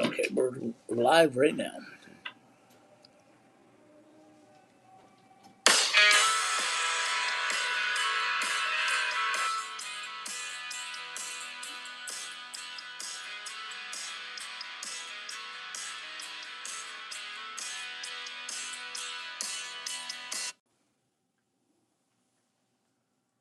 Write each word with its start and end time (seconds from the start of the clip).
Okay, 0.00 0.28
we're 0.32 0.52
live 0.88 1.36
right 1.36 1.54
now. 1.54 1.72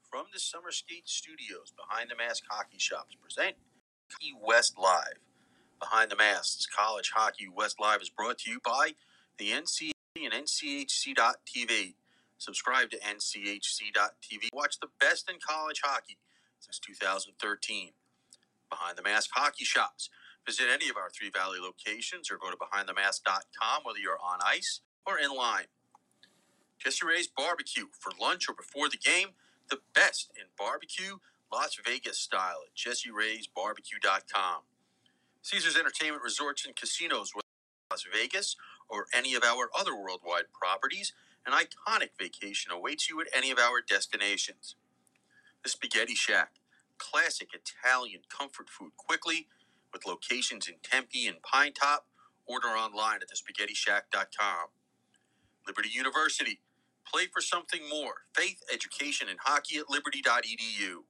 From 0.10 0.26
the 0.34 0.40
Summer 0.40 0.72
Skate 0.72 1.08
Studios, 1.08 1.72
Behind 1.78 2.10
the 2.10 2.18
Mask 2.18 2.44
Hockey 2.50 2.80
Shops 2.80 3.16
present 3.16 3.56
Hockey 4.12 4.34
West 4.46 4.78
Live. 4.78 5.29
Behind 5.80 6.12
the 6.12 6.16
Masks 6.18 6.66
College 6.66 7.12
Hockey 7.16 7.48
West 7.48 7.80
Live 7.80 8.02
is 8.02 8.10
brought 8.10 8.40
to 8.40 8.52
you 8.52 8.60
by 8.64 8.92
the 9.38 9.52
NCAA 9.52 9.92
and 10.16 10.34
NCHC.TV. 10.34 11.94
Subscribe 12.38 12.90
to 12.92 13.00
NCHC.TV. 13.00 14.50
Watch 14.54 14.80
the 14.80 14.90
best 15.00 15.30
in 15.30 15.38
college 15.46 15.82
hockey 15.84 16.18
since 16.60 16.80
2013. 16.80 17.92
Behind 18.70 18.98
the 18.98 19.02
Mask 19.04 19.30
Hockey 19.34 19.66
Shops. 19.66 20.10
Visit 20.46 20.68
any 20.72 20.90
of 20.90 20.98
our 20.98 21.10
Three 21.10 21.30
Valley 21.30 21.60
locations 21.60 22.30
or 22.32 22.38
go 22.38 22.50
to 22.50 22.58
BehindTheMask.com 22.58 23.84
whether 23.84 24.00
you're 24.00 24.20
on 24.24 24.40
ice 24.46 24.82
or 25.06 25.18
in 25.18 25.36
line. 25.36 25.66
Jesse 26.80 27.06
Ray's 27.06 27.28
Barbecue 27.28 27.88
for 28.00 28.12
lunch 28.20 28.48
or 28.50 28.54
before 28.54 28.90
the 28.90 28.98
game. 28.98 29.30
The 29.70 29.80
best 29.94 30.32
in 30.36 30.46
barbecue, 30.58 31.18
Las 31.52 31.78
Vegas 31.86 32.18
style 32.18 32.62
at 32.66 32.76
JesseRay'sBarbecue.com. 32.76 34.62
Caesars 35.50 35.78
Entertainment 35.78 36.24
Resorts 36.24 36.66
and 36.66 36.76
Casinos, 36.76 37.32
Las 37.92 38.06
Vegas 38.14 38.56
or 38.90 39.08
any 39.14 39.36
of 39.36 39.44
our 39.44 39.70
other 39.80 39.96
worldwide 39.96 40.46
properties, 40.54 41.14
an 41.48 41.54
iconic 41.54 42.10
vacation 42.20 42.72
awaits 42.72 43.10
you 43.10 43.22
at 43.22 43.28
any 43.36 43.52
of 43.52 43.60
our 43.60 43.82
destinations. 43.88 44.76
The 45.64 45.70
Spaghetti 45.70 46.16
Shack, 46.16 46.54
classic 47.00 47.50
Italian 47.54 48.22
comfort 48.30 48.70
food 48.70 48.92
quickly, 48.98 49.48
with 49.94 50.06
locations 50.08 50.68
in 50.68 50.76
Tempe 50.84 51.28
and 51.28 51.42
Pine 51.44 51.74
Top. 51.74 52.08
Order 52.48 52.70
online 52.70 53.20
at 53.22 53.30
thespaghettishack.com. 53.30 54.68
Liberty 55.68 55.90
University, 55.94 56.62
play 57.12 57.28
for 57.34 57.42
something 57.42 57.82
more. 57.90 58.16
Faith, 58.36 58.62
education, 58.74 59.28
and 59.30 59.40
hockey 59.44 59.78
at 59.80 59.90
liberty.edu. 59.90 61.04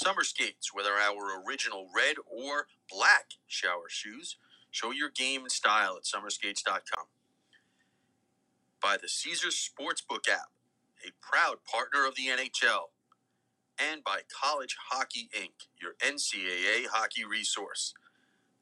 Summer 0.00 0.24
skates, 0.24 0.72
whether 0.72 0.92
our 0.92 1.42
original 1.46 1.88
red 1.94 2.16
or 2.26 2.68
black 2.90 3.32
shower 3.46 3.88
shoes, 3.88 4.36
show 4.70 4.92
your 4.92 5.10
game 5.10 5.42
and 5.42 5.52
style 5.52 5.98
at 5.98 6.04
summerskates.com. 6.04 7.04
By 8.82 8.96
the 8.96 9.08
Caesars 9.08 9.56
Sportsbook 9.56 10.26
app, 10.26 10.48
a 11.06 11.12
proud 11.20 11.58
partner 11.70 12.06
of 12.06 12.14
the 12.14 12.28
NHL. 12.28 12.92
And 13.78 14.02
by 14.02 14.20
College 14.42 14.76
Hockey 14.90 15.28
Inc., 15.38 15.68
your 15.80 15.92
NCAA 16.00 16.86
hockey 16.90 17.24
resource. 17.26 17.92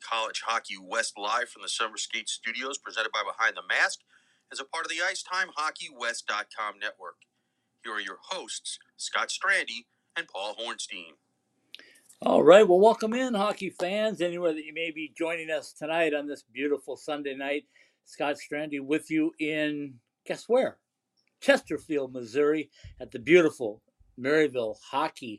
College 0.02 0.42
Hockey 0.44 0.76
West 0.80 1.14
live 1.16 1.48
from 1.48 1.62
the 1.62 1.68
Summer 1.68 1.98
Skate 1.98 2.28
Studios, 2.28 2.78
presented 2.78 3.12
by 3.12 3.22
Behind 3.24 3.56
the 3.56 3.62
Mask, 3.68 4.00
as 4.52 4.60
a 4.60 4.64
part 4.64 4.86
of 4.86 4.90
the 4.90 4.98
IcetimeHockeyWest.com 4.98 6.78
network. 6.80 7.16
Here 7.84 7.94
are 7.94 8.00
your 8.00 8.18
hosts, 8.30 8.78
Scott 8.96 9.28
Strandy 9.28 9.86
and 10.16 10.28
Paul 10.28 10.56
Hornstein. 10.56 11.14
All 12.20 12.42
right, 12.42 12.66
well, 12.66 12.80
welcome 12.80 13.14
in, 13.14 13.34
hockey 13.34 13.70
fans, 13.70 14.20
anywhere 14.20 14.52
that 14.52 14.64
you 14.64 14.74
may 14.74 14.90
be 14.90 15.12
joining 15.16 15.50
us 15.50 15.72
tonight 15.72 16.12
on 16.12 16.26
this 16.26 16.42
beautiful 16.42 16.96
Sunday 16.96 17.36
night. 17.36 17.66
Scott 18.06 18.34
Strandy 18.34 18.80
with 18.80 19.08
you 19.08 19.30
in, 19.38 19.94
guess 20.26 20.48
where? 20.48 20.78
Chesterfield, 21.40 22.12
Missouri, 22.12 22.70
at 23.00 23.12
the 23.12 23.20
beautiful 23.20 23.82
Maryville 24.18 24.74
Hockey. 24.90 25.38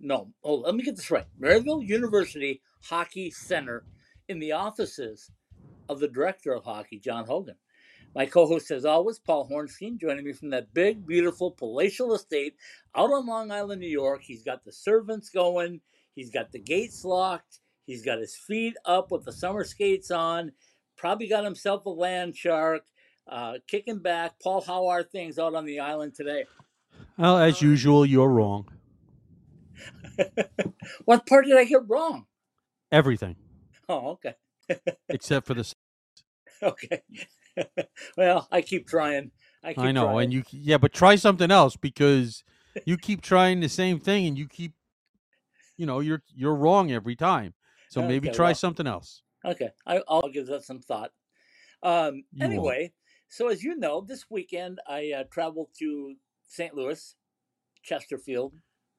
No, 0.00 0.32
oh, 0.42 0.56
let 0.56 0.74
me 0.74 0.82
get 0.82 0.96
this 0.96 1.12
right. 1.12 1.26
Maryville 1.40 1.86
University 1.86 2.60
Hockey 2.82 3.30
Center 3.30 3.84
in 4.28 4.40
the 4.40 4.50
offices 4.50 5.30
of 5.88 6.00
the 6.00 6.08
director 6.08 6.52
of 6.52 6.64
hockey, 6.64 6.98
John 6.98 7.24
Hogan. 7.24 7.54
My 8.14 8.26
co 8.26 8.46
host, 8.46 8.70
as 8.70 8.84
always, 8.84 9.18
Paul 9.18 9.48
Hornstein, 9.48 9.98
joining 9.98 10.24
me 10.24 10.32
from 10.32 10.50
that 10.50 10.74
big, 10.74 11.06
beautiful 11.06 11.50
palatial 11.50 12.14
estate 12.14 12.56
out 12.94 13.10
on 13.10 13.26
Long 13.26 13.50
Island, 13.50 13.80
New 13.80 13.88
York. 13.88 14.22
He's 14.22 14.42
got 14.42 14.64
the 14.64 14.72
servants 14.72 15.30
going, 15.30 15.80
he's 16.14 16.30
got 16.30 16.52
the 16.52 16.58
gates 16.58 17.04
locked, 17.04 17.60
he's 17.86 18.04
got 18.04 18.18
his 18.18 18.36
feet 18.36 18.74
up 18.84 19.10
with 19.10 19.24
the 19.24 19.32
summer 19.32 19.64
skates 19.64 20.10
on, 20.10 20.52
probably 20.96 21.26
got 21.26 21.44
himself 21.44 21.86
a 21.86 21.90
land 21.90 22.36
shark, 22.36 22.82
uh, 23.26 23.54
kicking 23.66 24.00
back. 24.00 24.34
Paul, 24.42 24.60
how 24.60 24.88
are 24.88 25.02
things 25.02 25.38
out 25.38 25.54
on 25.54 25.64
the 25.64 25.80
island 25.80 26.14
today? 26.14 26.44
Well, 27.16 27.38
as 27.38 27.62
usual, 27.62 28.04
you're 28.04 28.28
wrong. 28.28 28.68
what 31.04 31.26
part 31.26 31.46
did 31.46 31.56
I 31.56 31.64
get 31.64 31.88
wrong? 31.88 32.26
Everything 32.90 33.36
Oh, 33.88 34.18
okay. 34.18 34.34
except 35.08 35.46
for 35.46 35.54
the. 35.54 35.72
Okay. 36.62 37.02
well, 38.16 38.48
I 38.50 38.62
keep 38.62 38.86
trying. 38.88 39.30
I, 39.64 39.72
keep 39.74 39.82
I 39.82 39.92
know, 39.92 40.04
trying. 40.06 40.24
and 40.24 40.32
you 40.32 40.44
yeah, 40.50 40.78
but 40.78 40.92
try 40.92 41.14
something 41.16 41.50
else 41.50 41.76
because 41.76 42.44
you 42.86 42.96
keep 42.96 43.20
trying 43.22 43.60
the 43.60 43.68
same 43.68 43.98
thing, 44.00 44.26
and 44.26 44.38
you 44.38 44.48
keep, 44.48 44.72
you 45.76 45.86
know, 45.86 46.00
you're 46.00 46.22
you're 46.34 46.54
wrong 46.54 46.90
every 46.92 47.16
time. 47.16 47.54
So 47.88 48.00
maybe 48.02 48.28
try 48.28 48.46
well. 48.46 48.54
something 48.54 48.86
else. 48.86 49.22
Okay, 49.44 49.70
I, 49.86 50.02
I'll 50.08 50.28
give 50.28 50.46
that 50.46 50.64
some 50.64 50.80
thought. 50.80 51.10
Um, 51.82 52.24
You 52.32 52.42
won't. 52.42 52.52
anyway, 52.52 52.92
so 53.28 53.48
as 53.48 53.62
you 53.62 53.76
know, 53.76 54.00
this 54.00 54.26
weekend 54.30 54.80
I 54.88 55.12
uh, 55.16 55.24
traveled 55.30 55.68
to 55.80 56.14
St. 56.48 56.74
Louis, 56.74 57.14
Chesterfield, 57.82 58.54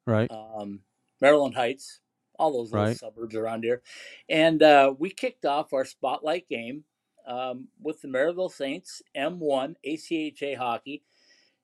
Right. 0.06 0.30
um, 0.32 0.82
Maryland 1.22 1.56
Heights, 1.56 2.02
all 2.38 2.52
those 2.52 2.72
little 2.72 2.88
Right. 2.88 2.98
suburbs 2.98 3.36
around 3.36 3.64
here, 3.64 3.82
and 4.30 4.62
uh, 4.62 4.94
we 4.98 5.10
kicked 5.10 5.46
off 5.46 5.74
our 5.74 5.86
spotlight 5.86 6.48
game 6.50 6.84
um, 7.26 7.68
with 7.82 8.02
the 8.02 8.08
Maryville 8.08 8.52
Saints 8.52 9.02
M1 9.16 9.76
ACHA 9.86 10.58
hockey 10.58 11.04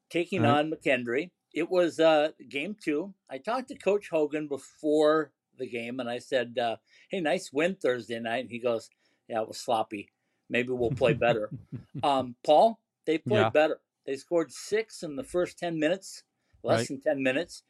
taking 0.09 0.41
Right. 0.41 0.49
on 0.51 0.71
McKendree. 0.71 1.31
It 1.53 1.69
was 1.69 1.99
uh, 1.99 2.29
game 2.47 2.75
two. 2.81 3.13
I 3.29 3.37
talked 3.39 3.69
to 3.69 3.75
Coach 3.75 4.09
Hogan 4.09 4.47
before 4.47 5.31
the 5.57 5.67
game, 5.67 5.99
and 5.99 6.09
I 6.09 6.19
said, 6.19 6.57
uh, 6.57 6.77
"Hey, 7.09 7.19
nice 7.21 7.51
win 7.51 7.75
Thursday 7.75 8.19
night." 8.19 8.41
And 8.41 8.51
he 8.51 8.59
goes, 8.59 8.89
"Yeah, 9.27 9.41
it 9.41 9.47
was 9.47 9.59
sloppy. 9.59 10.09
Maybe 10.49 10.69
we'll 10.69 10.91
play 10.91 11.13
better." 11.13 11.51
um, 12.03 12.35
Paul, 12.45 12.79
they 13.05 13.17
played 13.17 13.39
Yeah. 13.41 13.49
better. 13.49 13.81
They 14.05 14.15
scored 14.15 14.51
six 14.51 15.03
in 15.03 15.15
the 15.15 15.23
first 15.23 15.57
ten 15.57 15.77
minutes, 15.79 16.23
less 16.63 16.79
Right. 16.81 16.87
than 16.87 17.01
ten 17.01 17.23
minutes, 17.23 17.63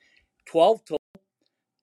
twelve 0.46 0.84
total, 0.86 1.00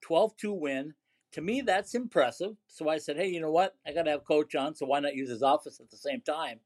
12-2 0.03 0.53
win. 0.59 0.95
To 1.37 1.43
me, 1.43 1.61
that's 1.61 1.95
impressive. 1.95 2.57
So 2.67 2.89
I 2.89 2.97
said, 2.97 3.19
"Hey, 3.19 3.29
you 3.29 3.43
know 3.43 3.51
what? 3.51 3.77
I 3.87 3.93
got 3.93 4.05
to 4.05 4.11
have 4.11 4.25
Coach 4.25 4.55
on, 4.55 4.75
so 4.75 4.87
why 4.87 5.01
not 5.01 5.15
use 5.15 5.29
his 5.29 5.43
office 5.43 5.81
at 5.81 5.91
the 5.91 5.97
same 5.99 6.23
time?" 6.23 6.61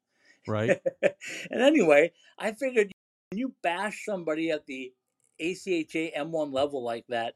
Right. 0.47 0.81
and 1.03 1.61
anyway, 1.61 2.13
I 2.39 2.53
figured 2.53 2.93
when 3.31 3.39
you 3.39 3.53
bash 3.65 4.05
somebody 4.05 4.53
at 4.53 4.67
the 4.67 4.93
ACHA 5.41 6.17
M1 6.17 6.53
level 6.53 6.85
like 6.85 7.05
that, 7.09 7.35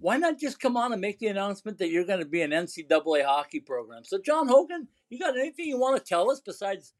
why 0.00 0.18
not 0.18 0.38
just 0.38 0.60
come 0.60 0.76
on 0.76 0.92
and 0.92 1.00
make 1.00 1.18
the 1.18 1.28
announcement 1.28 1.78
that 1.78 1.88
you're 1.88 2.04
going 2.04 2.18
to 2.18 2.26
be 2.26 2.42
an 2.42 2.50
NCAA 2.50 3.24
hockey 3.24 3.60
program? 3.60 4.04
So, 4.04 4.18
John 4.18 4.46
Hogan, 4.46 4.86
you 5.08 5.18
got 5.18 5.34
anything 5.34 5.64
you 5.68 5.78
want 5.78 5.96
to 5.96 6.06
tell 6.06 6.30
us 6.30 6.40
besides 6.40 6.92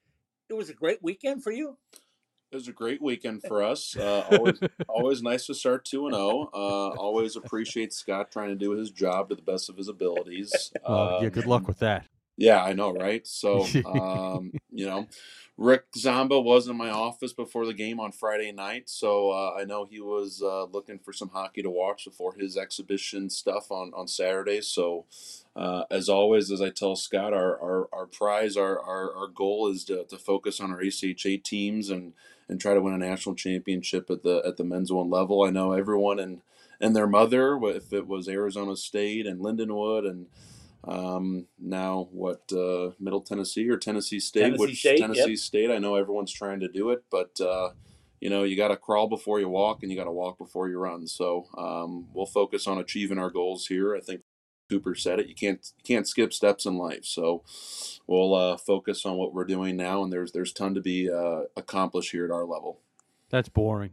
it 0.49 0.55
was 0.55 0.71
a 0.71 0.75
great 0.75 1.03
weekend 1.03 1.43
for 1.43 1.53
you? 1.53 1.77
It 2.53 2.55
was 2.55 2.69
a 2.69 2.73
great 2.73 3.03
weekend 3.03 3.43
for 3.43 3.63
us. 3.63 3.97
Uh, 4.07 4.25
always, 4.31 4.61
always 4.89 5.23
nice 5.23 5.47
to 5.47 5.55
start 5.55 5.85
two 5.85 6.07
and 6.07 6.15
zero. 6.15 6.49
Uh, 6.55 6.91
always 6.91 7.35
appreciate 7.35 7.93
Scott 7.93 8.31
trying 8.31 8.51
to 8.51 8.55
do 8.55 8.71
his 8.71 8.91
job 8.91 9.29
to 9.31 9.35
the 9.35 9.43
best 9.43 9.69
of 9.69 9.77
his 9.77 9.89
abilities. 9.89 10.73
Oh, 10.85 11.21
yeah. 11.21 11.27
Um, 11.27 11.33
Good 11.33 11.47
luck 11.47 11.67
with 11.67 11.81
that. 11.81 12.07
Yeah, 12.37 12.63
I 12.63 12.73
know, 12.73 12.93
right? 12.93 13.27
So, 13.27 13.67
um, 13.87 14.53
you 14.71 14.87
know, 14.87 15.09
Rick 15.57 15.85
Zombo 15.97 16.41
was 16.41 16.69
in 16.69 16.77
my 16.77 16.91
office 16.91 17.33
before 17.33 17.65
the 17.65 17.73
game 17.73 17.99
on 17.99 18.13
Friday 18.13 18.53
night, 18.53 18.91
so 18.91 19.31
uh, 19.31 19.57
I 19.59 19.65
know 19.65 19.87
he 19.87 20.01
was 20.01 20.43
uh, 20.43 20.65
looking 20.65 20.99
for 20.99 21.13
some 21.13 21.31
hockey 21.31 21.63
to 21.63 21.71
watch 21.71 22.05
before 22.05 22.35
his 22.35 22.57
exhibition 22.57 23.31
stuff 23.31 23.71
on 23.71 23.93
on 23.95 24.07
Saturday. 24.07 24.61
So, 24.61 25.07
uh, 25.57 25.85
as 25.91 26.11
always, 26.11 26.51
as 26.51 26.61
I 26.61 26.69
tell 26.69 26.95
Scott, 26.95 27.33
our 27.33 27.59
our, 27.61 27.89
our 27.93 28.07
prize, 28.07 28.57
our, 28.57 28.79
our 28.79 29.17
our 29.17 29.29
goal 29.29 29.69
is 29.69 29.85
to, 29.87 30.05
to 30.05 30.19
focus 30.19 30.61
on 30.61 30.71
our 30.71 30.81
ACHA 30.81 31.43
teams 31.43 31.89
and 31.89 32.13
and 32.49 32.61
try 32.61 32.75
to 32.75 32.81
win 32.81 32.95
a 32.95 32.99
national 32.99 33.35
championship 33.35 34.11
at 34.11 34.23
the 34.23 34.43
at 34.47 34.57
the 34.57 34.65
men's 34.65 34.93
one 34.93 35.11
level. 35.11 35.43
I 35.43 35.51
know 35.51 35.73
everyone 35.73 36.19
and 36.19 36.41
and 36.81 36.95
their 36.95 37.07
mother, 37.07 37.59
if 37.65 37.93
it 37.93 38.07
was 38.07 38.29
Arizona 38.29 38.77
State 38.77 39.27
and 39.27 39.41
Lindenwood 39.41 40.09
and 40.09 40.27
um, 40.87 41.47
now 41.59 42.09
what 42.13 42.43
uh, 42.53 42.91
Middle 43.01 43.21
Tennessee 43.21 43.69
or 43.69 43.77
Tennessee 43.77 44.21
State, 44.21 44.43
Tennessee 44.43 44.61
which 44.61 44.79
State, 44.79 44.99
Tennessee 44.99 45.31
yep. 45.31 45.39
State. 45.39 45.71
I 45.71 45.79
know 45.79 45.97
everyone's 45.97 46.33
trying 46.33 46.61
to 46.61 46.69
do 46.69 46.91
it, 46.91 47.05
but 47.11 47.41
uh, 47.41 47.71
you 48.21 48.31
know 48.31 48.45
you 48.45 48.57
got 48.57 48.69
to 48.69 48.77
crawl 48.77 49.09
before 49.09 49.41
you 49.41 49.49
walk, 49.49 49.83
and 49.83 49.91
you 49.91 49.99
got 49.99 50.05
to 50.05 50.13
walk 50.13 50.39
before 50.39 50.69
you 50.69 50.79
run. 50.79 51.07
So 51.07 51.47
um, 51.59 52.07
we'll 52.15 52.27
focus 52.27 52.67
on 52.67 52.79
achieving 52.79 53.19
our 53.19 53.31
goals 53.31 53.67
here. 53.67 53.97
I 53.97 54.01
think 54.01 54.21
Cooper 54.69 54.95
said 54.95 55.21
it. 55.21 55.29
You 55.29 55.35
can't 55.35 55.61
you 55.79 55.85
can't 55.85 56.09
skip 56.09 56.33
steps 56.33 56.67
in 56.67 56.77
life. 56.77 57.05
So 57.05 57.43
we'll 58.07 58.35
uh, 58.35 58.57
focus 58.57 59.07
on 59.07 59.17
what 59.17 59.35
we're 59.35 59.45
doing 59.45 59.77
now, 59.77 60.03
and 60.03 60.13
there's 60.13 60.33
there's 60.33 60.53
ton 60.53 60.75
to 60.75 60.81
be 60.81 61.11
uh, 61.11 61.43
accomplished 61.57 62.13
here 62.13 62.25
at 62.25 62.31
our 62.31 62.45
level. 62.45 62.81
That's 63.31 63.49
boring. 63.49 63.91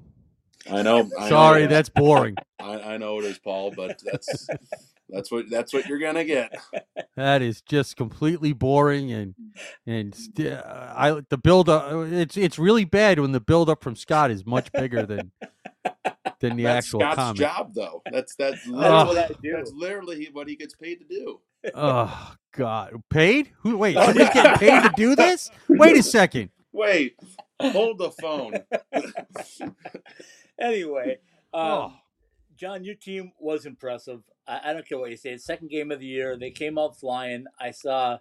I 0.70 0.82
know. 0.82 1.10
I 1.20 1.30
Sorry, 1.30 1.64
know, 1.64 1.68
that's 1.68 1.90
boring. 1.90 2.36
I, 2.60 2.94
I 2.94 2.98
know 2.98 3.20
it 3.20 3.26
is, 3.26 3.38
Paul, 3.38 3.74
but 3.76 4.00
that's 4.04 4.48
that's 5.10 5.32
what 5.32 5.50
that's 5.50 5.74
what 5.74 5.88
you're 5.88 6.00
gonna 6.00 6.26
get. 6.26 6.54
That 7.16 7.44
is 7.44 7.62
just 7.62 7.96
completely 7.96 8.54
boring, 8.54 9.12
and 9.12 9.36
and 9.86 10.16
st- 10.16 10.52
uh, 10.54 10.94
I 10.96 11.22
the 11.30 11.38
build 11.38 11.70
up. 11.70 11.92
It's 12.12 12.36
it's 12.38 12.58
really 12.58 12.86
bad 12.86 13.20
when 13.20 13.34
the 13.34 13.40
build 13.40 13.70
up 13.70 13.84
from 13.84 13.96
Scott 13.96 14.32
is 14.32 14.48
much 14.48 14.72
bigger 14.72 15.06
than 15.06 15.32
than 16.40 16.56
the 16.56 16.64
that's 16.64 16.88
actual 16.88 17.02
Scott's 17.02 17.16
comment. 17.16 17.38
job, 17.38 17.74
though. 17.76 18.02
That's 18.12 18.36
that's 18.36 18.62
Oh. 18.68 18.72
literally, 18.72 19.16
That's 19.16 19.30
what 19.30 19.38
I 19.38 19.42
do. 19.44 19.52
that's 19.56 19.72
literally 19.74 20.30
what 20.34 20.48
he 20.48 20.56
gets 20.56 20.74
paid 20.76 20.96
to 21.02 21.06
do. 21.06 21.40
Oh 21.76 22.34
God, 22.54 23.00
paid? 23.12 23.52
Who? 23.60 23.78
Wait, 23.78 23.94
somebody's 23.94 24.30
getting 24.34 24.54
paid 24.58 24.82
to 24.82 24.92
do 24.96 25.16
this? 25.16 25.52
Wait 25.70 25.96
a 25.96 26.02
second. 26.04 26.50
Wait, 26.72 27.16
hold 27.62 28.00
the 28.00 28.10
phone. 28.10 28.56
anyway, 30.60 31.20
um, 31.54 31.62
Oh, 31.64 31.94
John, 32.64 32.86
your 32.86 32.96
team 32.96 33.34
was 33.42 33.66
impressive. 33.66 34.22
I, 34.48 34.62
I 34.64 34.74
don't 34.74 34.88
care 34.88 34.98
what 34.98 35.10
you 35.10 35.18
say. 35.18 35.36
Second 35.36 35.70
game 35.70 35.92
of 35.92 36.00
the 36.00 36.06
year, 36.06 36.38
they 36.38 36.50
came 36.50 36.78
out 36.78 36.98
flying. 36.98 37.44
I 37.60 37.72
saw 37.72 38.20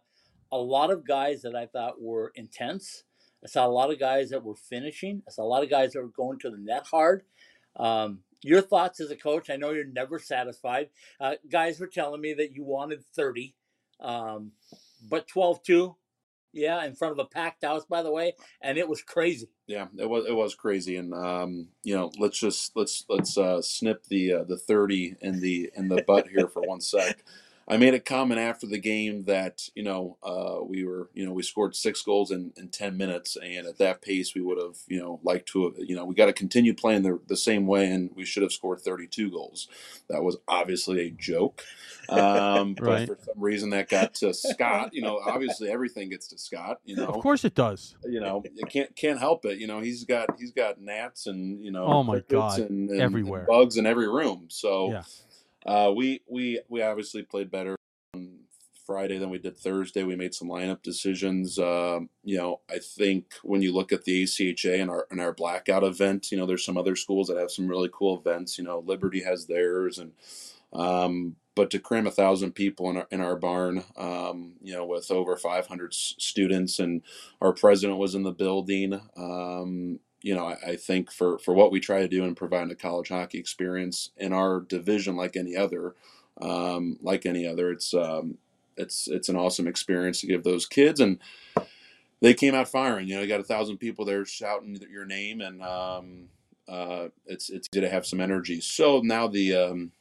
a 0.50 0.58
lot 0.58 0.90
of 0.90 1.06
guys 1.06 1.42
that 1.42 1.54
I 1.54 1.66
thought 1.66 2.02
were 2.02 2.32
intense. 2.34 3.04
I 3.44 3.46
saw 3.46 3.64
a 3.64 3.70
lot 3.70 3.92
of 3.92 4.00
guys 4.00 4.30
that 4.30 4.42
were 4.42 4.56
finishing. 4.56 5.22
I 5.28 5.30
saw 5.30 5.44
a 5.44 5.46
lot 5.46 5.62
of 5.62 5.70
guys 5.70 5.92
that 5.92 6.02
were 6.02 6.08
going 6.08 6.40
to 6.40 6.50
the 6.50 6.58
net 6.58 6.88
hard. 6.90 7.22
Um, 7.76 8.24
your 8.42 8.62
thoughts 8.62 8.98
as 8.98 9.12
a 9.12 9.16
coach? 9.16 9.48
I 9.48 9.54
know 9.54 9.70
you're 9.70 9.84
never 9.84 10.18
satisfied. 10.18 10.88
Uh, 11.20 11.36
guys 11.48 11.78
were 11.78 11.86
telling 11.86 12.20
me 12.20 12.34
that 12.34 12.52
you 12.52 12.64
wanted 12.64 13.04
30, 13.14 13.54
um, 14.00 14.50
but 15.08 15.28
12 15.28 15.62
2, 15.62 15.96
yeah, 16.52 16.84
in 16.84 16.94
front 16.94 17.12
of 17.12 17.18
a 17.18 17.28
packed 17.28 17.64
house, 17.64 17.84
by 17.84 18.02
the 18.02 18.10
way, 18.10 18.34
and 18.60 18.78
it 18.78 18.88
was 18.88 19.02
crazy. 19.02 19.48
Yeah, 19.66 19.86
it 19.98 20.08
was 20.08 20.26
it 20.26 20.34
was 20.34 20.54
crazy, 20.54 20.96
and 20.96 21.14
um, 21.14 21.68
you 21.82 21.94
know, 21.94 22.10
let's 22.18 22.38
just 22.38 22.76
let's 22.76 23.04
let's 23.08 23.36
uh, 23.38 23.62
snip 23.62 24.04
the 24.06 24.32
uh, 24.32 24.44
the 24.44 24.58
thirty 24.58 25.16
in 25.20 25.40
the 25.40 25.70
in 25.74 25.88
the 25.88 26.02
butt 26.02 26.28
here 26.28 26.48
for 26.48 26.62
one 26.62 26.80
sec. 26.80 27.24
I 27.68 27.76
made 27.76 27.94
a 27.94 28.00
comment 28.00 28.40
after 28.40 28.66
the 28.66 28.78
game 28.78 29.24
that 29.24 29.68
you 29.74 29.82
know 29.82 30.18
uh, 30.22 30.58
we 30.64 30.84
were 30.84 31.08
you 31.14 31.24
know 31.24 31.32
we 31.32 31.42
scored 31.42 31.74
six 31.76 32.02
goals 32.02 32.30
in, 32.30 32.52
in 32.56 32.68
ten 32.68 32.96
minutes, 32.96 33.36
and 33.36 33.66
at 33.66 33.78
that 33.78 34.02
pace 34.02 34.34
we 34.34 34.40
would 34.42 34.58
have 34.58 34.76
you 34.88 34.98
know 34.98 35.20
liked 35.22 35.48
to 35.50 35.64
have, 35.64 35.74
you 35.78 35.94
know 35.94 36.04
we 36.04 36.14
got 36.14 36.26
to 36.26 36.32
continue 36.32 36.74
playing 36.74 37.02
the 37.02 37.20
the 37.28 37.36
same 37.36 37.66
way, 37.66 37.90
and 37.90 38.10
we 38.14 38.24
should 38.24 38.42
have 38.42 38.52
scored 38.52 38.80
thirty 38.80 39.06
two 39.06 39.30
goals. 39.30 39.68
That 40.08 40.22
was 40.22 40.36
obviously 40.48 41.06
a 41.06 41.10
joke, 41.10 41.62
um, 42.08 42.74
but 42.78 43.06
for 43.06 43.18
some 43.24 43.40
reason 43.40 43.70
that 43.70 43.88
got 43.88 44.14
to 44.14 44.34
Scott. 44.34 44.90
You 44.92 45.02
know, 45.02 45.20
obviously 45.24 45.70
everything 45.70 46.10
gets 46.10 46.26
to 46.28 46.38
Scott. 46.38 46.80
You 46.84 46.96
know, 46.96 47.06
of 47.06 47.22
course 47.22 47.44
it 47.44 47.54
does. 47.54 47.94
you 48.04 48.20
know, 48.20 48.42
you 48.54 48.66
can't 48.66 48.94
can't 48.96 49.18
help 49.18 49.44
it. 49.44 49.58
You 49.58 49.66
know, 49.68 49.80
he's 49.80 50.04
got 50.04 50.38
he's 50.38 50.50
got 50.52 50.80
gnats 50.80 51.26
and 51.26 51.62
you 51.64 51.70
know, 51.70 51.84
Oh 51.86 52.02
my 52.02 52.20
God, 52.28 52.58
and, 52.58 52.90
and- 52.90 53.00
everywhere. 53.00 53.40
and 53.40 53.48
bugs 53.48 53.76
in 53.76 53.86
every 53.86 54.08
room. 54.08 54.46
So, 54.48 54.90
Yeah. 54.90 55.02
Uh, 55.66 55.92
we 55.94 56.22
we 56.28 56.60
we 56.68 56.82
obviously 56.82 57.22
played 57.22 57.50
better 57.50 57.76
on 58.14 58.38
Friday 58.86 59.18
than 59.18 59.30
we 59.30 59.38
did 59.38 59.56
Thursday. 59.56 60.02
We 60.02 60.16
made 60.16 60.34
some 60.34 60.48
lineup 60.48 60.82
decisions. 60.82 61.58
Um, 61.58 62.08
you 62.24 62.36
know, 62.36 62.60
I 62.70 62.78
think 62.78 63.32
when 63.42 63.62
you 63.62 63.72
look 63.72 63.92
at 63.92 64.04
the 64.04 64.24
ACHA 64.24 64.80
and 64.80 64.90
our 64.90 65.06
and 65.10 65.20
our 65.20 65.32
blackout 65.32 65.84
event, 65.84 66.30
you 66.32 66.38
know, 66.38 66.46
there's 66.46 66.64
some 66.64 66.76
other 66.76 66.96
schools 66.96 67.28
that 67.28 67.38
have 67.38 67.50
some 67.50 67.68
really 67.68 67.90
cool 67.92 68.18
events. 68.18 68.58
You 68.58 68.64
know, 68.64 68.80
Liberty 68.80 69.22
has 69.22 69.46
theirs, 69.46 69.98
and 69.98 70.12
um, 70.72 71.36
but 71.54 71.70
to 71.70 71.78
cram 71.78 72.06
a 72.06 72.10
thousand 72.10 72.52
people 72.52 72.90
in 72.90 72.96
our 72.96 73.06
in 73.10 73.20
our 73.20 73.36
barn, 73.36 73.84
um, 73.96 74.54
you 74.62 74.74
know, 74.74 74.86
with 74.86 75.10
over 75.10 75.36
500 75.36 75.92
s- 75.92 76.14
students, 76.18 76.78
and 76.78 77.02
our 77.40 77.52
president 77.52 77.98
was 77.98 78.14
in 78.14 78.22
the 78.22 78.32
building. 78.32 79.00
Um, 79.16 80.00
you 80.22 80.34
know, 80.34 80.46
I, 80.46 80.70
I 80.70 80.76
think 80.76 81.10
for 81.10 81.38
for 81.38 81.54
what 81.54 81.72
we 81.72 81.80
try 81.80 82.00
to 82.00 82.08
do 82.08 82.24
and 82.24 82.36
provide 82.36 82.70
a 82.70 82.74
college 82.74 83.08
hockey 83.08 83.38
experience 83.38 84.10
in 84.16 84.32
our 84.32 84.60
division, 84.60 85.16
like 85.16 85.36
any 85.36 85.56
other, 85.56 85.94
um, 86.40 86.98
like 87.02 87.26
any 87.26 87.46
other, 87.46 87.70
it's 87.70 87.92
um, 87.94 88.38
it's 88.76 89.08
it's 89.08 89.28
an 89.28 89.36
awesome 89.36 89.66
experience 89.66 90.20
to 90.20 90.26
give 90.26 90.44
those 90.44 90.66
kids 90.66 91.00
and 91.00 91.18
they 92.22 92.32
came 92.34 92.54
out 92.54 92.68
firing. 92.68 93.08
You 93.08 93.16
know, 93.16 93.22
you 93.22 93.28
got 93.28 93.40
a 93.40 93.44
thousand 93.44 93.78
people 93.78 94.04
there 94.04 94.24
shouting 94.24 94.78
your 94.88 95.04
name, 95.04 95.40
and 95.40 95.60
um, 95.60 96.28
uh, 96.68 97.08
it's 97.26 97.50
it's 97.50 97.68
easy 97.74 97.82
to 97.82 97.90
have 97.90 98.06
some 98.06 98.20
energy. 98.20 98.60
So 98.60 99.00
now 99.02 99.26
the 99.26 99.54
um, 99.56 99.92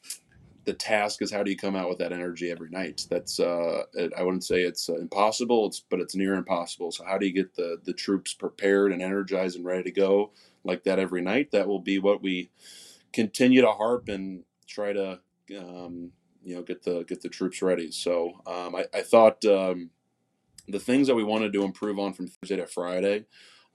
the 0.65 0.73
task 0.73 1.21
is 1.21 1.31
how 1.31 1.43
do 1.43 1.51
you 1.51 1.57
come 1.57 1.75
out 1.75 1.89
with 1.89 1.97
that 1.99 2.13
energy 2.13 2.51
every 2.51 2.69
night? 2.69 3.05
That's 3.09 3.39
uh, 3.39 3.83
I 4.17 4.23
wouldn't 4.23 4.43
say 4.43 4.61
it's 4.61 4.89
uh, 4.89 4.95
impossible, 4.95 5.67
it's 5.67 5.79
but 5.79 5.99
it's 5.99 6.15
near 6.15 6.35
impossible. 6.35 6.91
So 6.91 7.03
how 7.05 7.17
do 7.17 7.25
you 7.25 7.33
get 7.33 7.55
the 7.55 7.79
the 7.83 7.93
troops 7.93 8.33
prepared 8.33 8.91
and 8.91 9.01
energized 9.01 9.55
and 9.57 9.65
ready 9.65 9.83
to 9.83 9.91
go 9.91 10.31
like 10.63 10.83
that 10.83 10.99
every 10.99 11.21
night? 11.21 11.51
That 11.51 11.67
will 11.67 11.79
be 11.79 11.99
what 11.99 12.21
we 12.21 12.51
continue 13.13 13.61
to 13.61 13.71
harp 13.71 14.09
and 14.09 14.43
try 14.67 14.93
to 14.93 15.19
um, 15.57 16.11
you 16.43 16.55
know 16.55 16.63
get 16.63 16.83
the 16.83 17.03
get 17.03 17.21
the 17.21 17.29
troops 17.29 17.61
ready. 17.61 17.91
So 17.91 18.41
um, 18.45 18.75
I, 18.75 18.85
I 18.93 19.01
thought. 19.01 19.43
Um, 19.45 19.89
the 20.67 20.79
things 20.79 21.07
that 21.07 21.15
we 21.15 21.23
wanted 21.23 21.53
to 21.53 21.63
improve 21.63 21.99
on 21.99 22.13
from 22.13 22.27
Thursday 22.27 22.55
to 22.55 22.65
Friday, 22.67 23.25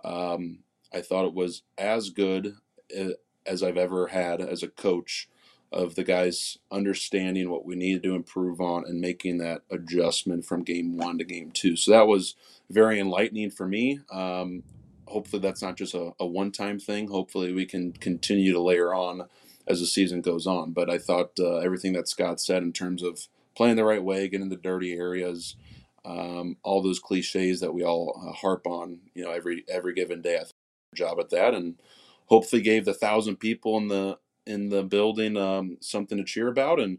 um, 0.05 0.61
I 0.95 1.03
thought 1.03 1.27
it 1.27 1.35
was 1.35 1.63
as 1.77 2.11
good 2.11 2.55
uh, 2.99 3.11
as 3.45 3.63
I've 3.63 3.77
ever 3.77 4.09
had 4.09 4.41
as 4.41 4.63
a 4.63 4.69
coach 4.69 5.29
of 5.73 5.95
the 5.95 6.05
guys 6.05 6.59
understanding 6.71 7.51
what 7.51 7.65
we 7.65 7.75
needed 7.75 8.03
to 8.03 8.15
improve 8.15 8.61
on 8.61 8.85
and 8.87 9.01
making 9.01 9.39
that 9.39 9.63
adjustment 9.71 10.45
from 10.45 10.63
game 10.63 10.97
one 10.97 11.19
to 11.19 11.25
game 11.25 11.51
two. 11.51 11.77
So 11.77 11.91
that 11.91 12.07
was 12.07 12.35
very 12.71 13.01
enlightening 13.01 13.51
for 13.51 13.67
me. 13.67 14.01
Um, 14.11 14.63
hopefully, 15.07 15.41
that's 15.43 15.63
not 15.63 15.77
just 15.77 15.95
a, 15.95 16.13
a 16.21 16.27
one 16.27 16.53
time 16.53 16.79
thing. 16.79 17.09
Hopefully, 17.09 17.53
we 17.53 17.67
can 17.67 17.93
continue 17.93 18.53
to 18.53 18.61
layer 18.61 18.95
on 18.95 19.29
as 19.67 19.81
the 19.81 19.87
season 19.87 20.21
goes 20.21 20.47
on. 20.47 20.73
But 20.73 20.89
I 20.89 20.99
thought 20.99 21.33
uh, 21.39 21.57
everything 21.57 21.93
that 21.95 22.09
Scott 22.09 22.41
said 22.41 22.63
in 22.63 22.73
terms 22.73 23.03
of 23.03 23.27
playing 23.57 23.77
the 23.77 23.85
right 23.85 24.03
way, 24.03 24.29
getting 24.29 24.49
the 24.49 24.57
dirty 24.57 24.93
areas, 24.93 25.57
um, 26.05 26.57
all 26.63 26.83
those 26.83 27.01
cliches 27.01 27.61
that 27.61 27.75
we 27.75 27.83
all 27.83 28.23
uh, 28.29 28.33
harp 28.33 28.67
on, 28.67 29.01
you 29.15 29.25
know, 29.25 29.31
every 29.31 29.65
every 29.69 29.95
given 29.95 30.23
day. 30.23 30.39
I 30.39 30.43
a 30.43 30.97
job 30.97 31.19
at 31.19 31.31
that, 31.31 31.55
and 31.55 31.81
hopefully 32.27 32.63
gave 32.63 32.85
the 32.85 32.95
thousand 32.95 33.37
people 33.37 33.77
in 33.77 33.89
the 33.89 34.19
in 34.47 34.69
the 34.69 34.83
building 34.83 35.37
um, 35.37 35.79
something 35.81 36.19
to 36.19 36.25
cheer 36.25 36.49
about, 36.49 36.81
and 36.81 36.99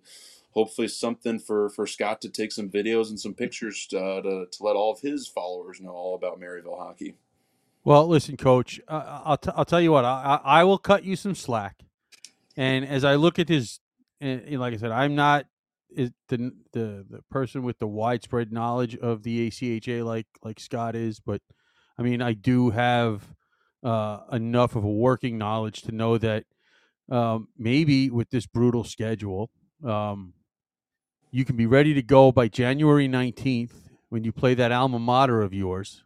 hopefully 0.51 0.87
something 0.87 1.39
for 1.39 1.69
for 1.69 1.87
Scott 1.87 2.21
to 2.21 2.29
take 2.29 2.51
some 2.51 2.69
videos 2.69 3.09
and 3.09 3.19
some 3.19 3.33
pictures 3.33 3.87
uh, 3.93 4.21
to 4.21 4.45
to 4.51 4.63
let 4.63 4.75
all 4.75 4.91
of 4.91 5.01
his 5.01 5.27
followers 5.27 5.81
know 5.81 5.91
all 5.91 6.15
about 6.15 6.39
Maryville 6.39 6.77
hockey. 6.77 7.15
Well, 7.83 8.07
listen, 8.07 8.35
Coach. 8.35 8.81
Uh, 8.87 9.21
I'll 9.23 9.37
t- 9.37 9.51
I'll 9.55 9.65
tell 9.65 9.81
you 9.81 9.91
what. 9.91 10.03
I, 10.03 10.41
I 10.43 10.63
will 10.65 10.77
cut 10.77 11.03
you 11.03 11.15
some 11.15 11.35
slack. 11.35 11.83
And 12.57 12.85
as 12.85 13.05
I 13.05 13.15
look 13.15 13.39
at 13.39 13.47
his, 13.47 13.79
and 14.19 14.59
like 14.59 14.73
I 14.73 14.77
said, 14.77 14.91
I'm 14.91 15.15
not 15.15 15.45
is 15.95 16.11
the 16.27 16.51
the 16.73 17.05
the 17.09 17.21
person 17.31 17.63
with 17.63 17.79
the 17.79 17.87
widespread 17.87 18.51
knowledge 18.51 18.95
of 18.97 19.23
the 19.23 19.49
ACHA 19.49 20.03
like 20.03 20.27
like 20.43 20.59
Scott 20.59 20.95
is, 20.95 21.19
but 21.19 21.41
I 21.97 22.03
mean 22.03 22.21
I 22.21 22.33
do 22.33 22.71
have 22.71 23.23
uh, 23.83 24.19
enough 24.31 24.75
of 24.75 24.83
a 24.83 24.91
working 24.91 25.37
knowledge 25.37 25.83
to 25.83 25.91
know 25.91 26.17
that 26.17 26.43
um, 27.09 27.49
maybe 27.57 28.09
with 28.09 28.29
this 28.31 28.47
brutal 28.47 28.83
schedule, 28.83 29.49
um, 29.85 30.33
you 31.31 31.45
can 31.45 31.57
be 31.57 31.67
ready 31.67 31.93
to 31.95 32.03
go 32.03 32.31
by 32.31 32.47
January 32.49 33.07
19th 33.09 33.71
when 34.09 34.23
you 34.23 34.31
play 34.33 34.55
that 34.55 34.71
alma 34.71 34.99
mater 34.99 35.41
of 35.41 35.53
yours, 35.53 36.03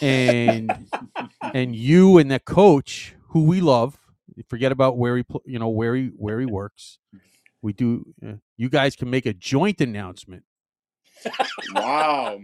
and 0.00 0.88
and 1.54 1.76
you 1.76 2.18
and 2.18 2.30
the 2.30 2.40
coach 2.40 3.14
who 3.30 3.44
we 3.44 3.60
love 3.60 3.98
forget 4.48 4.72
about 4.72 4.98
where 4.98 5.16
he 5.16 5.24
you 5.46 5.58
know 5.58 5.68
where 5.68 5.94
he 5.96 6.06
where 6.16 6.40
he 6.40 6.46
works 6.46 6.98
we 7.62 7.72
do 7.72 8.14
uh, 8.26 8.34
you 8.56 8.68
guys 8.68 8.96
can 8.96 9.10
make 9.10 9.26
a 9.26 9.34
joint 9.34 9.80
announcement 9.80 10.44
wow, 11.68 12.38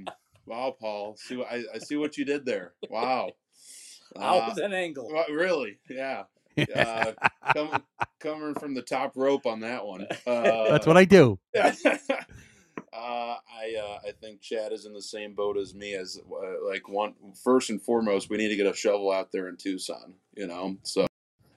wow, 0.46 0.76
Paul. 0.80 1.16
See, 1.18 1.36
what, 1.36 1.48
I, 1.50 1.64
I 1.74 1.78
see 1.78 1.96
what 1.96 2.16
you 2.18 2.24
did 2.24 2.46
there. 2.46 2.74
Wow. 2.88 3.34
How 4.18 4.38
Uh, 4.38 4.40
was 4.40 4.58
an 4.58 4.72
angle? 4.72 5.18
really? 5.28 5.78
Yeah. 5.88 6.24
Uh, 6.74 7.12
coming 7.52 7.82
coming 8.20 8.54
from 8.54 8.74
the 8.74 8.82
top 8.82 9.12
rope 9.16 9.46
on 9.46 9.60
that 9.60 9.84
one. 9.84 10.06
Uh, 10.26 10.70
that's 10.70 10.86
what 10.86 10.96
i 10.96 11.04
do 11.04 11.38
uh, 12.92 13.36
I 13.60 13.76
uh, 13.80 13.98
I 14.08 14.12
think 14.20 14.40
Chad 14.40 14.72
is 14.72 14.86
in 14.86 14.92
the 14.92 15.02
same 15.02 15.34
boat 15.34 15.56
as 15.56 15.74
me. 15.74 15.94
As 15.94 16.18
uh, 16.18 16.68
like 16.68 16.88
one 16.88 17.14
first 17.42 17.70
and 17.70 17.80
foremost, 17.80 18.30
we 18.30 18.36
need 18.36 18.48
to 18.48 18.56
get 18.56 18.66
a 18.66 18.74
shovel 18.74 19.10
out 19.10 19.32
there 19.32 19.48
in 19.48 19.56
Tucson. 19.56 20.14
You 20.36 20.46
know, 20.46 20.76
so 20.82 21.06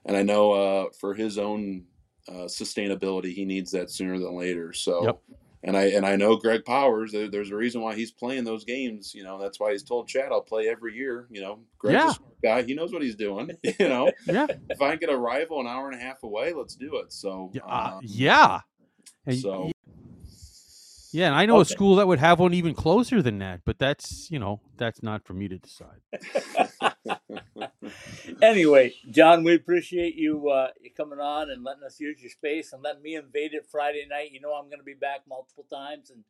and 0.06 0.16
I 0.16 0.22
know 0.22 0.52
uh, 0.52 0.84
for 0.98 1.14
his 1.14 1.38
own 1.38 1.84
uh, 2.28 2.46
sustainability, 2.46 3.32
he 3.32 3.44
needs 3.44 3.70
that 3.72 3.90
sooner 3.90 4.18
than 4.18 4.36
later. 4.36 4.72
So. 4.72 5.04
Yep. 5.04 5.20
And 5.66 5.76
I 5.78 5.84
and 5.84 6.04
I 6.04 6.16
know 6.16 6.36
Greg 6.36 6.64
Powers. 6.66 7.12
There, 7.12 7.26
there's 7.28 7.50
a 7.50 7.56
reason 7.56 7.80
why 7.80 7.94
he's 7.94 8.12
playing 8.12 8.44
those 8.44 8.64
games. 8.64 9.14
You 9.14 9.24
know 9.24 9.40
that's 9.40 9.58
why 9.58 9.72
he's 9.72 9.82
told 9.82 10.06
Chad 10.08 10.30
I'll 10.30 10.42
play 10.42 10.68
every 10.68 10.94
year. 10.94 11.26
You 11.30 11.40
know, 11.40 11.60
Greg's 11.78 11.94
Yeah. 11.94 12.10
a 12.10 12.14
smart 12.14 12.42
guy. 12.42 12.62
He 12.62 12.74
knows 12.74 12.92
what 12.92 13.00
he's 13.02 13.16
doing. 13.16 13.50
You 13.80 13.88
know, 13.88 14.12
yeah 14.26 14.46
if 14.68 14.82
I 14.82 14.90
can 14.90 14.98
get 14.98 15.08
a 15.08 15.16
rival 15.16 15.60
an 15.60 15.66
hour 15.66 15.90
and 15.90 15.98
a 15.98 16.04
half 16.04 16.22
away, 16.22 16.52
let's 16.52 16.74
do 16.76 16.96
it. 16.98 17.12
So 17.14 17.50
yeah, 17.54 17.62
uh, 17.64 17.68
uh, 17.96 18.00
yeah. 18.02 18.60
So- 19.40 19.70
Yeah, 21.12 21.28
and 21.28 21.34
I 21.34 21.46
know 21.46 21.60
a 21.60 21.64
school 21.64 21.96
that 21.96 22.06
would 22.08 22.18
have 22.18 22.40
one 22.40 22.52
even 22.52 22.74
closer 22.74 23.22
than 23.22 23.38
that, 23.38 23.60
but 23.64 23.78
that's 23.78 24.30
you 24.30 24.38
know 24.38 24.60
that's 24.76 25.02
not 25.02 25.24
for 25.24 25.32
me 25.32 25.48
to 25.48 25.58
decide. 25.58 26.00
anyway, 28.42 28.94
John, 29.10 29.44
we 29.44 29.54
appreciate 29.54 30.14
you 30.14 30.48
uh, 30.48 30.68
coming 30.96 31.20
on 31.20 31.50
and 31.50 31.64
letting 31.64 31.82
us 31.82 32.00
use 32.00 32.20
your 32.20 32.30
space 32.30 32.72
and 32.72 32.82
letting 32.82 33.02
me 33.02 33.16
invade 33.16 33.54
it 33.54 33.66
Friday 33.70 34.06
night. 34.08 34.32
You 34.32 34.40
know, 34.40 34.52
I'm 34.52 34.66
going 34.66 34.78
to 34.78 34.84
be 34.84 34.94
back 34.94 35.20
multiple 35.28 35.66
times, 35.70 36.10
and 36.10 36.24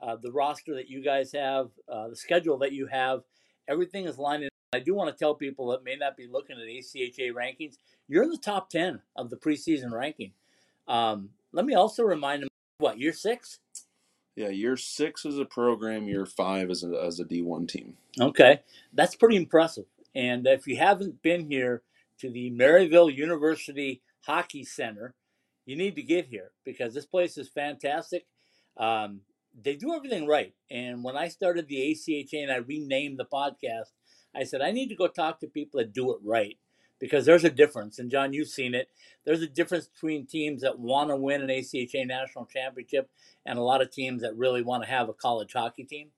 uh, 0.00 0.16
the 0.16 0.32
roster 0.32 0.74
that 0.74 0.88
you 0.88 1.02
guys 1.02 1.32
have, 1.32 1.70
uh, 1.88 2.08
the 2.08 2.16
schedule 2.16 2.58
that 2.58 2.72
you 2.72 2.86
have, 2.86 3.22
everything 3.68 4.06
is 4.06 4.18
lined 4.18 4.44
up. 4.44 4.50
I 4.72 4.78
do 4.80 4.94
want 4.94 5.10
to 5.10 5.18
tell 5.18 5.34
people 5.34 5.68
that 5.68 5.84
may 5.84 5.96
not 5.96 6.16
be 6.16 6.28
looking 6.28 6.56
at 6.56 6.62
ACHA 6.62 7.32
rankings, 7.32 7.76
you're 8.06 8.22
in 8.22 8.30
the 8.30 8.38
top 8.38 8.70
10 8.70 9.00
of 9.16 9.30
the 9.30 9.36
preseason 9.36 9.90
ranking. 9.90 10.32
Um, 10.86 11.30
let 11.52 11.64
me 11.64 11.74
also 11.74 12.04
remind 12.04 12.42
them 12.42 12.48
what, 12.78 12.98
year 12.98 13.12
six? 13.12 13.58
yeah, 14.36 14.48
year 14.48 14.76
six 14.76 15.26
is 15.26 15.38
a 15.38 15.44
program, 15.44 16.08
year 16.08 16.24
five 16.24 16.70
as 16.70 16.82
a 16.82 17.02
as 17.04 17.20
a 17.20 17.24
D 17.24 17.42
one 17.42 17.66
team. 17.66 17.96
Okay, 18.18 18.60
that's 18.92 19.14
pretty 19.14 19.36
impressive. 19.36 19.84
And 20.14 20.46
if 20.46 20.66
you 20.66 20.76
haven't 20.76 21.22
been 21.22 21.50
here 21.50 21.82
to 22.18 22.30
the 22.30 22.50
Maryville 22.50 23.14
University 23.14 24.02
Hockey 24.22 24.64
Center, 24.64 25.14
you 25.66 25.76
need 25.76 25.96
to 25.96 26.02
get 26.02 26.26
here 26.26 26.50
because 26.64 26.94
this 26.94 27.06
place 27.06 27.38
is 27.38 27.48
fantastic. 27.48 28.26
Um, 28.76 29.20
they 29.62 29.76
do 29.76 29.94
everything 29.94 30.26
right. 30.26 30.54
And 30.70 31.02
when 31.02 31.16
I 31.16 31.28
started 31.28 31.68
the 31.68 31.76
ACHA 31.76 32.42
and 32.42 32.52
I 32.52 32.56
renamed 32.56 33.18
the 33.18 33.24
podcast, 33.24 33.92
I 34.34 34.44
said 34.44 34.62
I 34.62 34.70
need 34.70 34.88
to 34.88 34.96
go 34.96 35.08
talk 35.08 35.40
to 35.40 35.46
people 35.46 35.78
that 35.78 35.92
do 35.92 36.12
it 36.12 36.18
right 36.24 36.56
because 37.00 37.24
there's 37.24 37.44
a 37.44 37.50
difference. 37.50 37.98
And 37.98 38.10
John, 38.10 38.32
you've 38.32 38.48
seen 38.48 38.74
it. 38.74 38.88
There's 39.24 39.42
a 39.42 39.48
difference 39.48 39.88
between 39.88 40.26
teams 40.26 40.62
that 40.62 40.78
want 40.78 41.10
to 41.10 41.16
win 41.16 41.40
an 41.40 41.48
ACHA 41.48 42.06
national 42.06 42.46
championship 42.46 43.10
and 43.44 43.58
a 43.58 43.62
lot 43.62 43.82
of 43.82 43.90
teams 43.90 44.22
that 44.22 44.36
really 44.36 44.62
want 44.62 44.84
to 44.84 44.88
have 44.88 45.08
a 45.08 45.14
college 45.14 45.52
hockey 45.52 45.84
team 45.84 46.10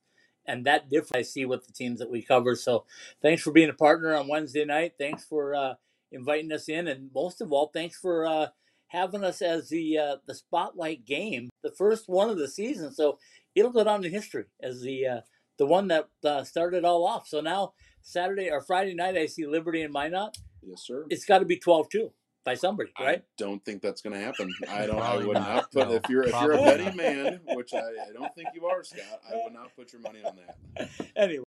and 0.46 0.66
that 0.66 0.90
difference 0.90 1.12
I 1.14 1.22
see 1.22 1.44
with 1.44 1.66
the 1.66 1.72
teams 1.72 1.98
that 1.98 2.10
we 2.10 2.22
cover. 2.22 2.56
So 2.56 2.84
thanks 3.20 3.42
for 3.42 3.52
being 3.52 3.70
a 3.70 3.74
partner 3.74 4.14
on 4.14 4.28
Wednesday 4.28 4.64
night. 4.64 4.94
Thanks 4.98 5.24
for 5.24 5.54
uh, 5.54 5.74
inviting 6.10 6.52
us 6.52 6.68
in, 6.68 6.88
and 6.88 7.10
most 7.14 7.40
of 7.40 7.52
all, 7.52 7.70
thanks 7.72 7.98
for 7.98 8.26
uh, 8.26 8.46
having 8.88 9.24
us 9.24 9.42
as 9.42 9.68
the 9.68 9.98
uh, 9.98 10.16
the 10.26 10.34
spotlight 10.34 11.04
game, 11.04 11.50
the 11.62 11.72
first 11.72 12.08
one 12.08 12.30
of 12.30 12.38
the 12.38 12.48
season. 12.48 12.92
So 12.92 13.18
it'll 13.54 13.72
go 13.72 13.84
down 13.84 14.04
in 14.04 14.10
history 14.10 14.46
as 14.62 14.82
the 14.82 15.06
uh, 15.06 15.20
the 15.58 15.66
one 15.66 15.88
that 15.88 16.08
uh, 16.24 16.44
started 16.44 16.78
it 16.78 16.84
all 16.84 17.06
off. 17.06 17.28
So 17.28 17.40
now 17.40 17.72
Saturday 18.02 18.50
or 18.50 18.60
Friday 18.60 18.94
night, 18.94 19.16
I 19.16 19.26
see 19.26 19.46
Liberty 19.46 19.82
and 19.82 19.92
Minot. 19.92 20.36
Yes, 20.62 20.82
sir. 20.86 21.06
It's 21.10 21.24
got 21.24 21.40
to 21.40 21.44
be 21.44 21.58
12-2 21.58 22.10
by 22.44 22.54
somebody, 22.54 22.90
right? 22.98 23.18
I 23.18 23.22
don't 23.38 23.64
think 23.64 23.82
that's 23.82 24.00
going 24.00 24.14
to 24.14 24.20
happen. 24.20 24.52
I 24.68 24.86
don't. 24.86 24.96
I 24.96 25.00
Probably 25.00 25.26
would 25.26 25.34
not, 25.34 25.54
not 25.54 25.72
put 25.72 25.88
no. 25.88 25.94
if 25.94 26.08
you're 26.08 26.22
if 26.24 26.30
you're 26.30 26.52
a 26.52 26.58
Probably 26.58 26.84
betting 26.84 26.96
man, 26.96 27.40
which 27.54 27.74
I, 27.74 27.78
I 27.78 28.12
don't 28.12 28.34
think 28.34 28.48
you 28.54 28.66
are, 28.66 28.82
Scott. 28.84 29.22
I 29.30 29.36
would 29.42 29.52
not 29.52 29.74
put 29.76 29.92
your 29.92 30.02
money 30.02 30.20
on 30.24 30.36
that. 30.36 30.88
anyway, 31.16 31.44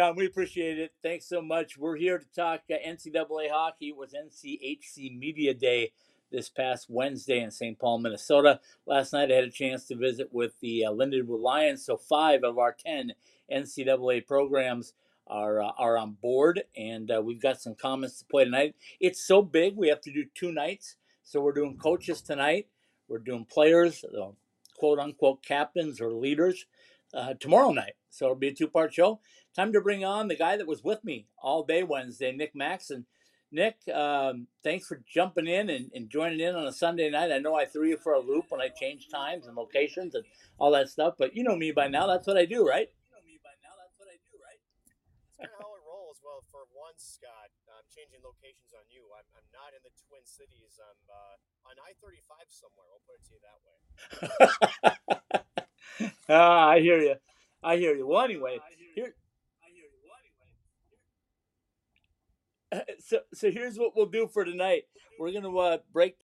John, 0.00 0.16
we 0.16 0.26
appreciate 0.26 0.78
it. 0.78 0.92
Thanks 1.02 1.26
so 1.26 1.40
much. 1.42 1.76
We're 1.78 1.96
here 1.96 2.18
to 2.18 2.26
talk 2.34 2.62
uh, 2.70 2.74
NCAA 2.86 3.50
hockey. 3.50 3.88
It 3.88 3.96
was 3.96 4.12
NCHC 4.12 5.18
Media 5.18 5.54
Day 5.54 5.92
this 6.30 6.48
past 6.48 6.86
Wednesday 6.88 7.40
in 7.40 7.50
St. 7.50 7.78
Paul, 7.78 7.98
Minnesota. 7.98 8.60
Last 8.84 9.12
night 9.12 9.30
I 9.30 9.36
had 9.36 9.44
a 9.44 9.50
chance 9.50 9.86
to 9.86 9.96
visit 9.96 10.32
with 10.32 10.58
the 10.60 10.86
uh, 10.86 10.90
Lindenwood 10.90 11.40
Lions. 11.40 11.84
So 11.84 11.96
five 11.96 12.42
of 12.44 12.58
our 12.58 12.72
ten 12.72 13.12
NCAA 13.52 14.26
programs 14.26 14.92
are 15.26 15.62
uh, 15.62 15.72
are 15.78 15.96
on 15.96 16.16
board, 16.20 16.62
and 16.76 17.10
uh, 17.10 17.20
we've 17.22 17.42
got 17.42 17.60
some 17.60 17.74
comments 17.74 18.18
to 18.18 18.24
play 18.24 18.44
tonight. 18.44 18.74
It's 19.00 19.26
so 19.26 19.42
big 19.42 19.76
we 19.76 19.88
have 19.88 20.00
to 20.02 20.12
do 20.12 20.24
two 20.34 20.52
nights. 20.52 20.96
So 21.22 21.40
we're 21.40 21.52
doing 21.52 21.76
coaches 21.76 22.22
tonight. 22.22 22.68
We're 23.08 23.18
doing 23.18 23.44
players, 23.44 24.04
uh, 24.04 24.30
quote 24.78 24.98
unquote 24.98 25.44
captains 25.44 26.00
or 26.00 26.12
leaders 26.12 26.66
uh, 27.14 27.34
tomorrow 27.34 27.72
night. 27.72 27.94
So 28.10 28.26
it'll 28.26 28.36
be 28.36 28.48
a 28.48 28.54
two 28.54 28.68
part 28.68 28.94
show. 28.94 29.20
Time 29.54 29.72
to 29.72 29.80
bring 29.80 30.04
on 30.04 30.28
the 30.28 30.36
guy 30.36 30.56
that 30.56 30.66
was 30.66 30.84
with 30.84 31.02
me 31.02 31.26
all 31.42 31.64
day 31.64 31.82
Wednesday, 31.82 32.32
Nick 32.32 32.54
Maxon. 32.54 33.06
Nick, 33.52 33.76
um, 33.94 34.48
thanks 34.62 34.86
for 34.86 35.02
jumping 35.08 35.46
in 35.46 35.70
and, 35.70 35.90
and 35.94 36.10
joining 36.10 36.40
in 36.40 36.54
on 36.54 36.66
a 36.66 36.72
Sunday 36.72 37.08
night. 37.08 37.32
I 37.32 37.38
know 37.38 37.54
I 37.54 37.64
threw 37.64 37.88
you 37.88 37.96
for 37.96 38.12
a 38.12 38.20
loop 38.20 38.46
when 38.50 38.60
I 38.60 38.68
changed 38.68 39.10
times 39.10 39.46
and 39.46 39.56
locations 39.56 40.14
and 40.14 40.24
all 40.58 40.72
that 40.72 40.90
stuff, 40.90 41.14
but 41.18 41.34
you 41.34 41.44
know 41.44 41.56
me 41.56 41.70
by 41.70 41.88
now. 41.88 42.06
That's 42.06 42.26
what 42.26 42.36
I 42.36 42.44
do, 42.44 42.66
right? 42.66 42.88
That's 45.38 45.52
kind 45.52 45.54
of 45.54 45.62
how 45.62 45.72
it 45.78 45.84
rolls. 45.86 46.18
Well, 46.24 46.42
for 46.96 47.04
Scott, 47.04 47.52
I'm 47.68 47.84
changing 47.94 48.20
locations 48.24 48.72
on 48.72 48.88
you. 48.88 49.04
I'm, 49.12 49.28
I'm 49.36 49.44
not 49.52 49.76
in 49.76 49.84
the 49.84 49.92
Twin 50.08 50.24
Cities. 50.24 50.80
I'm 50.80 50.96
uh, 51.12 51.36
on 51.68 51.76
I-35 51.76 52.48
somewhere. 52.48 52.88
I'll 52.88 53.04
put 53.04 53.20
it 53.20 53.24
to 53.28 53.32
you 53.36 53.40
that 53.44 53.60
way. 53.60 53.76
ah, 56.30 56.68
I 56.68 56.80
hear 56.80 57.00
you. 57.00 57.16
I 57.62 57.76
hear 57.76 57.94
you. 57.94 58.06
Well, 58.06 58.24
anyway, 58.24 58.58
here. 58.94 59.14
So, 62.98 63.20
so 63.32 63.50
here's 63.50 63.78
what 63.78 63.92
we'll 63.94 64.06
do 64.06 64.26
for 64.26 64.44
tonight. 64.44 64.82
We're 65.20 65.32
gonna 65.32 65.56
uh, 65.56 65.78
break. 65.92 66.16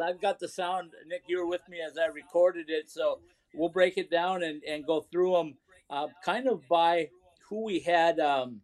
I've 0.00 0.20
got 0.20 0.38
the 0.38 0.48
sound. 0.48 0.92
Nick, 1.08 1.24
you 1.26 1.38
were 1.38 1.46
with 1.46 1.68
me 1.68 1.78
as 1.84 1.98
I 1.98 2.06
recorded 2.06 2.70
it, 2.70 2.88
so 2.88 3.18
we'll 3.52 3.68
break 3.68 3.98
it 3.98 4.08
down 4.08 4.44
and, 4.44 4.62
and 4.62 4.86
go 4.86 5.00
through 5.00 5.32
them, 5.32 5.54
uh, 5.90 6.06
kind 6.24 6.46
of 6.46 6.66
by 6.68 7.08
who 7.48 7.64
we 7.64 7.80
had 7.80 8.20
um, 8.20 8.62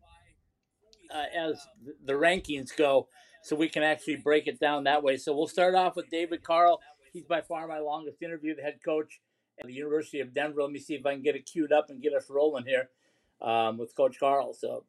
uh, 1.14 1.24
as 1.36 1.66
the 2.04 2.14
rankings 2.14 2.76
go, 2.76 3.08
so 3.42 3.56
we 3.56 3.68
can 3.68 3.82
actually 3.82 4.16
break 4.16 4.46
it 4.46 4.60
down 4.60 4.84
that 4.84 5.02
way. 5.02 5.16
So 5.16 5.34
we'll 5.34 5.46
start 5.46 5.74
off 5.74 5.96
with 5.96 6.10
David 6.10 6.42
Carle. 6.42 6.80
He's 7.12 7.24
by 7.24 7.40
far 7.40 7.66
my 7.66 7.78
longest 7.78 8.22
interview, 8.22 8.54
the 8.54 8.62
head 8.62 8.80
coach 8.84 9.20
at 9.60 9.66
the 9.66 9.72
University 9.72 10.20
of 10.20 10.34
Denver. 10.34 10.62
Let 10.62 10.70
me 10.70 10.78
see 10.78 10.94
if 10.94 11.06
I 11.06 11.14
can 11.14 11.22
get 11.22 11.36
it 11.36 11.46
queued 11.46 11.72
up 11.72 11.90
and 11.90 12.02
get 12.02 12.14
us 12.14 12.30
rolling 12.30 12.64
here 12.64 12.90
um, 13.40 13.78
with 13.78 13.94
Coach 13.96 14.18
Carle. 14.20 14.54
So 14.54 14.84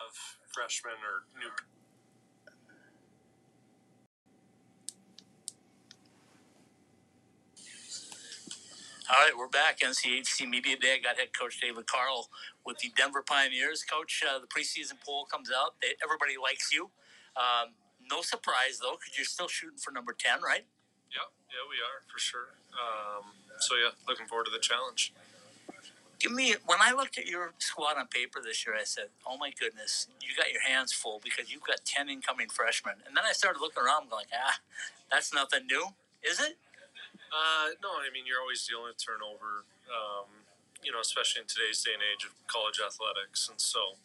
of 0.00 0.14
freshmen 0.52 0.94
or 0.94 1.38
new 1.38 1.50
All 9.10 9.24
right, 9.24 9.32
we're 9.36 9.48
back. 9.48 9.80
NCHC 9.80 10.48
Media 10.48 10.76
Day. 10.76 10.96
I 10.96 11.02
got 11.02 11.18
head 11.18 11.28
coach 11.38 11.60
David 11.60 11.86
Carle 11.86 12.28
with 12.66 12.78
the 12.78 12.90
Denver 12.96 13.22
Pioneers. 13.22 13.82
Coach, 13.82 14.22
uh, 14.28 14.38
the 14.38 14.46
preseason 14.46 15.00
poll 15.04 15.24
comes 15.24 15.50
out. 15.50 15.74
They, 15.80 15.88
everybody 16.04 16.34
likes 16.40 16.72
you. 16.72 16.90
Um, 17.36 17.72
no 18.10 18.20
surprise, 18.22 18.78
though, 18.82 18.96
because 19.00 19.16
you're 19.16 19.24
still 19.24 19.48
shooting 19.48 19.78
for 19.78 19.92
number 19.92 20.14
10, 20.18 20.42
right? 20.42 20.64
yeah 21.12 21.28
yeah 21.48 21.64
we 21.68 21.76
are 21.80 22.04
for 22.12 22.18
sure 22.18 22.52
um, 22.76 23.32
so 23.60 23.74
yeah 23.76 23.90
looking 24.06 24.26
forward 24.26 24.44
to 24.44 24.52
the 24.52 24.60
challenge 24.60 25.12
Give 26.18 26.32
me, 26.32 26.56
when 26.66 26.80
I 26.82 26.90
looked 26.90 27.16
at 27.16 27.28
your 27.28 27.52
squad 27.58 27.96
on 27.96 28.08
paper 28.08 28.40
this 28.42 28.66
year, 28.66 28.74
I 28.74 28.82
said, 28.82 29.04
oh 29.24 29.38
my 29.38 29.52
goodness, 29.56 30.08
you 30.20 30.34
got 30.36 30.52
your 30.52 30.62
hands 30.62 30.92
full 30.92 31.20
because 31.22 31.52
you've 31.52 31.62
got 31.62 31.84
10 31.84 32.08
incoming 32.08 32.48
freshmen. 32.48 32.94
And 33.06 33.16
then 33.16 33.22
I 33.24 33.30
started 33.30 33.60
looking 33.60 33.84
around 33.84 34.10
going, 34.10 34.26
ah, 34.34 34.58
that's 35.12 35.32
nothing 35.32 35.68
new. 35.70 35.86
Is 36.28 36.40
it? 36.40 36.58
Uh, 37.32 37.74
no 37.82 38.00
i 38.00 38.08
mean 38.12 38.24
you're 38.26 38.40
always 38.40 38.64
dealing 38.66 38.88
with 38.90 38.98
turnover 38.98 39.64
um, 39.88 40.28
you 40.82 40.92
know 40.92 41.00
especially 41.00 41.42
in 41.42 41.48
today's 41.48 41.82
day 41.82 41.92
and 41.94 42.02
age 42.02 42.24
of 42.24 42.32
college 42.46 42.78
athletics. 42.78 43.48
And 43.48 43.60
so 43.60 43.98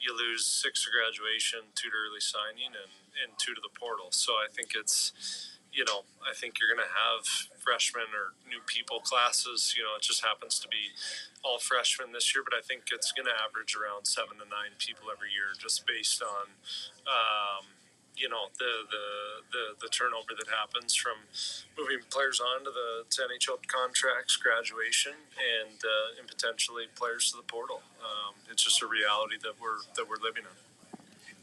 you 0.00 0.14
lose 0.16 0.46
six 0.46 0.84
to 0.86 0.90
graduation 0.94 1.74
two 1.74 1.90
to 1.90 1.96
early 1.96 2.22
signing 2.22 2.70
and, 2.70 2.92
and 3.18 3.34
two 3.38 3.54
to 3.54 3.60
the 3.60 3.72
portal. 3.74 4.08
So 4.10 4.34
i 4.38 4.46
think 4.50 4.72
it's 4.74 5.12
you 5.72 5.84
know 5.84 6.06
i 6.24 6.32
think 6.32 6.56
you're 6.58 6.70
going 6.70 6.82
to 6.82 6.94
have 6.96 7.26
freshmen 7.60 8.08
or 8.16 8.32
new 8.48 8.62
people 8.64 9.00
classes. 9.00 9.74
You 9.76 9.84
know 9.84 9.98
it 9.98 10.02
just 10.02 10.24
happens 10.24 10.58
to 10.60 10.68
be 10.68 10.94
all 11.44 11.58
freshmen 11.58 12.12
this 12.12 12.34
year, 12.34 12.42
but 12.42 12.56
I 12.56 12.62
think 12.62 12.90
it's 12.90 13.12
going 13.12 13.26
to 13.26 13.36
average 13.36 13.76
around 13.76 14.06
seven 14.06 14.38
to 14.42 14.46
nine 14.48 14.74
people 14.78 15.06
every 15.12 15.30
year, 15.30 15.54
just 15.54 15.86
based 15.86 16.22
on, 16.22 16.50
um, 17.06 17.64
you 18.18 18.28
know, 18.28 18.50
the, 18.58 18.72
the 18.90 19.06
the 19.52 19.64
the 19.86 19.88
turnover 19.88 20.34
that 20.36 20.50
happens 20.50 20.94
from 20.94 21.16
moving 21.78 22.02
players 22.10 22.40
on 22.40 22.64
to 22.64 22.70
the 22.70 23.06
to 23.08 23.22
NHL 23.22 23.62
contracts, 23.66 24.36
graduation, 24.36 25.14
and 25.38 25.78
uh, 25.78 26.18
and 26.18 26.26
potentially 26.26 26.84
players 26.94 27.30
to 27.30 27.36
the 27.38 27.46
portal. 27.46 27.82
Um, 28.02 28.34
it's 28.50 28.64
just 28.64 28.82
a 28.82 28.86
reality 28.86 29.36
that 29.42 29.54
we're 29.60 29.86
that 29.96 30.08
we're 30.08 30.22
living 30.22 30.44
in. 30.44 30.56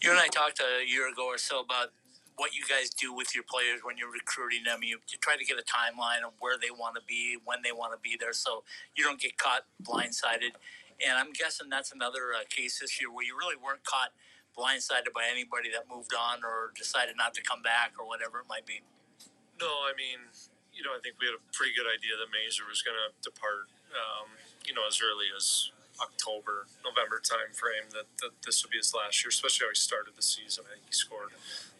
You 0.01 0.11
and 0.11 0.19
I 0.19 0.27
talked 0.27 0.59
a 0.59 0.85
year 0.85 1.09
ago 1.09 1.25
or 1.25 1.37
so 1.39 1.61
about 1.61 1.89
what 2.37 2.53
you 2.53 2.63
guys 2.67 2.89
do 2.89 3.13
with 3.13 3.33
your 3.33 3.43
players 3.47 3.79
when 3.81 3.97
you're 3.97 4.11
recruiting 4.11 4.63
them. 4.65 4.83
You, 4.83 4.99
you 5.07 5.17
try 5.21 5.37
to 5.37 5.45
get 5.45 5.57
a 5.57 5.63
timeline 5.63 6.19
of 6.27 6.33
where 6.39 6.57
they 6.59 6.69
want 6.69 6.95
to 6.95 7.01
be, 7.07 7.37
when 7.43 7.59
they 7.63 7.71
want 7.71 7.93
to 7.93 7.99
be 8.03 8.17
there, 8.19 8.33
so 8.33 8.63
you 8.95 9.03
don't 9.03 9.19
get 9.19 9.37
caught 9.37 9.63
blindsided. 9.81 10.59
And 10.99 11.17
I'm 11.17 11.31
guessing 11.31 11.69
that's 11.69 11.91
another 11.91 12.35
uh, 12.35 12.43
case 12.49 12.79
this 12.79 12.99
year 12.99 13.11
where 13.11 13.23
you 13.25 13.37
really 13.37 13.55
weren't 13.55 13.83
caught 13.83 14.11
blindsided 14.55 15.11
by 15.11 15.27
anybody 15.27 15.69
that 15.71 15.85
moved 15.91 16.15
on 16.15 16.43
or 16.43 16.71
decided 16.73 17.19
not 17.19 17.35
to 17.35 17.43
come 17.43 17.61
back 17.61 17.93
or 17.99 18.07
whatever 18.07 18.39
it 18.39 18.47
might 18.47 18.65
be. 18.65 18.81
No, 19.59 19.69
I 19.87 19.91
mean, 19.95 20.31
you 20.71 20.83
know, 20.83 20.91
I 20.91 20.99
think 20.99 21.15
we 21.19 21.27
had 21.27 21.35
a 21.35 21.43
pretty 21.55 21.71
good 21.75 21.87
idea 21.87 22.19
that 22.19 22.27
Mazur 22.31 22.67
was 22.67 22.83
going 22.83 22.99
to 22.99 23.11
depart, 23.23 23.71
um, 23.95 24.35
you 24.67 24.75
know, 24.75 24.83
as 24.87 24.99
early 24.99 25.31
as 25.31 25.71
October, 26.03 26.67
November 26.83 27.23
time 27.23 27.55
frame 27.55 27.87
that, 27.95 28.07
that 28.19 28.35
this 28.43 28.63
would 28.63 28.71
be 28.71 28.79
his 28.79 28.91
last 28.91 29.23
year, 29.23 29.31
especially 29.31 29.67
how 29.67 29.71
he 29.71 29.79
started 29.79 30.15
the 30.15 30.25
season. 30.25 30.67
I 30.67 30.75
think 30.75 30.87
he 30.91 30.95
scored 30.95 31.31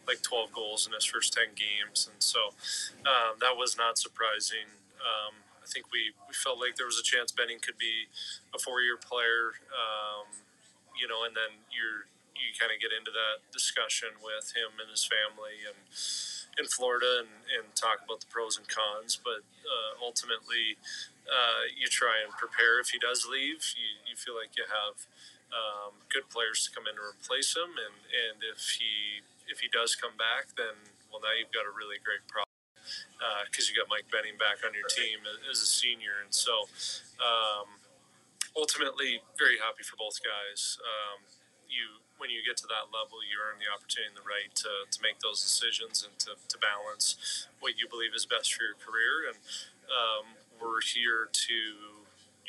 like 0.08 0.22
12 0.22 0.52
goals 0.52 0.86
in 0.86 0.96
his 0.96 1.04
first 1.04 1.36
10 1.36 1.52
games. 1.52 2.08
And 2.08 2.22
so 2.22 2.56
um, 3.04 3.36
that 3.44 3.56
was 3.56 3.76
not 3.76 3.98
surprising. 3.98 4.70
Um, 5.02 5.44
I 5.60 5.66
think 5.68 5.92
we, 5.92 6.14
we 6.30 6.34
felt 6.34 6.56
like 6.62 6.76
there 6.76 6.86
was 6.86 6.98
a 6.98 7.04
chance 7.04 7.32
Benning 7.32 7.58
could 7.60 7.76
be 7.76 8.08
a 8.54 8.58
four 8.58 8.80
year 8.80 8.96
player, 8.96 9.58
um, 9.74 10.30
you 10.96 11.04
know, 11.10 11.26
and 11.26 11.34
then 11.36 11.60
you're, 11.68 12.08
you 12.38 12.52
kind 12.56 12.70
of 12.72 12.78
get 12.78 12.92
into 12.92 13.10
that 13.10 13.44
discussion 13.52 14.16
with 14.20 14.52
him 14.56 14.76
and 14.80 14.88
his 14.90 15.04
family 15.04 15.64
and 15.66 15.78
in 16.56 16.64
Florida 16.64 17.20
and, 17.24 17.32
and 17.52 17.64
talk 17.76 18.00
about 18.04 18.24
the 18.24 18.30
pros 18.32 18.56
and 18.56 18.64
cons. 18.64 19.16
But 19.20 19.44
uh, 19.64 19.92
ultimately, 20.00 20.80
uh, 21.28 21.68
you 21.76 21.88
try 21.88 22.24
and 22.24 22.32
prepare 22.32 22.80
if 22.80 22.90
he 22.90 22.98
does 22.98 23.28
leave. 23.28 23.60
You, 23.76 23.88
you 24.08 24.16
feel 24.16 24.34
like 24.36 24.56
you 24.56 24.64
have 24.64 24.96
um, 25.52 26.00
good 26.08 26.28
players 26.32 26.64
to 26.66 26.68
come 26.72 26.88
in 26.88 26.96
to 26.96 27.04
replace 27.04 27.54
him, 27.54 27.76
and, 27.76 27.96
and 28.10 28.36
if 28.42 28.80
he 28.80 29.22
if 29.46 29.62
he 29.62 29.70
does 29.70 29.94
come 29.94 30.18
back, 30.18 30.50
then 30.58 30.74
well 31.12 31.22
now 31.22 31.30
you've 31.36 31.54
got 31.54 31.68
a 31.68 31.74
really 31.74 32.02
great 32.02 32.24
problem 32.26 32.50
because 33.46 33.66
uh, 33.66 33.68
you 33.70 33.74
got 33.78 33.86
Mike 33.86 34.06
Benning 34.10 34.38
back 34.38 34.62
on 34.66 34.74
your 34.74 34.86
team 34.90 35.22
as 35.50 35.62
a 35.62 35.68
senior, 35.68 36.22
and 36.22 36.34
so 36.34 36.66
um, 37.22 37.78
ultimately 38.58 39.22
very 39.38 39.58
happy 39.58 39.86
for 39.86 39.94
both 39.98 40.18
guys. 40.22 40.78
Um, 40.82 41.22
you 41.66 42.02
when 42.18 42.32
you 42.32 42.40
get 42.40 42.56
to 42.64 42.68
that 42.68 42.88
level, 42.92 43.20
you 43.20 43.36
earn 43.40 43.60
the 43.60 43.68
opportunity 43.68 44.08
and 44.08 44.18
the 44.18 44.24
right 44.24 44.52
to, 44.64 44.88
to 44.88 44.98
make 45.04 45.20
those 45.20 45.40
decisions 45.40 46.04
and 46.04 46.16
to, 46.20 46.36
to 46.48 46.56
balance 46.58 47.16
what 47.60 47.76
you 47.76 47.88
believe 47.88 48.16
is 48.16 48.24
best 48.24 48.52
for 48.52 48.64
your 48.64 48.78
career. 48.80 49.28
And 49.32 49.38
um, 49.88 50.40
we're 50.56 50.80
here 50.80 51.28
to, 51.28 51.58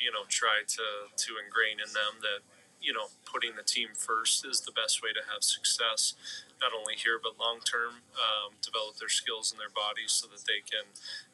you 0.00 0.10
know, 0.12 0.24
try 0.28 0.64
to, 0.64 0.86
to 1.12 1.30
ingrain 1.36 1.80
in 1.80 1.92
them 1.92 2.24
that, 2.24 2.40
you 2.80 2.94
know, 2.94 3.10
putting 3.26 3.58
the 3.58 3.66
team 3.66 3.92
first 3.92 4.46
is 4.46 4.62
the 4.62 4.72
best 4.72 5.02
way 5.02 5.10
to 5.10 5.20
have 5.26 5.42
success, 5.42 6.14
not 6.62 6.70
only 6.70 6.94
here, 6.94 7.18
but 7.18 7.34
long 7.36 7.58
term, 7.66 8.06
um, 8.14 8.54
develop 8.62 8.96
their 9.02 9.10
skills 9.10 9.50
and 9.50 9.58
their 9.58 9.72
bodies 9.72 10.14
so 10.14 10.30
that 10.30 10.46
they 10.46 10.62
can 10.62 10.86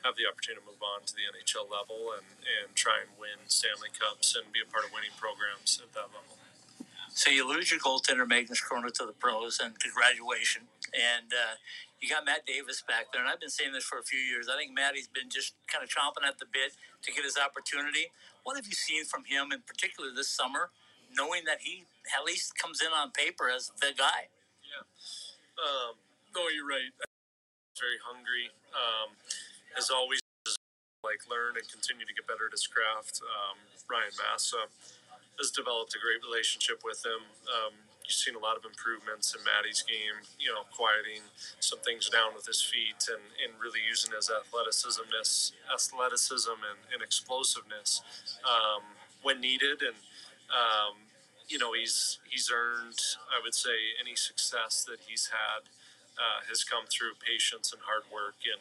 have 0.03 0.17
the 0.17 0.25
opportunity 0.25 0.65
to 0.65 0.69
move 0.69 0.81
on 0.81 1.05
to 1.05 1.13
the 1.13 1.29
NHL 1.29 1.69
level 1.69 2.17
and, 2.17 2.27
and 2.45 2.73
try 2.73 3.05
and 3.05 3.13
win 3.21 3.45
Stanley 3.47 3.93
Cups 3.93 4.33
and 4.33 4.49
be 4.51 4.65
a 4.65 4.69
part 4.69 4.89
of 4.89 4.91
winning 4.91 5.13
programs 5.21 5.79
at 5.85 5.93
that 5.93 6.09
level. 6.17 6.44
So 7.15 7.31
you 7.31 7.47
lose 7.47 7.71
your 7.71 7.79
goaltender 7.79 8.27
Magnus 8.27 8.59
Chrona 8.59 8.91
to 8.99 9.07
the 9.07 9.15
pros, 9.15 9.63
and 9.63 9.79
congratulations. 9.79 10.67
And 10.91 11.31
uh, 11.31 11.63
you 12.03 12.11
got 12.11 12.27
Matt 12.27 12.43
Davis 12.43 12.83
back 12.83 13.15
there, 13.15 13.23
and 13.23 13.31
I've 13.31 13.39
been 13.39 13.55
saying 13.55 13.71
this 13.71 13.87
for 13.87 14.03
a 14.03 14.03
few 14.03 14.19
years. 14.19 14.51
I 14.51 14.59
think 14.59 14.75
Matty's 14.75 15.07
been 15.07 15.31
just 15.31 15.55
kind 15.71 15.87
of 15.87 15.89
chomping 15.89 16.27
at 16.27 16.43
the 16.43 16.51
bit 16.51 16.75
to 16.75 17.15
get 17.15 17.23
his 17.23 17.39
opportunity. 17.39 18.11
What 18.43 18.59
have 18.59 18.67
you 18.67 18.75
seen 18.75 19.07
from 19.07 19.31
him, 19.31 19.55
in 19.55 19.63
particular 19.63 20.11
this 20.11 20.27
summer, 20.27 20.75
knowing 21.15 21.47
that 21.47 21.63
he 21.63 21.87
at 22.11 22.27
least 22.27 22.59
comes 22.59 22.83
in 22.83 22.91
on 22.91 23.15
paper 23.15 23.47
as 23.47 23.71
the 23.79 23.95
guy? 23.95 24.27
Yeah. 24.67 24.83
Um, 25.55 25.95
no, 26.35 26.51
you're 26.51 26.67
right. 26.67 26.91
Very 27.79 28.03
hungry. 28.03 28.51
Um, 28.75 29.15
as 29.79 29.87
always, 29.87 30.19
like 31.07 31.23
learn 31.31 31.55
and 31.55 31.67
continue 31.71 32.03
to 32.03 32.15
get 32.17 32.27
better 32.27 32.51
at 32.51 32.53
his 32.59 32.67
craft. 32.67 33.23
Um, 33.23 33.63
Ryan 33.87 34.11
Massa 34.19 34.67
has 35.39 35.51
developed 35.51 35.95
a 35.95 36.01
great 36.01 36.23
relationship 36.23 36.83
with 36.85 37.05
him. 37.05 37.23
Um, 37.49 37.75
you've 38.05 38.15
seen 38.15 38.37
a 38.37 38.39
lot 38.39 38.57
of 38.57 38.65
improvements 38.65 39.35
in 39.35 39.41
Maddie's 39.43 39.83
game, 39.83 40.23
you 40.39 40.53
know, 40.53 40.69
quieting 40.71 41.25
some 41.61 41.81
things 41.81 42.09
down 42.09 42.35
with 42.37 42.47
his 42.47 42.61
feet 42.61 43.09
and, 43.09 43.25
and 43.43 43.57
really 43.59 43.81
using 43.81 44.13
his 44.13 44.31
athleticism, 44.31 45.09
athleticism 45.73 46.59
and, 46.71 46.81
and 46.93 47.01
explosiveness 47.03 48.03
um, 48.45 48.85
when 49.23 49.41
needed. 49.41 49.81
And, 49.81 49.97
um, 50.53 51.01
you 51.49 51.59
know, 51.59 51.73
he's, 51.73 52.21
he's 52.29 52.53
earned, 52.53 53.01
I 53.33 53.41
would 53.43 53.55
say, 53.55 53.97
any 54.01 54.17
success 54.17 54.85
that 54.85 55.01
he's 55.09 55.33
had 55.33 55.67
uh, 56.21 56.45
has 56.49 56.63
come 56.63 56.85
through 56.87 57.17
patience 57.25 57.73
and 57.73 57.81
hard 57.83 58.05
work. 58.13 58.37
And, 58.45 58.61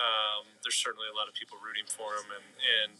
um, 0.00 0.48
there's 0.64 0.80
certainly 0.80 1.04
a 1.10 1.16
lot 1.16 1.28
of 1.28 1.34
people 1.36 1.60
rooting 1.60 1.84
for 1.84 2.16
him, 2.16 2.32
and 2.32 2.48
and 2.80 2.98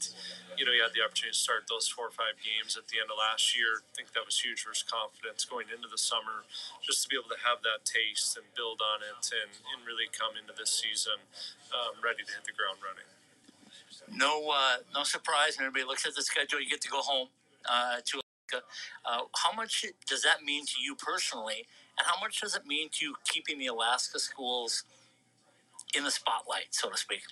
you 0.60 0.68
know 0.68 0.72
he 0.72 0.80
had 0.80 0.92
the 0.92 1.00
opportunity 1.00 1.32
to 1.32 1.40
start 1.40 1.64
those 1.68 1.88
four 1.88 2.12
or 2.12 2.14
five 2.14 2.36
games 2.44 2.76
at 2.76 2.84
the 2.92 3.00
end 3.00 3.08
of 3.08 3.16
last 3.16 3.56
year. 3.56 3.80
I 3.80 3.92
think 3.96 4.12
that 4.12 4.28
was 4.28 4.36
huge 4.36 4.60
for 4.60 4.76
his 4.76 4.84
confidence 4.84 5.48
going 5.48 5.72
into 5.72 5.88
the 5.88 6.00
summer, 6.00 6.44
just 6.84 7.04
to 7.04 7.06
be 7.08 7.16
able 7.16 7.32
to 7.32 7.40
have 7.40 7.64
that 7.64 7.88
taste 7.88 8.36
and 8.36 8.44
build 8.52 8.84
on 8.84 9.00
it, 9.00 9.24
and 9.32 9.52
and 9.72 9.78
really 9.88 10.08
come 10.12 10.36
into 10.36 10.52
this 10.52 10.68
season 10.68 11.16
um, 11.72 11.96
ready 12.04 12.24
to 12.24 12.32
hit 12.32 12.44
the 12.44 12.52
ground 12.52 12.76
running. 12.84 13.08
No, 14.12 14.50
uh, 14.52 14.84
no 14.94 15.04
surprise. 15.04 15.56
And 15.56 15.66
everybody 15.66 15.88
looks 15.88 16.06
at 16.06 16.14
the 16.14 16.22
schedule. 16.22 16.60
You 16.60 16.68
get 16.68 16.80
to 16.82 16.92
go 16.92 17.00
home 17.00 17.28
uh, 17.68 18.04
to 18.04 18.20
Alaska. 18.20 18.66
Uh, 19.04 19.24
how 19.36 19.52
much 19.56 19.86
does 20.06 20.22
that 20.22 20.42
mean 20.44 20.66
to 20.66 20.76
you 20.80 20.94
personally, 20.94 21.66
and 21.98 22.06
how 22.06 22.20
much 22.20 22.40
does 22.40 22.54
it 22.54 22.66
mean 22.66 22.88
to 22.92 23.06
you 23.06 23.14
keeping 23.24 23.58
the 23.58 23.66
Alaska 23.66 24.18
schools? 24.18 24.84
In 25.96 26.04
the 26.04 26.10
spotlight, 26.10 26.70
so 26.70 26.90
to 26.90 26.96
speak. 26.96 27.22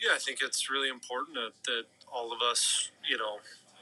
Yeah, 0.00 0.14
I 0.14 0.18
think 0.18 0.38
it's 0.42 0.70
really 0.70 0.88
important 0.88 1.36
that, 1.36 1.52
that 1.66 1.84
all 2.10 2.32
of 2.32 2.40
us, 2.40 2.90
you 3.08 3.18
know, 3.18 3.38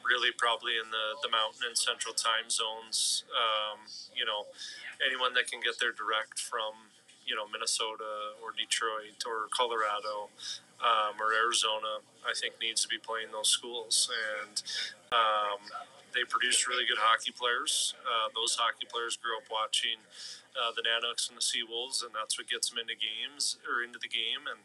really 0.09 0.33
probably 0.37 0.73
in 0.81 0.91
the, 0.91 1.07
the 1.23 1.31
mountain 1.31 1.69
and 1.69 1.77
central 1.77 2.15
time 2.15 2.49
zones, 2.49 3.25
um, 3.31 3.79
you 4.17 4.25
know, 4.25 4.49
anyone 5.05 5.35
that 5.35 5.47
can 5.47 5.61
get 5.61 5.79
there 5.79 5.93
direct 5.93 6.41
from, 6.41 6.91
you 7.29 7.37
know, 7.37 7.47
Minnesota 7.47 8.35
or 8.43 8.57
Detroit 8.57 9.21
or 9.29 9.53
Colorado 9.53 10.33
um, 10.81 11.21
or 11.21 11.37
Arizona, 11.37 12.01
I 12.25 12.33
think 12.35 12.57
needs 12.61 12.83
to 12.83 12.89
be 12.89 12.99
playing 12.99 13.31
those 13.31 13.49
schools. 13.49 14.11
And 14.41 14.63
um, 15.13 15.61
they 16.15 16.25
produce 16.25 16.67
really 16.69 16.85
good 16.87 16.99
hockey 16.99 17.33
players. 17.33 17.95
Uh, 18.05 18.29
those 18.35 18.57
hockey 18.57 18.87
players 18.89 19.17
grew 19.17 19.37
up 19.37 19.47
watching 19.51 20.01
uh, 20.57 20.73
the 20.75 20.83
Nanooks 20.83 21.29
and 21.29 21.37
the 21.37 21.45
Seawolves, 21.45 22.03
and 22.03 22.11
that's 22.15 22.39
what 22.39 22.49
gets 22.49 22.71
them 22.71 22.79
into 22.79 22.95
games 22.97 23.59
or 23.69 23.83
into 23.83 23.99
the 24.01 24.09
game. 24.09 24.49
And 24.49 24.61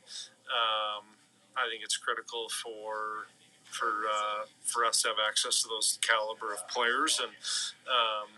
um, 0.50 1.20
I 1.56 1.70
think 1.70 1.84
it's 1.84 1.98
critical 1.98 2.50
for 2.50 3.28
for 3.70 4.06
uh, 4.06 4.46
for 4.64 4.86
us 4.86 5.02
to 5.04 5.10
have 5.10 5.22
access 5.22 5.62
to 5.64 5.68
those 5.68 6.00
caliber 6.02 6.54
of 6.54 6.68
players, 6.70 7.20
and 7.22 7.34
um, 7.90 8.30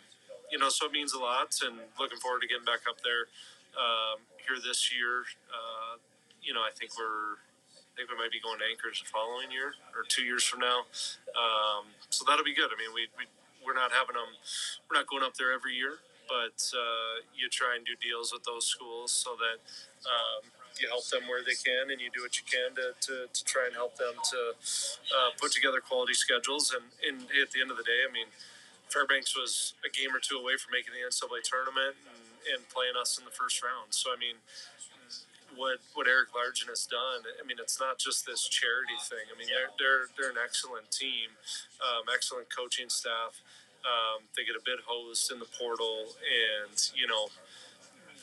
you 0.51 0.57
know, 0.57 0.69
so 0.69 0.87
it 0.87 0.91
means 0.91 1.13
a 1.13 1.19
lot. 1.19 1.55
And 1.63 1.79
looking 1.99 2.19
forward 2.19 2.41
to 2.41 2.47
getting 2.47 2.65
back 2.65 2.87
up 2.89 3.01
there 3.03 3.29
um, 3.77 4.23
here 4.41 4.57
this 4.59 4.91
year. 4.91 5.27
Uh, 5.51 5.99
you 6.41 6.53
know, 6.53 6.61
I 6.61 6.71
think 6.77 6.91
we're 6.97 7.41
think 7.95 8.12
we 8.12 8.19
might 8.19 8.31
be 8.31 8.43
going 8.43 8.60
to 8.60 8.67
Anchorage 8.67 9.01
the 9.01 9.10
following 9.10 9.49
year 9.49 9.73
or 9.95 10.03
two 10.08 10.27
years 10.27 10.43
from 10.43 10.60
now. 10.60 10.84
Um, 11.34 11.88
so 12.12 12.27
that'll 12.27 12.45
be 12.45 12.55
good. 12.55 12.67
I 12.69 12.77
mean, 12.77 12.91
we, 12.91 13.08
we 13.15 13.25
we're 13.63 13.73
not 13.73 13.89
having 13.89 14.13
them. 14.13 14.29
We're 14.86 14.99
not 15.01 15.08
going 15.10 15.23
up 15.23 15.34
there 15.39 15.49
every 15.55 15.73
year, 15.73 15.97
but 16.29 16.60
uh, 16.75 17.25
you 17.34 17.49
try 17.49 17.73
and 17.73 17.81
do 17.81 17.97
deals 17.97 18.29
with 18.29 18.45
those 18.45 18.69
schools 18.69 19.10
so 19.10 19.34
that 19.41 19.58
um, 20.05 20.45
you 20.77 20.86
help 20.88 21.10
them 21.10 21.25
where 21.25 21.41
they 21.41 21.58
can, 21.58 21.89
and 21.89 21.97
you 21.97 22.13
do 22.13 22.21
what 22.21 22.38
you 22.38 22.45
can 22.45 22.77
to, 22.77 22.93
to, 23.10 23.25
to 23.25 23.41
try 23.43 23.65
and 23.65 23.73
help 23.73 23.97
them 23.97 24.13
to 24.13 24.39
uh, 24.53 25.29
put 25.41 25.49
together 25.49 25.81
quality 25.81 26.13
schedules. 26.13 26.75
And, 26.75 26.86
and 27.01 27.25
at 27.41 27.49
the 27.49 27.60
end 27.63 27.73
of 27.73 27.77
the 27.81 27.88
day, 27.88 28.05
I 28.05 28.12
mean, 28.13 28.29
Fairbanks 28.93 29.34
was 29.34 29.73
a 29.81 29.89
game 29.89 30.13
or 30.13 30.21
two 30.21 30.38
away 30.38 30.62
from 30.62 30.77
making 30.77 30.93
the 30.93 31.01
NCAA 31.01 31.41
tournament 31.41 31.97
and, 32.05 32.21
and 32.53 32.60
playing 32.69 32.93
us 32.99 33.17
in 33.17 33.25
the 33.25 33.34
first 33.34 33.63
round. 33.65 33.89
So 33.97 34.13
I 34.13 34.17
mean, 34.21 34.38
what 35.55 35.79
what 35.93 36.07
Erik 36.07 36.31
Largen 36.31 36.69
has 36.69 36.85
done. 36.85 37.23
I 37.25 37.43
mean, 37.45 37.57
it's 37.59 37.79
not 37.79 37.97
just 37.97 38.25
this 38.25 38.47
charity 38.47 38.97
thing. 39.09 39.25
I 39.27 39.35
mean, 39.37 39.47
they're 39.47 39.71
they're 39.79 40.05
they're 40.15 40.31
an 40.31 40.41
excellent 40.41 40.91
team, 40.91 41.35
um, 41.81 42.05
excellent 42.13 42.47
coaching 42.53 42.89
staff. 42.89 43.41
Um, 43.85 44.25
they 44.35 44.41
get 44.43 44.57
a 44.57 44.65
bit 44.65 44.81
hosed 44.85 45.31
in 45.31 45.37
the 45.39 45.49
portal, 45.53 46.17
and 46.25 46.75
you 46.95 47.05
know, 47.05 47.29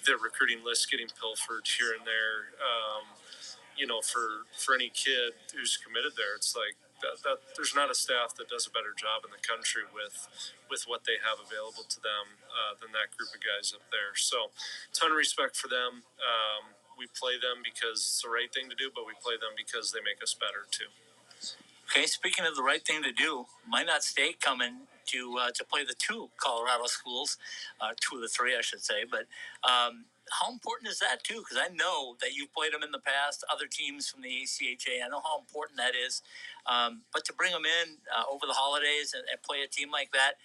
their 0.06 0.18
recruiting 0.18 0.64
list 0.64 0.90
getting 0.90 1.08
pilfered 1.14 1.66
here 1.66 1.94
and 1.94 2.04
there. 2.06 2.54
Um, 2.58 3.06
you 3.76 3.86
know, 3.86 4.02
for 4.02 4.46
for 4.58 4.74
any 4.74 4.90
kid 4.92 5.32
who's 5.54 5.78
committed 5.78 6.12
there, 6.16 6.36
it's 6.36 6.54
like 6.54 6.76
that, 7.02 7.18
that, 7.26 7.38
there's 7.58 7.74
not 7.74 7.90
a 7.90 7.96
staff 7.98 8.34
that 8.38 8.48
does 8.48 8.66
a 8.66 8.72
better 8.72 8.94
job 8.94 9.26
in 9.26 9.30
the 9.34 9.42
country 9.42 9.82
with 9.90 10.28
with 10.70 10.84
what 10.86 11.04
they 11.04 11.18
have 11.20 11.36
available 11.42 11.84
to 11.84 11.98
them 12.00 12.40
uh, 12.48 12.72
than 12.80 12.94
that 12.96 13.12
group 13.18 13.28
of 13.34 13.40
guys 13.42 13.74
up 13.76 13.84
there. 13.92 14.16
So, 14.16 14.54
ton 14.94 15.10
of 15.12 15.18
respect 15.18 15.54
for 15.54 15.68
them. 15.68 16.06
Um, 16.22 16.72
we 16.98 17.06
play 17.18 17.40
them 17.40 17.62
because 17.64 18.00
it's 18.00 18.22
the 18.22 18.28
right 18.28 18.52
thing 18.52 18.68
to 18.70 18.76
do, 18.76 18.90
but 18.94 19.06
we 19.06 19.14
play 19.22 19.34
them 19.34 19.54
because 19.56 19.92
they 19.92 20.00
make 20.00 20.22
us 20.22 20.34
better 20.34 20.66
too. 20.70 20.90
Okay, 21.90 22.06
speaking 22.06 22.46
of 22.46 22.56
the 22.56 22.62
right 22.62 22.80
thing 22.84 23.02
to 23.02 23.12
do, 23.12 23.46
Minot 23.68 24.02
State 24.02 24.40
coming 24.40 24.88
to 25.06 25.36
uh, 25.38 25.50
to 25.54 25.64
play 25.64 25.84
the 25.84 25.94
two 25.98 26.30
Colorado 26.38 26.86
schools, 26.86 27.36
uh, 27.80 27.92
two 28.00 28.16
of 28.16 28.22
the 28.22 28.28
three, 28.28 28.56
I 28.56 28.62
should 28.62 28.82
say. 28.82 29.04
But 29.04 29.26
um, 29.68 30.06
how 30.30 30.50
important 30.50 30.90
is 30.90 30.98
that 31.00 31.22
too? 31.24 31.44
Because 31.44 31.58
I 31.58 31.68
know 31.74 32.16
that 32.20 32.34
you've 32.34 32.52
played 32.54 32.72
them 32.72 32.82
in 32.82 32.92
the 32.92 33.02
past, 33.04 33.44
other 33.52 33.66
teams 33.66 34.08
from 34.08 34.22
the 34.22 34.30
ACHA. 34.30 35.04
I 35.04 35.08
know 35.08 35.20
how 35.20 35.38
important 35.38 35.76
that 35.78 35.92
is. 35.94 36.22
Um, 36.66 37.02
but 37.12 37.24
to 37.26 37.32
bring 37.32 37.52
them 37.52 37.66
in 37.66 37.98
uh, 38.08 38.24
over 38.32 38.46
the 38.46 38.56
holidays 38.56 39.12
and, 39.14 39.24
and 39.30 39.42
play 39.42 39.60
a 39.62 39.68
team 39.68 39.90
like 39.90 40.12
that, 40.12 40.40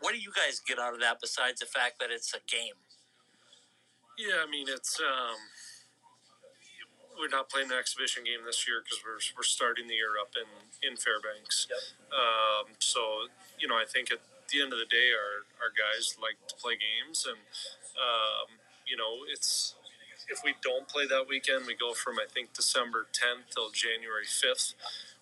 what 0.00 0.14
do 0.14 0.20
you 0.20 0.30
guys 0.34 0.60
get 0.60 0.78
out 0.78 0.94
of 0.94 1.00
that 1.00 1.20
besides 1.20 1.60
the 1.60 1.66
fact 1.66 1.98
that 2.00 2.10
it's 2.10 2.32
a 2.34 2.40
game? 2.46 2.78
Yeah, 4.20 4.44
I 4.44 4.50
mean 4.50 4.68
it's. 4.68 5.00
Um 5.00 5.40
we're 7.20 7.28
not 7.28 7.52
playing 7.52 7.68
an 7.68 7.76
exhibition 7.76 8.24
game 8.24 8.40
this 8.48 8.64
year 8.64 8.80
because 8.80 9.04
we're, 9.04 9.20
we're 9.36 9.44
starting 9.44 9.84
the 9.84 9.92
year 9.92 10.16
up 10.16 10.32
in, 10.32 10.48
in 10.80 10.96
Fairbanks. 10.96 11.68
Yep. 11.68 11.84
Um, 12.16 12.66
so, 12.80 13.28
you 13.60 13.68
know, 13.68 13.76
I 13.76 13.84
think 13.84 14.08
at 14.08 14.24
the 14.48 14.64
end 14.64 14.72
of 14.72 14.80
the 14.80 14.88
day, 14.88 15.12
our, 15.12 15.44
our 15.60 15.68
guys 15.68 16.16
like 16.16 16.40
to 16.48 16.56
play 16.56 16.80
games. 16.80 17.28
And, 17.28 17.36
um, 18.00 18.56
you 18.88 18.96
know, 18.96 19.28
it's 19.28 19.76
if 20.32 20.40
we 20.40 20.56
don't 20.64 20.88
play 20.88 21.04
that 21.06 21.28
weekend, 21.28 21.68
we 21.68 21.76
go 21.76 21.92
from, 21.92 22.16
I 22.16 22.24
think, 22.24 22.56
December 22.56 23.06
10th 23.12 23.52
till 23.52 23.68
January 23.68 24.24
5th 24.24 24.72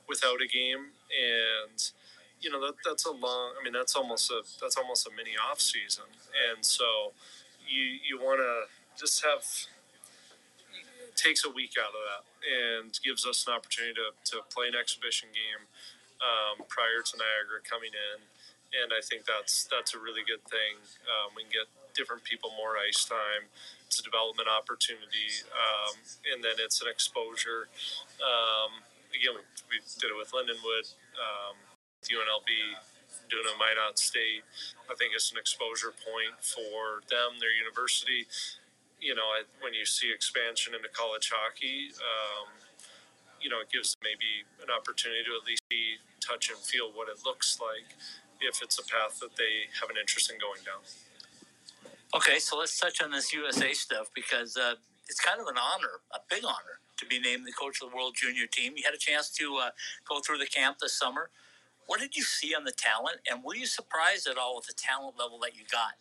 without 0.07 0.39
a 0.39 0.47
game. 0.47 0.95
And, 1.11 1.83
you 2.41 2.51
know, 2.55 2.61
that, 2.63 2.79
that's 2.87 3.07
a 3.07 3.13
long, 3.13 3.59
I 3.59 3.65
mean, 3.65 3.75
that's 3.75 3.97
almost 3.97 4.31
a, 4.31 4.47
that's 4.63 4.77
almost 4.79 5.07
a 5.07 5.11
mini 5.11 5.35
off 5.35 5.61
season. 5.61 6.07
And 6.31 6.63
so 6.65 7.11
you, 7.67 7.99
you 8.07 8.23
want 8.23 8.39
to 8.39 8.71
just 8.99 9.25
have, 9.25 9.47
takes 11.15 11.45
a 11.45 11.51
week 11.51 11.79
out 11.79 11.95
of 11.95 12.03
that 12.03 12.23
and 12.43 12.91
gives 13.03 13.27
us 13.27 13.47
an 13.47 13.55
opportunity 13.55 13.95
to, 13.95 14.11
to 14.35 14.43
play 14.51 14.67
an 14.67 14.75
exhibition 14.75 15.31
game 15.31 15.67
um, 16.23 16.67
prior 16.67 17.03
to 17.03 17.15
Niagara 17.15 17.63
coming 17.63 17.95
in, 17.95 18.19
and 18.75 18.91
I 18.91 19.01
think 19.01 19.25
that's 19.25 19.71
that's 19.71 19.95
a 19.95 20.01
really 20.01 20.27
good 20.27 20.43
thing. 20.51 20.83
Um, 21.07 21.35
we 21.39 21.47
can 21.47 21.53
get 21.53 21.69
different 21.95 22.23
people 22.27 22.51
more 22.59 22.79
ice 22.79 23.07
time. 23.07 23.51
It's 23.87 23.99
a 23.99 24.05
development 24.05 24.51
opportunity, 24.51 25.47
um, 25.51 25.95
and 26.35 26.45
then 26.45 26.61
it's 26.61 26.83
an 26.83 26.89
exposure. 26.91 27.71
Um, 28.21 28.85
again, 29.15 29.39
we, 29.39 29.43
we, 29.73 29.77
did 29.97 30.13
it 30.13 30.19
with 30.19 30.31
Lindenwood, 30.37 30.93
um, 31.17 31.57
UNLV, 32.05 32.51
doing 33.33 33.49
a 33.49 33.57
Minot 33.57 33.97
State. 33.97 34.45
I 34.91 34.95
think 34.95 35.17
it's 35.17 35.33
an 35.33 35.41
exposure 35.41 35.97
point 35.97 36.37
for 36.45 37.01
them, 37.09 37.41
their 37.41 37.55
university, 37.55 38.29
you 39.01 39.15
know, 39.15 39.23
I, 39.23 39.43
when 39.63 39.75
you 39.75 39.87
see 39.87 40.13
expansion 40.13 40.75
into 40.75 40.89
college 40.91 41.31
hockey, 41.33 41.91
um, 41.99 42.49
you 43.41 43.49
know, 43.49 43.61
it 43.61 43.71
gives 43.71 43.97
maybe 44.03 44.43
an 44.63 44.69
opportunity 44.71 45.23
to 45.25 45.33
at 45.39 45.47
least 45.47 45.63
see, 45.71 46.03
touch 46.21 46.51
and 46.51 46.59
feel 46.59 46.91
what 46.93 47.09
it 47.09 47.23
looks 47.25 47.59
like 47.61 47.95
if 48.41 48.63
it's 48.63 48.79
a 48.79 48.87
path 48.87 49.19
that 49.21 49.37
they 49.37 49.71
have 49.81 49.91
an 49.91 49.97
interest 49.99 50.31
in 50.31 50.39
going 50.39 50.61
down. 50.67 50.83
Okay, 52.15 52.39
so 52.39 52.59
let's 52.59 52.79
touch 52.79 53.03
on 53.03 53.11
this 53.11 53.33
USA 53.33 53.73
stuff 53.73 54.09
because 54.15 54.57
uh, 54.57 54.75
it's 55.09 55.21
kind 55.21 55.41
of 55.41 55.47
an 55.47 55.57
honor, 55.59 56.01
a 56.13 56.19
big 56.29 56.45
honor, 56.45 56.81
to 56.97 57.07
be 57.07 57.21
named 57.21 57.47
the 57.47 57.53
coach 57.53 57.81
of 57.83 57.91
the 57.91 57.97
World 57.97 58.15
Junior 58.17 58.47
Team. 58.47 58.75
You 58.77 58.83
had 58.85 58.95
a 58.95 58.99
chance 58.99 59.31
to 59.39 59.57
uh, 59.57 59.71
go 60.09 60.21
through 60.21 60.39
the 60.39 60.47
camp 60.47 60.79
this 60.81 60.95
summer. 60.95 61.31
What 61.87 62.01
did 62.01 62.17
you 62.17 62.23
see 62.23 62.55
on 62.55 62.65
the 62.65 62.73
talent, 62.73 63.17
and 63.31 63.43
were 63.45 63.55
you 63.55 63.67
surprised 63.67 64.27
at 64.27 64.37
all 64.37 64.57
with 64.57 64.67
the 64.67 64.75
talent 64.75 65.19
level 65.19 65.39
that 65.41 65.57
you 65.57 65.63
got? 65.71 65.97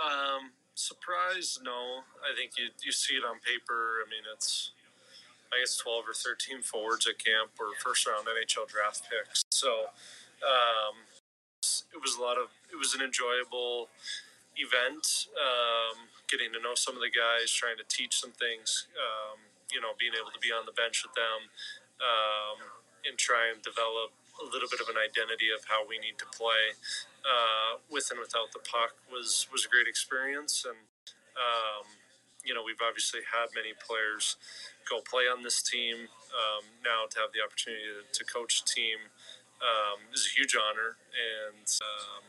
Um, 0.00 0.52
Surprise? 0.74 1.58
No. 1.62 2.02
I 2.24 2.34
think 2.36 2.52
you 2.58 2.68
you 2.82 2.92
see 2.92 3.14
it 3.14 3.24
on 3.24 3.40
paper. 3.40 4.00
I 4.00 4.08
mean, 4.08 4.24
it's 4.32 4.72
I 5.52 5.60
guess 5.60 5.76
twelve 5.76 6.04
or 6.08 6.14
thirteen 6.14 6.62
forwards 6.62 7.06
at 7.06 7.18
camp 7.22 7.52
or 7.60 7.76
first 7.82 8.06
round 8.06 8.26
NHL 8.26 8.68
draft 8.68 9.04
picks. 9.08 9.44
So 9.50 9.92
um, 10.42 10.96
it 11.92 12.00
was 12.00 12.16
a 12.16 12.22
lot 12.22 12.38
of 12.38 12.48
it 12.72 12.76
was 12.76 12.94
an 12.94 13.02
enjoyable 13.02 13.88
event. 14.56 15.28
Um, 15.36 16.08
getting 16.28 16.52
to 16.56 16.60
know 16.60 16.74
some 16.74 16.96
of 16.96 17.02
the 17.04 17.12
guys, 17.12 17.52
trying 17.52 17.76
to 17.76 17.84
teach 17.88 18.16
some 18.16 18.32
things. 18.32 18.88
Um, 18.96 19.44
you 19.72 19.80
know, 19.80 19.92
being 20.00 20.12
able 20.16 20.32
to 20.32 20.40
be 20.40 20.52
on 20.52 20.64
the 20.64 20.72
bench 20.76 21.04
with 21.04 21.16
them 21.16 21.48
um, 22.00 22.58
and 23.08 23.16
try 23.16 23.48
and 23.52 23.60
develop 23.64 24.12
a 24.40 24.44
little 24.48 24.68
bit 24.70 24.80
of 24.80 24.88
an 24.88 24.96
identity 24.96 25.52
of 25.52 25.64
how 25.68 25.84
we 25.84 25.98
need 25.98 26.16
to 26.16 26.28
play 26.32 26.72
uh, 27.22 27.78
with 27.90 28.08
and 28.10 28.18
without 28.18 28.52
the 28.52 28.62
puck 28.64 28.96
was 29.10 29.46
was 29.52 29.66
a 29.66 29.70
great 29.70 29.86
experience. 29.86 30.64
And 30.64 30.78
um, 31.36 31.86
you 32.44 32.54
know, 32.54 32.62
we've 32.64 32.80
obviously 32.82 33.20
had 33.22 33.54
many 33.54 33.72
players 33.78 34.36
go 34.88 35.00
play 35.04 35.30
on 35.30 35.42
this 35.42 35.62
team. 35.62 36.08
Um, 36.32 36.64
now 36.82 37.06
to 37.10 37.16
have 37.20 37.30
the 37.30 37.44
opportunity 37.44 37.86
to, 37.86 38.02
to 38.08 38.22
coach 38.24 38.62
a 38.62 38.64
team 38.66 38.98
um, 39.62 40.10
is 40.10 40.26
a 40.26 40.32
huge 40.34 40.56
honor, 40.58 40.98
and 41.14 41.66
um, 41.80 42.24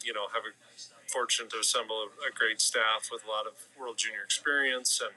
you 0.00 0.12
know, 0.12 0.30
have 0.32 0.46
a 0.46 0.52
fortune 1.10 1.48
to 1.48 1.60
assemble 1.60 2.08
a, 2.08 2.28
a, 2.28 2.32
great 2.32 2.60
staff 2.60 3.08
with 3.12 3.24
a 3.24 3.28
lot 3.28 3.46
of 3.46 3.56
World 3.78 3.98
Junior 3.98 4.24
experience, 4.24 5.00
and 5.00 5.12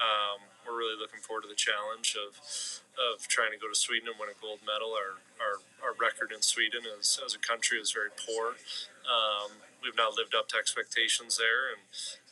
um, 0.00 0.44
we're 0.64 0.76
really 0.76 0.98
looking 0.98 1.20
forward 1.20 1.42
to 1.46 1.50
the 1.50 1.58
challenge 1.58 2.16
of 2.16 2.36
of 2.96 3.28
trying 3.28 3.52
to 3.52 3.60
go 3.60 3.68
to 3.68 3.76
Sweden 3.76 4.08
and 4.08 4.16
win 4.16 4.32
a 4.32 4.38
gold 4.40 4.60
medal. 4.64 4.92
Our 4.96 5.20
our, 5.40 5.56
our 5.84 5.94
record 5.96 6.32
in 6.32 6.42
Sweden 6.42 6.84
as, 6.98 7.20
as 7.24 7.36
a 7.36 7.40
country 7.40 7.78
is 7.78 7.92
very 7.92 8.12
poor. 8.12 8.56
Um, 9.06 9.62
we've 9.80 9.96
not 9.96 10.16
lived 10.16 10.34
up 10.34 10.48
to 10.52 10.56
expectations 10.56 11.36
there, 11.38 11.72
and 11.72 11.82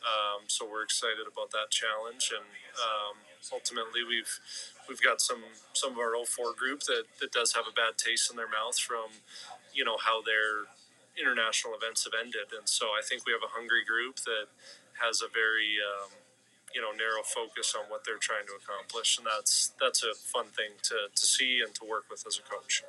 um, 0.03 0.49
so 0.49 0.67
we're 0.67 0.85
excited 0.85 1.25
about 1.25 1.53
that 1.53 1.71
challenge. 1.71 2.33
And 2.33 2.49
um, 2.77 3.17
ultimately, 3.53 4.05
we've 4.05 4.41
we've 4.89 5.03
got 5.03 5.21
some 5.21 5.45
some 5.73 5.97
of 5.97 6.01
our 6.01 6.17
04 6.17 6.53
group 6.53 6.85
that, 6.91 7.09
that 7.21 7.33
does 7.33 7.55
have 7.55 7.65
a 7.69 7.75
bad 7.75 7.97
taste 7.97 8.31
in 8.31 8.37
their 8.37 8.51
mouth 8.51 8.77
from 8.77 9.25
you 9.73 9.85
know 9.85 9.97
how 9.97 10.21
their 10.21 10.69
international 11.17 11.73
events 11.79 12.05
have 12.05 12.17
ended, 12.17 12.53
and 12.53 12.69
so 12.69 12.93
I 12.93 13.01
think 13.01 13.25
we 13.25 13.33
have 13.33 13.45
a 13.45 13.53
hungry 13.55 13.85
group 13.85 14.21
that 14.27 14.51
has 15.01 15.23
a 15.23 15.31
very 15.31 15.79
um, 15.79 16.11
you 16.75 16.81
know 16.83 16.91
narrow 16.93 17.23
focus 17.23 17.75
on 17.79 17.89
what 17.89 18.05
they're 18.05 18.21
trying 18.21 18.47
to 18.47 18.55
accomplish, 18.59 19.19
and 19.19 19.27
that's 19.27 19.73
that's 19.81 20.03
a 20.03 20.15
fun 20.15 20.47
thing 20.53 20.77
to, 20.91 21.09
to 21.15 21.27
see 21.27 21.61
and 21.65 21.75
to 21.77 21.85
work 21.87 22.05
with 22.11 22.27
as 22.27 22.39
a 22.39 22.45
coach. 22.45 22.83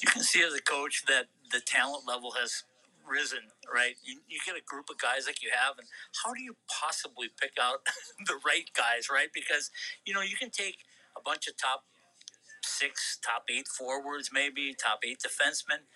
You 0.00 0.08
can 0.08 0.22
see 0.22 0.42
as 0.42 0.54
a 0.54 0.62
coach 0.62 1.04
that 1.06 1.26
the 1.52 1.60
talent 1.60 2.06
level 2.08 2.32
has 2.32 2.64
risen, 3.06 3.52
right? 3.72 3.94
You, 4.02 4.20
you 4.28 4.40
get 4.44 4.56
a 4.56 4.64
group 4.64 4.90
of 4.90 4.98
guys 4.98 5.26
like 5.26 5.42
you 5.42 5.50
have, 5.54 5.78
and 5.78 5.86
how 6.24 6.34
do 6.34 6.42
you 6.42 6.56
possibly 6.66 7.28
pick 7.40 7.52
out 7.60 7.86
the 8.26 8.40
right 8.44 8.68
guys, 8.74 9.08
right? 9.12 9.28
Because 9.32 9.70
you 10.06 10.14
know 10.14 10.22
you 10.22 10.36
can 10.36 10.50
take 10.50 10.78
a 11.16 11.20
bunch 11.20 11.46
of 11.46 11.56
top 11.56 11.84
six, 12.64 13.18
top 13.24 13.44
eight 13.50 13.68
forwards, 13.68 14.30
maybe 14.32 14.74
top 14.74 15.00
eight 15.04 15.20
defensemen. 15.20 15.86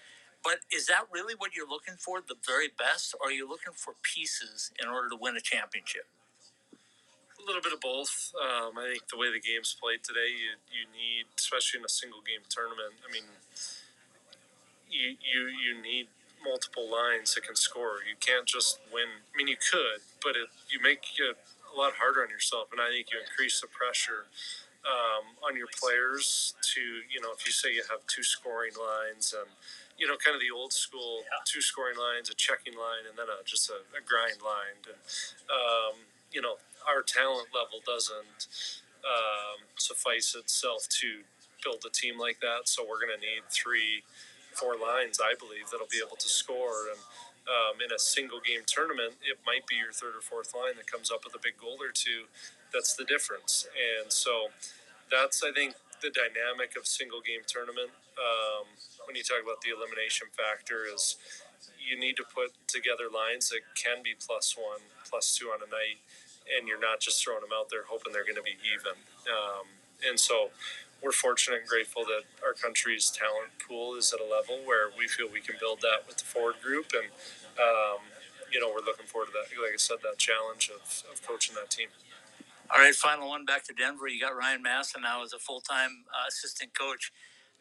But 0.45 0.61
is 0.73 0.87
that 0.87 1.05
really 1.13 1.35
what 1.35 1.57
you're 1.57 1.69
looking 1.69 1.97
for, 1.99 2.21
the 2.21 2.37
very 2.47 2.69
best, 2.69 3.15
or 3.21 3.29
are 3.29 3.33
you 3.33 3.49
looking 3.49 3.73
for 3.75 3.95
pieces 4.03 4.71
in 4.81 4.89
order 4.89 5.09
to 5.09 5.17
win 5.21 5.37
a 5.37 5.41
championship? 5.41 6.07
Little 7.49 7.65
bit 7.65 7.73
of 7.73 7.81
both. 7.81 8.37
Um, 8.37 8.77
I 8.77 8.93
think 8.93 9.09
the 9.09 9.17
way 9.17 9.33
the 9.33 9.41
game's 9.41 9.73
played 9.73 10.05
today, 10.05 10.29
you, 10.29 10.61
you 10.69 10.85
need, 10.93 11.33
especially 11.33 11.81
in 11.81 11.89
a 11.89 11.89
single 11.89 12.21
game 12.21 12.45
tournament. 12.53 13.01
I 13.01 13.09
mean, 13.09 13.25
you 14.93 15.17
you 15.25 15.49
you 15.49 15.73
need 15.81 16.13
multiple 16.45 16.85
lines 16.85 17.35
that 17.35 17.45
can 17.49 17.57
score. 17.57 18.05
You 18.05 18.21
can't 18.21 18.47
just 18.47 18.79
win. 18.93 19.25
I 19.33 19.35
mean, 19.37 19.49
you 19.49 19.57
could, 19.57 20.05
but 20.23 20.37
it 20.37 20.53
you 20.69 20.81
make 20.85 21.09
it 21.17 21.35
a 21.35 21.75
lot 21.77 21.97
harder 21.97 22.23
on 22.23 22.31
yourself, 22.31 22.69
and 22.73 22.81
I 22.81 22.93
think 22.93 23.09
you 23.13 23.19
increase 23.21 23.61
the 23.61 23.69
pressure 23.69 24.29
um, 24.85 25.37
on 25.45 25.57
your 25.57 25.69
players 25.73 26.55
to 26.75 26.81
you 26.81 27.21
know 27.21 27.33
if 27.33 27.45
you 27.49 27.53
say 27.53 27.73
you 27.73 27.83
have 27.91 28.05
two 28.07 28.23
scoring 28.23 28.73
lines 28.77 29.35
and 29.37 29.49
you 29.99 30.07
know 30.07 30.17
kind 30.21 30.35
of 30.35 30.41
the 30.41 30.53
old 30.53 30.73
school 30.73 31.25
yeah. 31.25 31.43
two 31.45 31.61
scoring 31.61 31.99
lines, 31.99 32.31
a 32.31 32.37
checking 32.37 32.77
line, 32.77 33.09
and 33.09 33.19
then 33.19 33.27
a, 33.27 33.41
just 33.45 33.69
a, 33.69 33.81
a 33.97 34.03
grind 34.05 34.41
line, 34.45 34.79
and 34.87 35.01
um, 35.49 35.97
you 36.33 36.41
know 36.41 36.57
our 36.99 37.07
talent 37.07 37.55
level 37.55 37.79
doesn't 37.87 38.51
um, 39.07 39.63
suffice 39.79 40.35
itself 40.35 40.91
to 40.99 41.23
build 41.63 41.87
a 41.87 41.93
team 41.95 42.19
like 42.19 42.43
that. 42.43 42.67
So 42.67 42.83
we're 42.83 42.99
going 42.99 43.15
to 43.15 43.23
need 43.23 43.47
three, 43.55 44.03
four 44.51 44.75
lines, 44.75 45.23
I 45.23 45.39
believe, 45.39 45.71
that'll 45.71 45.87
be 45.87 46.03
able 46.03 46.19
to 46.19 46.29
score. 46.29 46.91
And 46.91 46.99
um, 47.47 47.79
in 47.79 47.95
a 47.95 48.03
single 48.03 48.43
game 48.43 48.67
tournament, 48.67 49.15
it 49.23 49.39
might 49.47 49.63
be 49.71 49.79
your 49.79 49.95
third 49.95 50.19
or 50.19 50.25
fourth 50.27 50.59
line 50.59 50.75
that 50.75 50.91
comes 50.91 51.15
up 51.15 51.23
with 51.23 51.39
a 51.39 51.43
big 51.43 51.55
goal 51.55 51.79
or 51.79 51.95
two. 51.95 52.27
That's 52.75 52.99
the 52.99 53.07
difference. 53.07 53.71
And 53.79 54.11
so 54.11 54.51
that's, 55.07 55.47
I 55.47 55.55
think, 55.55 55.79
the 56.03 56.11
dynamic 56.11 56.75
of 56.75 56.87
single 56.87 57.23
game 57.23 57.47
tournament. 57.47 57.95
Um, 58.19 58.67
when 59.07 59.15
you 59.15 59.23
talk 59.23 59.39
about 59.39 59.63
the 59.63 59.71
elimination 59.71 60.35
factor, 60.35 60.83
is 60.83 61.15
you 61.79 61.95
need 61.95 62.19
to 62.19 62.27
put 62.27 62.55
together 62.67 63.07
lines 63.07 63.55
that 63.55 63.63
can 63.79 64.03
be 64.03 64.19
plus 64.19 64.59
one, 64.59 64.83
plus 65.07 65.39
two 65.39 65.47
on 65.55 65.63
a 65.63 65.71
night 65.71 66.03
and 66.57 66.69
you're 66.69 66.81
not 66.81 67.01
just 67.01 67.23
throwing 67.23 67.41
them 67.41 67.53
out 67.53 67.69
there 67.71 67.85
hoping 67.89 68.13
they're 68.13 68.25
going 68.25 68.41
to 68.41 68.47
be 68.47 68.57
even. 68.65 68.97
Um, 69.29 69.67
and 70.09 70.19
so 70.19 70.51
we're 71.03 71.13
fortunate 71.13 71.61
and 71.61 71.69
grateful 71.69 72.03
that 72.05 72.23
our 72.45 72.55
country's 72.55 73.11
talent 73.11 73.55
pool 73.63 73.95
is 73.95 74.13
at 74.13 74.21
a 74.21 74.27
level 74.27 74.59
where 74.65 74.91
we 74.97 75.07
feel 75.07 75.29
we 75.31 75.41
can 75.41 75.55
build 75.61 75.81
that 75.83 76.07
with 76.07 76.19
the 76.19 76.25
forward 76.25 76.57
group. 76.63 76.91
And, 76.95 77.07
um, 77.59 78.03
you 78.51 78.59
know, 78.61 78.69
we're 78.69 78.85
looking 78.85 79.07
forward 79.07 79.31
to 79.31 79.35
that. 79.39 79.47
Like 79.55 79.75
I 79.75 79.81
said, 79.81 79.99
that 80.03 80.19
challenge 80.19 80.71
of, 80.75 80.83
of 81.13 81.23
coaching 81.27 81.55
that 81.55 81.71
team. 81.71 81.89
All 82.69 82.85
right, 82.85 82.95
final 82.95 83.29
one 83.33 83.47
back 83.47 83.65
to 83.65 83.73
Denver. 83.73 84.09
You 84.09 84.21
got 84.21 84.37
Ryan 84.37 84.61
Massa 84.61 85.01
now 85.01 85.25
as 85.25 85.33
a 85.33 85.39
full 85.39 85.61
time 85.61 86.05
uh, 86.13 86.29
assistant 86.29 86.77
coach. 86.77 87.13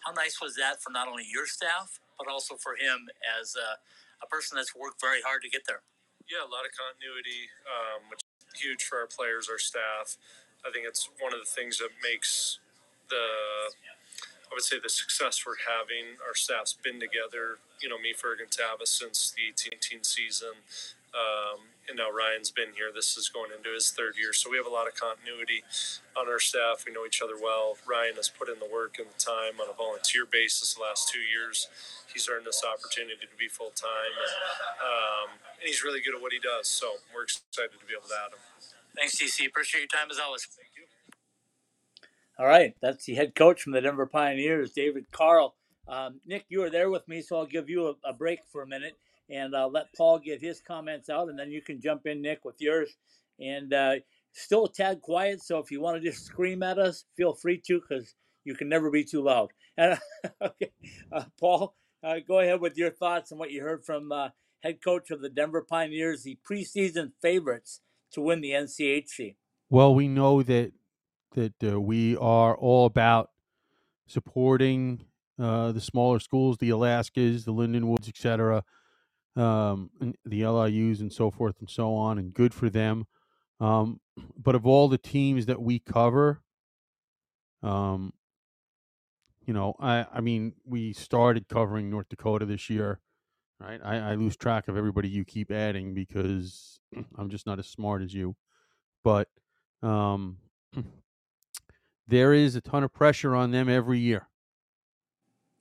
How 0.03 0.11
nice 0.11 0.41
was 0.41 0.55
that 0.55 0.83
for 0.83 0.91
not 0.91 1.07
only 1.07 1.23
your 1.31 1.47
staff, 1.47 1.99
but 2.19 2.27
also 2.27 2.55
for 2.55 2.75
him 2.75 3.07
as 3.39 3.55
a, 3.55 3.79
a 4.19 4.27
person 4.27 4.57
that's 4.57 4.75
worked 4.75 4.99
very 4.99 5.21
hard 5.23 5.43
to 5.43 5.49
get 5.49 5.63
there? 5.63 5.79
Yeah, 6.27 6.43
a 6.43 6.51
lot 6.51 6.67
of 6.67 6.75
continuity, 6.75 7.47
um, 7.63 8.11
which 8.11 8.19
huge 8.57 8.83
for 8.83 8.99
our 8.99 9.07
players, 9.07 9.49
our 9.49 9.59
staff. 9.59 10.17
I 10.65 10.71
think 10.71 10.85
it's 10.87 11.09
one 11.19 11.33
of 11.33 11.39
the 11.39 11.45
things 11.45 11.77
that 11.77 11.89
makes 12.03 12.59
the 13.09 13.25
I 14.47 14.55
would 14.55 14.63
say 14.63 14.79
the 14.81 14.89
success 14.89 15.43
we're 15.45 15.59
having. 15.67 16.15
Our 16.25 16.33
staff's 16.33 16.73
been 16.73 16.99
together, 16.99 17.59
you 17.81 17.89
know, 17.89 17.99
me, 17.99 18.13
Ferg, 18.15 18.39
and 18.39 18.49
Tavis 18.49 18.87
since 18.87 19.35
the 19.35 19.51
18 19.75 20.03
season. 20.03 20.63
Um, 21.15 21.59
and 21.87 21.97
now 21.97 22.11
Ryan's 22.11 22.51
been 22.51 22.75
here. 22.75 22.91
This 22.93 23.15
is 23.15 23.29
going 23.29 23.51
into 23.55 23.71
his 23.71 23.91
third 23.91 24.19
year, 24.19 24.33
so 24.33 24.51
we 24.51 24.57
have 24.57 24.67
a 24.67 24.73
lot 24.73 24.87
of 24.87 24.95
continuity 24.95 25.63
on 26.19 26.27
our 26.27 26.39
staff. 26.39 26.83
We 26.85 26.91
know 26.91 27.05
each 27.07 27.21
other 27.23 27.39
well. 27.39 27.77
Ryan 27.87 28.15
has 28.19 28.27
put 28.27 28.49
in 28.49 28.59
the 28.59 28.67
work 28.67 28.99
and 28.99 29.07
the 29.07 29.19
time 29.19 29.59
on 29.63 29.71
a 29.71 29.75
volunteer 29.75 30.27
basis 30.27 30.75
the 30.75 30.83
last 30.83 31.09
two 31.09 31.23
years. 31.23 31.67
He's 32.11 32.27
earned 32.27 32.45
this 32.45 32.63
opportunity 32.63 33.23
to 33.23 33.37
be 33.39 33.47
full 33.47 33.71
time, 33.71 34.13
and, 34.19 34.35
um, 34.83 35.27
and 35.59 35.67
he's 35.67 35.83
really 35.83 36.01
good 36.03 36.15
at 36.15 36.21
what 36.21 36.33
he 36.33 36.39
does. 36.39 36.67
So 36.67 36.99
we're 37.15 37.23
excited 37.23 37.79
to 37.79 37.85
be 37.87 37.95
able 37.95 38.11
to 38.11 38.19
add 38.19 38.35
him. 38.35 38.43
Thanks, 38.95 39.15
TC. 39.15 39.47
Appreciate 39.47 39.87
your 39.87 39.93
time 39.93 40.11
as 40.11 40.19
always. 40.19 40.43
Thank 40.43 40.75
you. 40.75 40.83
All 42.39 42.45
right, 42.45 42.75
that's 42.81 43.05
the 43.05 43.15
head 43.15 43.33
coach 43.33 43.61
from 43.61 43.73
the 43.73 43.81
Denver 43.81 44.05
Pioneers, 44.05 44.71
David 44.71 45.07
Carle. 45.11 45.55
Um, 45.87 46.19
Nick, 46.25 46.45
you 46.49 46.59
were 46.59 46.69
there 46.69 46.89
with 46.89 47.07
me, 47.07 47.21
so 47.21 47.37
I'll 47.37 47.45
give 47.45 47.69
you 47.69 47.87
a, 47.87 48.09
a 48.09 48.13
break 48.13 48.39
for 48.51 48.61
a 48.61 48.67
minute 48.67 48.97
and 49.29 49.53
uh, 49.53 49.67
let 49.67 49.93
Paul 49.95 50.19
get 50.19 50.41
his 50.41 50.61
comments 50.61 51.09
out, 51.09 51.29
and 51.29 51.37
then 51.37 51.51
you 51.51 51.61
can 51.61 51.81
jump 51.81 52.05
in, 52.05 52.21
Nick, 52.21 52.45
with 52.45 52.55
yours. 52.59 52.95
And 53.39 53.73
uh, 53.73 53.95
still 54.33 54.65
a 54.65 54.71
tad 54.71 55.01
quiet, 55.01 55.41
so 55.41 55.59
if 55.59 55.71
you 55.71 55.81
want 55.81 56.01
to 56.01 56.09
just 56.09 56.25
scream 56.25 56.63
at 56.63 56.79
us, 56.79 57.05
feel 57.15 57.33
free 57.33 57.61
to, 57.67 57.81
because 57.81 58.13
you 58.45 58.55
can 58.55 58.69
never 58.69 58.89
be 58.89 59.03
too 59.03 59.23
loud. 59.23 59.49
And, 59.77 59.99
okay, 60.41 60.71
uh, 61.11 61.25
Paul, 61.39 61.75
uh, 62.03 62.15
go 62.25 62.39
ahead 62.39 62.61
with 62.61 62.77
your 62.77 62.91
thoughts 62.91 63.31
on 63.31 63.37
what 63.37 63.51
you 63.51 63.61
heard 63.61 63.85
from 63.85 64.11
uh, 64.11 64.29
head 64.63 64.81
coach 64.83 65.11
of 65.11 65.21
the 65.21 65.29
Denver 65.29 65.65
Pioneers, 65.67 66.23
the 66.23 66.37
preseason 66.49 67.11
favorites 67.21 67.81
to 68.13 68.21
win 68.21 68.41
the 68.41 68.51
NCHC. 68.51 69.35
Well, 69.69 69.93
we 69.93 70.07
know 70.07 70.43
that 70.43 70.71
that 71.33 71.53
uh, 71.61 71.79
we 71.79 72.15
are 72.15 72.55
all 72.55 72.85
about 72.85 73.31
supporting 74.07 75.05
the 75.37 75.79
smaller 75.79 76.19
schools, 76.19 76.57
the 76.57 76.69
Alaskas, 76.69 77.43
the 77.43 77.53
Lindenwoods, 77.53 78.07
etc 78.07 78.63
um, 79.37 79.91
the 80.25 80.41
LIUs 80.41 80.99
and 80.99 81.11
so 81.13 81.29
forth 81.31 81.59
and 81.59 81.69
so 81.69 81.93
on, 81.95 82.17
and 82.17 82.33
good 82.33 82.53
for 82.53 82.69
them. 82.69 83.05
Um, 83.59 83.99
but 84.37 84.55
of 84.55 84.65
all 84.65 84.87
the 84.87 84.97
teams 84.97 85.45
that 85.45 85.61
we 85.61 85.79
cover, 85.79 86.41
um, 87.63 88.13
you 89.45 89.53
know, 89.53 89.75
I, 89.79 90.05
I 90.13 90.21
mean, 90.21 90.53
we 90.65 90.93
started 90.93 91.47
covering 91.47 91.89
North 91.89 92.09
Dakota 92.09 92.45
this 92.45 92.69
year, 92.69 92.99
right? 93.59 93.79
I, 93.83 93.97
I 93.97 94.15
lose 94.15 94.35
track 94.35 94.67
of 94.67 94.75
everybody 94.75 95.07
you 95.07 95.23
keep 95.23 95.51
adding 95.51 95.93
because 95.93 96.79
I'm 97.17 97.29
just 97.29 97.45
not 97.45 97.59
as 97.59 97.67
smart 97.67 98.01
as 98.01 98.13
you. 98.13 98.35
But 99.03 99.29
um, 99.81 100.37
there 102.07 102.33
is 102.33 102.55
a 102.55 102.61
ton 102.61 102.83
of 102.83 102.93
pressure 102.93 103.35
on 103.35 103.51
them 103.51 103.69
every 103.69 103.99
year. 103.99 104.27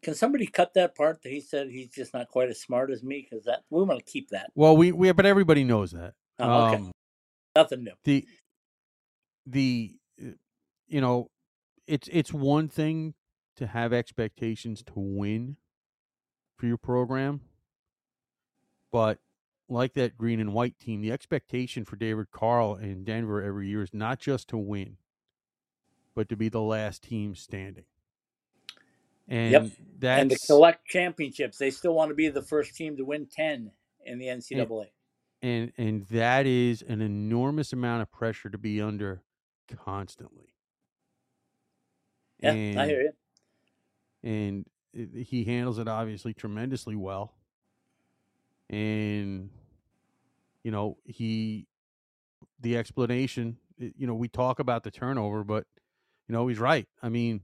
Can 0.07 0.15
somebody 0.15 0.47
cut 0.47 0.75
that 0.75 0.95
part 0.95 1.21
that 1.25 1.33
he 1.33 1.41
said 1.41 1.69
he's 1.69 1.89
just 1.89 2.15
not 2.15 2.29
quite 2.29 2.49
as 2.49 2.61
smart 2.61 2.93
as 2.93 3.03
me? 3.03 3.27
Because 3.29 3.45
that 3.47 3.65
we 3.71 3.83
want 3.83 3.99
to 3.99 4.05
keep 4.05 4.31
that. 4.31 4.53
Well, 4.55 4.77
we 4.77 4.93
we 4.93 5.11
but 5.11 5.27
everybody 5.27 5.65
knows 5.65 5.91
that. 5.91 6.15
Oh, 6.39 6.67
okay. 6.67 6.77
Um, 6.77 6.93
Nothing 7.57 7.83
new. 7.83 7.93
The 8.05 8.25
the 9.47 9.97
uh, 10.25 10.31
you 10.87 11.01
know, 11.01 11.33
it's 11.89 12.09
it's 12.13 12.33
one 12.33 12.69
thing 12.69 13.15
to 13.57 13.67
have 13.67 13.93
expectations 13.93 14.85
to 14.85 14.93
win 14.95 15.57
for 16.57 16.67
your 16.67 16.79
program, 16.79 17.41
but 18.93 19.19
like 19.69 19.95
that 19.95 20.17
green 20.17 20.39
and 20.39 20.55
white 20.55 20.79
team, 20.79 21.01
the 21.01 21.11
expectation 21.11 21.85
for 21.85 21.97
David 21.97 22.31
Carle 22.31 22.77
in 22.77 23.03
Denver 23.03 23.43
every 23.43 23.67
year 23.67 23.83
is 23.83 23.93
not 23.93 24.21
just 24.21 24.47
to 24.51 24.57
win, 24.57 24.99
but 26.15 26.29
to 26.29 26.37
be 26.37 26.49
the 26.49 26.63
last 26.63 27.03
team 27.03 27.35
standing. 27.35 27.87
And 29.29 29.53
yep. 29.53 29.67
That's, 29.99 30.21
and 30.23 30.31
to 30.31 30.39
collect 30.47 30.87
championships. 30.87 31.59
They 31.59 31.71
still 31.71 31.95
want 31.95 32.11
to 32.11 32.15
be 32.15 32.29
the 32.29 32.43
first 32.43 32.77
team 32.77 32.97
to 32.99 33.05
win 33.05 33.27
10 33.27 33.71
in 34.05 34.19
the 34.19 34.27
NCAA. 34.27 34.87
And, 35.43 35.73
and 35.77 35.89
and 35.89 36.07
that 36.07 36.47
is 36.47 36.83
an 36.83 37.01
enormous 37.01 37.73
amount 37.73 38.03
of 38.03 38.11
pressure 38.11 38.49
to 38.51 38.59
be 38.59 38.81
under 38.81 39.23
constantly. 39.85 40.55
Yeah, 42.41 42.53
and, 42.53 42.81
I 42.81 42.87
hear 42.87 43.03
you. 43.03 43.13
And 44.23 44.67
he 45.25 45.45
handles 45.45 45.79
it 45.79 45.89
obviously 45.89 46.35
tremendously 46.35 46.97
well. 46.97 47.35
And 48.71 49.51
you 50.63 50.71
know, 50.71 50.99
he 51.05 51.67
the 52.61 52.77
explanation, 52.77 53.59
you 53.79 54.07
know, 54.07 54.15
we 54.15 54.29
talk 54.29 54.59
about 54.59 54.83
the 54.83 54.91
turnover, 54.91 55.45
but 55.45 55.67
you 56.29 56.33
know, 56.33 56.49
he's 56.49 56.59
right. 56.59 56.89
I 57.03 57.09
mean, 57.09 57.43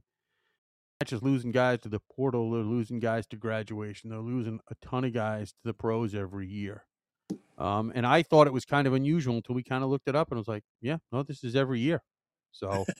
just 1.07 1.23
losing 1.23 1.51
guys 1.51 1.79
to 1.81 1.89
the 1.89 1.99
portal. 2.15 2.51
They're 2.51 2.61
losing 2.61 2.99
guys 2.99 3.25
to 3.27 3.35
graduation. 3.35 4.09
They're 4.09 4.19
losing 4.19 4.59
a 4.69 4.75
ton 4.85 5.05
of 5.05 5.13
guys 5.13 5.51
to 5.51 5.59
the 5.63 5.73
pros 5.73 6.15
every 6.15 6.47
year. 6.47 6.85
Um, 7.57 7.91
and 7.95 8.05
I 8.05 8.23
thought 8.23 8.47
it 8.47 8.53
was 8.53 8.65
kind 8.65 8.87
of 8.87 8.93
unusual 8.93 9.35
until 9.35 9.55
we 9.55 9.63
kind 9.63 9.83
of 9.83 9.89
looked 9.89 10.07
it 10.07 10.15
up 10.15 10.31
and 10.31 10.37
was 10.37 10.47
like, 10.47 10.63
yeah, 10.81 10.97
no, 11.11 11.23
this 11.23 11.43
is 11.43 11.55
every 11.55 11.79
year. 11.79 12.01
So. 12.51 12.85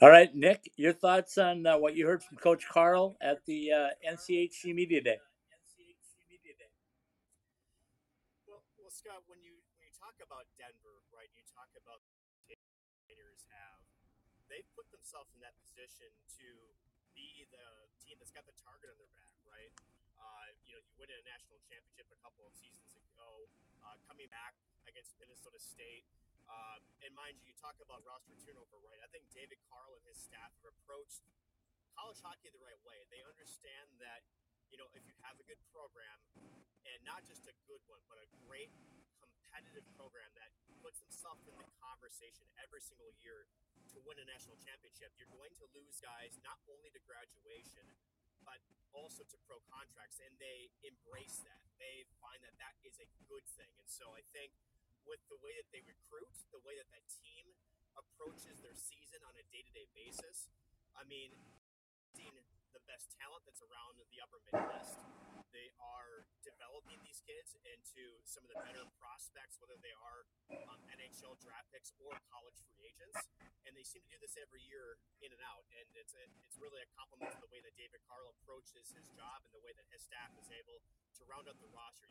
All 0.00 0.10
right, 0.10 0.30
Nick, 0.32 0.70
your 0.76 0.92
thoughts 0.92 1.38
on 1.38 1.66
uh, 1.66 1.76
what 1.76 1.96
you 1.96 2.06
heard 2.06 2.22
from 2.22 2.38
Coach 2.38 2.68
Carle 2.68 3.16
at 3.20 3.44
the 3.46 3.72
uh, 3.72 3.88
NCHC 4.06 4.72
Media 4.72 5.02
Day? 5.02 5.18
Well, 8.46 8.62
well, 8.78 8.94
Scott, 8.94 9.26
when 9.26 9.42
you 9.42 9.58
when 9.74 9.82
you 9.82 9.90
talk 9.98 10.14
about 10.22 10.46
Denver, 10.54 11.02
right? 11.10 11.26
You 11.34 11.42
talk 11.50 11.66
about 11.74 11.98
the 12.46 12.54
have 13.50 13.82
they've 14.46 14.68
put 14.78 14.88
themselves 14.94 15.34
in 15.34 15.40
that 15.44 15.56
position 15.60 16.08
to 16.38 16.46
be 17.18 17.42
the 17.50 17.66
team 17.98 18.14
that's 18.22 18.30
got 18.30 18.46
the 18.46 18.54
target 18.62 18.86
on 18.86 18.96
their 19.02 19.10
back, 19.18 19.34
right? 19.42 19.74
Uh, 20.14 20.54
you 20.62 20.78
know, 20.78 20.82
you 20.86 20.94
win 20.94 21.10
a 21.10 21.18
national 21.26 21.58
championship 21.66 22.06
a 22.14 22.18
couple 22.22 22.46
of 22.46 22.54
seasons 22.54 22.94
ago, 22.94 23.50
uh, 23.82 23.98
coming 24.06 24.30
back 24.30 24.54
against 24.86 25.18
Minnesota 25.18 25.58
State. 25.58 26.06
Um, 26.46 26.80
and 27.02 27.10
mind 27.18 27.34
you, 27.42 27.50
you 27.50 27.54
talk 27.58 27.74
about 27.82 28.06
roster 28.06 28.38
turnover, 28.46 28.78
right? 28.86 29.02
I 29.02 29.10
think 29.10 29.26
David 29.34 29.58
Carle 29.66 29.98
and 29.98 30.04
his 30.06 30.16
staff 30.16 30.54
have 30.62 30.70
approached 30.78 31.26
college 31.92 32.22
hockey 32.22 32.54
the 32.54 32.62
right 32.62 32.78
way. 32.86 33.02
They 33.10 33.20
understand 33.26 33.90
that, 33.98 34.22
you 34.70 34.78
know, 34.78 34.86
if 34.94 35.02
you 35.04 35.12
have 35.26 35.36
a 35.36 35.44
good 35.44 35.60
program, 35.74 36.22
and 36.86 36.98
not 37.04 37.26
just 37.26 37.44
a 37.50 37.54
good 37.68 37.82
one, 37.90 38.00
but 38.08 38.16
a 38.16 38.28
great 38.46 38.72
competitive 39.48 39.88
program 39.96 40.28
that 40.36 40.52
puts 40.84 41.00
themselves 41.00 41.40
in 41.48 41.56
the 41.56 41.64
conversation 41.80 42.44
every 42.60 42.84
single 42.84 43.08
year 43.24 43.48
to 43.88 43.96
win 44.04 44.20
a 44.20 44.26
national 44.28 44.60
championship, 44.60 45.08
you're 45.16 45.32
going 45.32 45.48
to 45.56 45.64
lose 45.72 45.96
guys 46.04 46.36
not 46.44 46.60
only 46.68 46.92
to 46.92 47.00
graduation, 47.08 47.88
but 48.44 48.60
also 48.92 49.24
to 49.24 49.36
pro 49.48 49.56
contracts. 49.72 50.20
And 50.20 50.28
they 50.36 50.68
embrace 50.84 51.40
that. 51.48 51.64
They 51.80 52.04
find 52.20 52.36
that 52.44 52.52
that 52.60 52.76
is 52.84 53.00
a 53.00 53.08
good 53.24 53.48
thing. 53.56 53.72
And 53.80 53.88
so 53.88 54.12
I 54.12 54.20
think 54.36 54.52
with 55.08 55.24
the 55.32 55.40
way 55.40 55.56
that 55.56 55.72
they 55.72 55.80
recruit, 55.88 56.28
the 56.52 56.60
way 56.60 56.76
that 56.76 56.92
that 56.92 57.08
team 57.08 57.48
approaches 57.96 58.60
their 58.60 58.76
season 58.76 59.24
on 59.24 59.32
a 59.32 59.44
day 59.48 59.64
to 59.64 59.72
day 59.72 59.88
basis, 59.96 60.52
I 60.92 61.08
mean, 61.08 61.32
the 62.76 62.84
best 62.84 63.08
talent 63.16 63.48
that's 63.48 63.64
around 63.64 63.96
the 63.96 64.20
upper 64.20 64.44
Midwest 64.44 65.00
they 65.52 65.72
are 65.80 66.27
developing 66.48 66.96
these 67.04 67.20
kids 67.28 67.52
into 67.68 68.08
some 68.24 68.40
of 68.48 68.50
the 68.50 68.60
better 68.64 68.88
prospects, 68.96 69.60
whether 69.60 69.76
they 69.84 69.92
are 70.00 70.24
um, 70.64 70.80
NHL 70.88 71.36
draft 71.44 71.68
picks 71.68 71.92
or 72.00 72.16
college 72.32 72.56
free 72.64 72.88
agents. 72.88 73.28
And 73.68 73.76
they 73.76 73.84
seem 73.84 74.00
to 74.08 74.10
do 74.16 74.18
this 74.24 74.40
every 74.40 74.64
year 74.64 74.96
in 75.20 75.28
and 75.28 75.42
out. 75.44 75.68
And 75.76 75.84
it's 75.92 76.16
a, 76.16 76.24
it's 76.48 76.56
really 76.56 76.80
a 76.80 76.88
compliment 76.96 77.28
to 77.36 77.40
the 77.44 77.52
way 77.52 77.60
that 77.60 77.76
David 77.76 78.00
Carle 78.08 78.32
approaches 78.40 78.88
his 78.96 79.04
job 79.12 79.44
and 79.44 79.52
the 79.52 79.60
way 79.60 79.76
that 79.76 79.84
his 79.92 80.00
staff 80.00 80.32
is 80.40 80.48
able 80.48 80.80
to 81.20 81.22
round 81.28 81.52
up 81.52 81.60
the 81.60 81.68
roster. 81.76 82.08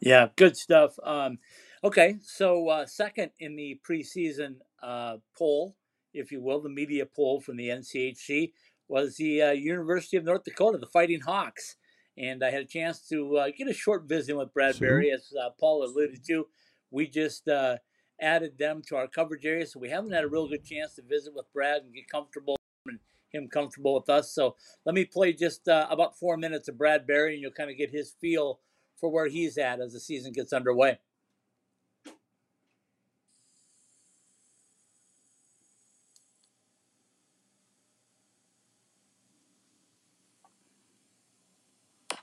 Yeah, 0.00 0.28
good 0.36 0.56
stuff. 0.56 0.98
Um, 1.02 1.38
okay, 1.82 2.18
so 2.22 2.68
uh, 2.68 2.86
second 2.86 3.30
in 3.38 3.56
the 3.56 3.80
preseason 3.86 4.56
uh, 4.82 5.18
poll, 5.36 5.76
if 6.14 6.32
you 6.32 6.40
will, 6.40 6.60
the 6.60 6.68
media 6.68 7.06
poll 7.06 7.40
from 7.40 7.56
the 7.56 7.68
NCHC 7.68 8.52
was 8.88 9.16
the 9.16 9.42
uh, 9.42 9.50
University 9.52 10.16
of 10.16 10.24
North 10.24 10.44
Dakota, 10.44 10.78
the 10.78 10.86
Fighting 10.86 11.20
Hawks. 11.20 11.76
And 12.16 12.42
I 12.42 12.50
had 12.50 12.62
a 12.62 12.66
chance 12.66 13.06
to 13.10 13.36
uh, 13.36 13.48
get 13.56 13.68
a 13.68 13.72
short 13.74 14.08
visit 14.08 14.36
with 14.36 14.52
Brad 14.52 14.80
Berry, 14.80 15.12
as 15.12 15.32
uh, 15.40 15.50
Paul 15.60 15.84
alluded 15.84 16.24
to. 16.26 16.46
We 16.90 17.06
just 17.06 17.46
uh, 17.46 17.76
added 18.20 18.58
them 18.58 18.82
to 18.88 18.96
our 18.96 19.06
coverage 19.06 19.46
area, 19.46 19.66
so 19.66 19.78
we 19.78 19.90
haven't 19.90 20.12
had 20.12 20.24
a 20.24 20.28
real 20.28 20.48
good 20.48 20.64
chance 20.64 20.94
to 20.94 21.02
visit 21.02 21.34
with 21.34 21.52
Brad 21.52 21.82
and 21.82 21.94
get 21.94 22.08
comfortable 22.08 22.56
and 22.86 22.98
him 23.30 23.48
comfortable 23.48 23.94
with 23.94 24.08
us. 24.08 24.32
So 24.32 24.56
let 24.84 24.94
me 24.94 25.04
play 25.04 25.32
just 25.32 25.68
uh, 25.68 25.86
about 25.90 26.18
four 26.18 26.36
minutes 26.36 26.68
of 26.68 26.78
Brad 26.78 27.06
Berry, 27.06 27.34
and 27.34 27.42
you'll 27.42 27.52
kind 27.52 27.70
of 27.70 27.76
get 27.76 27.90
his 27.90 28.14
feel 28.20 28.60
for 28.98 29.10
where 29.10 29.28
he's 29.28 29.56
at 29.58 29.80
as 29.80 29.92
the 29.92 30.00
season 30.00 30.32
gets 30.32 30.52
underway. 30.52 30.98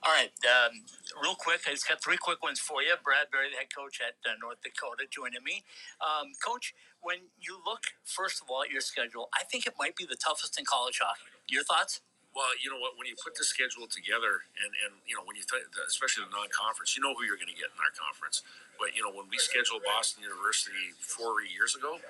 All 0.05 0.13
right, 0.13 0.29
um, 0.65 0.83
real 1.21 1.35
quick, 1.35 1.61
I 1.67 1.71
just 1.71 1.87
got 1.87 2.01
three 2.01 2.17
quick 2.17 2.41
ones 2.41 2.59
for 2.59 2.81
you. 2.81 2.93
Brad 3.03 3.29
Berry, 3.31 3.53
the 3.53 3.57
head 3.61 3.69
coach 3.73 4.01
at 4.01 4.17
uh, 4.25 4.33
North 4.41 4.61
Dakota, 4.65 5.05
joining 5.09 5.43
me. 5.45 5.63
Um, 6.01 6.33
coach, 6.41 6.73
when 7.01 7.29
you 7.37 7.61
look 7.65 7.93
first 8.03 8.41
of 8.41 8.49
all 8.49 8.63
at 8.65 8.71
your 8.71 8.81
schedule, 8.81 9.29
I 9.33 9.45
think 9.45 9.65
it 9.67 9.75
might 9.77 9.95
be 9.95 10.05
the 10.05 10.17
toughest 10.17 10.57
in 10.57 10.65
college 10.65 10.99
hockey. 11.01 11.29
Your 11.49 11.63
thoughts? 11.63 12.01
Well, 12.35 12.51
you 12.59 12.67
know 12.67 12.81
what? 12.83 12.99
When 12.99 13.07
you 13.07 13.15
put 13.15 13.39
the 13.39 13.47
schedule 13.47 13.87
together, 13.87 14.43
and 14.59 14.71
and 14.83 14.91
you 15.07 15.15
know 15.15 15.23
when 15.23 15.39
you 15.39 15.45
th- 15.47 15.71
especially 15.87 16.27
the 16.27 16.35
non-conference, 16.35 16.91
you 16.97 16.99
know 16.99 17.15
who 17.15 17.23
you're 17.23 17.39
going 17.39 17.51
to 17.51 17.55
get 17.55 17.71
in 17.71 17.79
our 17.79 17.95
conference. 17.95 18.43
But 18.75 18.91
you 18.91 18.99
know 19.05 19.13
when 19.13 19.31
we 19.31 19.39
scheduled 19.39 19.87
Boston 19.87 20.27
University 20.27 20.91
four 20.99 21.39
years 21.47 21.79
ago, 21.79 22.03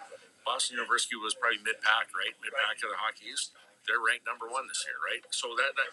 Boston 0.45 0.81
University 0.81 1.13
was 1.17 1.37
probably 1.37 1.61
mid-pack, 1.61 2.09
right? 2.13 2.33
Mid-pack 2.41 2.81
of 2.81 2.89
the 2.89 2.97
Hockey 2.97 3.29
East. 3.33 3.53
They're 3.85 4.01
ranked 4.01 4.25
number 4.25 4.49
one 4.49 4.65
this 4.65 4.81
year, 4.89 4.97
right? 4.97 5.21
So 5.29 5.53
that, 5.61 5.77
that 5.77 5.89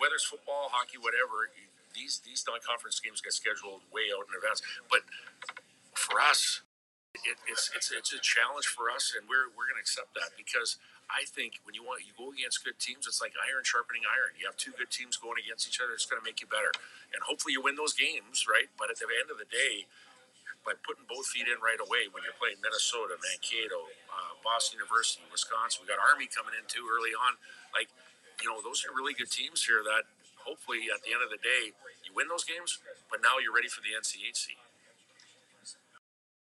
whether 0.00 0.16
it's 0.16 0.24
football, 0.24 0.72
hockey, 0.72 0.96
whatever, 0.96 1.52
these 1.94 2.20
these 2.26 2.44
non-conference 2.46 3.00
games 3.00 3.22
get 3.22 3.32
scheduled 3.32 3.86
way 3.94 4.10
out 4.12 4.26
in 4.28 4.34
advance. 4.36 4.60
But 4.90 5.06
for 5.94 6.20
us, 6.20 6.62
it, 7.22 7.38
it's 7.46 7.70
it's 7.74 7.90
it's 7.94 8.12
a 8.12 8.20
challenge 8.20 8.66
for 8.66 8.90
us, 8.90 9.14
and 9.14 9.26
we're 9.30 9.48
we're 9.54 9.70
going 9.70 9.78
to 9.78 9.86
accept 9.86 10.12
that 10.18 10.34
because 10.34 10.76
I 11.06 11.24
think 11.30 11.62
when 11.62 11.78
you 11.78 11.86
want 11.86 12.02
you 12.02 12.12
go 12.18 12.34
against 12.34 12.66
good 12.66 12.76
teams, 12.82 13.06
it's 13.06 13.22
like 13.22 13.32
iron 13.38 13.62
sharpening 13.62 14.02
iron. 14.04 14.34
You 14.34 14.50
have 14.50 14.58
two 14.58 14.74
good 14.74 14.90
teams 14.90 15.16
going 15.16 15.38
against 15.38 15.70
each 15.70 15.78
other, 15.78 15.94
it's 15.94 16.06
going 16.08 16.18
to 16.18 16.26
make 16.26 16.42
you 16.42 16.50
better, 16.50 16.74
and 17.14 17.22
hopefully 17.22 17.54
you 17.54 17.62
win 17.62 17.78
those 17.78 17.94
games, 17.94 18.44
right? 18.50 18.66
But 18.74 18.90
at 18.90 18.98
the 18.98 19.06
end 19.06 19.30
of 19.30 19.38
the 19.38 19.48
day, 19.48 19.86
by 20.64 20.72
putting 20.82 21.04
both 21.06 21.28
feet 21.28 21.46
in 21.46 21.60
right 21.60 21.78
away 21.78 22.08
when 22.10 22.24
you're 22.24 22.36
playing 22.40 22.58
Minnesota, 22.64 23.20
Mankato, 23.20 23.84
uh, 24.08 24.32
Boston 24.40 24.80
University, 24.80 25.22
Wisconsin, 25.28 25.84
we 25.84 25.86
got 25.86 26.00
Army 26.00 26.26
coming 26.26 26.56
in 26.56 26.64
too 26.66 26.88
early 26.88 27.12
on. 27.12 27.36
Like, 27.76 27.92
you 28.40 28.48
know, 28.48 28.64
those 28.64 28.82
are 28.88 28.92
really 28.96 29.12
good 29.12 29.30
teams 29.30 29.62
here 29.62 29.84
that 29.84 30.08
hopefully 30.44 30.86
at 30.92 31.02
the 31.02 31.10
end 31.16 31.24
of 31.24 31.32
the 31.32 31.40
day 31.40 31.72
you 32.04 32.12
win 32.14 32.28
those 32.28 32.44
games, 32.44 32.78
but 33.10 33.24
now 33.24 33.40
you're 33.42 33.54
ready 33.54 33.68
for 33.68 33.80
the 33.80 33.96
NCHC 33.96 34.54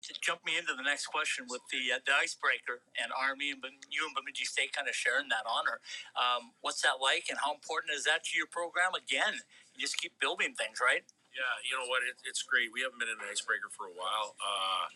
to 0.04 0.12
jump 0.20 0.44
me 0.44 0.60
into 0.60 0.76
the 0.76 0.84
next 0.84 1.08
question 1.08 1.48
with 1.48 1.64
the 1.72 1.96
uh, 1.96 2.00
the 2.04 2.12
icebreaker 2.12 2.84
and 3.00 3.08
Army 3.16 3.56
and 3.56 3.60
you 3.88 4.04
and 4.04 4.12
Bemidji 4.12 4.44
State 4.44 4.76
kind 4.76 4.84
of 4.84 4.92
sharing 4.92 5.32
that 5.32 5.48
honor. 5.48 5.80
Um, 6.12 6.52
what's 6.60 6.84
that 6.84 7.00
like, 7.00 7.32
and 7.32 7.40
how 7.40 7.56
important 7.56 7.96
is 7.96 8.04
that 8.04 8.24
to 8.28 8.32
your 8.36 8.48
program? 8.48 8.92
Again, 8.92 9.40
you 9.72 9.80
just 9.80 9.96
keep 9.96 10.12
building 10.20 10.52
things, 10.52 10.76
right? 10.80 11.04
Yeah, 11.32 11.54
you 11.64 11.74
know 11.74 11.88
what? 11.88 12.04
It, 12.04 12.20
it's 12.28 12.44
great. 12.44 12.70
We 12.70 12.84
haven't 12.84 13.00
been 13.00 13.10
in 13.10 13.18
an 13.18 13.26
icebreaker 13.26 13.72
for 13.72 13.88
a 13.88 13.94
while. 13.96 14.36
Uh, 14.38 14.86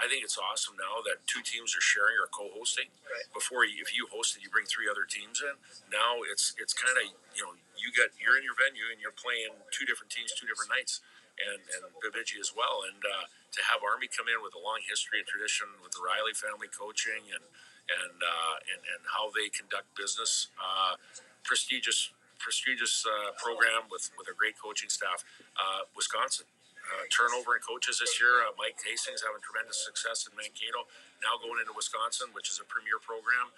I 0.00 0.08
think 0.08 0.24
it's 0.24 0.40
awesome 0.40 0.80
now 0.80 1.04
that 1.04 1.20
two 1.28 1.44
teams 1.44 1.76
are 1.76 1.84
sharing 1.84 2.16
or 2.16 2.26
co-hosting. 2.32 2.88
Right. 3.04 3.28
Before, 3.36 3.68
if 3.68 3.92
you 3.92 4.08
hosted, 4.08 4.40
you 4.40 4.48
bring 4.48 4.64
three 4.64 4.88
other 4.88 5.04
teams 5.04 5.44
in. 5.44 5.60
Now 5.92 6.24
it's 6.24 6.56
it's 6.56 6.72
kind 6.72 6.96
of 6.96 7.12
you 7.36 7.44
know 7.44 7.52
you 7.76 7.92
got 7.92 8.16
you're 8.16 8.40
in 8.40 8.44
your 8.44 8.56
venue 8.56 8.88
and 8.88 8.98
you're 8.98 9.14
playing 9.14 9.52
two 9.70 9.84
different 9.84 10.08
teams, 10.08 10.32
two 10.32 10.48
different 10.48 10.72
nights 10.72 11.04
and, 11.40 11.60
and 11.76 11.82
Bemidji 12.00 12.40
as 12.40 12.52
well. 12.56 12.84
And 12.88 13.00
uh, 13.00 13.24
to 13.28 13.60
have 13.68 13.84
Army 13.84 14.08
come 14.08 14.28
in 14.28 14.40
with 14.44 14.56
a 14.56 14.62
long 14.62 14.80
history 14.84 15.20
and 15.20 15.28
tradition 15.28 15.68
with 15.80 15.92
the 15.96 16.02
Riley 16.02 16.36
family 16.36 16.68
coaching 16.72 17.28
and 17.32 17.44
and 17.90 18.16
uh, 18.22 18.56
and, 18.70 18.80
and 18.86 19.02
how 19.10 19.34
they 19.34 19.50
conduct 19.50 19.92
business, 19.98 20.48
uh, 20.60 20.96
prestigious 21.42 22.12
prestigious 22.38 23.04
uh, 23.04 23.36
program 23.36 23.90
with 23.90 24.10
with 24.16 24.28
a 24.30 24.36
great 24.36 24.56
coaching 24.56 24.88
staff. 24.88 25.24
Uh, 25.56 25.88
Wisconsin. 25.96 26.46
Uh, 26.90 27.06
turnover 27.08 27.54
in 27.54 27.62
coaches 27.62 28.02
this 28.02 28.18
year. 28.18 28.42
Mike 28.58 28.78
Hastings 28.82 29.22
having 29.22 29.38
tremendous 29.40 29.78
success 29.78 30.26
in 30.26 30.34
Mankato. 30.34 30.90
Now 31.22 31.38
going 31.38 31.62
into 31.62 31.72
Wisconsin, 31.76 32.34
which 32.34 32.50
is 32.50 32.58
a 32.58 32.66
premier 32.66 32.98
program. 32.98 33.54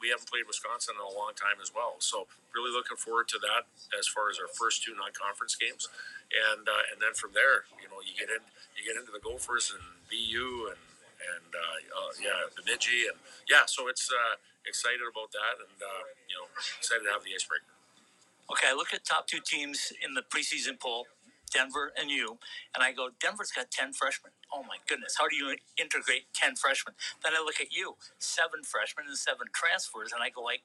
we 0.00 0.08
haven't 0.08 0.26
played 0.26 0.48
Wisconsin 0.48 0.96
in 0.96 1.04
a 1.04 1.14
long 1.14 1.36
time 1.36 1.60
as 1.60 1.74
well. 1.74 2.00
So 2.00 2.26
really 2.56 2.72
looking 2.72 2.96
forward 2.96 3.28
to 3.34 3.38
that 3.44 3.68
as 3.96 4.08
far 4.08 4.30
as 4.32 4.40
our 4.40 4.48
first 4.48 4.82
two 4.82 4.96
non-conference 4.96 5.54
games 5.56 5.88
and 6.32 6.64
uh, 6.66 6.90
and 6.92 6.98
then 7.00 7.14
from 7.14 7.32
there, 7.36 7.68
you 7.78 7.88
know, 7.90 8.00
you 8.02 8.14
get 8.16 8.30
in, 8.32 8.42
you 8.74 8.82
get 8.82 8.98
into 8.98 9.12
the 9.12 9.22
Gophers 9.22 9.74
and 9.74 9.82
BU 10.10 10.72
and 10.72 10.80
and 11.24 11.50
uh, 11.54 11.78
uh, 11.94 12.12
yeah, 12.20 12.50
Bemidji 12.52 13.08
and 13.08 13.16
yeah, 13.48 13.64
so 13.66 13.88
it's 13.88 14.10
uh, 14.10 14.36
excited 14.66 15.04
about 15.04 15.32
that, 15.32 15.62
and 15.62 15.78
uh, 15.80 16.04
you 16.28 16.36
know, 16.36 16.46
excited 16.78 17.06
to 17.06 17.12
have 17.12 17.24
the 17.24 17.32
icebreaker. 17.32 17.70
Okay, 18.52 18.68
I 18.68 18.76
look 18.76 18.92
at 18.92 19.04
top 19.04 19.26
two 19.26 19.40
teams 19.40 19.92
in 20.04 20.12
the 20.12 20.20
preseason 20.20 20.76
poll, 20.76 21.08
Denver 21.54 21.92
and 22.00 22.10
you, 22.10 22.38
and 22.74 22.82
I 22.84 22.92
go, 22.92 23.10
Denver's 23.22 23.52
got 23.52 23.70
ten 23.70 23.94
freshmen. 23.94 24.32
Oh 24.52 24.64
my 24.64 24.78
goodness, 24.88 25.16
how 25.18 25.28
do 25.28 25.36
you 25.36 25.56
integrate 25.78 26.26
ten 26.34 26.56
freshmen? 26.56 26.96
Then 27.24 27.34
I 27.38 27.40
look 27.40 27.62
at 27.62 27.72
you, 27.72 27.96
seven 28.18 28.64
freshmen 28.66 29.06
and 29.08 29.18
seven 29.18 29.48
transfers, 29.54 30.12
and 30.12 30.22
I 30.22 30.30
go 30.30 30.42
like, 30.42 30.62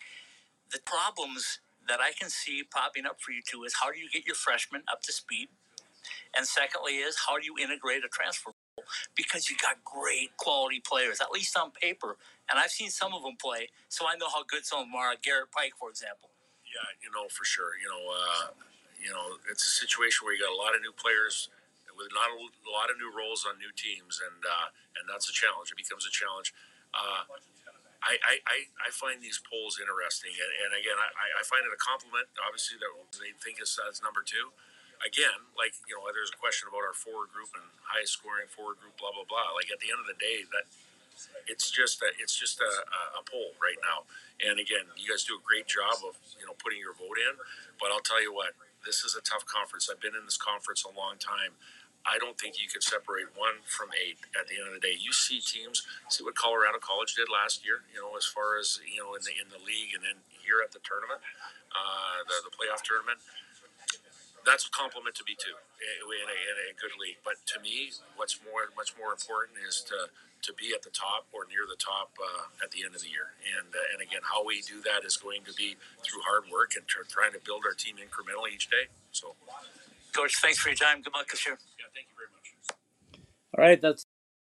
the 0.71 0.80
problems 0.86 1.60
that 1.88 1.99
I 2.02 2.12
can 2.19 2.30
see 2.30 2.63
popping 2.63 3.06
up 3.06 3.21
for 3.21 3.32
you 3.32 3.41
two 3.45 3.63
is 3.65 3.75
how 3.82 3.91
do 3.91 3.99
you 3.99 4.10
get 4.10 4.25
your 4.28 4.36
freshmen 4.36 4.84
up 4.91 5.04
to 5.04 5.13
speed? 5.13 5.49
And 6.36 6.47
secondly, 6.47 6.97
is 7.02 7.17
how 7.28 7.39
do 7.39 7.45
you 7.45 7.56
integrate 7.62 8.04
a 8.06 8.10
transfer 8.10 8.52
because 9.15 9.49
you 9.49 9.58
got 9.62 9.84
great 9.84 10.36
quality 10.38 10.82
players, 10.82 11.21
at 11.21 11.32
least 11.32 11.58
on 11.58 11.71
paper. 11.71 12.17
And 12.49 12.60
I've 12.60 12.71
seen 12.71 12.89
some 12.89 13.13
of 13.13 13.23
them 13.23 13.36
play, 13.41 13.69
so 13.89 14.06
I 14.08 14.15
know 14.17 14.30
how 14.30 14.43
good 14.43 14.65
some 14.65 14.80
of 14.82 14.86
them 14.88 14.95
are. 14.95 15.13
Garrett 15.21 15.52
Pike, 15.52 15.73
for 15.80 15.89
example. 15.89 16.30
Yeah, 16.65 16.88
you 17.04 17.10
know 17.12 17.28
for 17.30 17.45
sure. 17.45 17.73
You 17.82 17.89
know, 17.89 18.04
uh, 18.13 18.47
you 18.99 19.12
know, 19.12 19.39
it's 19.49 19.63
a 19.63 19.73
situation 19.73 20.27
where 20.27 20.35
you 20.35 20.41
got 20.43 20.51
a 20.51 20.59
lot 20.59 20.75
of 20.75 20.81
new 20.83 20.93
players 20.93 21.49
with 21.99 22.12
not 22.15 22.31
a, 22.31 22.39
lot 22.71 22.88
of 22.88 22.95
new 22.95 23.12
roles 23.12 23.43
on 23.43 23.59
new 23.59 23.71
teams, 23.75 24.23
and 24.23 24.39
uh, 24.43 24.67
and 24.99 25.03
that's 25.07 25.27
a 25.27 25.35
challenge. 25.35 25.71
It 25.71 25.79
becomes 25.79 26.07
a 26.07 26.13
challenge. 26.13 26.55
Uh, 26.95 27.27
I, 27.99 28.15
I, 28.47 28.57
I 28.79 28.89
find 28.95 29.19
these 29.19 29.43
polls 29.43 29.75
interesting, 29.75 30.31
and, 30.31 30.51
and 30.63 30.71
again, 30.79 30.95
I, 30.95 31.35
I 31.35 31.43
find 31.43 31.67
it 31.67 31.71
a 31.75 31.81
compliment. 31.81 32.31
Obviously, 32.39 32.79
that 32.79 32.91
they 33.19 33.35
think 33.43 33.59
it's 33.59 33.75
as 33.83 33.99
number 33.99 34.23
two. 34.23 34.55
Again, 35.03 35.51
like 35.59 35.75
you 35.88 35.99
know, 35.99 36.07
there's 36.15 36.31
a 36.31 36.39
question 36.39 36.71
about 36.71 36.83
our 36.88 36.95
forward 36.95 37.31
group 37.35 37.51
and 37.55 37.63
highest 37.83 38.15
scoring 38.15 38.47
forward 38.47 38.79
group, 38.79 38.95
blah 38.95 39.12
blah 39.12 39.27
blah. 39.27 39.51
Like 39.55 39.67
at 39.67 39.83
the 39.83 39.91
end 39.91 39.99
of 39.99 40.07
the 40.07 40.15
day, 40.15 40.47
that 40.55 40.67
it's 41.51 41.67
just 41.71 41.99
a, 41.99 42.07
it's 42.19 42.35
just 42.35 42.63
a, 42.63 42.71
a 43.19 43.21
poll 43.27 43.51
right 43.59 43.79
now. 43.83 44.07
And 44.39 44.59
again, 44.59 44.88
you 44.95 45.12
guys 45.12 45.27
do 45.27 45.35
a 45.35 45.43
great 45.43 45.67
job 45.67 45.99
of 46.07 46.15
you 46.39 46.47
know 46.47 46.55
putting 46.59 46.79
your 46.79 46.95
vote 46.95 47.19
in. 47.19 47.35
But 47.79 47.91
I'll 47.91 48.03
tell 48.03 48.23
you 48.23 48.31
what, 48.31 48.55
this 48.85 49.03
is 49.03 49.15
a 49.15 49.21
tough 49.21 49.45
conference. 49.45 49.89
I've 49.91 50.01
been 50.01 50.15
in 50.15 50.25
this 50.25 50.37
conference 50.37 50.83
a 50.83 50.93
long 50.93 51.17
time. 51.19 51.57
I 52.07 52.15
don't 52.15 52.39
think 52.39 52.55
you 52.55 52.71
could 52.71 52.81
separate 52.81 53.35
one 53.35 53.59
from 53.67 53.91
eight 53.91 54.23
at 54.33 54.47
the 54.47 54.55
end 54.55 54.71
of 54.71 54.75
the 54.75 54.83
day. 54.83 54.95
You 54.95 55.11
see 55.11 55.43
teams, 55.43 55.83
see 56.07 56.23
what 56.23 56.33
Colorado 56.33 56.79
College 56.79 57.13
did 57.13 57.27
last 57.27 57.67
year, 57.67 57.83
you 57.91 57.99
know, 57.99 58.15
as 58.15 58.23
far 58.23 58.55
as, 58.55 58.79
you 58.87 59.03
know, 59.03 59.19
in 59.19 59.21
the, 59.27 59.35
in 59.35 59.51
the 59.51 59.59
league 59.59 59.91
and 59.91 60.01
then 60.01 60.23
here 60.39 60.63
at 60.63 60.71
the 60.71 60.79
tournament, 60.79 61.19
uh, 61.75 62.23
the, 62.23 62.39
the 62.47 62.53
playoff 62.55 62.81
tournament. 62.87 63.19
That's 64.45 64.65
a 64.65 64.71
compliment 64.71 65.15
to 65.19 65.23
me 65.28 65.36
too, 65.36 65.56
in 65.56 66.28
a, 66.28 66.38
in 66.38 66.56
a 66.71 66.75
good 66.80 66.95
league. 66.99 67.21
But 67.23 67.41
to 67.56 67.62
me, 67.62 67.91
what's 68.15 68.39
more, 68.43 68.71
much 68.75 68.95
more 68.97 69.12
important 69.12 69.60
is 69.62 69.84
to, 69.91 70.10
to 70.10 70.52
be 70.56 70.73
at 70.73 70.82
the 70.84 70.91
top 70.91 71.28
or 71.32 71.45
near 71.47 71.67
the 71.67 71.80
top 71.80 72.15
uh, 72.17 72.49
at 72.63 72.71
the 72.71 72.84
end 72.84 72.95
of 72.95 73.02
the 73.02 73.12
year. 73.12 73.36
And 73.45 73.69
uh, 73.71 73.93
and 73.93 73.99
again, 74.02 74.23
how 74.23 74.43
we 74.45 74.62
do 74.63 74.82
that 74.88 75.04
is 75.06 75.17
going 75.17 75.43
to 75.45 75.54
be 75.54 75.75
through 76.04 76.23
hard 76.25 76.47
work 76.52 76.73
and 76.75 76.88
trying 76.88 77.34
to 77.34 77.41
build 77.43 77.63
our 77.67 77.75
team 77.75 77.97
incrementally 77.99 78.56
each 78.56 78.69
day. 78.69 78.89
So, 79.12 79.36
Coach, 80.15 80.39
thanks 80.41 80.58
for 80.60 80.69
your 80.69 80.80
time. 80.80 81.02
Good 81.02 81.13
luck 81.13 81.28
this 81.30 81.45
year. 81.45 81.58
Thank 81.93 82.08
you 82.10 82.15
very 82.17 82.32
much. 82.32 82.47
All 83.58 83.63
right, 83.63 83.82
that's 83.82 84.06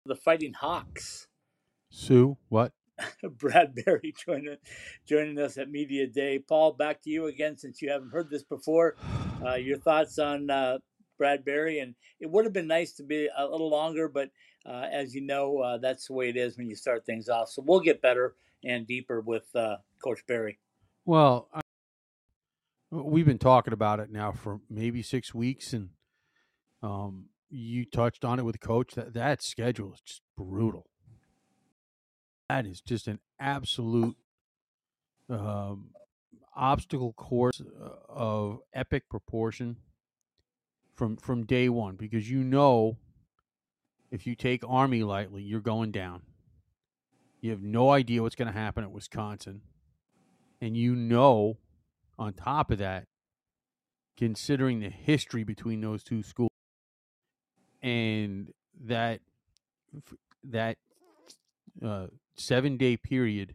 the 0.06 0.14
Fighting 0.14 0.54
Hawks. 0.54 1.26
Sue, 1.90 2.36
what? 2.48 2.72
Brad 3.38 3.74
Berry 3.74 4.14
joining 4.26 4.56
joining 5.06 5.38
us 5.38 5.58
at 5.58 5.70
Media 5.70 6.06
Day. 6.06 6.38
Paul, 6.38 6.72
back 6.72 7.02
to 7.02 7.10
you 7.10 7.26
again 7.26 7.56
since 7.56 7.82
you 7.82 7.90
haven't 7.90 8.10
heard 8.10 8.30
this 8.30 8.42
before. 8.42 8.96
Uh, 9.44 9.54
your 9.54 9.78
thoughts 9.78 10.18
on 10.18 10.50
uh, 10.50 10.78
Brad 11.18 11.44
Berry, 11.44 11.80
and 11.80 11.94
it 12.20 12.30
would 12.30 12.44
have 12.44 12.52
been 12.52 12.66
nice 12.66 12.92
to 12.94 13.02
be 13.02 13.28
a 13.36 13.46
little 13.46 13.70
longer, 13.70 14.08
but 14.08 14.30
uh, 14.66 14.86
as 14.90 15.14
you 15.14 15.20
know, 15.20 15.58
uh, 15.58 15.78
that's 15.78 16.06
the 16.06 16.12
way 16.12 16.28
it 16.28 16.36
is 16.36 16.56
when 16.56 16.68
you 16.68 16.76
start 16.76 17.04
things 17.04 17.28
off. 17.28 17.48
So 17.48 17.62
we'll 17.64 17.80
get 17.80 18.02
better 18.02 18.34
and 18.64 18.86
deeper 18.86 19.20
with 19.20 19.44
uh, 19.54 19.76
Coach 20.02 20.20
Berry. 20.26 20.58
Well, 21.04 21.48
I, 21.52 21.60
we've 22.90 23.26
been 23.26 23.38
talking 23.38 23.72
about 23.72 24.00
it 24.00 24.10
now 24.10 24.32
for 24.32 24.60
maybe 24.70 25.02
six 25.02 25.34
weeks, 25.34 25.72
and 25.72 25.90
um, 26.82 27.26
you 27.50 27.84
touched 27.84 28.24
on 28.24 28.38
it 28.38 28.44
with 28.44 28.60
coach. 28.60 28.94
That 28.94 29.14
that 29.14 29.42
schedule 29.42 29.92
is 29.94 30.00
just 30.00 30.22
brutal. 30.36 30.86
That 32.52 32.66
is 32.66 32.82
just 32.82 33.08
an 33.08 33.18
absolute 33.40 34.14
um, 35.30 35.92
obstacle 36.54 37.14
course 37.14 37.62
uh, 37.62 37.88
of 38.10 38.58
epic 38.74 39.08
proportion 39.08 39.78
from 40.94 41.16
from 41.16 41.46
day 41.46 41.70
one 41.70 41.96
because 41.96 42.30
you 42.30 42.44
know 42.44 42.98
if 44.10 44.26
you 44.26 44.34
take 44.34 44.62
Army 44.68 45.02
lightly, 45.02 45.42
you're 45.42 45.60
going 45.60 45.92
down. 45.92 46.24
You 47.40 47.52
have 47.52 47.62
no 47.62 47.88
idea 47.88 48.20
what's 48.20 48.36
going 48.36 48.52
to 48.52 48.58
happen 48.58 48.84
at 48.84 48.92
Wisconsin, 48.92 49.62
and 50.60 50.76
you 50.76 50.94
know, 50.94 51.56
on 52.18 52.34
top 52.34 52.70
of 52.70 52.76
that, 52.76 53.06
considering 54.18 54.80
the 54.80 54.90
history 54.90 55.42
between 55.42 55.80
those 55.80 56.04
two 56.04 56.22
schools 56.22 56.50
and 57.80 58.52
that 58.84 59.22
that 60.44 60.76
uh, 61.82 62.08
seven 62.36 62.76
day 62.76 62.96
period 62.96 63.54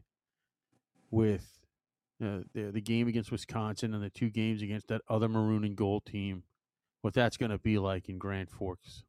with 1.12 1.60
uh, 2.24 2.40
the 2.54 2.72
the 2.72 2.82
game 2.82 3.08
against 3.08 3.32
Wisconsin 3.32 3.94
and 3.94 4.04
the 4.04 4.10
two 4.10 4.30
games 4.30 4.62
against 4.62 4.88
that 4.88 5.02
other 5.08 5.28
maroon 5.28 5.64
and 5.64 5.76
gold 5.76 6.06
team, 6.06 6.44
what 7.02 7.14
that's 7.14 7.38
going 7.38 7.52
to 7.52 7.60
be 7.60 7.78
like 7.78 8.10
in 8.10 8.18
Grand 8.18 8.50
Forks. 8.50 9.04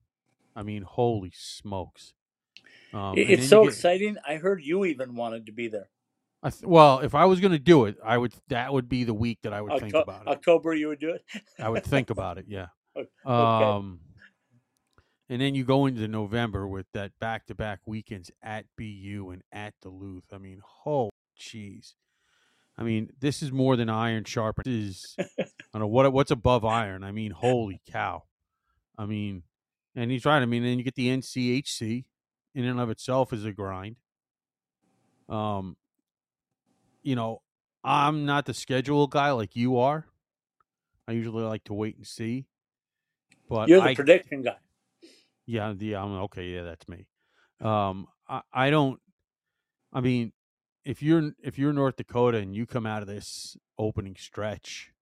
I 0.54 0.62
mean, 0.62 0.82
holy 0.82 1.32
smokes! 1.34 2.14
Um, 2.92 3.14
it's 3.16 3.48
so 3.48 3.64
get, 3.64 3.72
exciting. 3.72 4.16
I 4.26 4.36
heard 4.36 4.62
you 4.62 4.84
even 4.84 5.14
wanted 5.14 5.46
to 5.46 5.52
be 5.52 5.68
there. 5.68 5.88
I 6.42 6.50
th- 6.50 6.64
well, 6.64 7.00
if 7.00 7.14
I 7.14 7.24
was 7.24 7.40
going 7.40 7.52
to 7.52 7.58
do 7.58 7.86
it, 7.86 7.96
I 8.04 8.16
would. 8.18 8.32
That 8.48 8.72
would 8.72 8.88
be 8.88 9.04
the 9.04 9.14
week 9.14 9.38
that 9.42 9.52
I 9.52 9.60
would 9.60 9.80
think 9.80 9.94
about 9.94 10.22
it. 10.22 10.28
October, 10.28 10.74
you 10.74 10.88
would 10.88 11.00
do 11.00 11.10
it. 11.10 11.24
I 11.58 11.68
would 11.68 11.84
think 11.84 12.10
about 12.10 12.38
it. 12.38 12.46
Yeah. 12.48 12.66
Okay. 12.96 13.06
Um, 13.24 14.00
and 15.28 15.40
then 15.40 15.54
you 15.54 15.64
go 15.64 15.86
into 15.86 16.08
November 16.08 16.66
with 16.66 16.86
that 16.94 17.12
back-to-back 17.20 17.80
weekends 17.86 18.30
at 18.42 18.64
BU 18.76 19.30
and 19.32 19.42
at 19.52 19.74
Duluth. 19.82 20.24
I 20.32 20.38
mean, 20.38 20.62
oh, 20.86 21.10
jeez. 21.38 21.94
I 22.78 22.82
mean, 22.82 23.10
this 23.20 23.42
is 23.42 23.52
more 23.52 23.76
than 23.76 23.90
iron 23.90 24.24
sharpens. 24.24 24.64
This 24.64 25.14
is 25.18 25.34
I 25.38 25.44
don't 25.72 25.82
know 25.82 25.88
what 25.88 26.12
what's 26.12 26.30
above 26.30 26.64
iron. 26.64 27.02
I 27.02 27.12
mean, 27.12 27.32
holy 27.32 27.80
cow. 27.90 28.24
I 28.96 29.06
mean, 29.06 29.42
and 29.94 30.10
he's 30.10 30.24
right. 30.24 30.40
I 30.40 30.46
mean, 30.46 30.62
then 30.62 30.78
you 30.78 30.84
get 30.84 30.94
the 30.94 31.08
NCHC 31.08 32.04
in 32.54 32.64
and 32.64 32.80
of 32.80 32.88
itself 32.88 33.32
is 33.32 33.44
a 33.44 33.52
grind. 33.52 33.96
Um, 35.28 35.76
you 37.02 37.16
know, 37.16 37.42
I'm 37.84 38.24
not 38.24 38.46
the 38.46 38.54
schedule 38.54 39.06
guy 39.08 39.32
like 39.32 39.56
you 39.56 39.78
are. 39.78 40.06
I 41.06 41.12
usually 41.12 41.44
like 41.44 41.64
to 41.64 41.74
wait 41.74 41.96
and 41.96 42.06
see. 42.06 42.46
But 43.48 43.68
You're 43.68 43.80
the 43.80 43.88
I, 43.88 43.94
prediction 43.94 44.42
guy. 44.42 44.56
Yeah, 45.48 45.72
yeah, 45.78 46.02
I'm 46.02 46.12
okay. 46.24 46.44
Yeah, 46.44 46.62
that's 46.62 46.86
me. 46.88 47.06
Um, 47.62 48.06
I, 48.28 48.42
I 48.52 48.70
don't. 48.70 49.00
I 49.94 50.02
mean, 50.02 50.32
if 50.84 51.02
you're 51.02 51.32
if 51.42 51.58
you're 51.58 51.72
North 51.72 51.96
Dakota 51.96 52.36
and 52.36 52.54
you 52.54 52.66
come 52.66 52.84
out 52.84 53.00
of 53.00 53.08
this 53.08 53.56
opening 53.78 54.14
stretch, 54.14 54.92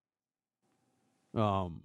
um, 1.35 1.83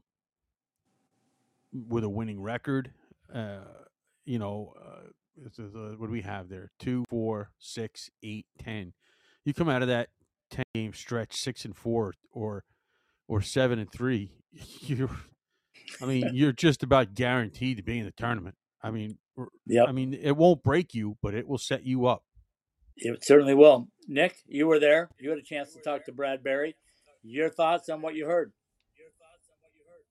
with 1.73 2.03
a 2.03 2.09
winning 2.09 2.39
record, 2.39 2.93
uh, 3.33 3.61
you 4.25 4.37
know, 4.37 4.73
uh, 4.79 5.63
uh, 5.63 5.95
what 5.97 6.05
do 6.05 6.11
we 6.11 6.21
have 6.21 6.47
there? 6.47 6.69
Two, 6.77 7.03
four, 7.09 7.49
six, 7.57 8.11
eight, 8.21 8.45
ten. 8.59 8.93
You 9.43 9.55
come 9.55 9.69
out 9.69 9.81
of 9.81 9.87
that 9.87 10.09
ten 10.51 10.65
game 10.75 10.93
stretch, 10.93 11.35
six 11.35 11.65
and 11.65 11.75
four, 11.75 12.13
or 12.31 12.63
or 13.27 13.41
seven 13.41 13.79
and 13.79 13.91
three. 13.91 14.33
You're, 14.81 15.09
I 16.01 16.05
mean, 16.05 16.31
you're 16.33 16.51
just 16.53 16.83
about 16.83 17.13
guaranteed 17.13 17.77
to 17.77 17.83
be 17.83 17.99
in 17.99 18.05
the 18.05 18.11
tournament. 18.11 18.55
I 18.81 18.91
mean, 18.91 19.17
r- 19.37 19.49
Yep. 19.67 19.87
I 19.87 19.91
mean, 19.91 20.13
it 20.13 20.37
won't 20.37 20.63
break 20.63 20.93
you, 20.93 21.17
but 21.21 21.33
it 21.33 21.47
will 21.47 21.57
set 21.57 21.85
you 21.85 22.05
up. 22.05 22.23
It 22.97 23.23
certainly 23.23 23.53
will. 23.55 23.89
Nick, 24.07 24.41
you 24.45 24.67
were 24.67 24.79
there. 24.79 25.09
You 25.19 25.29
had 25.29 25.39
a 25.39 25.45
chance 25.45 25.73
to 25.73 25.81
talk 25.81 26.05
to 26.05 26.11
Brad 26.11 26.43
Berry. 26.43 26.75
Your 27.23 27.49
thoughts 27.49 27.89
on 27.89 28.01
what 28.01 28.13
you 28.15 28.25
heard. 28.25 28.53
Your 28.97 29.13
thoughts 29.17 29.49
on 29.49 29.57
what 29.61 29.73
you 29.77 29.85
heard? 29.89 30.05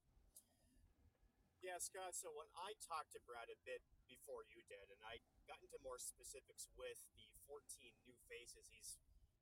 Yeah, 1.63 1.79
Scott. 1.79 2.15
So 2.15 2.31
when 2.35 2.47
I 2.55 2.75
talked 2.83 3.13
to 3.15 3.21
Brad 3.27 3.51
a 3.51 3.59
bit 3.67 3.83
before 4.07 4.47
you 4.51 4.63
did, 4.71 4.91
and 4.91 5.03
I 5.07 5.23
got 5.47 5.59
into 5.63 5.79
more 5.83 5.99
specifics 5.99 6.71
with 6.79 6.99
the 7.19 7.27
14 7.51 7.63
new 8.07 8.15
faces 8.31 8.71
he's 8.71 8.99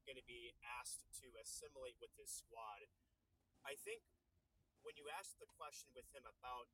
going 0.08 0.16
to 0.16 0.24
be 0.24 0.56
asked 0.80 1.04
to 1.20 1.28
assimilate 1.36 2.00
with 2.00 2.12
his 2.16 2.32
squad, 2.32 2.88
I 3.64 3.76
think 3.76 4.00
when 4.86 4.94
you 4.98 5.06
asked 5.18 5.38
the 5.38 5.50
question 5.58 5.90
with 5.94 6.06
him 6.14 6.24
about 6.26 6.70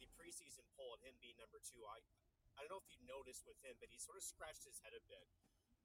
the 0.00 0.08
preseason 0.18 0.64
poll 0.74 0.96
and 0.98 1.02
him 1.06 1.16
being 1.20 1.36
number 1.38 1.60
two, 1.62 1.82
I 1.86 2.00
I 2.52 2.60
don't 2.64 2.76
know 2.76 2.84
if 2.84 2.92
you 2.92 3.00
noticed 3.08 3.48
with 3.48 3.56
him, 3.64 3.80
but 3.80 3.88
he 3.88 3.96
sort 3.96 4.20
of 4.20 4.24
scratched 4.24 4.68
his 4.68 4.76
head 4.84 4.92
a 4.92 5.00
bit. 5.08 5.24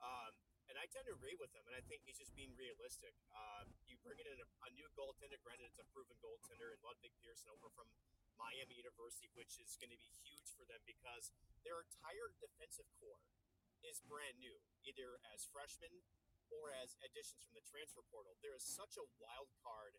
Um, 0.03 0.35
and 0.67 0.75
I 0.75 0.83
tend 0.91 1.07
to 1.07 1.15
agree 1.15 1.39
with 1.39 1.55
him, 1.55 1.63
and 1.63 1.71
I 1.71 1.79
think 1.87 2.03
he's 2.03 2.19
just 2.19 2.35
being 2.35 2.51
realistic. 2.59 3.15
Um, 3.31 3.71
you 3.87 3.95
bring 4.03 4.19
in 4.19 4.27
a, 4.27 4.35
a 4.67 4.69
new 4.75 4.83
goaltender, 4.99 5.39
granted 5.39 5.71
it's 5.71 5.79
a 5.79 5.87
proven 5.95 6.19
goaltender, 6.19 6.75
and 6.75 6.79
Ludvig 6.83 7.15
Persson 7.23 7.47
over 7.55 7.71
from 7.71 7.87
Miami 8.35 8.75
University, 8.75 9.31
which 9.31 9.55
is 9.63 9.79
going 9.79 9.95
to 9.95 9.97
be 9.97 10.11
huge 10.21 10.51
for 10.53 10.67
them 10.67 10.83
because 10.83 11.31
their 11.63 11.79
entire 11.79 12.35
defensive 12.43 12.85
corps 12.99 13.23
is 13.87 14.03
brand 14.03 14.35
new, 14.43 14.59
either 14.83 15.23
as 15.31 15.47
freshmen 15.47 16.03
or 16.51 16.75
as 16.83 16.99
additions 16.99 17.47
from 17.47 17.55
the 17.55 17.63
transfer 17.63 18.03
portal. 18.11 18.35
There 18.43 18.55
is 18.55 18.63
such 18.63 18.99
a 18.99 19.07
wild 19.23 19.51
card 19.63 19.95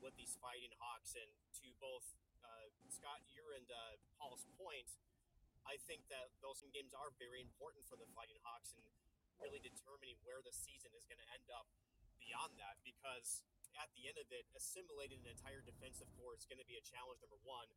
with 0.00 0.14
these 0.16 0.36
Fighting 0.40 0.72
Hawks, 0.80 1.16
and 1.16 1.30
to 1.62 1.66
both 1.80 2.04
uh, 2.44 2.68
Scott, 2.88 3.22
your 3.32 3.52
and 3.56 3.68
uh, 3.68 3.98
Paul's 4.16 4.46
point, 4.56 4.88
I 5.66 5.76
think 5.84 6.06
that 6.12 6.30
those 6.40 6.62
games 6.70 6.94
are 6.94 7.10
very 7.18 7.42
important 7.42 7.82
for 7.90 7.98
the 7.98 8.06
Fighting 8.14 8.38
Hawks 8.46 8.74
and 8.78 8.86
really 9.42 9.60
determining 9.60 10.16
where 10.22 10.40
the 10.40 10.54
season 10.54 10.94
is 10.94 11.04
going 11.04 11.20
to 11.20 11.28
end 11.34 11.50
up 11.52 11.66
beyond 12.22 12.54
that 12.56 12.78
because 12.86 13.42
at 13.76 13.92
the 13.92 14.08
end 14.08 14.16
of 14.16 14.28
it, 14.32 14.48
assimilating 14.56 15.20
an 15.26 15.36
entire 15.36 15.60
defensive 15.60 16.08
corps 16.16 16.38
is 16.38 16.48
going 16.48 16.62
to 16.62 16.68
be 16.68 16.80
a 16.80 16.84
challenge. 16.86 17.20
Number 17.20 17.40
one, 17.44 17.68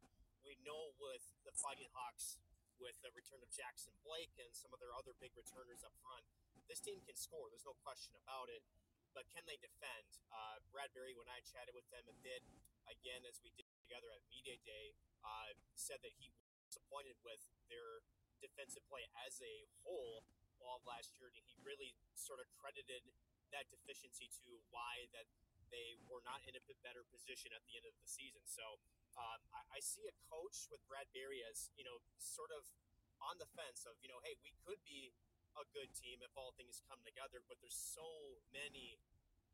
we 0.45 0.55
know 0.63 0.95
with 1.01 1.25
the 1.43 1.51
Fighting 1.51 1.91
Hawks, 1.91 2.39
with 2.79 2.95
the 3.03 3.11
return 3.11 3.43
of 3.43 3.51
Jackson 3.51 3.91
Blake 4.07 4.31
and 4.39 4.47
some 4.55 4.71
of 4.71 4.79
their 4.79 4.95
other 4.95 5.11
big 5.19 5.35
returners 5.35 5.83
up 5.83 5.91
front, 5.99 6.23
this 6.71 6.79
team 6.79 7.03
can 7.03 7.17
score. 7.19 7.51
There's 7.51 7.67
no 7.67 7.75
question 7.83 8.15
about 8.23 8.47
it. 8.47 8.63
But 9.13 9.27
can 9.33 9.43
they 9.49 9.57
defend? 9.59 10.07
Uh, 10.29 10.61
Brad 10.69 10.93
Berry, 10.93 11.17
when 11.17 11.27
I 11.27 11.41
chatted 11.45 11.73
with 11.73 11.87
them 11.89 12.05
a 12.07 12.17
bit, 12.21 12.45
again, 12.89 13.25
as 13.25 13.41
we 13.41 13.53
did 13.57 13.67
together 13.85 14.09
at 14.13 14.21
Media 14.29 14.57
Day, 14.63 14.93
uh, 15.25 15.53
said 15.75 16.01
that 16.05 16.13
he 16.17 16.29
was 16.29 16.45
disappointed 16.69 17.17
with 17.25 17.41
their 17.67 18.05
defensive 18.39 18.85
play 18.87 19.05
as 19.25 19.41
a 19.41 19.67
whole 19.83 20.23
all 20.61 20.83
last 20.85 21.17
year. 21.17 21.31
And 21.33 21.43
he 21.43 21.57
really 21.65 21.95
sort 22.15 22.39
of 22.39 22.47
credited 22.55 23.03
that 23.51 23.65
deficiency 23.73 24.29
to 24.45 24.61
why 24.69 25.09
that 25.15 25.25
they 25.69 25.97
were 26.09 26.21
not 26.25 26.41
in 26.49 26.57
a 26.57 26.63
bit 26.65 26.77
better 26.81 27.05
position 27.13 27.53
at 27.53 27.61
the 27.69 27.77
end 27.77 27.85
of 27.85 27.93
the 27.97 28.09
season. 28.09 28.41
So 28.45 28.81
um, 29.17 29.39
I, 29.53 29.61
I 29.77 29.79
see 29.81 30.05
a 30.09 30.15
coach 30.29 30.69
with 30.69 30.81
Brad 30.89 31.05
Berry 31.13 31.45
as 31.45 31.69
you 31.77 31.85
know 31.85 32.01
sort 32.17 32.49
of 32.53 32.65
on 33.21 33.37
the 33.37 33.49
fence 33.53 33.85
of 33.85 33.97
you 34.01 34.09
know 34.09 34.21
hey 34.25 34.37
we 34.41 34.53
could 34.65 34.81
be 34.85 35.13
a 35.59 35.67
good 35.75 35.91
team 35.93 36.23
if 36.23 36.31
all 36.39 36.55
things 36.55 36.81
come 36.87 36.99
together, 37.03 37.43
but 37.45 37.59
there's 37.59 37.77
so 37.77 38.07
many 38.55 38.97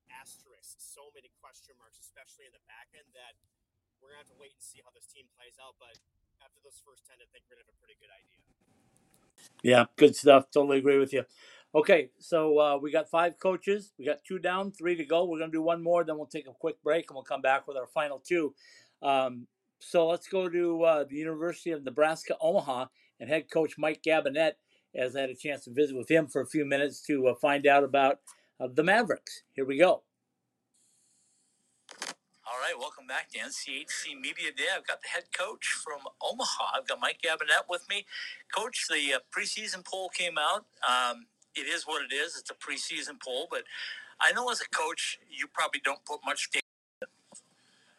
asterisks, 0.08 0.80
so 0.86 1.10
many 1.18 1.34
question 1.42 1.74
marks, 1.82 1.98
especially 1.98 2.46
in 2.46 2.54
the 2.54 2.64
back 2.70 2.94
end 2.94 3.10
that 3.18 3.34
we're 4.00 4.14
gonna 4.14 4.22
have 4.22 4.32
to 4.32 4.40
wait 4.40 4.54
and 4.54 4.62
see 4.62 4.86
how 4.86 4.94
this 4.94 5.10
team 5.10 5.26
plays 5.34 5.58
out. 5.58 5.76
But 5.82 5.98
after 6.46 6.62
those 6.62 6.78
first 6.86 7.04
ten, 7.10 7.18
I 7.18 7.28
think 7.34 7.50
we're 7.50 7.58
gonna 7.58 7.66
have 7.66 7.74
a 7.74 7.80
pretty 7.82 7.98
good 7.98 8.14
idea. 8.14 8.40
Yeah, 9.66 9.90
good 9.98 10.16
stuff. 10.16 10.54
Totally 10.54 10.80
agree 10.80 11.02
with 11.02 11.14
you. 11.14 11.26
Okay, 11.74 12.10
so 12.20 12.58
uh, 12.60 12.78
we 12.78 12.92
got 12.92 13.10
five 13.10 13.38
coaches. 13.38 13.92
We 14.00 14.06
got 14.06 14.24
two 14.24 14.40
down, 14.40 14.72
three 14.72 14.96
to 14.96 15.04
go. 15.04 15.26
We're 15.26 15.40
going 15.40 15.52
to 15.52 15.58
do 15.58 15.62
one 15.62 15.84
more, 15.84 16.06
then 16.06 16.16
we'll 16.18 16.26
take 16.26 16.48
a 16.48 16.54
quick 16.54 16.82
break 16.82 17.10
and 17.10 17.16
we'll 17.16 17.24
come 17.24 17.42
back 17.42 17.68
with 17.68 17.76
our 17.76 17.88
final 17.88 18.18
two. 18.18 18.54
Um, 19.02 19.48
so 19.80 20.08
let's 20.08 20.28
go 20.30 20.48
to 20.48 20.84
uh, 20.84 21.04
the 21.04 21.18
University 21.18 21.72
of 21.72 21.84
Nebraska 21.84 22.38
Omaha 22.40 22.86
and 23.20 23.30
head 23.30 23.52
coach 23.52 23.74
Mike 23.78 24.02
Gabinet, 24.08 24.54
as 24.96 25.16
I 25.16 25.22
had 25.22 25.30
a 25.30 25.36
chance 25.36 25.66
to 25.66 25.72
visit 25.72 25.96
with 25.96 26.10
him 26.10 26.28
for 26.28 26.42
a 26.42 26.48
few 26.48 26.66
minutes 26.66 27.02
to 27.02 27.28
uh, 27.28 27.36
find 27.36 27.68
out 27.68 27.84
about 27.84 28.20
uh, 28.60 28.68
the 28.74 28.84
Mavericks. 28.84 29.44
Here 29.54 29.66
we 29.66 29.78
go. 29.78 30.04
All 32.48 32.62
right, 32.62 32.78
welcome 32.80 33.08
back 33.08 33.30
to 33.32 33.40
NCHC 33.40 34.20
Media 34.20 34.52
Day. 34.56 34.70
I've 34.76 34.86
got 34.88 35.02
the 35.02 35.08
head 35.10 35.26
coach 35.38 35.66
from 35.84 36.00
Omaha. 36.22 36.78
I've 36.78 36.88
got 36.88 37.00
Mike 37.02 37.20
Gabinet 37.24 37.68
with 37.70 37.86
me. 37.90 38.06
Coach, 38.56 38.86
the 38.90 39.16
uh, 39.16 39.20
preseason 39.36 39.84
poll 39.84 40.10
came 40.10 40.38
out. 40.38 40.66
Um, 40.88 41.26
it 41.56 41.68
is 41.68 41.84
what 41.86 42.04
it 42.04 42.14
is. 42.14 42.38
It's 42.38 42.52
a 42.52 42.54
preseason 42.54 43.22
poll, 43.24 43.48
but 43.50 43.64
I 44.22 44.32
know 44.32 44.50
as 44.50 44.62
a 44.62 44.70
coach, 44.70 45.20
you 45.30 45.48
probably 45.48 45.82
don't 45.84 46.04
put 46.06 46.20
much. 46.26 46.50
Data. 46.52 46.64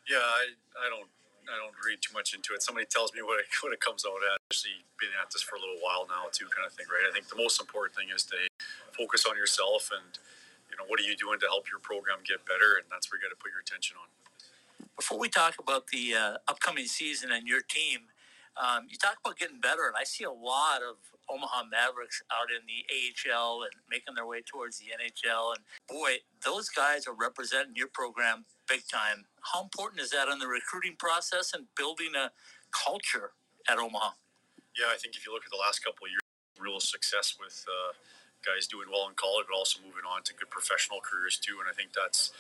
Yeah, 0.09 0.19
I, 0.19 0.87
I 0.87 0.91
don't 0.91 1.11
I 1.47 1.57
don't 1.59 1.75
read 1.83 2.03
too 2.03 2.15
much 2.15 2.35
into 2.35 2.55
it. 2.55 2.63
Somebody 2.63 2.87
tells 2.87 3.15
me 3.15 3.23
what 3.23 3.41
it, 3.41 3.47
what 3.63 3.73
it 3.73 3.81
comes 3.81 4.05
out 4.05 4.19
at. 4.23 4.39
Actually, 4.51 4.85
been 4.99 5.15
at 5.21 5.31
this 5.31 5.43
for 5.43 5.57
a 5.57 5.61
little 5.63 5.79
while 5.83 6.07
now, 6.09 6.29
too, 6.33 6.47
kind 6.51 6.67
of 6.67 6.73
thing, 6.75 6.87
right? 6.91 7.07
I 7.07 7.13
think 7.13 7.29
the 7.29 7.39
most 7.39 7.61
important 7.61 7.97
thing 7.97 8.09
is 8.15 8.25
to 8.31 8.39
focus 8.97 9.27
on 9.27 9.37
yourself 9.37 9.91
and 9.93 10.19
you 10.71 10.77
know 10.77 10.85
what 10.89 11.01
are 11.01 11.07
you 11.07 11.17
doing 11.17 11.39
to 11.41 11.47
help 11.47 11.71
your 11.71 11.81
program 11.81 12.19
get 12.27 12.45
better, 12.45 12.77
and 12.77 12.85
that's 12.91 13.09
where 13.11 13.19
you 13.21 13.25
got 13.25 13.33
to 13.33 13.41
put 13.41 13.51
your 13.55 13.63
attention 13.63 13.97
on. 13.97 14.09
Before 14.97 15.19
we 15.19 15.29
talk 15.29 15.55
about 15.59 15.89
the 15.89 16.15
uh, 16.15 16.37
upcoming 16.49 16.87
season 16.87 17.31
and 17.33 17.47
your 17.47 17.63
team, 17.63 18.13
um, 18.57 18.87
you 18.89 18.99
talk 18.99 19.17
about 19.25 19.39
getting 19.39 19.61
better, 19.61 19.87
and 19.87 19.95
I 19.97 20.05
see 20.05 20.25
a 20.25 20.33
lot 20.33 20.83
of 20.83 20.97
Omaha 21.31 21.65
Mavericks 21.71 22.23
out 22.31 22.49
in 22.51 22.63
the 22.67 22.87
AHL 22.87 23.63
and 23.63 23.73
making 23.91 24.15
their 24.15 24.27
way 24.27 24.43
towards 24.43 24.79
the 24.79 24.95
NHL. 24.95 25.55
And 25.55 25.65
boy, 25.89 26.23
those 26.45 26.69
guys 26.69 27.07
are 27.07 27.15
representing 27.15 27.75
your 27.75 27.89
program 27.89 28.45
big 28.69 28.83
time. 28.91 29.27
How 29.53 29.63
important 29.63 30.01
is 30.01 30.11
that 30.11 30.29
in 30.29 30.39
the 30.39 30.47
recruiting 30.47 30.97
process 30.99 31.53
and 31.55 31.67
building 31.77 32.15
a 32.17 32.31
culture 32.71 33.33
at 33.69 33.79
Omaha? 33.79 34.15
Yeah, 34.77 34.93
I 34.93 34.99
think 34.99 35.17
if 35.17 35.27
you 35.27 35.33
look 35.33 35.45
at 35.45 35.51
the 35.51 35.61
last 35.61 35.81
couple 35.81 36.05
of 36.07 36.11
years, 36.11 36.27
real 36.61 36.81
success 36.81 37.37
with 37.39 37.65
uh, 37.69 37.93
guys 38.45 38.67
doing 38.67 38.89
well 38.93 39.09
in 39.09 39.15
college, 39.17 39.47
but 39.49 39.57
also 39.57 39.81
moving 39.81 40.05
on 40.05 40.23
to 40.25 40.33
good 40.35 40.51
professional 40.51 41.01
careers 41.01 41.37
too. 41.41 41.59
And 41.61 41.69
I 41.69 41.75
think 41.75 41.93
that's 41.93 42.33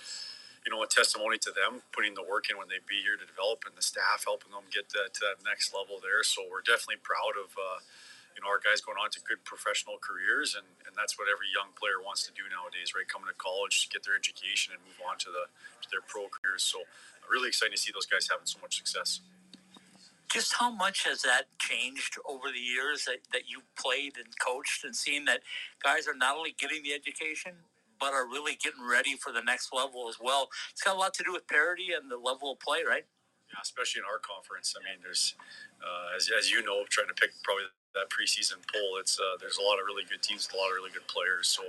you 0.64 0.72
know 0.72 0.82
a 0.82 0.88
testimony 0.88 1.38
to 1.46 1.52
them 1.52 1.80
putting 1.92 2.14
the 2.14 2.24
work 2.24 2.50
in 2.50 2.58
when 2.58 2.68
they 2.68 2.80
be 2.84 3.00
here 3.00 3.16
to 3.16 3.26
develop, 3.26 3.64
and 3.64 3.76
the 3.76 3.84
staff 3.84 4.24
helping 4.24 4.52
them 4.52 4.68
get 4.68 4.88
that, 4.92 5.14
to 5.16 5.20
that 5.32 5.44
next 5.44 5.72
level 5.72 6.00
there. 6.00 6.20
So 6.24 6.44
we're 6.48 6.64
definitely 6.64 7.00
proud 7.00 7.36
of. 7.40 7.56
Uh, 7.56 7.80
you 8.36 8.44
know, 8.44 8.52
our 8.52 8.60
guys 8.60 8.84
going 8.84 9.00
on 9.00 9.08
to 9.16 9.20
good 9.24 9.40
professional 9.48 9.96
careers, 9.96 10.52
and, 10.52 10.68
and 10.84 10.92
that's 10.92 11.16
what 11.16 11.24
every 11.32 11.48
young 11.48 11.72
player 11.72 12.04
wants 12.04 12.28
to 12.28 12.32
do 12.36 12.44
nowadays, 12.52 12.92
right? 12.92 13.08
Coming 13.08 13.32
to 13.32 13.38
college, 13.40 13.88
to 13.88 13.88
get 13.88 14.04
their 14.04 14.12
education, 14.12 14.76
and 14.76 14.80
move 14.84 15.00
on 15.00 15.16
to 15.24 15.32
the 15.32 15.48
to 15.80 15.88
their 15.88 16.04
pro 16.04 16.28
careers. 16.28 16.60
So, 16.60 16.84
really 17.24 17.48
exciting 17.48 17.72
to 17.72 17.80
see 17.80 17.90
those 17.96 18.04
guys 18.04 18.28
having 18.28 18.44
so 18.44 18.60
much 18.60 18.76
success. 18.76 19.24
Just 20.28 20.60
how 20.60 20.68
much 20.68 21.08
has 21.08 21.22
that 21.22 21.48
changed 21.58 22.20
over 22.28 22.52
the 22.52 22.60
years 22.60 23.06
that, 23.06 23.24
that 23.32 23.48
you've 23.48 23.66
played 23.74 24.18
and 24.18 24.26
coached 24.38 24.84
and 24.84 24.94
seen 24.94 25.24
that 25.24 25.40
guys 25.82 26.06
are 26.06 26.14
not 26.14 26.36
only 26.36 26.54
getting 26.58 26.82
the 26.82 26.92
education, 26.92 27.52
but 27.98 28.12
are 28.12 28.26
really 28.26 28.58
getting 28.58 28.84
ready 28.84 29.16
for 29.16 29.32
the 29.32 29.40
next 29.40 29.72
level 29.72 30.08
as 30.08 30.18
well. 30.20 30.48
It's 30.72 30.82
got 30.82 30.96
a 30.96 30.98
lot 30.98 31.14
to 31.14 31.24
do 31.24 31.32
with 31.32 31.46
parity 31.46 31.88
and 31.96 32.10
the 32.10 32.18
level 32.18 32.52
of 32.52 32.60
play, 32.60 32.82
right? 32.86 33.06
Yeah, 33.48 33.62
especially 33.62 34.00
in 34.02 34.06
our 34.10 34.18
conference. 34.18 34.74
I 34.74 34.82
mean, 34.82 34.98
there's, 35.02 35.34
uh, 35.78 36.16
as, 36.16 36.28
as 36.36 36.50
you 36.50 36.62
know, 36.62 36.82
trying 36.90 37.06
to 37.06 37.14
pick 37.14 37.30
probably 37.42 37.70
that 37.96 38.12
preseason 38.12 38.60
poll, 38.68 39.00
it's 39.00 39.18
uh, 39.18 39.40
there's 39.40 39.56
a 39.56 39.64
lot 39.64 39.80
of 39.80 39.88
really 39.88 40.04
good 40.04 40.20
teams, 40.22 40.46
a 40.52 40.56
lot 40.56 40.68
of 40.70 40.76
really 40.76 40.92
good 40.92 41.08
players. 41.08 41.48
So 41.48 41.64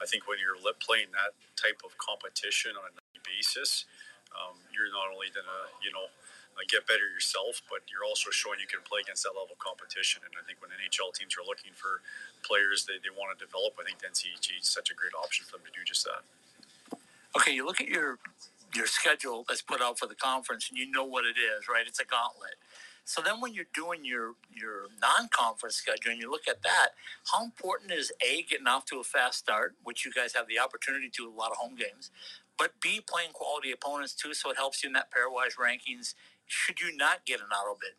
I 0.00 0.06
think 0.08 0.26
when 0.26 0.40
you're 0.40 0.56
playing 0.80 1.12
that 1.12 1.36
type 1.56 1.84
of 1.84 1.94
competition 2.00 2.74
on 2.76 2.88
a 2.88 3.20
basis, 3.24 3.84
um, 4.32 4.56
you're 4.72 4.88
not 4.92 5.08
only 5.12 5.32
to, 5.32 5.42
you 5.80 5.92
know, 5.92 6.08
uh, 6.56 6.64
get 6.72 6.88
better 6.88 7.04
yourself, 7.12 7.60
but 7.68 7.84
you're 7.92 8.04
also 8.04 8.32
showing 8.32 8.56
you 8.56 8.68
can 8.68 8.80
play 8.88 9.04
against 9.04 9.28
that 9.28 9.36
level 9.36 9.52
of 9.52 9.60
competition. 9.60 10.24
And 10.24 10.32
I 10.40 10.42
think 10.48 10.64
when 10.64 10.72
NHL 10.72 11.12
teams 11.12 11.36
are 11.36 11.44
looking 11.44 11.76
for 11.76 12.00
players 12.40 12.88
they, 12.88 12.96
they 12.96 13.12
want 13.12 13.36
to 13.36 13.38
develop, 13.40 13.76
I 13.76 13.84
think 13.84 14.00
the 14.00 14.08
NCHC 14.08 14.64
is 14.64 14.68
such 14.68 14.88
a 14.88 14.96
great 14.96 15.12
option 15.12 15.44
for 15.44 15.60
them 15.60 15.68
to 15.68 15.74
do 15.76 15.84
just 15.84 16.08
that. 16.08 16.24
Okay, 17.36 17.52
you 17.52 17.68
look 17.68 17.80
at 17.80 17.88
your 17.88 18.16
your 18.74 18.86
schedule 18.86 19.44
that's 19.48 19.62
put 19.62 19.80
out 19.80 19.98
for 19.98 20.06
the 20.06 20.16
conference, 20.16 20.68
and 20.68 20.78
you 20.78 20.90
know 20.90 21.04
what 21.04 21.24
it 21.24 21.36
is, 21.38 21.68
right? 21.68 21.84
It's 21.86 22.00
a 22.00 22.04
gauntlet. 22.04 22.56
So 23.06 23.22
then, 23.22 23.40
when 23.40 23.54
you're 23.54 23.70
doing 23.72 24.04
your 24.04 24.34
your 24.50 24.90
non-conference 25.00 25.76
schedule, 25.76 26.10
and 26.10 26.20
you 26.20 26.28
look 26.28 26.48
at 26.50 26.64
that, 26.64 26.98
how 27.32 27.44
important 27.44 27.92
is 27.92 28.10
a 28.20 28.42
getting 28.42 28.66
off 28.66 28.84
to 28.86 28.98
a 28.98 29.04
fast 29.04 29.38
start, 29.38 29.76
which 29.84 30.04
you 30.04 30.10
guys 30.10 30.34
have 30.34 30.48
the 30.48 30.58
opportunity 30.58 31.08
to 31.14 31.28
a 31.28 31.30
lot 31.30 31.52
of 31.52 31.56
home 31.56 31.76
games, 31.76 32.10
but 32.58 32.72
b 32.82 33.00
playing 33.00 33.30
quality 33.32 33.70
opponents 33.70 34.12
too, 34.12 34.34
so 34.34 34.50
it 34.50 34.56
helps 34.56 34.82
you 34.82 34.88
in 34.88 34.92
that 34.94 35.14
pairwise 35.14 35.54
rankings. 35.54 36.14
Should 36.46 36.80
you 36.80 36.96
not 36.96 37.24
get 37.24 37.38
an 37.38 37.46
auto 37.54 37.78
bid? 37.78 37.94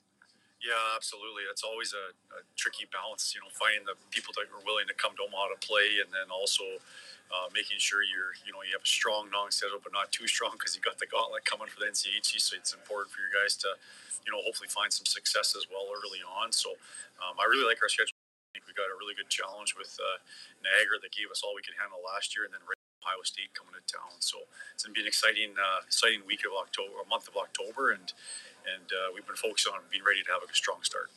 Yeah, 0.60 0.76
absolutely. 0.99 1.47
It's 1.47 1.64
always 1.64 1.93
a, 1.93 2.12
a, 2.36 2.43
tricky 2.58 2.89
balance, 2.91 3.32
you 3.32 3.39
know, 3.39 3.51
finding 3.53 3.86
the 3.86 3.93
people 4.10 4.34
that 4.36 4.49
are 4.49 4.64
willing 4.66 4.89
to 4.89 4.95
come 4.97 5.14
to 5.16 5.24
Omaha 5.24 5.55
to 5.55 5.60
play, 5.64 6.03
and 6.03 6.12
then 6.12 6.28
also 6.34 6.84
uh, 7.32 7.47
making 7.51 7.80
sure 7.80 8.03
you're, 8.03 8.36
you 8.47 8.51
know, 8.55 8.63
you 8.63 8.71
have 8.75 8.86
a 8.86 8.89
strong 8.89 9.28
non-schedule, 9.32 9.84
but 9.84 9.91
not 9.91 10.11
too 10.11 10.28
strong 10.28 10.55
because 10.55 10.75
you 10.75 10.82
got 10.82 10.99
the 10.99 11.09
gauntlet 11.09 11.43
coming 11.43 11.67
for 11.67 11.80
the 11.84 11.89
NCHC. 11.91 12.39
So 12.39 12.55
it's 12.55 12.71
important 12.71 13.11
for 13.11 13.23
you 13.23 13.32
guys 13.32 13.55
to, 13.63 13.75
you 14.23 14.32
know, 14.32 14.39
hopefully 14.43 14.71
find 14.71 14.91
some 14.91 15.07
success 15.07 15.55
as 15.55 15.67
well 15.67 15.88
early 15.91 16.23
on. 16.23 16.51
So 16.55 16.75
um, 17.19 17.36
I 17.39 17.45
really 17.47 17.67
like 17.67 17.80
our 17.84 17.91
schedule. 17.91 18.15
I 18.51 18.59
think 18.59 18.65
we 18.65 18.73
got 18.73 18.89
a 18.89 18.97
really 18.97 19.13
good 19.13 19.30
challenge 19.30 19.75
with 19.78 19.93
uh, 19.99 20.17
Niagara 20.63 20.97
that 21.03 21.11
gave 21.13 21.30
us 21.30 21.43
all 21.43 21.53
we 21.53 21.61
could 21.61 21.78
handle 21.78 21.99
last 22.01 22.34
year, 22.34 22.47
and 22.47 22.53
then 22.55 22.63
Ohio 23.03 23.21
State 23.23 23.53
coming 23.53 23.75
to 23.75 23.84
town. 23.86 24.17
So 24.19 24.43
it's 24.73 24.84
going 24.84 24.95
to 24.95 24.97
be 24.97 25.03
an 25.05 25.09
exciting, 25.11 25.53
uh, 25.55 25.86
exciting 25.86 26.25
week 26.25 26.43
of 26.47 26.55
October, 26.57 27.03
month 27.07 27.28
of 27.30 27.38
October, 27.38 27.93
and 27.93 28.11
and 28.67 28.88
uh, 28.91 29.15
we've 29.15 29.25
been 29.25 29.39
focused 29.39 29.67
on 29.71 29.80
being 29.88 30.03
ready 30.03 30.23
to 30.28 30.32
have 30.36 30.43
a 30.43 30.51
strong 30.51 30.84
start. 30.84 31.07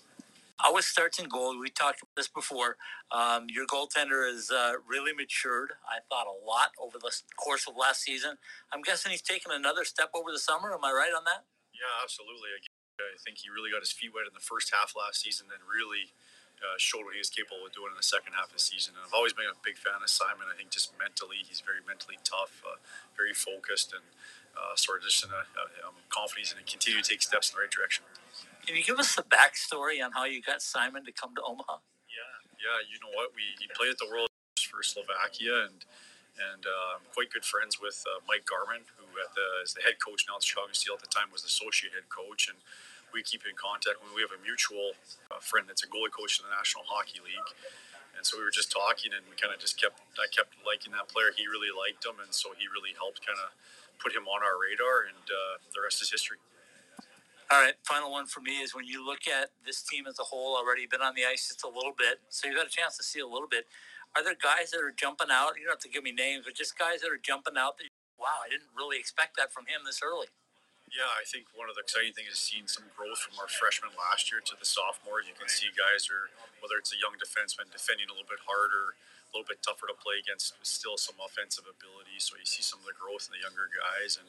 Starts 1.00 1.22
in 1.22 1.32
goal? 1.32 1.56
We 1.56 1.70
talked 1.70 2.02
about 2.02 2.12
this 2.12 2.28
before. 2.28 2.76
Um, 3.08 3.46
your 3.48 3.64
goaltender 3.64 4.28
has 4.28 4.50
uh, 4.50 4.80
really 4.84 5.16
matured. 5.16 5.78
I 5.86 6.04
thought 6.12 6.28
a 6.28 6.34
lot 6.34 6.76
over 6.76 6.98
the 6.98 7.08
course 7.40 7.64
of 7.64 7.78
last 7.78 8.04
season. 8.04 8.36
I'm 8.68 8.82
guessing 8.82 9.14
he's 9.14 9.24
taken 9.24 9.48
another 9.48 9.88
step 9.88 10.12
over 10.12 10.28
the 10.28 10.42
summer. 10.42 10.74
Am 10.76 10.84
I 10.84 10.92
right 10.92 11.14
on 11.14 11.24
that? 11.24 11.48
Yeah, 11.72 11.88
absolutely. 12.04 12.52
I 13.00 13.16
think 13.24 13.40
he 13.40 13.48
really 13.48 13.72
got 13.72 13.80
his 13.80 13.94
feet 13.94 14.12
wet 14.12 14.28
in 14.28 14.36
the 14.36 14.44
first 14.44 14.74
half 14.76 14.92
last 14.92 15.24
season, 15.24 15.48
then 15.48 15.64
really 15.64 16.12
uh, 16.61 16.76
showed 16.76 17.08
what 17.08 17.16
he 17.16 17.22
was 17.22 17.32
capable 17.32 17.64
of 17.64 17.72
doing 17.72 17.94
in 17.94 17.96
the 17.96 18.04
second 18.04 18.36
half 18.36 18.52
of 18.52 18.56
the 18.58 18.64
season. 18.64 18.92
And 18.98 19.06
I've 19.06 19.16
always 19.16 19.32
been 19.32 19.48
a 19.48 19.56
big 19.64 19.80
fan 19.80 20.04
of 20.04 20.11
Simon. 20.12 20.52
I 20.52 20.56
think 20.58 20.68
just 20.68 20.92
mentally, 21.00 21.40
he's 21.40 21.64
very 21.64 21.80
mentally 21.80 22.20
tough, 22.20 22.61
uh, 22.66 22.76
very 23.16 23.32
focused, 23.32 23.96
and 23.96 24.04
uh, 24.52 24.76
sort 24.76 25.00
of 25.00 25.08
just 25.08 25.24
in 25.24 25.32
a, 25.32 25.48
a, 25.48 25.64
I'm 25.88 25.96
confident 26.12 26.44
he's 26.44 26.52
going 26.52 26.66
to 26.66 26.68
continue 26.68 27.00
to 27.00 27.06
take 27.06 27.24
steps 27.24 27.48
in 27.48 27.56
the 27.56 27.64
right 27.64 27.72
direction. 27.72 28.04
Can 28.66 28.76
you 28.76 28.84
give 28.84 28.98
us 28.98 29.16
the 29.16 29.24
backstory 29.26 30.04
on 30.04 30.12
how 30.12 30.24
you 30.24 30.42
got 30.42 30.62
Simon 30.62 31.04
to 31.04 31.12
come 31.12 31.34
to 31.34 31.42
Omaha? 31.42 31.80
Yeah, 32.06 32.34
yeah. 32.61 32.78
You 32.86 33.00
know 33.00 33.12
what? 33.16 33.32
We 33.34 33.42
he 33.58 33.66
played 33.72 33.90
at 33.90 33.98
the 33.98 34.06
World 34.06 34.28
for 34.68 34.82
Slovakia, 34.84 35.66
and 35.66 35.82
and 36.38 36.62
uh, 36.64 37.00
I'm 37.00 37.06
quite 37.12 37.32
good 37.32 37.44
friends 37.44 37.80
with 37.80 38.04
uh, 38.06 38.22
Mike 38.24 38.46
Garman, 38.46 38.86
who 38.96 39.04
at 39.20 39.34
the, 39.34 39.46
is 39.64 39.74
the 39.74 39.82
head 39.84 40.00
coach 40.00 40.24
now 40.28 40.38
at 40.38 40.44
Chicago 40.44 40.72
Steel 40.72 40.96
at 40.96 41.04
the 41.04 41.11
time 41.12 41.28
was 41.34 41.42
the 41.42 41.52
associate 41.52 41.92
head 41.92 42.08
coach, 42.08 42.48
and 42.48 42.56
we 43.12 43.20
keep 43.26 43.44
in 43.44 43.58
contact. 43.58 44.00
We 44.14 44.22
have 44.22 44.32
a 44.32 44.40
mutual 44.40 44.94
uh, 45.28 45.42
friend 45.42 45.66
that's 45.66 45.82
a 45.82 45.90
goalie 45.90 46.14
coach 46.14 46.38
in 46.38 46.46
the 46.46 46.54
National 46.54 46.86
Hockey 46.86 47.18
League, 47.20 47.50
and 48.14 48.22
so 48.22 48.38
we 48.38 48.44
were 48.46 48.54
just 48.54 48.70
talking, 48.70 49.11
and 49.16 49.24
we 49.26 49.34
kind 49.34 49.50
of 49.52 49.58
just 49.58 49.80
kept 49.80 49.98
I 50.20 50.28
kept 50.30 50.54
liking 50.62 50.94
that 50.94 51.11
player. 51.11 51.32
He 51.34 51.48
really 51.50 51.72
liked 51.74 52.06
him, 52.06 52.20
and 52.22 52.30
so 52.30 52.54
he 52.54 52.70
really 52.70 52.94
helped 52.94 53.24
kind 53.24 53.40
of 53.40 53.50
put 53.98 54.14
him 54.14 54.30
on 54.30 54.40
our 54.44 54.56
radar, 54.56 55.08
and 55.11 55.26
uh, 55.26 55.61
the 55.74 55.82
rest 55.82 56.00
is 56.04 56.12
history. 56.12 56.38
All 57.51 57.59
right, 57.59 57.74
final 57.82 58.14
one 58.14 58.30
for 58.30 58.38
me 58.38 58.62
is 58.62 58.78
when 58.78 58.86
you 58.86 59.03
look 59.03 59.26
at 59.26 59.51
this 59.66 59.82
team 59.82 60.07
as 60.07 60.22
a 60.22 60.26
whole, 60.30 60.55
already 60.55 60.86
been 60.86 61.03
on 61.03 61.18
the 61.18 61.26
ice 61.26 61.51
just 61.51 61.66
a 61.66 61.68
little 61.68 61.90
bit, 61.90 62.22
so 62.30 62.46
you've 62.46 62.55
got 62.55 62.70
a 62.70 62.70
chance 62.70 62.94
to 62.94 63.03
see 63.03 63.18
a 63.18 63.26
little 63.26 63.51
bit. 63.51 63.66
Are 64.14 64.22
there 64.22 64.38
guys 64.38 64.70
that 64.70 64.78
are 64.78 64.94
jumping 64.94 65.34
out? 65.34 65.59
You 65.59 65.66
don't 65.66 65.74
have 65.74 65.82
to 65.82 65.90
give 65.90 66.07
me 66.07 66.14
names, 66.14 66.46
but 66.46 66.55
just 66.55 66.78
guys 66.78 67.03
that 67.03 67.11
are 67.11 67.18
jumping 67.18 67.59
out 67.59 67.74
that, 67.82 67.90
wow, 68.22 68.38
I 68.38 68.46
didn't 68.46 68.70
really 68.70 69.03
expect 69.03 69.34
that 69.34 69.51
from 69.51 69.66
him 69.66 69.82
this 69.82 69.98
early. 69.98 70.30
Yeah, 70.94 71.11
I 71.11 71.26
think 71.26 71.51
one 71.51 71.66
of 71.66 71.74
the 71.74 71.82
exciting 71.82 72.14
things 72.14 72.38
is 72.38 72.38
seeing 72.38 72.70
some 72.70 72.86
growth 72.94 73.18
from 73.18 73.34
our 73.42 73.51
freshmen 73.51 73.98
last 73.98 74.30
year 74.30 74.38
to 74.46 74.55
the 74.55 74.66
sophomores. 74.66 75.26
You 75.26 75.34
can 75.34 75.51
see 75.51 75.74
guys 75.74 76.07
are, 76.07 76.30
whether 76.62 76.78
it's 76.78 76.94
a 76.94 77.03
young 77.03 77.18
defenseman 77.18 77.66
defending 77.74 78.07
a 78.07 78.14
little 78.14 78.30
bit 78.30 78.46
harder, 78.46 78.94
a 79.31 79.39
little 79.39 79.47
bit 79.47 79.62
tougher 79.62 79.87
to 79.87 79.97
play 79.97 80.18
against, 80.18 80.59
still 80.66 80.99
some 80.99 81.16
offensive 81.22 81.64
ability. 81.70 82.18
So 82.18 82.35
you 82.35 82.45
see 82.45 82.66
some 82.66 82.83
of 82.83 82.87
the 82.91 82.97
growth 82.99 83.31
in 83.31 83.39
the 83.39 83.43
younger 83.47 83.70
guys. 83.70 84.18
And 84.18 84.26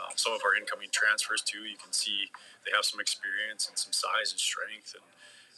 uh, 0.00 0.16
some 0.16 0.32
of 0.32 0.40
our 0.42 0.56
incoming 0.56 0.88
transfers 0.90 1.44
too. 1.44 1.68
You 1.68 1.76
can 1.76 1.92
see 1.92 2.32
they 2.64 2.72
have 2.72 2.86
some 2.88 2.98
experience 2.98 3.68
and 3.68 3.76
some 3.76 3.92
size 3.92 4.32
and 4.32 4.40
strength, 4.40 4.96
and 4.96 5.04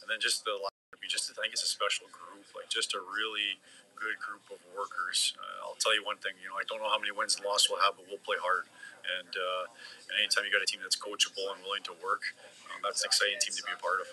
and 0.03 0.09
then 0.09 0.19
just 0.19 0.43
the 0.43 0.57
we 1.01 1.07
just 1.07 1.29
I 1.31 1.37
think 1.41 1.53
it's 1.53 1.65
a 1.65 1.71
special 1.71 2.11
group, 2.13 2.45
like 2.53 2.69
just 2.69 2.93
a 2.93 3.01
really 3.01 3.57
good 3.97 4.17
group 4.17 4.41
of 4.49 4.57
workers. 4.73 5.33
Uh, 5.37 5.65
I'll 5.69 5.77
tell 5.77 5.93
you 5.93 6.01
one 6.01 6.17
thing, 6.17 6.33
you 6.41 6.49
know, 6.49 6.57
I 6.57 6.65
don't 6.65 6.81
know 6.81 6.89
how 6.89 6.97
many 6.97 7.13
wins 7.13 7.37
and 7.37 7.45
losses 7.45 7.69
we'll 7.69 7.81
have, 7.85 7.93
but 7.93 8.09
we'll 8.09 8.21
play 8.25 8.37
hard. 8.41 8.65
And, 9.05 9.29
uh, 9.29 9.63
and 10.09 10.25
anytime 10.25 10.41
you 10.45 10.49
got 10.49 10.65
a 10.65 10.69
team 10.69 10.81
that's 10.81 10.97
coachable 10.97 11.53
and 11.53 11.61
willing 11.61 11.85
to 11.85 11.93
work, 12.01 12.25
um, 12.73 12.81
that's 12.81 13.05
an 13.05 13.13
exciting 13.13 13.37
team 13.37 13.53
to 13.53 13.61
be 13.61 13.73
a 13.73 13.81
part 13.81 14.01
of. 14.01 14.09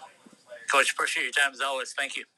Coach, 0.69 0.93
appreciate 0.93 1.25
your 1.25 1.33
time 1.33 1.57
as 1.57 1.65
always. 1.65 1.97
Thank 1.97 2.21
you. 2.21 2.29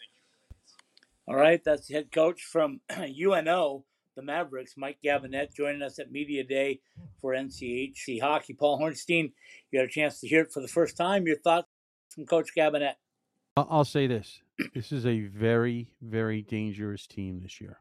All 1.29 1.37
right, 1.37 1.63
that's 1.65 1.87
the 1.87 1.95
head 1.95 2.13
coach 2.13 2.43
from 2.43 2.81
UNO 2.91 3.85
the 4.17 4.23
Mavericks, 4.23 4.75
Mike 4.77 4.99
Gabinet, 5.05 5.55
joining 5.55 5.83
us 5.83 5.99
at 5.99 6.11
Media 6.11 6.45
Day 6.45 6.81
for 7.21 7.33
NCHC 7.33 8.21
Hockey. 8.21 8.55
Paul 8.55 8.79
Hornstein, 8.79 9.33
you 9.71 9.79
had 9.79 9.89
a 9.89 9.91
chance 9.91 10.21
to 10.21 10.29
hear 10.29 10.43
it 10.43 10.53
for 10.53 10.61
the 10.61 10.69
first 10.69 10.97
time. 10.97 11.27
Your 11.27 11.39
thoughts 11.39 11.69
from 12.15 12.27
Coach 12.27 12.51
Gabinet? 12.57 12.95
I'll 13.57 13.85
say 13.85 14.07
this. 14.07 14.43
This 14.75 14.93
is 14.93 15.07
a 15.07 15.23
very, 15.23 15.93
very 16.03 16.43
dangerous 16.43 17.07
team 17.07 17.41
this 17.43 17.61
year. 17.61 17.79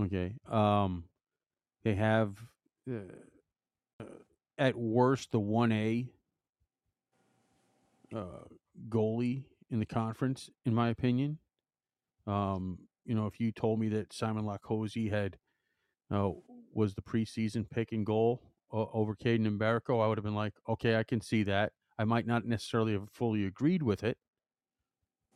Okay. 0.00 0.34
Um, 0.50 1.04
they 1.84 1.94
have, 1.94 2.36
uh, 2.90 4.04
at 4.58 4.76
worst, 4.76 5.32
the 5.32 5.40
1A 5.40 6.08
uh, 8.14 8.44
goalie 8.88 9.44
in 9.72 9.80
the 9.80 9.86
conference, 9.86 10.50
in 10.64 10.74
my 10.74 10.90
opinion. 10.90 11.38
Um, 12.26 12.78
you 13.04 13.14
know, 13.14 13.26
if 13.26 13.40
you 13.40 13.50
told 13.50 13.80
me 13.80 13.88
that 13.88 14.12
Simon 14.12 14.44
Latkoczy 14.44 15.10
had 15.10 15.38
uh, 16.12 16.30
was 16.72 16.94
the 16.94 17.02
preseason 17.02 17.68
pick 17.68 17.90
and 17.90 18.06
goal 18.06 18.42
uh, 18.72 18.84
over 18.92 19.16
Kaidan 19.16 19.58
Mbereko, 19.58 20.04
I 20.04 20.06
would 20.06 20.18
have 20.18 20.24
been 20.24 20.34
like, 20.34 20.52
okay, 20.68 20.96
I 20.96 21.02
can 21.02 21.20
see 21.20 21.42
that. 21.44 21.72
I 21.98 22.04
might 22.04 22.26
not 22.26 22.44
necessarily 22.44 22.92
have 22.92 23.08
fully 23.10 23.44
agreed 23.44 23.82
with 23.82 24.04
it, 24.04 24.18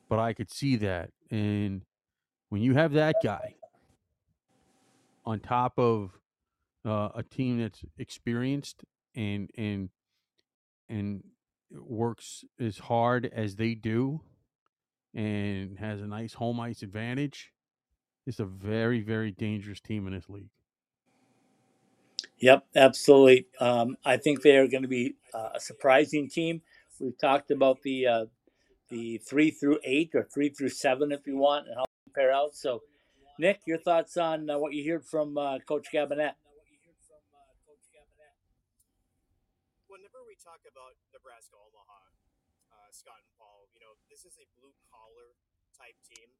but 0.08 0.18
I 0.18 0.32
could 0.32 0.50
see 0.50 0.76
that. 0.76 1.10
And 1.30 1.82
when 2.50 2.62
you 2.62 2.74
have 2.74 2.92
that 2.92 3.16
guy 3.24 3.54
on 5.24 5.40
top 5.40 5.78
of 5.78 6.20
uh, 6.84 7.08
a 7.14 7.22
team 7.22 7.60
that's 7.60 7.82
experienced 7.98 8.84
and 9.14 9.50
and 9.56 9.88
and 10.88 11.24
works 11.72 12.44
as 12.60 12.78
hard 12.78 13.30
as 13.34 13.56
they 13.56 13.74
do 13.74 14.20
and 15.14 15.78
has 15.78 16.00
a 16.00 16.06
nice 16.06 16.34
home 16.34 16.60
ice 16.60 16.82
advantage, 16.82 17.52
it's 18.26 18.40
a 18.40 18.44
very, 18.44 19.00
very 19.00 19.30
dangerous 19.30 19.80
team 19.80 20.06
in 20.06 20.12
this 20.12 20.28
league. 20.28 20.50
Yep, 22.38 22.66
absolutely. 22.76 23.46
Um, 23.60 23.96
I 24.04 24.18
think 24.18 24.42
they 24.42 24.56
are 24.56 24.68
going 24.68 24.82
to 24.82 24.88
be 24.88 25.14
uh, 25.32 25.50
a 25.54 25.60
surprising 25.60 26.28
team. 26.28 26.60
We've 27.00 27.16
talked 27.18 27.50
about 27.50 27.82
the 27.82 28.06
uh, 28.06 28.26
the 28.90 29.18
three 29.18 29.50
through 29.50 29.78
eight 29.84 30.10
or 30.14 30.28
three 30.32 30.50
through 30.50 30.68
seven, 30.70 31.12
if 31.12 31.26
you 31.26 31.36
want, 31.36 31.66
and 31.66 31.76
how 31.76 31.84
they 32.06 32.12
pair 32.14 32.32
out. 32.32 32.54
So, 32.54 32.82
Nick, 33.38 33.60
your 33.66 33.78
thoughts 33.78 34.16
on 34.16 34.50
uh, 34.50 34.58
what 34.58 34.74
you 34.74 34.92
heard 34.92 35.04
from 35.04 35.38
uh, 35.38 35.58
Coach 35.60 35.88
Gabinet? 35.92 36.32
Talk 40.40 40.62
about 40.68 40.96
Nebraska 41.10 41.56
Omaha, 41.56 42.02
uh, 42.72 42.90
Scott 42.92 43.20
and 43.24 43.32
Paul, 43.36 43.68
you 43.72 43.80
know 43.80 43.96
this 44.12 44.24
is 44.24 44.36
a 44.36 44.46
blue 44.56 44.74
collar 44.88 45.36
type 45.76 45.96
team 46.04 46.32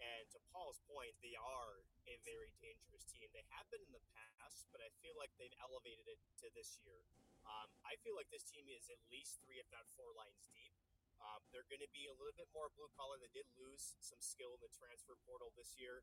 and 0.00 0.24
to 0.32 0.40
Paul's 0.48 0.80
point, 0.88 1.12
they 1.20 1.36
are 1.36 1.84
a 2.08 2.16
very 2.24 2.56
dangerous 2.64 3.04
team. 3.04 3.28
They 3.36 3.44
have 3.52 3.68
been 3.68 3.84
in 3.84 3.92
the 3.92 4.00
past, 4.16 4.64
but 4.72 4.80
I 4.80 4.88
feel 5.04 5.12
like 5.20 5.28
they've 5.36 5.54
elevated 5.60 6.08
it 6.08 6.16
to 6.40 6.48
this 6.56 6.80
year. 6.80 7.04
Um, 7.44 7.68
I 7.84 8.00
feel 8.00 8.16
like 8.16 8.32
this 8.32 8.48
team 8.48 8.64
is 8.72 8.88
at 8.88 9.00
least 9.12 9.44
three, 9.44 9.60
if 9.60 9.68
not 9.68 9.84
four 9.92 10.16
lines 10.16 10.48
deep. 10.56 10.72
Um, 11.20 11.44
they're 11.52 11.68
going 11.68 11.84
to 11.84 11.92
be 11.92 12.08
a 12.08 12.16
little 12.16 12.32
bit 12.32 12.48
more 12.56 12.72
blue 12.72 12.88
collar. 12.96 13.20
They 13.20 13.28
did 13.28 13.44
lose 13.60 14.00
some 14.00 14.24
skill 14.24 14.56
in 14.56 14.60
the 14.64 14.72
transfer 14.72 15.20
portal 15.28 15.52
this 15.52 15.76
year. 15.76 16.00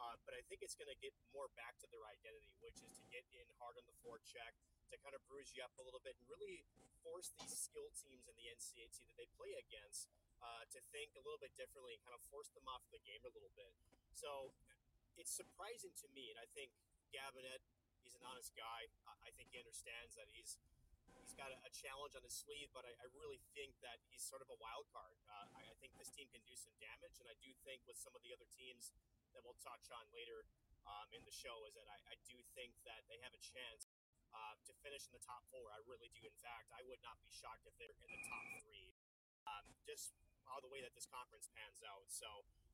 Uh, 0.00 0.16
but 0.24 0.32
I 0.32 0.40
think 0.48 0.64
it's 0.64 0.72
going 0.72 0.88
to 0.88 0.96
get 1.04 1.12
more 1.36 1.52
back 1.60 1.76
to 1.84 1.86
their 1.92 2.00
identity, 2.08 2.56
which 2.64 2.80
is 2.80 2.88
to 2.96 3.04
get 3.12 3.20
in 3.36 3.44
hard 3.60 3.76
on 3.76 3.84
the 3.84 3.96
forecheck, 4.00 4.56
to 4.88 4.96
kind 5.04 5.12
of 5.12 5.20
bruise 5.28 5.52
you 5.52 5.60
up 5.60 5.76
a 5.76 5.84
little 5.84 6.00
bit, 6.00 6.16
and 6.16 6.24
really 6.32 6.64
force 7.04 7.28
these 7.36 7.52
skill 7.52 7.92
teams 7.92 8.24
in 8.24 8.34
the 8.40 8.48
NCHC 8.48 9.04
that 9.12 9.16
they 9.20 9.28
play 9.36 9.52
against 9.60 10.08
uh, 10.40 10.64
to 10.72 10.80
think 10.88 11.12
a 11.16 11.22
little 11.24 11.40
bit 11.40 11.52
differently 11.56 11.92
and 11.96 12.00
kind 12.00 12.16
of 12.16 12.24
force 12.32 12.48
them 12.56 12.64
off 12.64 12.80
the 12.88 13.00
game 13.04 13.20
a 13.28 13.32
little 13.36 13.52
bit. 13.56 13.72
So 14.16 14.56
it's 15.20 15.32
surprising 15.32 15.92
to 16.00 16.08
me, 16.16 16.32
and 16.32 16.40
I 16.40 16.48
think 16.56 16.72
Gabinet, 17.12 17.60
he's 18.00 18.16
an 18.16 18.24
honest 18.24 18.56
guy. 18.56 18.88
I 19.20 19.30
think 19.36 19.52
he 19.52 19.60
understands 19.60 20.16
that 20.16 20.32
he's 20.32 20.56
he's 21.30 21.38
got 21.38 21.54
a, 21.54 21.58
a 21.62 21.70
challenge 21.70 22.18
on 22.18 22.26
his 22.26 22.34
sleeve, 22.34 22.74
but 22.74 22.82
I, 22.82 22.90
I, 22.98 23.06
really 23.14 23.38
think 23.54 23.70
that 23.86 24.02
he's 24.10 24.18
sort 24.18 24.42
of 24.42 24.50
a 24.50 24.58
wild 24.58 24.90
card. 24.90 25.14
Uh, 25.30 25.46
I, 25.54 25.62
I, 25.62 25.74
think 25.78 25.94
this 25.94 26.10
team 26.10 26.26
can 26.34 26.42
do 26.42 26.58
some 26.58 26.74
damage, 26.82 27.22
and 27.22 27.30
I 27.30 27.38
do 27.38 27.54
think 27.62 27.86
with 27.86 27.94
some 27.94 28.10
of 28.18 28.22
the 28.26 28.34
other 28.34 28.50
teams 28.50 28.90
that 29.30 29.46
we'll 29.46 29.54
touch 29.62 29.86
on 29.94 30.02
later 30.10 30.42
um, 30.90 31.06
in 31.14 31.22
the 31.22 31.30
show 31.30 31.62
is 31.70 31.78
that 31.78 31.86
I, 31.86 31.98
I, 32.10 32.16
do 32.26 32.34
think 32.58 32.74
that 32.82 33.06
they 33.06 33.22
have 33.22 33.30
a 33.30 33.38
chance 33.38 33.86
uh, 34.34 34.58
to 34.66 34.74
finish 34.82 35.06
in 35.06 35.14
the 35.14 35.22
top 35.22 35.46
four. 35.54 35.70
I 35.70 35.78
really 35.86 36.10
do. 36.18 36.26
In 36.26 36.34
fact, 36.42 36.74
I 36.74 36.82
would 36.90 36.98
not 37.06 37.14
be 37.22 37.30
shocked 37.30 37.62
if 37.62 37.78
they're 37.78 37.94
in 38.02 38.10
the 38.10 38.22
top 38.26 38.42
three. 38.66 38.90
Um, 39.46 39.70
just 39.86 40.10
all 40.50 40.58
the 40.58 40.72
way 40.74 40.82
that 40.82 40.98
this 40.98 41.06
conference 41.06 41.46
pans 41.54 41.78
out. 41.86 42.10
So 42.10 42.26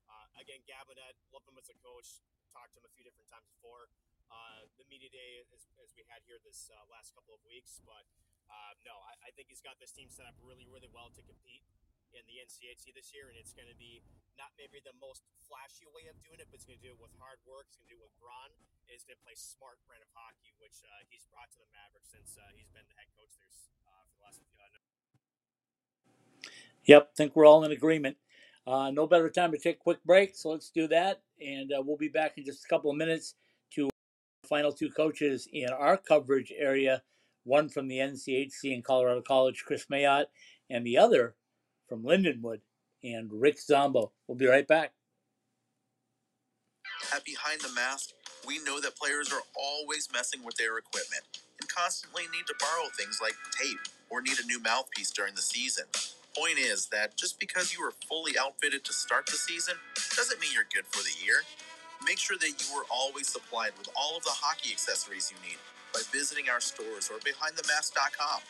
uh, 0.09 0.27
again, 0.41 0.65
Gabinet, 0.65 1.13
love 1.29 1.45
him 1.45 1.61
as 1.61 1.69
a 1.69 1.77
coach. 1.85 2.25
Talked 2.49 2.73
to 2.73 2.81
him 2.81 2.89
a 2.89 2.93
few 2.97 3.05
different 3.05 3.29
times 3.29 3.45
before. 3.53 3.93
Uh, 4.27 4.67
the 4.75 4.83
media 4.91 5.07
day 5.07 5.39
as, 5.55 5.71
as, 5.79 5.95
we 5.95 6.03
had 6.11 6.19
here 6.27 6.35
this 6.43 6.67
uh, 6.67 6.75
last 6.91 7.15
couple 7.15 7.31
of 7.31 7.39
weeks, 7.47 7.79
but 7.87 8.03
uh, 8.51 8.75
no, 8.83 8.99
I, 9.07 9.15
I, 9.23 9.29
think 9.31 9.47
he's 9.47 9.63
got 9.63 9.79
this 9.79 9.95
team 9.95 10.11
set 10.11 10.27
up 10.27 10.35
really, 10.43 10.67
really 10.67 10.91
well 10.91 11.07
to 11.15 11.23
compete 11.23 11.63
in 12.11 12.23
the 12.27 12.43
NCHC 12.43 12.91
this 12.91 13.15
year, 13.15 13.31
and 13.31 13.39
it's 13.39 13.55
going 13.55 13.71
to 13.71 13.79
be 13.79 14.03
not 14.35 14.51
maybe 14.59 14.83
the 14.83 14.95
most 14.99 15.23
flashy 15.47 15.87
way 15.95 16.11
of 16.11 16.19
doing 16.27 16.43
it, 16.43 16.51
but 16.51 16.59
it's 16.59 16.67
going 16.67 16.75
to 16.75 16.83
do 16.83 16.91
it 16.91 16.99
with 16.99 17.15
hard 17.23 17.39
work. 17.47 17.71
It's 17.71 17.79
going 17.79 17.87
to 17.87 17.93
do 17.95 17.99
it 18.03 18.07
with 18.11 18.15
brawn. 18.19 18.51
It's 18.91 19.07
going 19.07 19.15
to 19.15 19.23
play 19.23 19.35
smart 19.35 19.79
brand 19.87 20.03
of 20.03 20.11
hockey, 20.11 20.51
which 20.59 20.83
uh, 20.83 21.07
he's 21.07 21.23
brought 21.31 21.47
to 21.55 21.59
the 21.63 21.69
Mavericks 21.71 22.11
since 22.11 22.35
uh, 22.35 22.43
he's 22.51 22.67
been 22.75 22.83
the 22.83 22.99
head 22.99 23.07
coach 23.15 23.31
there 23.39 23.51
uh, 23.87 24.03
for 24.11 24.15
the 24.19 24.23
last. 24.27 24.43
Uh, 24.43 24.75
yep, 26.83 27.15
think 27.15 27.31
we're 27.31 27.47
all 27.47 27.63
in 27.63 27.71
agreement. 27.71 28.19
No 28.67 29.07
better 29.07 29.31
time 29.31 29.55
to 29.55 29.59
take 29.59 29.79
a 29.79 29.83
quick 29.87 30.03
break, 30.03 30.35
so 30.35 30.51
let's 30.51 30.67
do 30.67 30.91
that, 30.91 31.23
and 31.39 31.71
we'll 31.87 31.95
be 31.95 32.11
back 32.11 32.35
in 32.35 32.43
just 32.43 32.63
a 32.63 32.67
couple 32.67 32.91
of 32.91 32.99
minutes 32.99 33.39
final 34.47 34.71
two 34.71 34.89
coaches 34.89 35.47
in 35.51 35.69
our 35.69 35.97
coverage 35.97 36.51
area 36.57 37.01
one 37.47 37.69
from 37.69 37.87
the 37.87 37.97
NCHC 37.97 38.73
in 38.73 38.81
Colorado 38.83 39.21
College, 39.21 39.63
Kris 39.65 39.85
Mayotte, 39.85 40.25
and 40.69 40.85
the 40.85 40.97
other 40.97 41.35
from 41.87 42.03
Lindenwood 42.03 42.59
and 43.03 43.29
Rick 43.31 43.59
Zombo. 43.59 44.11
We'll 44.27 44.37
be 44.37 44.47
right 44.47 44.67
back. 44.67 44.91
At 47.15 47.23
Behind 47.23 47.61
the 47.61 47.73
Mask, 47.73 48.09
we 48.45 48.59
know 48.63 48.81
that 48.81 48.97
players 48.97 49.31
are 49.31 49.41
always 49.55 50.09
messing 50.11 50.43
with 50.43 50.55
their 50.55 50.77
equipment 50.77 51.23
and 51.59 51.69
constantly 51.69 52.23
need 52.23 52.45
to 52.47 52.55
borrow 52.59 52.89
things 52.97 53.19
like 53.21 53.35
tape 53.57 53.79
or 54.09 54.21
need 54.21 54.37
a 54.43 54.45
new 54.45 54.59
mouthpiece 54.61 55.11
during 55.11 55.33
the 55.35 55.41
season. 55.41 55.85
Point 56.37 56.59
is 56.59 56.87
that 56.87 57.15
just 57.15 57.39
because 57.39 57.73
you 57.73 57.83
are 57.83 57.93
fully 58.07 58.33
outfitted 58.37 58.83
to 58.85 58.93
start 58.93 59.25
the 59.25 59.37
season 59.37 59.75
doesn't 60.15 60.39
mean 60.41 60.51
you're 60.53 60.67
good 60.73 60.85
for 60.85 61.01
the 61.01 61.25
year. 61.25 61.41
Make 62.05 62.19
sure 62.19 62.37
that 62.37 62.53
you 62.61 62.69
are 62.77 62.85
always 62.91 63.27
supplied 63.27 63.73
with 63.77 63.89
all 63.97 64.17
of 64.17 64.23
the 64.23 64.33
hockey 64.33 64.71
accessories 64.71 65.31
you 65.33 65.37
need 65.47 65.57
by 65.93 66.01
visiting 66.13 66.49
our 66.49 66.61
stores 66.61 67.09
or 67.09 67.17
behindthemask.com. 67.25 68.41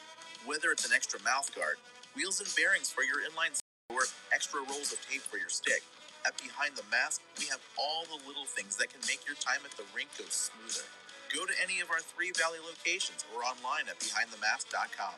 Whether 0.45 0.71
it's 0.71 0.85
an 0.85 0.93
extra 0.93 1.21
mouth 1.23 1.53
guard, 1.55 1.77
wheels 2.15 2.39
and 2.41 2.49
bearings 2.55 2.91
for 2.91 3.03
your 3.03 3.23
inline 3.23 3.55
or 3.93 4.03
extra 4.33 4.59
rolls 4.67 4.91
of 4.91 4.99
tape 5.07 5.23
for 5.23 5.37
your 5.37 5.49
stick, 5.49 5.83
at 6.27 6.35
Behind 6.43 6.75
the 6.75 6.83
Mask, 6.91 7.21
we 7.39 7.47
have 7.47 7.63
all 7.79 8.03
the 8.03 8.19
little 8.27 8.45
things 8.45 8.75
that 8.77 8.91
can 8.91 8.99
make 9.07 9.23
your 9.23 9.39
time 9.39 9.63
at 9.63 9.71
the 9.79 9.87
rink 9.95 10.11
go 10.19 10.25
smoother. 10.27 10.83
Go 11.31 11.47
to 11.47 11.55
any 11.63 11.79
of 11.79 11.87
our 11.89 12.03
three 12.03 12.35
Valley 12.35 12.59
locations 12.59 13.23
or 13.31 13.47
online 13.47 13.87
at 13.87 13.99
behindthemask.com. 13.99 15.15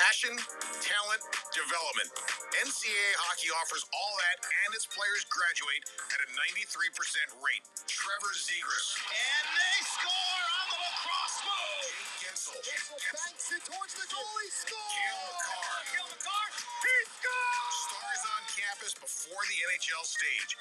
Passion, 0.00 0.32
talent, 0.80 1.22
development. 1.52 2.08
NCAA 2.56 3.12
hockey 3.20 3.52
offers 3.60 3.84
all 3.92 4.14
that, 4.16 4.48
and 4.48 4.72
its 4.72 4.88
players 4.88 5.28
graduate 5.28 5.84
at 6.08 6.24
a 6.24 6.28
93% 6.56 7.36
rate. 7.44 7.60
Trevor 7.84 8.32
Zegras. 8.32 8.96
And 9.12 9.46
they 9.52 9.78
score 9.84 10.44
on 10.56 10.66
the 10.72 10.78
lacrosse 10.80 11.38
move. 11.44 11.84
Jake 11.84 12.32
Guentzel. 12.32 12.56
Guentzel 12.64 12.96
banks 13.12 13.46
it 13.52 13.62
towards 13.68 13.92
the 14.00 14.06
goal. 14.08 14.34
He 14.40 14.48
scores. 14.48 14.88
Cale 14.88 15.20
Makar. 15.36 15.76
Cale 15.92 16.10
He 16.16 16.96
scores. 17.20 17.76
Stars 17.92 18.24
on 18.24 18.42
campus 18.56 18.92
before 18.96 19.44
the 19.52 19.58
NHL 19.68 20.04
stage. 20.08 20.52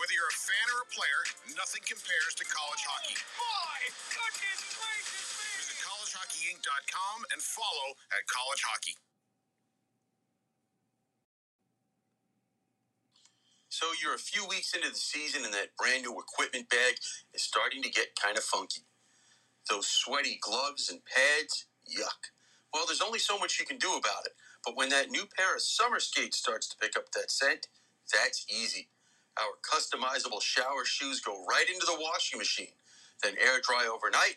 Whether 0.00 0.16
you're 0.16 0.32
a 0.32 0.40
fan 0.40 0.66
or 0.72 0.80
a 0.82 0.90
player, 0.96 1.20
nothing 1.52 1.84
compares 1.84 2.32
to 2.40 2.48
college 2.48 2.80
hockey. 2.88 3.20
My 3.36 3.76
goodness 4.08 4.16
gracious 4.16 4.56
me. 4.56 4.56
Visit 4.56 4.65
collegehockeyinc.com 6.46 7.24
and 7.32 7.42
follow 7.42 7.94
at 8.12 8.26
College 8.28 8.62
Hockey. 8.66 8.94
So 13.68 13.86
you're 14.02 14.14
a 14.14 14.18
few 14.18 14.46
weeks 14.48 14.74
into 14.74 14.88
the 14.88 14.96
season 14.96 15.44
and 15.44 15.52
that 15.54 15.76
brand 15.78 16.02
new 16.04 16.18
equipment 16.18 16.70
bag 16.70 16.96
is 17.34 17.42
starting 17.42 17.82
to 17.82 17.90
get 17.90 18.16
kind 18.20 18.38
of 18.38 18.44
funky. 18.44 18.82
Those 19.70 19.88
sweaty 19.88 20.38
gloves 20.40 20.90
and 20.90 21.00
pads, 21.04 21.66
yuck. 21.88 22.32
Well, 22.74 22.84
there's 22.86 23.02
only 23.02 23.18
so 23.20 23.38
much 23.38 23.60
you 23.60 23.66
can 23.66 23.78
do 23.78 23.90
about 23.90 24.26
it. 24.26 24.32
But 24.64 24.76
when 24.76 24.90
that 24.90 25.10
new 25.10 25.24
pair 25.36 25.54
of 25.56 25.62
summer 25.62 26.00
skates 26.00 26.38
starts 26.38 26.68
to 26.68 26.76
pick 26.78 26.96
up 26.96 27.12
that 27.12 27.30
scent, 27.30 27.68
that's 28.12 28.46
easy. 28.50 28.88
Our 29.38 29.56
customizable 29.64 30.42
shower 30.42 30.84
shoes 30.84 31.20
go 31.20 31.44
right 31.48 31.66
into 31.68 31.86
the 31.86 31.98
washing 32.00 32.38
machine, 32.38 32.74
then 33.22 33.34
air 33.40 33.60
dry 33.62 33.88
overnight, 33.92 34.36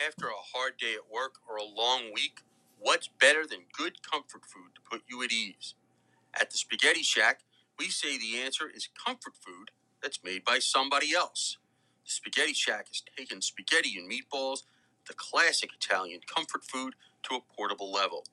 After 0.00 0.26
a 0.28 0.56
hard 0.56 0.78
day 0.78 0.94
at 0.94 1.12
work 1.12 1.36
or 1.48 1.56
a 1.56 1.64
long 1.64 2.12
week, 2.14 2.40
what's 2.80 3.08
better 3.08 3.46
than 3.46 3.66
good 3.76 4.02
comfort 4.02 4.44
food 4.46 4.74
to 4.74 4.82
put 4.90 5.02
you 5.08 5.22
at 5.22 5.32
ease? 5.32 5.74
At 6.40 6.50
the 6.50 6.58
Spaghetti 6.58 7.02
Shack, 7.02 7.40
we 7.78 7.88
say 7.90 8.18
the 8.18 8.38
answer 8.40 8.70
is 8.74 8.88
comfort 9.06 9.34
food 9.36 9.70
that's 10.02 10.24
made 10.24 10.44
by 10.44 10.60
somebody 10.60 11.14
else. 11.14 11.58
The 12.06 12.12
Spaghetti 12.12 12.54
Shack 12.54 12.88
has 12.88 13.02
taken 13.16 13.42
spaghetti 13.42 13.98
and 13.98 14.10
meatballs, 14.10 14.64
the 15.08 15.14
classic 15.14 15.70
Italian 15.74 16.20
comfort 16.34 16.64
food, 16.64 16.94
to 17.24 17.36
a 17.36 17.40
portable 17.56 17.92
level. 17.92 18.24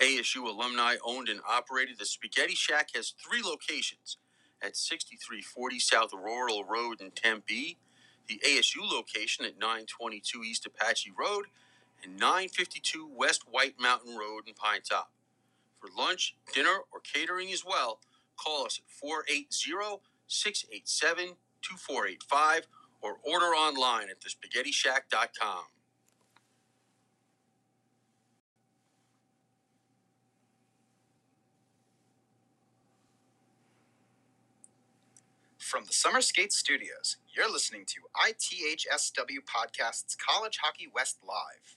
ASU 0.00 0.46
alumni 0.46 0.96
owned 1.04 1.28
and 1.30 1.40
operated, 1.48 1.98
the 1.98 2.06
Spaghetti 2.06 2.54
Shack 2.54 2.90
has 2.94 3.14
three 3.24 3.42
locations 3.42 4.18
at 4.62 4.76
6340 4.76 5.80
South 5.80 6.12
Rural 6.14 6.64
Road 6.64 7.00
in 7.00 7.12
Tempe, 7.12 7.78
the 8.28 8.40
ASU 8.46 8.90
location 8.90 9.44
at 9.44 9.58
922 9.58 10.42
East 10.44 10.66
Apache 10.66 11.12
Road, 11.18 11.46
and 12.02 12.14
952 12.18 13.08
West 13.14 13.44
White 13.50 13.74
Mountain 13.80 14.16
Road 14.16 14.44
in 14.46 14.54
Pine 14.54 14.80
Top. 14.88 15.10
For 15.80 15.88
lunch, 15.96 16.36
dinner, 16.54 16.80
or 16.92 17.00
catering 17.00 17.50
as 17.52 17.64
well, 17.64 18.00
call 18.36 18.66
us 18.66 18.78
at 18.78 18.90
480 18.90 20.02
687 20.26 21.36
2485 21.62 22.66
or 23.02 23.16
order 23.24 23.46
online 23.46 24.08
at 24.10 24.20
thespaghettishack.com. 24.20 25.64
From 35.70 35.84
the 35.84 35.92
Summer 35.92 36.20
Skate 36.20 36.52
Studios, 36.52 37.18
you're 37.32 37.48
listening 37.48 37.84
to 37.86 38.00
ITHSW 38.26 39.38
Podcast's 39.46 40.16
College 40.16 40.58
Hockey 40.60 40.88
West 40.92 41.18
Live. 41.24 41.76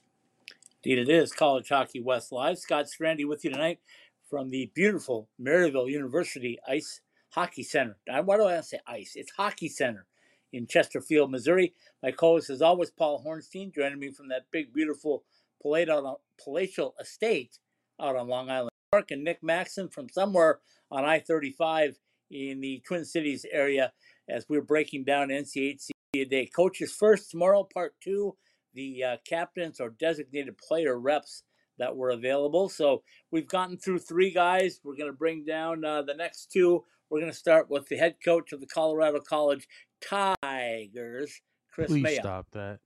Indeed, 0.84 1.08
it 1.08 1.10
is 1.10 1.32
College 1.32 1.70
Hockey 1.70 2.02
West 2.02 2.32
Live. 2.32 2.58
Scott 2.58 2.86
Strandy 2.86 3.24
with 3.24 3.46
you 3.46 3.52
tonight 3.52 3.82
from 4.28 4.50
the 4.50 4.72
beautiful 4.74 5.30
Maryville 5.40 5.92
University 5.92 6.58
Ice 6.68 7.02
Hockey 7.30 7.62
Center. 7.62 7.96
Why 8.08 8.38
do 8.38 8.46
I 8.46 8.62
say 8.62 8.80
ice? 8.88 9.12
It's 9.16 9.30
Hockey 9.38 9.70
Center 9.70 10.08
in 10.52 10.66
Chesterfield, 10.66 11.30
Missouri. 11.30 11.76
My 12.02 12.10
co-host 12.10 12.50
is 12.50 12.64
always 12.64 12.90
Paul 12.90 13.24
Hornstein, 13.24 13.72
joining 13.76 14.00
me 14.00 14.10
from 14.10 14.28
that 14.30 14.48
big, 14.52 14.74
beautiful 14.74 15.24
palatial 15.62 16.96
estate 17.00 17.60
out 18.02 18.16
on 18.16 18.28
Long 18.28 18.50
Island 18.50 18.72
Park, 18.92 19.12
and 19.12 19.24
Nick 19.24 19.44
Maxon 19.44 19.88
from 19.88 20.10
somewhere 20.10 20.62
on 20.90 21.06
I-35 21.06 21.98
in 22.34 22.60
the 22.60 22.82
Twin 22.86 23.06
Cities 23.06 23.46
area 23.52 23.92
as 24.30 24.46
we're 24.50 24.62
breaking 24.62 25.04
down 25.04 25.30
NCHC 25.30 25.92
a 26.16 26.26
day. 26.26 26.46
Coaches 26.46 26.92
first 26.92 27.32
tomorrow, 27.32 27.64
part 27.64 27.94
two, 28.02 28.36
the 28.74 29.04
uh, 29.04 29.18
captains 29.28 29.80
or 29.80 29.92
designated 29.92 30.58
player 30.58 31.00
reps 31.00 31.44
that 31.78 31.96
were 31.96 32.10
available. 32.10 32.70
So 32.70 33.04
we've 33.32 33.48
gotten 33.48 33.78
through 33.78 34.00
three 34.00 34.32
guys. 34.32 34.80
We're 34.84 34.98
going 34.98 35.12
to 35.12 35.18
bring 35.18 35.46
down 35.46 35.84
uh, 35.86 36.02
the 36.02 36.14
next 36.14 36.52
two. 36.52 36.84
We're 37.10 37.20
going 37.20 37.32
to 37.32 37.38
start 37.38 37.70
with 37.70 37.88
the 37.88 37.98
head 37.98 38.16
coach 38.24 38.54
of 38.54 38.60
the 38.60 38.68
Colorado 38.68 39.20
College 39.20 39.68
Tigers, 40.02 41.42
Kris 41.72 41.88
Please 41.88 42.04
Mayotte. 42.04 42.20
stop 42.22 42.48
that. 42.54 42.80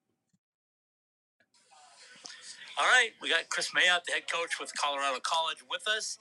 All 2.79 2.85
right, 2.85 3.09
we 3.21 3.29
got 3.29 3.49
Kris 3.49 3.71
Mayotte, 3.71 4.03
the 4.05 4.13
head 4.13 4.29
coach 4.31 4.59
with 4.59 4.71
Colorado 4.77 5.19
College, 5.23 5.63
with 5.69 5.87
us. 5.87 6.17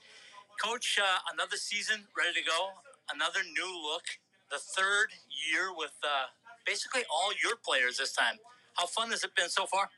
Coach, 0.63 0.97
uh, 0.99 1.19
another 1.33 1.55
season 1.55 2.05
ready 2.17 2.41
to 2.41 2.45
go, 2.47 2.69
another 3.13 3.43
new 3.43 3.71
look, 3.81 4.03
the 4.49 4.59
third 4.59 5.11
year 5.27 5.71
with 5.75 5.95
uh, 6.03 6.31
basically 6.65 7.03
all 7.11 7.31
your 7.43 7.55
players 7.55 7.97
this 7.97 8.13
time. 8.13 8.37
How 8.75 8.85
fun 8.85 9.09
has 9.11 9.23
it 9.23 9.35
been 9.35 9.49
so 9.49 9.65
far? 9.65 9.89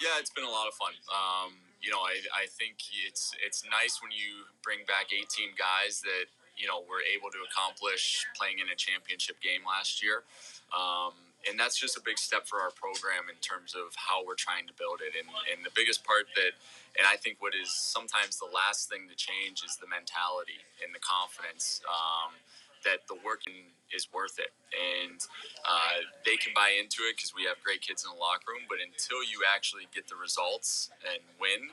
Yeah, 0.00 0.20
it's 0.20 0.30
been 0.30 0.44
a 0.44 0.52
lot 0.52 0.68
of 0.68 0.74
fun. 0.74 0.92
Um, 1.08 1.56
you 1.80 1.90
know, 1.90 2.00
I, 2.00 2.20
I 2.34 2.44
think 2.46 2.76
it's 3.06 3.32
it's 3.44 3.64
nice 3.70 4.02
when 4.02 4.12
you 4.12 4.44
bring 4.62 4.84
back 4.86 5.12
18 5.12 5.56
guys 5.56 6.00
that 6.02 6.28
you 6.56 6.68
know 6.68 6.84
were 6.84 7.00
able 7.04 7.32
to 7.32 7.40
accomplish 7.48 8.26
playing 8.36 8.60
in 8.60 8.68
a 8.68 8.76
championship 8.76 9.40
game 9.40 9.64
last 9.64 10.02
year. 10.02 10.24
Um, 10.72 11.16
and 11.48 11.58
that's 11.58 11.78
just 11.78 11.96
a 11.96 12.02
big 12.02 12.18
step 12.18 12.46
for 12.46 12.58
our 12.58 12.74
program 12.74 13.30
in 13.30 13.38
terms 13.38 13.74
of 13.74 13.94
how 13.94 14.26
we're 14.26 14.38
trying 14.38 14.66
to 14.66 14.74
build 14.74 14.98
it. 14.98 15.14
And, 15.14 15.30
and 15.46 15.62
the 15.62 15.70
biggest 15.74 16.02
part 16.02 16.26
that, 16.34 16.58
and 16.98 17.06
I 17.06 17.16
think 17.16 17.38
what 17.38 17.54
is 17.54 17.70
sometimes 17.70 18.38
the 18.42 18.50
last 18.50 18.90
thing 18.90 19.06
to 19.06 19.16
change 19.16 19.62
is 19.62 19.78
the 19.78 19.86
mentality 19.86 20.58
and 20.82 20.90
the 20.90 21.02
confidence 21.02 21.80
um, 21.86 22.34
that 22.82 23.06
the 23.06 23.14
work 23.22 23.46
is 23.94 24.10
worth 24.10 24.38
it. 24.42 24.50
And 24.74 25.22
uh, 25.62 26.02
they 26.26 26.36
can 26.36 26.50
buy 26.50 26.74
into 26.74 27.06
it 27.06 27.14
because 27.16 27.30
we 27.30 27.46
have 27.46 27.62
great 27.62 27.80
kids 27.80 28.02
in 28.02 28.10
the 28.10 28.18
locker 28.18 28.50
room. 28.50 28.66
But 28.66 28.82
until 28.82 29.22
you 29.22 29.46
actually 29.46 29.86
get 29.94 30.10
the 30.10 30.18
results 30.18 30.90
and 31.06 31.22
win, 31.38 31.70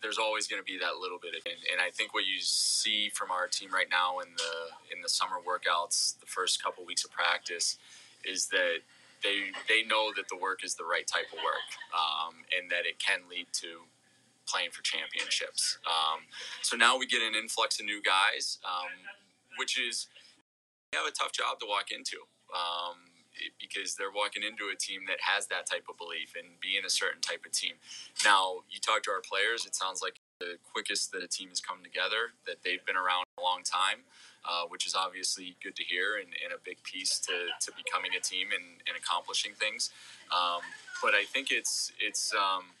there's 0.00 0.18
always 0.18 0.48
going 0.48 0.60
to 0.60 0.66
be 0.66 0.76
that 0.82 0.98
little 0.98 1.20
bit 1.22 1.36
of, 1.38 1.46
and, 1.46 1.62
and 1.70 1.78
I 1.78 1.94
think 1.94 2.12
what 2.12 2.26
you 2.26 2.40
see 2.40 3.08
from 3.08 3.30
our 3.30 3.46
team 3.46 3.70
right 3.70 3.86
now 3.86 4.18
in 4.18 4.34
the 4.34 4.52
in 4.90 5.00
the 5.00 5.08
summer 5.08 5.38
workouts, 5.38 6.18
the 6.18 6.26
first 6.26 6.58
couple 6.62 6.84
weeks 6.84 7.04
of 7.04 7.12
practice, 7.12 7.78
is 8.24 8.48
that 8.48 8.82
they 9.22 9.50
they 9.68 9.82
know 9.86 10.12
that 10.16 10.28
the 10.28 10.36
work 10.36 10.64
is 10.64 10.74
the 10.74 10.84
right 10.84 11.06
type 11.06 11.30
of 11.32 11.38
work, 11.42 11.68
um, 11.94 12.44
and 12.56 12.70
that 12.70 12.86
it 12.86 12.98
can 12.98 13.20
lead 13.30 13.46
to 13.62 13.86
playing 14.46 14.70
for 14.70 14.82
championships. 14.82 15.78
Um, 15.86 16.26
so 16.62 16.76
now 16.76 16.98
we 16.98 17.06
get 17.06 17.22
an 17.22 17.34
influx 17.34 17.78
of 17.78 17.86
new 17.86 18.02
guys, 18.02 18.58
um, 18.66 18.90
which 19.56 19.78
is 19.78 20.08
we 20.92 20.98
have 20.98 21.06
a 21.06 21.14
tough 21.14 21.32
job 21.32 21.60
to 21.60 21.66
walk 21.66 21.90
into 21.90 22.18
um, 22.52 22.98
because 23.58 23.94
they're 23.94 24.12
walking 24.12 24.42
into 24.42 24.68
a 24.68 24.76
team 24.76 25.02
that 25.08 25.18
has 25.22 25.46
that 25.46 25.64
type 25.64 25.86
of 25.88 25.96
belief 25.96 26.34
and 26.36 26.60
being 26.60 26.84
a 26.84 26.90
certain 26.90 27.20
type 27.20 27.46
of 27.46 27.52
team. 27.52 27.78
Now 28.24 28.66
you 28.68 28.80
talk 28.80 29.02
to 29.04 29.10
our 29.10 29.22
players, 29.22 29.64
it 29.64 29.74
sounds 29.74 30.02
like 30.02 30.20
the 30.40 30.58
quickest 30.60 31.12
that 31.12 31.22
a 31.22 31.28
team 31.28 31.48
has 31.48 31.60
come 31.60 31.78
together, 31.82 32.34
that 32.46 32.60
they've 32.64 32.84
been 32.84 32.98
around 32.98 33.24
a 33.38 33.42
long 33.42 33.62
time 33.62 34.04
uh, 34.44 34.64
which 34.68 34.86
is 34.86 34.94
obviously 34.94 35.56
good 35.62 35.76
to 35.76 35.84
hear 35.84 36.16
and, 36.16 36.28
and, 36.42 36.52
a 36.52 36.60
big 36.64 36.82
piece 36.82 37.18
to, 37.18 37.32
to 37.60 37.70
becoming 37.76 38.10
a 38.18 38.20
team 38.20 38.48
and, 38.50 38.82
and 38.90 38.96
accomplishing 38.98 39.52
things. 39.54 39.90
Um, 40.34 40.60
but 41.02 41.14
I 41.14 41.24
think 41.24 41.50
it's 41.50 41.92
it's 42.00 42.34
um, 42.34 42.74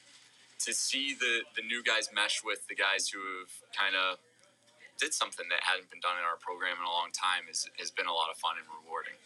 to 0.66 0.74
see 0.74 1.14
the, 1.14 1.42
the 1.54 1.62
new 1.62 1.82
guys 1.82 2.10
mesh 2.14 2.42
with 2.44 2.66
the 2.68 2.74
guys 2.74 3.08
who 3.08 3.18
have 3.42 3.54
kind 3.74 3.94
of 3.94 4.18
did 4.98 5.14
something 5.14 5.46
that 5.50 5.58
hadn't 5.66 5.90
been 5.90 5.98
done 5.98 6.14
in 6.18 6.24
our 6.26 6.38
program 6.38 6.78
in 6.78 6.86
a 6.86 6.94
long 6.94 7.10
time 7.10 7.50
is, 7.50 7.66
has 7.78 7.90
been 7.90 8.06
a 8.06 8.14
lot 8.14 8.30
of 8.30 8.38
fun 8.38 8.54
and 8.54 8.66
rewarding. 8.70 9.18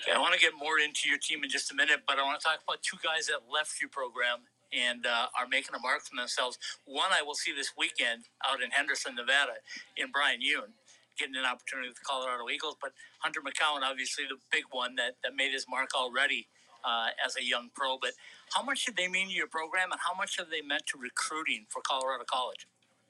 Okay, 0.00 0.16
I 0.16 0.18
want 0.20 0.32
to 0.32 0.40
get 0.40 0.56
more 0.56 0.80
into 0.80 1.08
your 1.08 1.18
team 1.18 1.44
in 1.44 1.50
just 1.50 1.68
a 1.72 1.76
minute, 1.76 2.08
but 2.08 2.16
I 2.16 2.24
want 2.24 2.40
to 2.40 2.44
talk 2.44 2.64
about 2.64 2.80
two 2.80 2.96
guys 3.04 3.28
that 3.28 3.44
left 3.52 3.76
your 3.80 3.92
program 3.92 4.48
and 4.72 5.04
uh, 5.04 5.28
are 5.36 5.48
making 5.48 5.76
a 5.76 5.80
mark 5.80 6.04
for 6.04 6.16
themselves. 6.16 6.56
One 6.84 7.12
I 7.12 7.20
will 7.20 7.36
see 7.36 7.52
this 7.52 7.72
weekend 7.76 8.28
out 8.44 8.62
in 8.62 8.70
Henderson, 8.70 9.16
Nevada, 9.16 9.60
in 9.96 10.08
Bryan 10.08 10.40
Yoon 10.40 10.72
getting 11.18 11.36
an 11.36 11.44
opportunity 11.44 11.88
with 11.88 11.98
the 11.98 12.06
Colorado 12.06 12.48
Eagles. 12.48 12.76
But 12.80 12.92
Hunter 13.18 13.40
McKown, 13.40 13.82
obviously 13.82 14.24
the 14.28 14.38
big 14.50 14.64
one 14.70 14.94
that, 14.96 15.16
that 15.22 15.34
made 15.34 15.52
his 15.52 15.66
mark 15.68 15.90
already 15.94 16.46
uh, 16.84 17.08
as 17.24 17.36
a 17.36 17.44
young 17.44 17.70
pro. 17.74 17.98
But 17.98 18.12
how 18.54 18.62
much 18.62 18.84
did 18.86 18.96
they 18.96 19.08
mean 19.08 19.28
to 19.28 19.34
your 19.34 19.48
program, 19.48 19.92
and 19.92 20.00
how 20.00 20.14
much 20.14 20.38
have 20.38 20.50
they 20.50 20.62
meant 20.62 20.86
to 20.86 20.98
recruiting 20.98 21.66
for 21.68 21.82
Colorado 21.82 22.24
College? 22.24 22.66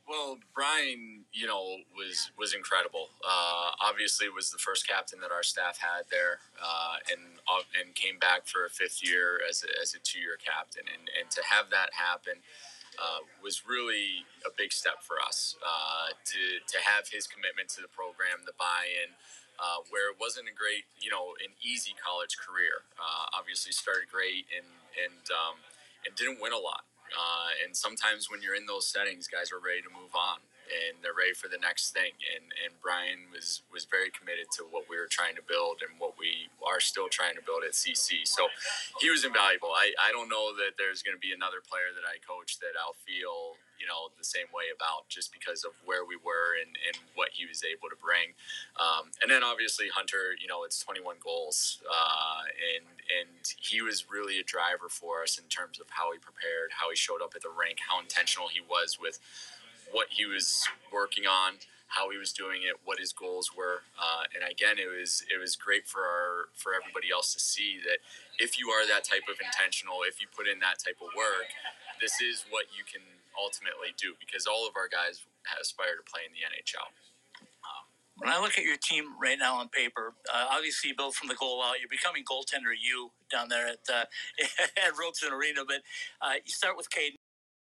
Well, 0.09 0.39
Bryan, 0.55 1.27
you 1.33 1.47
know, 1.47 1.85
was 1.93 2.33
was 2.39 2.55
incredible. 2.55 3.11
Uh, 3.21 3.77
obviously, 3.79 4.29
was 4.31 4.51
the 4.51 4.57
first 4.57 4.89
captain 4.89 5.21
that 5.21 5.31
our 5.31 5.43
staff 5.43 5.79
had 5.79 6.09
there, 6.11 6.41
uh, 6.57 6.97
and 7.13 7.21
uh, 7.45 7.61
and 7.79 7.95
came 7.95 8.19
back 8.19 8.47
for 8.47 8.65
a 8.65 8.71
fifth 8.71 9.05
year 9.05 9.39
as 9.47 9.63
a, 9.65 9.69
as 9.83 9.93
a 9.95 9.99
two 9.99 10.19
year 10.19 10.39
captain, 10.41 10.85
and 10.89 11.11
and 11.21 11.31
to 11.31 11.43
have 11.45 11.69
that 11.71 11.91
happen 11.93 12.41
uh, 12.99 13.23
was 13.43 13.63
really 13.65 14.27
a 14.45 14.51
big 14.51 14.75
step 14.75 15.01
for 15.07 15.17
us 15.23 15.57
uh, 15.63 16.13
to, 16.27 16.43
to 16.67 16.79
have 16.83 17.09
his 17.09 17.27
commitment 17.27 17.71
to 17.75 17.81
the 17.81 17.89
program, 17.89 18.43
the 18.45 18.57
buy-in, 18.59 19.15
uh, 19.59 19.83
where 19.91 20.11
it 20.11 20.19
wasn't 20.19 20.47
a 20.47 20.55
great, 20.55 20.87
you 20.99 21.11
know, 21.11 21.35
an 21.43 21.55
easy 21.63 21.95
college 21.99 22.37
career. 22.39 22.87
Uh, 22.99 23.31
obviously, 23.35 23.73
started 23.73 24.07
great 24.11 24.47
and 24.55 24.69
and 24.95 25.25
um, 25.35 25.59
and 26.07 26.15
didn't 26.15 26.39
win 26.43 26.55
a 26.55 26.61
lot. 26.61 26.87
Uh, 27.11 27.51
and 27.65 27.75
sometimes 27.75 28.31
when 28.31 28.43
you're 28.43 28.55
in 28.55 28.67
those 28.67 28.87
settings, 28.87 29.27
guys 29.27 29.51
are 29.51 29.59
ready 29.59 29.81
to 29.81 29.91
move 29.91 30.13
on 30.15 30.45
and 30.69 31.01
they're 31.03 31.17
ready 31.17 31.35
for 31.35 31.49
the 31.49 31.59
next 31.59 31.91
thing. 31.97 32.13
And 32.37 32.53
and 32.65 32.77
Bryan 32.81 33.33
was 33.33 33.63
was 33.73 33.85
very 33.89 34.13
committed 34.13 34.53
to 34.61 34.69
what 34.69 34.87
we 34.89 34.97
were 35.01 35.11
trying 35.11 35.35
to 35.37 35.45
build 35.45 35.81
and 35.81 35.97
what 35.99 36.21
we 36.21 36.53
are 36.63 36.81
still 36.81 37.09
trying 37.09 37.35
to 37.37 37.45
build 37.45 37.65
at 37.65 37.73
CC. 37.73 38.29
So 38.29 38.49
he 39.01 39.11
was 39.11 39.25
invaluable. 39.25 39.73
I, 39.73 39.93
I 39.99 40.13
don't 40.13 40.29
know 40.29 40.53
that 40.61 40.77
there's 40.77 41.03
going 41.03 41.17
to 41.17 41.23
be 41.23 41.33
another 41.33 41.65
player 41.65 41.91
that 41.97 42.07
I 42.07 42.21
coach 42.21 42.61
that 42.61 42.77
I'll 42.77 42.99
feel 43.03 43.57
you 43.79 43.87
know 43.87 44.11
the 44.19 44.27
same 44.27 44.51
way 44.51 44.69
about 44.75 45.09
just 45.09 45.33
because 45.33 45.63
of 45.63 45.73
where 45.87 46.05
we 46.05 46.19
were 46.19 46.59
and, 46.59 46.75
and 46.91 46.99
what 47.15 47.31
he 47.33 47.47
was 47.47 47.63
able 47.63 47.89
to 47.89 47.97
bring 47.97 48.35
um, 48.77 49.15
and 49.23 49.31
then 49.31 49.47
obviously 49.47 49.87
hunter 49.89 50.35
you 50.37 50.51
know 50.51 50.67
it's 50.67 50.83
21 50.83 51.17
goals 51.23 51.79
uh, 51.87 52.43
and 52.75 52.87
and 53.09 53.55
he 53.63 53.81
was 53.81 54.11
really 54.11 54.39
a 54.39 54.45
driver 54.45 54.91
for 54.91 55.23
us 55.23 55.39
in 55.39 55.47
terms 55.47 55.79
of 55.81 55.87
how 55.95 56.13
he 56.13 56.19
prepared 56.19 56.75
how 56.75 56.91
he 56.91 56.97
showed 56.99 57.23
up 57.23 57.33
at 57.39 57.43
the 57.43 57.55
rink 57.55 57.79
how 57.87 58.03
intentional 58.03 58.51
he 58.51 58.61
was 58.61 58.99
with 59.01 59.23
what 59.93 60.09
he 60.11 60.27
was 60.27 60.67
working 60.93 61.25
on, 61.27 61.61
how 61.89 62.11
he 62.11 62.19
was 62.19 62.33
doing 62.33 62.63
it, 62.63 62.77
what 62.85 62.99
his 62.99 63.13
goals 63.13 63.53
were, 63.57 63.83
uh, 63.97 64.29
and 64.35 64.45
again, 64.45 64.77
it 64.79 64.89
was 64.89 65.25
it 65.33 65.41
was 65.41 65.57
great 65.57 65.89
for 65.89 66.05
our 66.05 66.53
for 66.55 66.73
everybody 66.77 67.09
else 67.13 67.33
to 67.35 67.41
see 67.41 67.81
that 67.85 67.99
if 68.39 68.59
you 68.59 68.69
are 68.69 68.87
that 68.87 69.05
type 69.05 69.25
of 69.31 69.41
intentional, 69.41 70.05
if 70.05 70.21
you 70.21 70.29
put 70.29 70.47
in 70.47 70.61
that 70.61 70.79
type 70.79 71.01
of 71.01 71.09
work, 71.17 71.49
this 72.01 72.21
is 72.21 72.45
what 72.51 72.69
you 72.77 72.85
can 72.85 73.03
ultimately 73.39 73.95
do 73.97 74.13
because 74.21 74.47
all 74.47 74.67
of 74.69 74.77
our 74.77 74.89
guys 74.89 75.25
aspire 75.61 75.97
to 75.97 76.05
play 76.05 76.23
in 76.29 76.33
the 76.37 76.45
NHL. 76.45 76.93
When 78.19 78.29
I 78.31 78.41
look 78.41 78.59
at 78.59 78.65
your 78.65 78.77
team 78.77 79.15
right 79.23 79.39
now 79.39 79.57
on 79.57 79.69
paper, 79.69 80.13
uh, 80.35 80.47
obviously 80.51 80.91
you 80.91 81.13
from 81.13 81.29
the 81.29 81.37
goal 81.37 81.63
out. 81.63 81.79
You're 81.79 81.89
becoming 81.89 82.25
goaltender 82.25 82.75
you 82.75 83.13
down 83.31 83.49
there 83.49 83.69
at 83.69 83.79
uh, 83.89 84.05
at 84.77 84.99
Robson 84.99 85.33
Arena, 85.33 85.63
but 85.67 85.83
uh, 86.21 86.35
you 86.45 86.51
start 86.51 86.77
with 86.77 86.91
Kaidan 86.91 87.15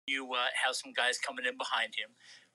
you 0.06 0.32
uh, 0.32 0.52
have 0.64 0.74
some 0.74 0.92
guys 0.92 1.18
coming 1.18 1.44
in 1.44 1.56
behind 1.56 1.94
him. 1.96 2.10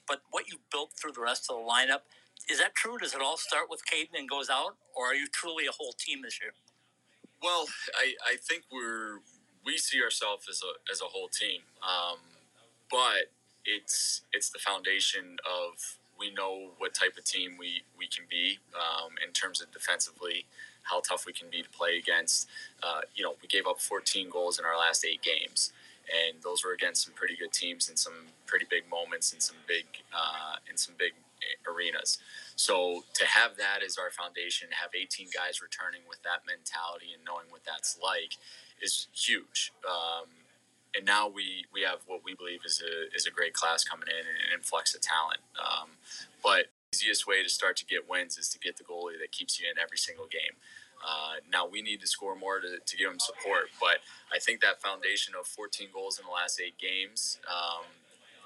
But 0.07 0.21
what 0.31 0.49
you 0.49 0.57
built 0.71 0.91
through 0.93 1.13
the 1.13 1.21
rest 1.21 1.49
of 1.49 1.57
the 1.57 1.63
lineup, 1.63 2.01
is 2.49 2.59
that 2.59 2.75
true? 2.75 2.97
Does 2.97 3.13
it 3.13 3.21
all 3.21 3.37
start 3.37 3.69
with 3.69 3.81
Kaidan 3.85 4.17
and 4.17 4.29
goes 4.29 4.49
out, 4.49 4.75
or 4.95 5.07
are 5.07 5.15
you 5.15 5.27
truly 5.27 5.65
a 5.67 5.71
whole 5.71 5.93
team 5.93 6.21
this 6.23 6.39
year? 6.41 6.53
Well, 7.43 7.67
I, 7.95 8.13
I 8.33 8.35
think 8.37 8.63
we're 8.71 9.19
we 9.65 9.77
see 9.77 10.01
ourselves 10.01 10.47
as 10.49 10.61
a 10.63 10.91
as 10.91 11.01
a 11.01 11.05
whole 11.05 11.29
team, 11.29 11.61
um, 11.83 12.17
but 12.89 13.31
it's 13.65 14.21
it's 14.33 14.49
the 14.49 14.59
foundation 14.59 15.37
of 15.45 15.97
we 16.17 16.33
know 16.33 16.71
what 16.77 16.93
type 16.93 17.17
of 17.17 17.23
team 17.23 17.55
we 17.59 17.83
we 17.97 18.07
can 18.07 18.25
be 18.29 18.57
um, 18.75 19.11
in 19.25 19.31
terms 19.31 19.61
of 19.61 19.71
defensively, 19.71 20.45
how 20.83 21.01
tough 21.01 21.25
we 21.25 21.33
can 21.33 21.49
be 21.49 21.61
to 21.61 21.69
play 21.69 21.97
against. 21.97 22.47
Uh, 22.81 23.01
you 23.15 23.23
know, 23.23 23.35
we 23.41 23.47
gave 23.47 23.67
up 23.67 23.79
14 23.79 24.29
goals 24.29 24.59
in 24.59 24.65
our 24.65 24.77
last 24.77 25.05
eight 25.05 25.21
games 25.21 25.71
and 26.09 26.41
those 26.41 26.63
were 26.63 26.73
against 26.73 27.05
some 27.05 27.13
pretty 27.13 27.35
good 27.35 27.51
teams 27.51 27.89
and 27.89 27.97
some 27.97 28.33
pretty 28.45 28.65
big 28.69 28.89
moments 28.89 29.33
and 29.33 29.41
some 29.41 29.57
big 29.67 29.85
uh, 30.13 30.57
and 30.67 30.77
some 30.79 30.95
big 30.97 31.13
arenas. 31.67 32.17
So 32.55 33.03
to 33.13 33.25
have 33.25 33.57
that 33.57 33.79
as 33.85 33.97
our 33.97 34.11
foundation, 34.11 34.69
have 34.71 34.91
18 34.93 35.27
guys 35.33 35.61
returning 35.61 36.01
with 36.07 36.21
that 36.23 36.43
mentality 36.45 37.15
and 37.15 37.23
knowing 37.23 37.47
what 37.49 37.63
that's 37.63 37.97
like 38.01 38.35
is 38.81 39.07
huge. 39.13 39.71
Um, 39.87 40.27
and 40.95 41.05
now 41.05 41.27
we, 41.27 41.65
we 41.73 41.81
have 41.83 41.99
what 42.07 42.21
we 42.25 42.33
believe 42.33 42.61
is 42.65 42.81
a, 42.81 43.15
is 43.15 43.27
a 43.27 43.31
great 43.31 43.53
class 43.53 43.83
coming 43.83 44.07
in 44.09 44.25
and 44.25 44.37
an 44.49 44.57
influx 44.57 44.95
of 44.95 45.01
talent. 45.01 45.39
Um, 45.55 45.89
but 46.43 46.67
easiest 46.91 47.27
way 47.27 47.43
to 47.43 47.49
start 47.49 47.77
to 47.77 47.85
get 47.85 48.09
wins 48.09 48.37
is 48.37 48.49
to 48.49 48.59
get 48.59 48.77
the 48.77 48.83
goalie 48.83 49.19
that 49.21 49.31
keeps 49.31 49.59
you 49.59 49.67
in 49.69 49.77
every 49.77 49.97
single 49.97 50.25
game. 50.25 50.57
Uh, 51.03 51.39
now 51.51 51.67
we 51.67 51.81
need 51.81 52.01
to 52.01 52.07
score 52.07 52.35
more 52.35 52.59
to, 52.59 52.79
to 52.79 52.97
give 52.97 53.09
them 53.09 53.19
support, 53.19 53.71
but 53.79 53.99
I 54.33 54.39
think 54.39 54.61
that 54.61 54.81
foundation 54.81 55.33
of 55.39 55.47
14 55.47 55.89
goals 55.93 56.19
in 56.19 56.25
the 56.25 56.31
last 56.31 56.59
eight 56.59 56.77
games, 56.77 57.39
um, 57.47 57.85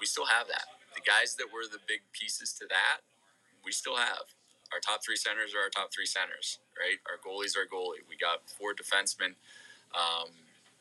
we 0.00 0.06
still 0.06 0.26
have 0.26 0.46
that. 0.48 0.66
The 0.94 1.02
guys 1.02 1.34
that 1.36 1.50
were 1.52 1.66
the 1.66 1.82
big 1.88 2.00
pieces 2.12 2.52
to 2.62 2.66
that, 2.70 3.02
we 3.64 3.72
still 3.72 3.96
have. 3.96 4.30
Our 4.72 4.80
top 4.80 5.04
three 5.04 5.16
centers 5.16 5.54
are 5.54 5.66
our 5.66 5.70
top 5.70 5.92
three 5.94 6.06
centers, 6.06 6.58
right? 6.78 6.98
Our 7.10 7.18
goalie's 7.22 7.56
our 7.56 7.66
goalie. 7.66 8.02
We 8.08 8.16
got 8.16 8.46
four 8.50 8.74
defensemen, 8.74 9.34
um, 9.94 10.30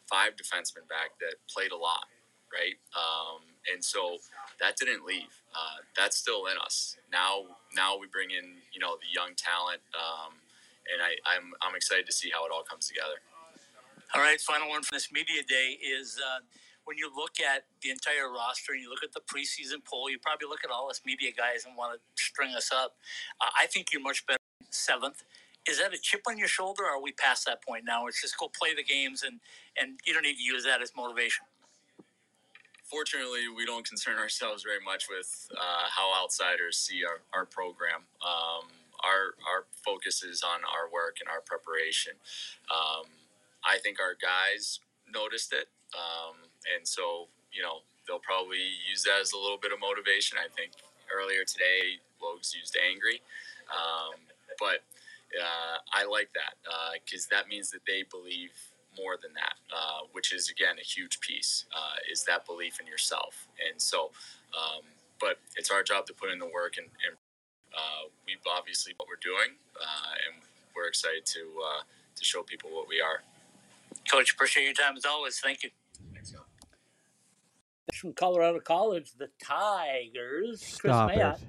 five 0.10 0.34
defensemen 0.38 0.86
back 0.90 1.18
that 1.22 1.38
played 1.50 1.72
a 1.72 1.78
lot, 1.78 2.10
right? 2.52 2.78
Um, 2.98 3.42
and 3.74 3.84
so 3.84 4.18
that 4.60 4.78
didn't 4.78 5.06
leave. 5.06 5.32
Uh, 5.56 5.82
that's 5.96 6.18
still 6.18 6.48
in 6.48 6.58
us. 6.58 6.98
Now, 7.12 7.46
now 7.76 7.98
we 7.98 8.08
bring 8.08 8.32
in, 8.32 8.62
you 8.74 8.80
know, 8.80 8.98
the 8.98 9.10
young 9.14 9.36
talent. 9.38 9.82
Um, 9.94 10.43
and 10.92 11.02
I, 11.02 11.16
I'm, 11.24 11.54
I'm 11.62 11.76
excited 11.76 12.06
to 12.06 12.14
see 12.14 12.30
how 12.34 12.46
it 12.46 12.52
all 12.54 12.64
comes 12.64 12.88
together. 12.88 13.22
All 14.14 14.22
right, 14.22 14.40
final 14.40 14.70
one 14.70 14.84
from 14.84 14.96
this 14.96 15.12
media 15.12 15.42
day 15.48 15.78
is 15.82 16.20
uh, 16.22 16.40
when 16.86 16.98
you 16.98 17.10
look 17.16 17.40
at 17.40 17.66
the 17.82 17.90
entire 17.90 18.32
roster 18.32 18.74
and 18.74 18.82
you 18.82 18.90
look 18.90 19.04
at 19.04 19.14
the 19.14 19.22
preseason 19.22 19.84
poll, 19.84 20.10
you 20.10 20.20
probably 20.20 20.48
look 20.48 20.64
at 20.64 20.70
all 20.70 20.90
us 20.90 21.02
media 21.06 21.32
guys 21.36 21.66
and 21.66 21.76
want 21.76 21.98
to 21.98 22.00
string 22.22 22.54
us 22.56 22.72
up. 22.72 22.96
Uh, 23.42 23.50
I 23.60 23.66
think 23.68 23.92
you're 23.92 24.02
much 24.02 24.26
better 24.28 24.40
seventh. 24.70 25.24
Is 25.68 25.80
that 25.80 25.94
a 25.94 25.98
chip 25.98 26.22
on 26.28 26.38
your 26.38 26.50
shoulder, 26.50 26.84
or 26.84 26.98
are 26.98 27.02
we 27.02 27.14
past 27.14 27.46
that 27.46 27.64
point 27.64 27.86
now? 27.86 28.06
It's 28.08 28.22
just 28.22 28.38
go 28.38 28.50
play 28.50 28.76
the 28.76 28.84
games, 28.84 29.24
and 29.24 29.40
and 29.80 29.98
you 30.06 30.14
don't 30.14 30.24
need 30.24 30.36
to 30.36 30.44
use 30.44 30.66
that 30.66 30.82
as 30.82 30.92
motivation. 30.96 31.46
Fortunately, 32.84 33.48
we 33.56 33.66
don't 33.66 33.88
concern 33.88 34.20
ourselves 34.20 34.62
very 34.64 34.84
much 34.84 35.08
with 35.10 35.48
uh, 35.56 35.88
how 35.90 36.22
outsiders 36.22 36.78
see 36.78 37.02
our, 37.06 37.22
our 37.34 37.46
program. 37.46 38.04
Um, 38.22 38.68
our 39.04 39.36
our 39.44 39.68
focus 39.86 40.24
is 40.24 40.44
on 40.44 40.64
our 40.64 40.90
work 40.92 41.18
and 41.20 41.30
our 41.30 41.42
preparation. 41.42 42.14
Um, 42.72 43.06
I 43.64 43.78
think 43.80 44.00
our 44.00 44.16
guys 44.16 44.80
noticed 45.12 45.54
it, 45.54 45.68
um, 45.96 46.48
and 46.76 46.88
so 46.88 47.28
you 47.52 47.62
know 47.62 47.84
they'll 48.08 48.24
probably 48.24 48.64
use 48.90 49.04
that 49.04 49.20
as 49.22 49.32
a 49.34 49.38
little 49.38 49.60
bit 49.60 49.72
of 49.72 49.80
motivation. 49.80 50.38
I 50.40 50.48
think 50.52 50.74
earlier 51.12 51.44
today, 51.44 52.00
Logs 52.22 52.56
used 52.56 52.76
angry, 52.80 53.22
um, 53.72 54.16
but 54.60 54.84
uh, 55.36 55.78
I 55.94 56.06
like 56.06 56.32
that 56.34 56.56
because 57.04 57.28
uh, 57.28 57.36
that 57.36 57.48
means 57.48 57.72
that 57.72 57.86
they 57.86 58.04
believe 58.10 58.52
more 58.96 59.18
than 59.22 59.34
that, 59.34 59.58
uh, 59.74 60.06
which 60.12 60.34
is 60.34 60.50
again 60.50 60.76
a 60.80 60.86
huge 60.86 61.20
piece. 61.20 61.66
Uh, 61.76 62.00
is 62.12 62.24
that 62.26 62.46
belief 62.46 62.80
in 62.80 62.88
yourself, 62.88 63.48
and 63.60 63.82
so. 63.82 64.12
Um, 64.54 64.84
but 65.20 65.40
it's 65.56 65.72
our 65.72 65.84
job 65.84 66.06
to 66.06 66.14
put 66.14 66.30
in 66.30 66.38
the 66.38 66.46
work 66.52 66.76
and, 66.78 66.88
and 67.08 67.16
obviously 68.48 68.94
what 68.98 69.08
we're 69.08 69.22
doing, 69.22 69.56
uh, 69.76 70.14
and 70.28 70.42
we're 70.76 70.88
excited 70.88 71.26
to 71.26 71.40
uh, 71.40 71.84
to 72.16 72.26
show 72.26 72.44
people 72.44 72.70
what 72.72 72.88
we 72.88 73.02
are. 73.02 73.24
Coach, 74.10 74.34
appreciate 74.34 74.64
your 74.64 74.74
time 74.74 74.96
as 74.98 75.06
always. 75.06 75.40
Thank 75.40 75.64
you. 75.64 75.70
Thanks, 76.14 76.34
From 77.94 78.14
Colorado 78.14 78.60
College, 78.60 79.12
the 79.18 79.30
Tigers. 79.42 80.64
Stop 80.66 81.10
Kris 81.10 81.18
Mayotte. 81.18 81.40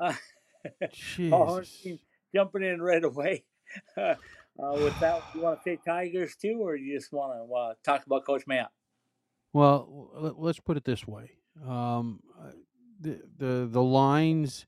it. 0.00 0.16
Uh, 1.32 1.60
jumping 2.34 2.64
in 2.64 2.82
right 2.82 3.04
away. 3.04 3.44
Uh, 4.58 4.72
with 4.72 4.98
that, 5.00 5.22
you 5.34 5.42
want 5.42 5.62
to 5.62 5.62
say 5.62 5.78
Tigers 5.84 6.34
too, 6.34 6.60
or 6.62 6.76
you 6.76 6.96
just 6.96 7.12
want 7.12 7.30
to 7.34 7.54
uh, 7.54 7.74
talk 7.84 8.06
about 8.06 8.24
Coach 8.24 8.46
Mayotte? 8.46 8.68
Well, 9.52 10.34
let's 10.38 10.60
put 10.60 10.78
it 10.78 10.84
this 10.84 11.06
way: 11.06 11.32
um, 11.66 12.20
the 12.98 13.20
the 13.36 13.68
the 13.70 13.82
lines 13.82 14.64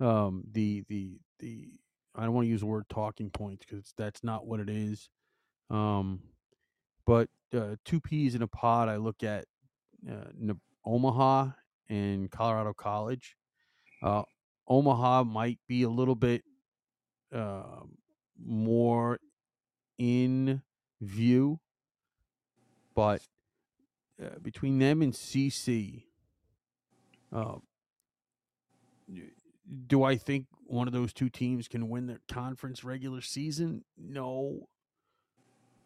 um, 0.00 0.44
the 0.52 0.84
the 0.88 1.18
the 1.38 1.68
I 2.14 2.24
don't 2.24 2.34
want 2.34 2.46
to 2.46 2.50
use 2.50 2.60
the 2.60 2.66
word 2.66 2.86
talking 2.88 3.30
points 3.30 3.66
because 3.66 3.92
that's 3.96 4.24
not 4.24 4.46
what 4.46 4.60
it 4.60 4.70
is. 4.70 5.08
Um, 5.70 6.20
but 7.06 7.28
uh, 7.54 7.76
two 7.84 8.00
peas 8.00 8.34
in 8.34 8.42
a 8.42 8.46
pod. 8.46 8.88
I 8.88 8.96
look 8.96 9.22
at 9.22 9.44
uh, 10.10 10.54
Omaha 10.84 11.48
and 11.88 12.30
Colorado 12.30 12.72
College. 12.72 13.36
Uh, 14.02 14.22
Omaha 14.68 15.24
might 15.24 15.58
be 15.68 15.82
a 15.82 15.88
little 15.88 16.14
bit 16.14 16.42
uh, 17.34 17.82
more 18.42 19.18
in 19.98 20.62
view, 21.00 21.60
but 22.94 23.22
uh, 24.22 24.38
between 24.42 24.78
them 24.78 25.02
and 25.02 25.12
CC, 25.12 26.04
do 29.86 30.02
I 30.02 30.16
think 30.16 30.46
one 30.66 30.86
of 30.86 30.92
those 30.92 31.12
two 31.12 31.28
teams 31.28 31.68
can 31.68 31.88
win 31.88 32.06
their 32.06 32.20
conference 32.28 32.84
regular 32.84 33.20
season? 33.20 33.84
No. 33.96 34.68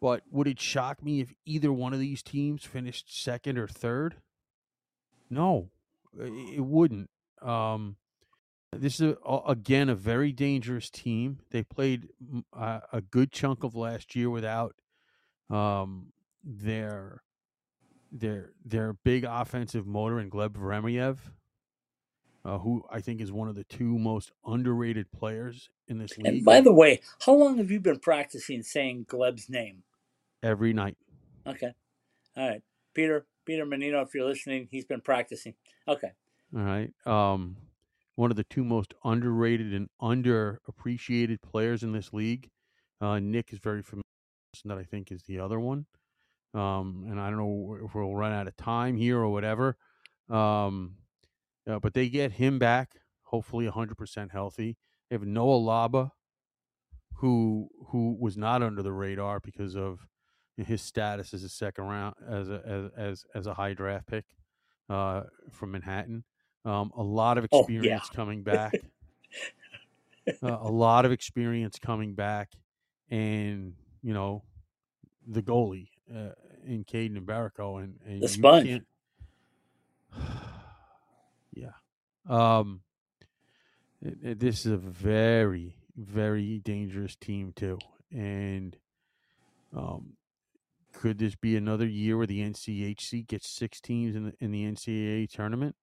But 0.01 0.23
would 0.31 0.47
it 0.47 0.61
shock 0.61 1.03
me 1.03 1.21
if 1.21 1.35
either 1.45 1.73
one 1.73 1.93
of 1.93 2.01
these 2.01 2.23
teams 2.23 2.65
finished 2.65 3.23
second 3.23 3.59
or 3.59 3.69
third? 3.69 4.17
No, 5.29 5.71
it 6.19 6.65
wouldn't. 6.65 7.11
Um, 7.43 7.97
this 8.73 9.01
is 9.01 9.15
a, 9.25 9.37
again 9.47 9.89
a 9.89 9.95
very 9.95 10.33
dangerous 10.33 10.91
team. 10.91 11.41
They 11.51 11.63
played 11.63 12.09
a, 12.53 13.03
good 13.11 13.33
chunk 13.33 13.63
of 13.63 13.75
last 13.75 14.15
year 14.17 14.31
without 14.31 14.75
um, 15.51 16.13
their 16.43 17.23
their 18.13 18.53
their 18.65 18.93
big 18.93 19.25
offensive 19.25 19.87
motor 19.87 20.19
in 20.19 20.31
Gleb 20.31 20.51
Veremyev 20.51 21.19
uh, 22.45 22.59
who 22.59 22.83
I 22.91 23.01
think 23.01 23.21
is 23.21 23.33
one 23.33 23.49
of 23.49 23.55
the 23.55 23.65
two 23.65 23.99
most 23.99 24.33
underrated 24.47 25.11
players 25.13 25.71
in 25.89 25.99
this 25.99 26.17
league. 26.17 26.27
And 26.27 26.45
by 26.45 26.61
the 26.61 26.73
way, 26.73 27.01
how 27.25 27.35
long 27.35 27.59
have 27.59 27.71
you 27.71 27.81
been 27.81 27.99
practicing 27.99 28.63
saying 28.63 29.07
Gleb's 29.09 29.49
name? 29.49 29.83
Every 30.43 30.73
night. 30.73 30.97
Okay. 31.47 31.73
All 32.37 32.49
right. 32.49 32.63
Peter, 32.95 33.27
Peter 33.45 33.67
Menino, 33.67 34.01
if 34.01 34.15
you're 34.15 34.27
listening, 34.27 34.69
he's 34.71 34.85
been 34.85 35.01
practicing. 35.01 35.55
Okay. 35.87 36.13
All 36.57 36.63
right. 36.63 36.91
Um, 37.07 37.57
one 38.17 38.31
of 38.31 38.37
the 38.37 38.45
two 38.45 38.65
most 38.65 38.95
underrated 39.05 39.73
and 39.73 39.89
underappreciated 40.01 41.43
players 41.43 41.83
in 41.83 41.93
this 41.93 42.13
league. 42.13 42.51
Uh, 43.01 43.19
Nick 43.19 43.53
is 43.53 43.59
very 43.59 43.83
familiar 43.83 44.05
that 44.65 44.79
I 44.79 44.85
think 44.85 45.11
is 45.13 45.23
the 45.23 45.41
other 45.41 45.61
one. 45.61 45.87
Um, 46.53 47.07
and 47.09 47.21
I 47.21 47.31
don't 47.31 47.39
know 47.39 47.79
if 47.85 47.95
we'll 47.95 48.15
run 48.15 48.33
out 48.33 48.49
of 48.49 48.57
time 48.57 48.97
here 48.97 49.19
or 49.19 49.29
whatever. 49.29 49.77
Um, 50.29 50.97
uh, 51.69 51.79
but 51.79 51.95
they 51.95 52.09
get 52.09 52.33
him 52.33 52.59
back, 52.59 52.97
hopefully 53.25 53.67
100% 53.67 54.31
healthy. 54.31 54.77
They 55.09 55.15
have 55.15 55.27
Noah 55.27 55.59
Laba, 55.59 56.11
who 57.15 57.69
who 57.89 58.17
was 58.19 58.37
not 58.37 58.63
under 58.63 58.83
the 58.83 58.93
radar 58.93 59.41
because 59.41 59.77
of 59.77 60.07
his 60.57 60.81
status 60.81 61.35
as 61.35 61.43
a 61.45 61.49
second 61.49 61.85
round 61.85 62.15
as 62.29 62.49
a 62.49 62.63
as 62.65 62.91
as, 62.97 63.25
as 63.35 63.47
a 63.47 63.55
high 63.55 63.75
draft 63.75 64.07
pick 64.07 64.25
uh, 64.89 65.23
from 65.51 65.73
Manhattan. 65.73 66.25
Um, 66.65 66.93
a 66.97 67.03
lot 67.03 67.39
of 67.39 67.45
experience 67.45 68.05
oh, 68.05 68.09
yeah. 68.11 68.17
coming 68.17 68.43
back. 68.43 68.75
uh, 70.43 70.59
a 70.61 70.71
lot 70.71 71.05
of 71.05 71.13
experience 71.13 71.79
coming 71.79 72.15
back, 72.15 72.51
and 73.11 73.75
you 74.03 74.15
know 74.15 74.45
the 75.27 75.43
goalie 75.43 75.89
uh, 76.15 76.31
in 76.65 76.85
Kaidan 76.85 77.19
Mbereko 77.25 77.83
and, 77.83 77.99
and 78.07 78.23
the 78.23 78.29
sponge. 78.29 78.83
Yeah. 81.53 81.71
Um, 82.29 82.81
it, 84.03 84.19
it, 84.23 84.41
this 84.41 84.67
is 84.67 84.73
a 84.73 84.77
very, 84.77 85.77
very 85.97 86.59
dangerous 86.59 87.17
team 87.17 87.53
too, 87.55 87.79
and 88.11 88.77
um, 89.77 90.15
could 90.93 91.19
this 91.19 91.35
be 91.35 91.57
another 91.57 91.87
year 91.87 92.17
where 92.17 92.27
the 92.27 92.41
NCHC 92.41 93.27
gets 93.27 93.49
six 93.49 93.81
teams 93.81 94.17
in 94.17 94.25
the 94.25 94.35
in 94.41 94.51
the 94.51 94.65
NCAA 94.65 95.31
tournament? 95.31 95.77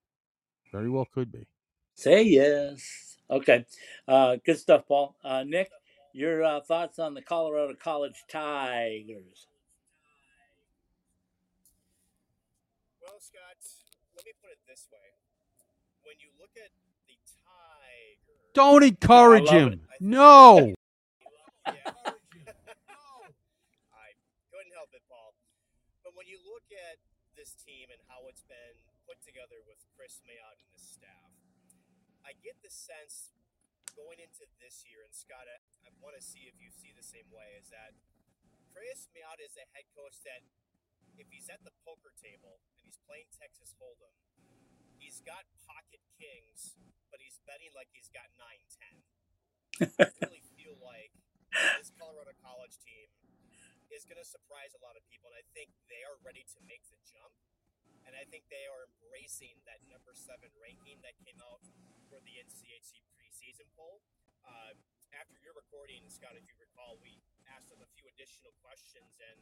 Very 0.71 0.89
well, 0.89 1.07
could 1.11 1.31
be. 1.31 1.47
Say 1.95 2.23
yes. 2.23 3.17
Okay, 3.29 3.65
uh, 4.07 4.37
good 4.45 4.57
stuff, 4.57 4.87
Paul. 4.87 5.15
Uh, 5.23 5.43
Nick, 5.43 5.69
your 6.13 6.43
uh, 6.43 6.61
thoughts 6.61 6.99
on 6.99 7.13
the 7.13 7.21
Colorado 7.21 7.73
College 7.73 8.23
Tigers? 8.29 9.47
Well, 13.01 13.19
Scott, 13.19 13.57
let 14.15 14.25
me 14.25 14.31
put 14.41 14.51
it 14.51 14.59
this 14.67 14.87
way 14.91 15.06
when 16.17 16.25
you 16.25 16.33
look 16.41 16.57
at 16.57 16.73
the 17.05 17.13
Tiger, 17.45 18.33
don't 18.57 18.81
encourage 18.81 19.53
him. 19.53 19.85
No. 19.97 20.73
I 21.65 21.73
couldn't 24.53 24.73
help 24.77 24.93
it, 24.93 25.01
Paul. 25.09 25.33
But 26.05 26.13
when 26.13 26.29
you 26.29 26.37
look 26.45 26.69
at 26.69 27.01
this 27.33 27.57
team 27.57 27.89
and 27.89 27.97
how 28.05 28.29
it's 28.29 28.45
been 28.45 28.77
put 29.09 29.17
together 29.25 29.57
with 29.65 29.81
Kris 29.97 30.21
Mayotte 30.21 30.61
and 30.61 30.69
his 30.77 30.85
staff, 30.85 31.33
I 32.21 32.37
get 32.45 32.61
the 32.61 32.69
sense 32.69 33.33
going 33.97 34.21
into 34.21 34.45
this 34.61 34.85
year, 34.85 35.01
and 35.01 35.09
Scott, 35.09 35.49
I, 35.49 35.57
I 35.85 35.89
want 35.97 36.13
to 36.13 36.21
see 36.21 36.45
if 36.45 36.53
you 36.61 36.69
see 36.69 36.93
the 36.93 37.01
same 37.01 37.25
way, 37.33 37.57
is 37.57 37.73
that 37.73 37.97
Kris 38.69 39.09
Mayotte 39.17 39.41
is 39.49 39.57
a 39.57 39.65
head 39.73 39.89
coach 39.97 40.21
that 40.29 40.45
if 41.17 41.25
he's 41.33 41.49
at 41.49 41.65
the 41.65 41.73
poker 41.81 42.13
table 42.21 42.61
and 42.77 42.85
he's 42.85 43.01
playing 43.09 43.25
Texas 43.33 43.73
Hold'em, 43.81 44.13
he's 44.97 45.21
got 45.23 45.45
pocket 45.65 46.01
kings, 46.17 46.77
but 47.09 47.21
he's 47.21 47.39
betting 47.45 47.71
like 47.73 47.89
he's 47.93 48.09
got 48.11 48.27
9 48.35 48.45
10. 49.77 49.93
I 50.01 50.09
really 50.25 50.43
feel 50.57 50.75
like 50.81 51.13
this 51.79 51.93
Colorado 51.95 52.33
College 52.41 52.75
team 52.81 53.07
is 53.93 54.03
going 54.03 54.19
to 54.19 54.27
surprise 54.27 54.75
a 54.75 54.81
lot 54.83 54.97
of 54.99 55.03
people, 55.07 55.31
and 55.31 55.37
I 55.37 55.45
think 55.55 55.71
they 55.87 56.03
are 56.03 56.17
ready 56.25 56.43
to 56.43 56.59
make 56.67 56.83
the 56.91 56.99
jump. 57.07 57.31
And 58.03 58.15
I 58.15 58.23
think 58.31 58.47
they 58.47 58.63
are 58.71 58.87
embracing 58.87 59.59
that 59.67 59.83
number 59.91 60.15
seven 60.15 60.47
ranking 60.55 61.03
that 61.03 61.19
came 61.27 61.39
out 61.43 61.59
for 62.07 62.23
the 62.23 62.39
NCHC 62.39 63.03
preseason 63.19 63.67
poll. 63.75 63.99
Uh, 64.47 64.79
after 65.11 65.35
your 65.43 65.51
recording, 65.55 66.07
Scott, 66.07 66.39
if 66.39 66.47
you 66.47 66.55
recall, 66.55 66.95
we 67.03 67.19
asked 67.51 67.67
them 67.67 67.83
a 67.83 67.89
few 67.95 68.07
additional 68.07 68.55
questions, 68.63 69.19
and 69.19 69.39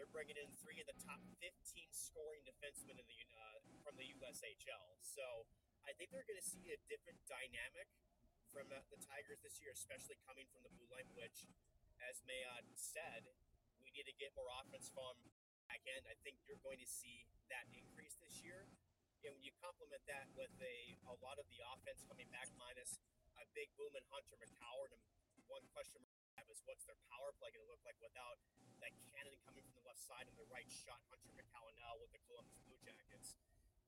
they're 0.00 0.16
bringing 0.16 0.40
in 0.40 0.48
three 0.64 0.80
of 0.80 0.88
the 0.88 0.96
top 1.04 1.20
15 1.44 1.52
scoring 1.92 2.40
defensemen 2.48 2.96
in 2.96 3.04
the 3.04 3.20
uh, 3.36 3.60
from 3.84 4.00
the 4.00 4.08
USHL. 4.16 4.96
So 5.04 5.44
I 5.84 5.92
think 6.00 6.08
they're 6.08 6.24
going 6.24 6.40
to 6.40 6.48
see 6.56 6.72
a 6.72 6.80
different 6.88 7.20
dynamic 7.28 7.84
from 8.48 8.72
uh, 8.72 8.80
the 8.88 8.96
Tigers 8.96 9.44
this 9.44 9.60
year, 9.60 9.76
especially 9.76 10.16
coming 10.24 10.48
from 10.48 10.64
the 10.64 10.72
blue 10.72 10.88
line, 10.88 11.04
which, 11.12 11.44
as 12.00 12.24
Mayotte 12.24 12.64
said, 12.80 13.28
we 13.84 13.92
need 13.92 14.08
to 14.08 14.16
get 14.16 14.32
more 14.32 14.48
offense 14.64 14.88
from 14.88 15.20
back 15.68 15.84
end. 15.84 16.08
I 16.08 16.16
think 16.24 16.40
you're 16.48 16.64
going 16.64 16.80
to 16.80 16.88
see 16.88 17.28
that 17.52 17.68
increase 17.76 18.16
this 18.24 18.40
year. 18.40 18.72
And 19.20 19.36
when 19.36 19.44
you 19.44 19.52
complement 19.60 20.00
that 20.08 20.32
with 20.32 20.56
a, 20.64 20.96
a 21.12 21.14
lot 21.20 21.36
of 21.36 21.44
the 21.52 21.60
offense 21.76 22.00
coming 22.08 22.32
back 22.32 22.48
minus 22.56 22.96
a 23.36 23.44
big 23.52 23.68
boom 23.76 23.92
in 23.92 24.04
Hunter 24.08 24.40
McKown, 24.40 24.96
and 24.96 25.04
one 25.44 25.68
question 25.76 26.00
is 26.48 26.62
what's 26.64 26.86
their 26.88 26.96
power 27.12 27.34
play 27.36 27.52
going 27.52 27.64
to 27.64 27.70
look 27.70 27.82
like 27.84 27.98
without 28.00 28.40
that 28.80 28.94
cannon 29.12 29.36
coming 29.44 29.60
from 29.68 29.76
the 29.82 29.84
left 29.84 30.00
side 30.00 30.24
and 30.24 30.36
the 30.40 30.48
right 30.48 30.68
shot 30.70 31.00
Hunter 31.12 31.28
McKown 31.36 31.72
now 31.76 31.98
with 32.00 32.08
the 32.16 32.22
Columbus 32.30 32.56
Blue 32.64 32.78
Jackets. 32.80 33.36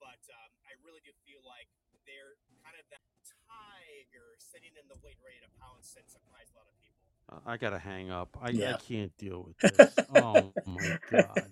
But 0.03 0.21
um, 0.35 0.51
I 0.69 0.77
really 0.85 1.01
do 1.07 1.15
feel 1.25 1.41
like 1.47 1.71
they're 2.05 2.37
kind 2.61 2.75
of 2.77 2.85
that 2.91 3.01
tiger 3.49 4.37
sitting 4.37 4.75
in 4.75 4.85
the 4.91 4.99
wait 5.01 5.17
ready 5.23 5.39
to 5.41 5.51
pounce 5.63 5.95
and 5.97 6.05
surprise 6.11 6.51
a 6.53 6.59
lot 6.59 6.67
of 6.69 6.75
people. 6.83 7.01
Uh, 7.31 7.41
I 7.47 7.57
gotta 7.57 7.79
hang 7.79 8.11
up. 8.11 8.37
I, 8.43 8.51
Yeah. 8.51 8.75
I 8.75 8.79
can't 8.83 9.15
deal 9.17 9.47
with 9.47 9.59
this. 9.63 9.95
oh 10.15 10.53
my 10.67 10.99
god. 11.11 11.49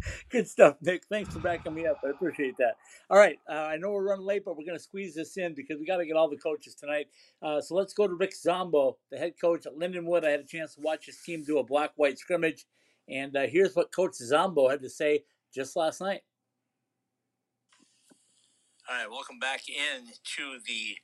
Good 0.30 0.48
stuff, 0.48 0.76
Nick. 0.80 1.04
Thanks 1.10 1.32
for 1.32 1.40
backing 1.40 1.74
me 1.74 1.86
up. 1.86 1.98
I 2.04 2.10
appreciate 2.10 2.56
that. 2.58 2.76
All 3.10 3.18
right. 3.18 3.38
Uh, 3.48 3.54
I 3.54 3.76
know 3.76 3.90
we're 3.90 4.08
running 4.08 4.26
late, 4.26 4.44
but 4.44 4.56
we're 4.56 4.64
going 4.64 4.76
to 4.78 4.82
squeeze 4.82 5.14
this 5.14 5.36
in 5.36 5.54
because 5.54 5.78
we 5.78 5.86
got 5.86 5.96
to 5.96 6.06
get 6.06 6.16
all 6.16 6.28
the 6.28 6.36
coaches 6.36 6.74
tonight. 6.74 7.06
Uh, 7.42 7.60
so 7.60 7.74
let's 7.74 7.92
go 7.92 8.06
to 8.06 8.14
Rick 8.14 8.34
Zombo, 8.34 8.96
the 9.10 9.18
head 9.18 9.34
coach 9.40 9.66
at 9.66 9.76
Lindenwood. 9.76 10.24
I 10.24 10.30
had 10.30 10.40
a 10.40 10.44
chance 10.44 10.74
to 10.74 10.80
watch 10.80 11.06
his 11.06 11.18
team 11.18 11.44
do 11.44 11.58
a 11.58 11.64
black 11.64 11.92
white 11.96 12.18
scrimmage. 12.18 12.66
And 13.08 13.36
uh, 13.36 13.46
here's 13.46 13.74
what 13.74 13.92
Coach 13.92 14.14
Zombo 14.14 14.68
had 14.68 14.82
to 14.82 14.90
say 14.90 15.24
just 15.54 15.76
last 15.76 16.00
night. 16.00 16.20
All 18.90 18.96
right, 18.96 19.10
welcome 19.10 19.38
back 19.38 19.68
in 19.68 20.06
to 20.36 20.58
the 20.66 20.96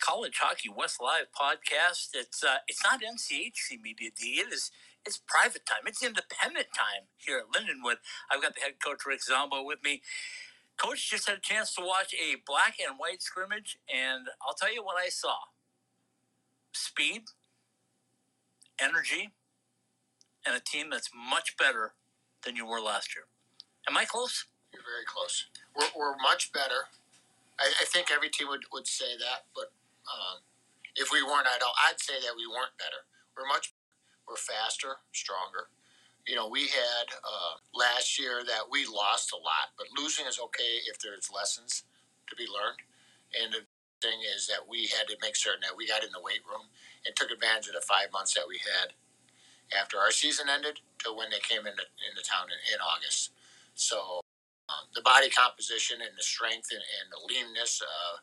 College 0.00 0.38
Hockey 0.40 0.70
West 0.74 1.00
Live 1.02 1.26
podcast. 1.38 2.08
It's 2.14 2.42
uh, 2.42 2.56
it's 2.66 2.82
not 2.82 3.00
NCHC 3.02 3.80
Media 3.82 4.10
D. 4.18 4.40
It 4.40 4.52
is 4.52 4.70
it's 5.06 5.20
private 5.26 5.66
time. 5.66 5.86
It's 5.86 6.02
independent 6.02 6.68
time 6.74 7.08
here 7.16 7.38
at 7.38 7.50
Lindenwood. 7.52 7.96
I've 8.30 8.42
got 8.42 8.54
the 8.54 8.60
head 8.60 8.74
coach 8.84 9.06
Rick 9.06 9.22
Zombo 9.22 9.62
with 9.64 9.78
me. 9.82 10.02
Coach 10.76 11.10
just 11.10 11.28
had 11.28 11.38
a 11.38 11.40
chance 11.40 11.74
to 11.74 11.82
watch 11.84 12.14
a 12.14 12.36
black 12.46 12.76
and 12.80 12.98
white 12.98 13.22
scrimmage, 13.22 13.78
and 13.92 14.28
I'll 14.46 14.54
tell 14.54 14.72
you 14.72 14.82
what 14.84 14.96
I 14.96 15.08
saw: 15.08 15.36
speed, 16.72 17.22
energy, 18.80 19.30
and 20.46 20.56
a 20.56 20.60
team 20.60 20.90
that's 20.90 21.10
much 21.14 21.56
better 21.58 21.94
than 22.44 22.56
you 22.56 22.66
were 22.66 22.80
last 22.80 23.14
year. 23.14 23.24
Am 23.88 23.96
I 23.96 24.04
close? 24.04 24.46
You're 24.72 24.82
very 24.82 25.04
close. 25.04 25.46
We're, 25.76 25.90
we're 25.96 26.16
much 26.22 26.52
better. 26.52 26.88
I, 27.58 27.68
I 27.82 27.84
think 27.84 28.08
every 28.10 28.30
team 28.30 28.48
would, 28.48 28.64
would 28.72 28.86
say 28.86 29.16
that, 29.18 29.46
but 29.54 29.72
um, 30.08 30.40
if 30.96 31.12
we 31.12 31.22
weren't, 31.22 31.46
I'd, 31.46 31.60
I'd 31.88 32.00
say 32.00 32.14
that 32.20 32.32
we 32.36 32.46
weren't 32.46 32.76
better. 32.78 33.04
We're 33.36 33.46
much 33.48 33.74
faster, 34.36 35.02
stronger. 35.12 35.70
You 36.26 36.36
know, 36.36 36.48
we 36.48 36.68
had 36.68 37.06
uh, 37.24 37.54
last 37.74 38.18
year 38.18 38.44
that 38.46 38.68
we 38.70 38.86
lost 38.86 39.32
a 39.32 39.40
lot, 39.40 39.72
but 39.78 39.88
losing 39.96 40.26
is 40.26 40.38
okay 40.38 40.84
if 40.86 41.00
there's 41.00 41.30
lessons 41.34 41.84
to 42.28 42.36
be 42.36 42.46
learned. 42.46 42.78
And 43.34 43.52
the 43.52 43.64
thing 44.02 44.20
is 44.34 44.46
that 44.46 44.68
we 44.68 44.86
had 44.92 45.08
to 45.08 45.16
make 45.22 45.36
certain 45.36 45.62
that 45.62 45.76
we 45.76 45.88
got 45.88 46.04
in 46.04 46.12
the 46.12 46.22
weight 46.22 46.44
room 46.46 46.68
and 47.06 47.16
took 47.16 47.30
advantage 47.30 47.68
of 47.68 47.74
the 47.74 47.86
five 47.88 48.12
months 48.12 48.34
that 48.34 48.48
we 48.48 48.60
had 48.60 48.92
after 49.74 49.98
our 49.98 50.10
season 50.10 50.48
ended 50.50 50.80
to 51.04 51.14
when 51.14 51.30
they 51.30 51.40
came 51.40 51.66
into, 51.66 51.84
into 52.02 52.22
town 52.26 52.50
in, 52.50 52.58
in 52.74 52.78
August. 52.82 53.32
So 53.74 54.20
um, 54.68 54.86
the 54.94 55.02
body 55.02 55.30
composition 55.30 56.02
and 56.02 56.14
the 56.18 56.26
strength 56.26 56.70
and, 56.70 56.82
and 56.82 57.06
the 57.10 57.22
leanness 57.26 57.80
uh, 57.82 58.16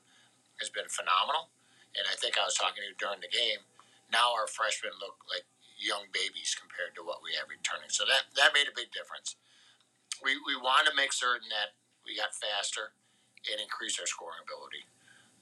has 0.59 0.69
been 0.69 0.87
phenomenal. 0.91 1.49
And 1.95 2.05
I 2.05 2.15
think 2.19 2.37
I 2.37 2.45
was 2.45 2.55
talking 2.55 2.83
to 2.83 2.89
you 2.93 2.97
during 2.99 3.23
the 3.23 3.31
game. 3.31 3.63
Now 4.11 4.31
our 4.35 4.47
freshmen 4.47 4.93
look 5.01 5.17
like 5.27 5.43
young 5.77 6.09
babies 6.11 6.57
compared 6.57 6.97
to 6.97 7.05
what 7.05 7.21
we 7.21 7.37
have 7.37 7.47
returning. 7.49 7.89
So 7.89 8.03
that, 8.05 8.29
that 8.35 8.53
made 8.53 8.67
a 8.69 8.75
big 8.75 8.89
difference. 8.91 9.37
We, 10.21 10.37
we 10.45 10.57
want 10.57 10.89
to 10.89 10.93
make 10.97 11.13
certain 11.13 11.47
that 11.53 11.77
we 12.01 12.17
got 12.17 12.33
faster 12.33 12.97
and 13.49 13.61
increase 13.61 14.01
our 14.01 14.09
scoring 14.09 14.41
ability. 14.41 14.83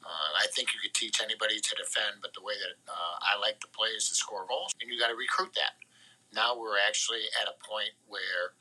Uh, 0.06 0.32
I 0.38 0.46
think 0.54 0.70
you 0.76 0.80
could 0.84 0.94
teach 0.94 1.18
anybody 1.18 1.58
to 1.58 1.74
defend, 1.74 2.22
but 2.22 2.36
the 2.38 2.44
way 2.46 2.54
that 2.54 2.78
uh, 2.86 3.16
I 3.26 3.42
like 3.42 3.58
to 3.66 3.70
play 3.74 3.90
is 3.98 4.06
to 4.14 4.16
score 4.16 4.46
goals, 4.46 4.70
and 4.78 4.86
you 4.86 5.02
got 5.02 5.10
to 5.10 5.18
recruit 5.18 5.56
that. 5.58 5.82
Now 6.30 6.54
we're 6.54 6.78
actually 6.78 7.26
at 7.42 7.50
a 7.50 7.58
point 7.66 7.96
where 8.06 8.54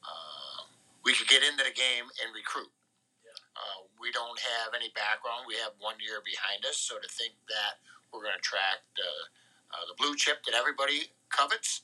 uh, 0.00 0.64
we 1.04 1.12
could 1.12 1.28
get 1.28 1.44
into 1.44 1.66
the 1.66 1.76
game 1.76 2.08
and 2.24 2.32
recruit. 2.32 2.72
Uh, 3.52 3.84
we 4.00 4.08
don't 4.16 4.40
have 4.40 4.72
any 4.72 4.88
background. 4.96 5.44
We 5.44 5.60
have 5.60 5.76
one 5.76 6.00
year 6.00 6.24
behind 6.24 6.64
us, 6.64 6.80
so 6.80 6.96
to 6.96 7.08
think 7.10 7.36
that 7.52 7.84
we're 8.08 8.24
going 8.24 8.32
to 8.32 8.40
attract 8.40 8.88
uh, 9.72 9.84
the 9.88 9.96
blue 9.98 10.14
chip 10.16 10.44
that 10.44 10.54
everybody 10.54 11.12
covets, 11.28 11.82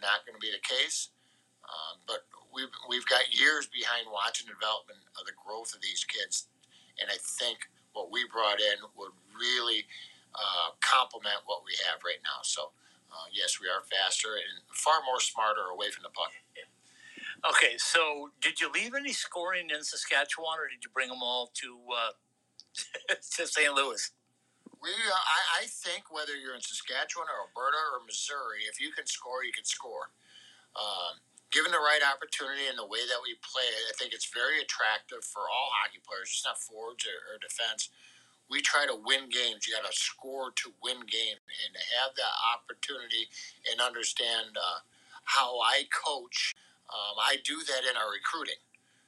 not 0.00 0.24
going 0.26 0.34
to 0.34 0.42
be 0.42 0.50
the 0.50 0.62
case. 0.62 1.10
Uh, 1.64 1.98
but 2.06 2.26
we've 2.54 2.72
we've 2.88 3.06
got 3.06 3.26
years 3.32 3.66
behind 3.68 4.06
watching 4.10 4.46
the 4.46 4.54
development 4.54 5.00
of 5.18 5.26
the 5.26 5.34
growth 5.34 5.74
of 5.74 5.80
these 5.80 6.04
kids, 6.04 6.48
and 7.00 7.10
I 7.10 7.18
think 7.40 7.58
what 7.92 8.10
we 8.10 8.26
brought 8.28 8.60
in 8.60 8.78
would 8.98 9.14
really 9.32 9.86
uh, 10.34 10.74
complement 10.84 11.42
what 11.46 11.62
we 11.66 11.72
have 11.88 12.00
right 12.04 12.20
now. 12.22 12.42
So. 12.42 12.72
Uh, 13.14 13.30
yes, 13.30 13.62
we 13.62 13.70
are 13.70 13.78
faster 13.86 14.34
and 14.34 14.58
far 14.74 14.98
more 15.06 15.20
smarter 15.20 15.70
away 15.70 15.86
from 15.88 16.02
the 16.02 16.10
puck. 16.10 16.32
Okay, 17.48 17.76
so 17.76 18.30
did 18.40 18.60
you 18.60 18.70
leave 18.72 18.94
any 18.94 19.12
scoring 19.12 19.68
in 19.68 19.84
Saskatchewan, 19.84 20.58
or 20.58 20.68
did 20.68 20.82
you 20.82 20.90
bring 20.94 21.08
them 21.10 21.22
all 21.22 21.50
to 21.54 21.78
uh, 21.94 23.14
to 23.36 23.46
St. 23.46 23.72
Louis? 23.74 24.10
We, 24.84 24.92
uh, 24.92 25.16
I, 25.16 25.64
I 25.64 25.66
think 25.66 26.12
whether 26.12 26.36
you're 26.36 26.54
in 26.54 26.60
Saskatchewan 26.60 27.32
or 27.32 27.48
Alberta 27.48 27.80
or 27.96 28.04
Missouri, 28.04 28.68
if 28.68 28.76
you 28.84 28.92
can 28.92 29.08
score, 29.08 29.40
you 29.40 29.56
can 29.56 29.64
score. 29.64 30.12
Um, 30.76 31.20
given 31.52 31.72
the 31.72 31.80
right 31.80 32.02
opportunity 32.04 32.68
and 32.68 32.76
the 32.76 32.86
way 32.86 33.02
that 33.08 33.20
we 33.24 33.38
play, 33.40 33.66
I 33.88 33.94
think 33.96 34.12
it's 34.12 34.28
very 34.28 34.60
attractive 34.60 35.24
for 35.24 35.48
all 35.48 35.70
hockey 35.80 36.04
players, 36.04 36.30
just 36.36 36.46
not 36.46 36.60
forwards 36.60 37.08
or, 37.08 37.18
or 37.32 37.38
defense. 37.40 37.88
We 38.50 38.60
try 38.60 38.86
to 38.86 38.96
win 38.96 39.32
games. 39.32 39.64
You 39.66 39.74
got 39.76 39.88
to 39.88 39.96
score 39.96 40.52
to 40.52 40.68
win 40.84 41.00
games, 41.08 41.40
and 41.64 41.72
to 41.72 41.82
have 42.00 42.12
that 42.16 42.34
opportunity 42.52 43.30
and 43.72 43.80
understand 43.80 44.56
uh, 44.58 44.84
how 45.24 45.60
I 45.60 45.88
coach. 45.92 46.54
Um, 46.92 47.16
I 47.18 47.40
do 47.44 47.56
that 47.64 47.88
in 47.88 47.96
our 47.96 48.12
recruiting. 48.12 48.60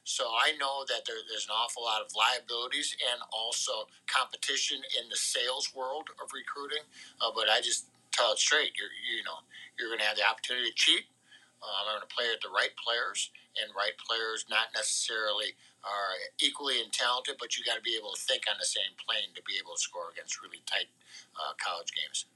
So 0.07 0.23
I 0.31 0.55
know 0.55 0.87
that 0.87 1.03
there, 1.03 1.19
there's 1.27 1.51
an 1.51 1.55
awful 1.59 1.83
lot 1.83 1.99
of 1.99 2.15
liabilities 2.15 2.95
and 3.11 3.19
also 3.27 3.91
competition 4.07 4.79
in 4.95 5.11
the 5.11 5.19
sales 5.19 5.75
world 5.75 6.07
of 6.23 6.31
recruiting. 6.31 6.87
Uh, 7.19 7.35
but 7.35 7.51
I 7.51 7.59
just 7.59 7.91
tell 8.15 8.31
it 8.31 8.39
straight. 8.39 8.71
You're 8.79 8.95
you 9.03 9.19
know 9.27 9.43
you're 9.75 9.91
going 9.91 9.99
to 9.99 10.07
have 10.07 10.15
the 10.15 10.23
opportunity 10.23 10.71
to 10.71 10.79
cheat. 10.79 11.11
Um, 11.59 11.91
I'm 11.91 11.99
going 11.99 12.07
to 12.07 12.15
play 12.15 12.31
with 12.31 12.39
the 12.39 12.53
right 12.55 12.71
players, 12.79 13.35
and 13.59 13.67
right 13.75 13.99
players 13.99 14.47
not 14.47 14.71
necessarily 14.71 15.59
are 15.83 16.15
equally 16.39 16.79
and 16.79 16.87
talented, 16.95 17.35
but 17.35 17.59
you 17.59 17.67
got 17.67 17.75
to 17.75 17.83
be 17.83 17.99
able 17.99 18.15
to 18.15 18.21
think 18.23 18.47
on 18.47 18.55
the 18.55 18.69
same 18.69 18.95
plane 18.95 19.35
to 19.35 19.43
be 19.43 19.59
able 19.59 19.75
to 19.75 19.81
score 19.83 20.07
against 20.15 20.39
really 20.39 20.63
tight 20.63 20.87
uh, 21.35 21.51
college 21.59 21.91
games. 21.91 22.31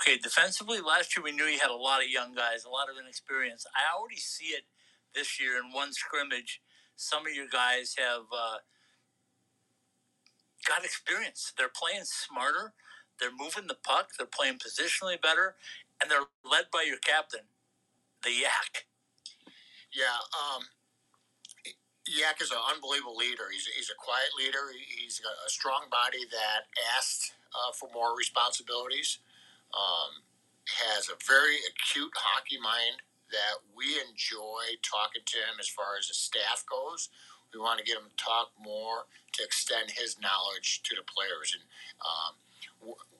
Okay, 0.00 0.16
defensively, 0.16 0.80
last 0.80 1.12
year 1.12 1.20
we 1.20 1.36
knew 1.36 1.44
you 1.44 1.60
had 1.60 1.68
a 1.68 1.76
lot 1.76 2.00
of 2.00 2.08
young 2.08 2.32
guys, 2.32 2.64
a 2.64 2.72
lot 2.72 2.88
of 2.88 2.96
inexperience. 2.96 3.68
I 3.76 3.92
already 3.92 4.16
see 4.16 4.56
it 4.56 4.64
this 5.14 5.40
year 5.40 5.58
in 5.58 5.72
one 5.72 5.92
scrimmage. 5.92 6.60
Some 6.96 7.26
of 7.26 7.34
your 7.34 7.48
guys 7.50 7.96
have 7.98 8.26
uh, 8.32 8.58
got 10.66 10.84
experience. 10.84 11.52
They're 11.56 11.72
playing 11.72 12.04
smarter. 12.04 12.74
They're 13.18 13.34
moving 13.34 13.66
the 13.66 13.78
puck. 13.82 14.10
They're 14.16 14.26
playing 14.26 14.58
positionally 14.58 15.20
better, 15.20 15.56
and 16.00 16.10
they're 16.10 16.30
led 16.44 16.66
by 16.72 16.84
your 16.86 16.98
captain, 16.98 17.46
the 18.22 18.30
Yak. 18.30 18.86
Yeah, 19.92 20.24
um, 20.32 20.62
Yak 22.08 22.40
is 22.40 22.50
an 22.50 22.58
unbelievable 22.58 23.16
leader. 23.16 23.46
He's, 23.52 23.66
he's 23.76 23.90
a 23.90 23.98
quiet 23.98 24.32
leader. 24.38 24.72
He's 24.74 25.20
got 25.20 25.32
a 25.46 25.50
strong 25.50 25.86
body 25.90 26.24
that 26.30 26.66
asks 26.98 27.32
uh, 27.54 27.72
for 27.78 27.88
more 27.94 28.16
responsibilities. 28.16 29.18
Um, 29.72 30.22
has 30.66 31.08
a 31.08 31.18
very 31.26 31.58
acute 31.68 32.12
hockey 32.14 32.58
mind 32.62 33.02
that 33.32 33.64
we 33.74 33.98
enjoy 34.08 34.76
talking 34.84 35.24
to 35.24 35.38
him 35.40 35.56
as 35.58 35.68
far 35.68 35.96
as 35.98 36.08
the 36.08 36.14
staff 36.14 36.64
goes. 36.68 37.08
We 37.52 37.60
want 37.60 37.80
to 37.80 37.84
get 37.84 37.98
him 37.98 38.08
to 38.08 38.16
talk 38.16 38.52
more 38.56 39.08
to 39.36 39.40
extend 39.44 39.92
his 39.92 40.16
knowledge 40.20 40.80
to 40.84 40.96
the 40.96 41.04
players. 41.04 41.52
And 41.52 41.64
um, 42.00 42.32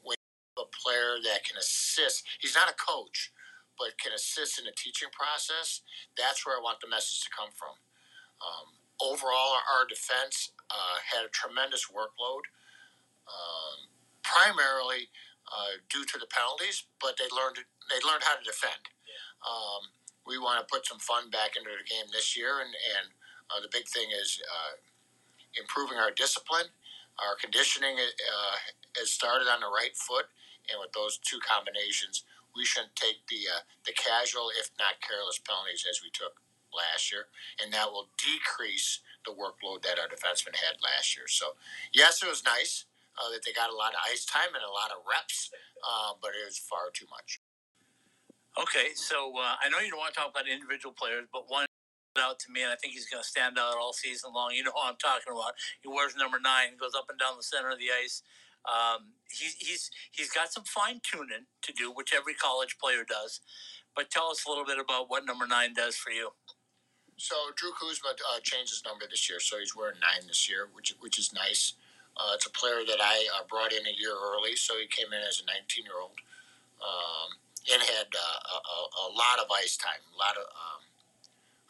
when 0.04 0.16
a 0.56 0.68
player 0.68 1.20
that 1.24 1.44
can 1.44 1.56
assist, 1.56 2.24
he's 2.40 2.56
not 2.56 2.72
a 2.72 2.76
coach, 2.76 3.32
but 3.78 3.96
can 4.00 4.12
assist 4.12 4.58
in 4.60 4.64
the 4.64 4.76
teaching 4.76 5.08
process, 5.12 5.80
that's 6.16 6.44
where 6.44 6.56
I 6.56 6.60
want 6.60 6.80
the 6.80 6.88
message 6.88 7.24
to 7.24 7.30
come 7.32 7.52
from. 7.52 7.76
Um, 8.40 8.76
overall, 9.00 9.58
our, 9.72 9.86
defense 9.88 10.52
uh, 10.70 10.96
had 11.02 11.24
a 11.24 11.32
tremendous 11.32 11.88
workload, 11.88 12.44
um, 13.28 13.88
primarily 14.22 15.08
uh, 15.48 15.80
due 15.88 16.04
to 16.04 16.16
the 16.18 16.26
penalties, 16.26 16.84
but 17.00 17.16
they 17.18 17.28
learned 17.34 17.58
they 17.90 18.00
learned 18.06 18.22
how 18.22 18.36
to 18.36 18.44
defend. 18.44 18.82
Um, 19.42 19.90
we 20.26 20.38
want 20.38 20.60
to 20.60 20.66
put 20.70 20.86
some 20.86 20.98
fun 20.98 21.30
back 21.30 21.56
into 21.56 21.70
the 21.70 21.86
game 21.86 22.06
this 22.12 22.36
year, 22.36 22.60
and 22.60 22.70
and 22.70 23.06
uh, 23.50 23.60
the 23.60 23.70
big 23.72 23.88
thing 23.88 24.08
is 24.10 24.40
uh, 24.42 24.78
improving 25.58 25.98
our 25.98 26.10
discipline. 26.10 26.70
Our 27.20 27.36
conditioning 27.36 28.00
uh, 28.00 28.56
has 28.96 29.12
started 29.12 29.46
on 29.46 29.60
the 29.60 29.68
right 29.68 29.94
foot, 29.94 30.26
and 30.70 30.80
with 30.80 30.92
those 30.92 31.18
two 31.20 31.38
combinations, 31.44 32.24
we 32.56 32.64
shouldn't 32.64 32.96
take 32.96 33.26
the 33.28 33.48
uh, 33.50 33.62
the 33.84 33.92
casual, 33.92 34.48
if 34.58 34.70
not 34.78 35.00
careless, 35.04 35.40
penalties 35.40 35.84
as 35.88 36.00
we 36.00 36.10
took 36.12 36.40
last 36.72 37.12
year, 37.12 37.28
and 37.60 37.72
that 37.72 37.92
will 37.92 38.08
decrease 38.16 39.00
the 39.24 39.32
workload 39.32 39.82
that 39.84 40.00
our 40.00 40.08
defensemen 40.08 40.56
had 40.56 40.80
last 40.82 41.16
year. 41.16 41.28
So, 41.28 41.54
yes, 41.92 42.22
it 42.22 42.28
was 42.28 42.42
nice 42.44 42.86
uh, 43.20 43.30
that 43.30 43.44
they 43.44 43.52
got 43.52 43.70
a 43.70 43.76
lot 43.76 43.92
of 43.92 44.00
ice 44.10 44.24
time 44.24 44.56
and 44.56 44.64
a 44.64 44.72
lot 44.72 44.90
of 44.90 45.04
reps, 45.04 45.50
uh, 45.84 46.16
but 46.20 46.32
it 46.32 46.44
was 46.44 46.58
far 46.58 46.90
too 46.92 47.06
much. 47.10 47.40
Okay, 48.60 48.92
so 48.94 49.32
uh, 49.40 49.56
I 49.64 49.72
know 49.72 49.80
you 49.80 49.88
don't 49.88 49.98
want 49.98 50.12
to 50.12 50.20
talk 50.20 50.28
about 50.28 50.44
individual 50.44 50.92
players, 50.92 51.24
but 51.32 51.48
one 51.48 51.64
out 52.20 52.38
to 52.44 52.52
me, 52.52 52.60
and 52.60 52.68
I 52.68 52.76
think 52.76 52.92
he's 52.92 53.08
going 53.08 53.22
to 53.22 53.28
stand 53.28 53.56
out 53.56 53.80
all 53.80 53.96
season 53.96 54.36
long. 54.36 54.52
You 54.52 54.64
know 54.64 54.76
who 54.76 54.84
I'm 54.84 55.00
talking 55.00 55.32
about. 55.32 55.56
He 55.80 55.88
wears 55.88 56.12
number 56.12 56.36
nine, 56.36 56.76
goes 56.76 56.92
up 56.92 57.08
and 57.08 57.16
down 57.16 57.40
the 57.40 57.42
center 57.42 57.72
of 57.72 57.80
the 57.80 57.88
ice. 57.88 58.20
Um, 58.68 59.16
he, 59.32 59.48
he's 59.58 59.90
he's 60.12 60.30
got 60.30 60.52
some 60.52 60.64
fine 60.68 61.00
tuning 61.00 61.48
to 61.62 61.72
do, 61.72 61.90
which 61.90 62.12
every 62.12 62.34
college 62.34 62.76
player 62.76 63.08
does. 63.08 63.40
But 63.96 64.12
tell 64.12 64.28
us 64.28 64.44
a 64.44 64.50
little 64.52 64.68
bit 64.68 64.78
about 64.78 65.08
what 65.08 65.24
number 65.24 65.46
nine 65.48 65.72
does 65.72 65.96
for 65.96 66.10
you. 66.12 66.36
So 67.16 67.34
Drew 67.56 67.72
Kuzma 67.72 68.12
uh, 68.12 68.40
changed 68.44 68.70
his 68.70 68.84
number 68.84 69.06
this 69.08 69.28
year, 69.30 69.40
so 69.40 69.58
he's 69.58 69.74
wearing 69.74 69.98
nine 70.00 70.28
this 70.28 70.48
year, 70.48 70.68
which 70.76 70.94
which 71.00 71.18
is 71.18 71.32
nice. 71.32 71.74
Uh, 72.20 72.36
it's 72.36 72.44
a 72.46 72.52
player 72.52 72.84
that 72.86 73.00
I 73.00 73.24
uh, 73.40 73.48
brought 73.48 73.72
in 73.72 73.86
a 73.88 73.96
year 73.96 74.12
early, 74.12 74.54
so 74.56 74.74
he 74.76 74.84
came 74.92 75.08
in 75.12 75.24
as 75.24 75.40
a 75.40 75.48
19 75.48 75.84
year 75.84 75.96
old 75.96 76.20
um, 76.84 77.40
and 77.70 77.80
had 77.82 78.10
uh, 78.10 78.40
a, 78.58 78.78
a, 79.06 79.08
lot 79.14 79.38
of 79.38 79.46
ice 79.54 79.76
time, 79.76 80.02
a 80.10 80.18
lot 80.18 80.34
of 80.34 80.46
um, 80.50 80.82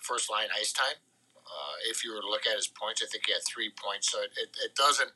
first 0.01 0.31
line 0.31 0.49
ice 0.57 0.73
time. 0.73 0.97
Uh, 1.37 1.77
if 1.91 2.05
you 2.05 2.15
were 2.15 2.21
to 2.21 2.31
look 2.31 2.47
at 2.47 2.57
his 2.57 2.69
points, 2.69 3.05
I 3.05 3.07
think 3.13 3.29
he 3.29 3.33
had 3.33 3.45
three 3.45 3.69
points, 3.77 4.09
so 4.09 4.25
it, 4.25 4.33
it, 4.41 4.51
it 4.65 4.75
doesn't 4.75 5.13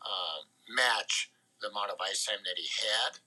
uh, 0.00 0.38
match 0.72 1.30
the 1.60 1.68
amount 1.68 1.92
of 1.92 2.00
ice 2.00 2.24
time 2.24 2.40
that 2.44 2.56
he 2.56 2.68
had. 2.80 3.20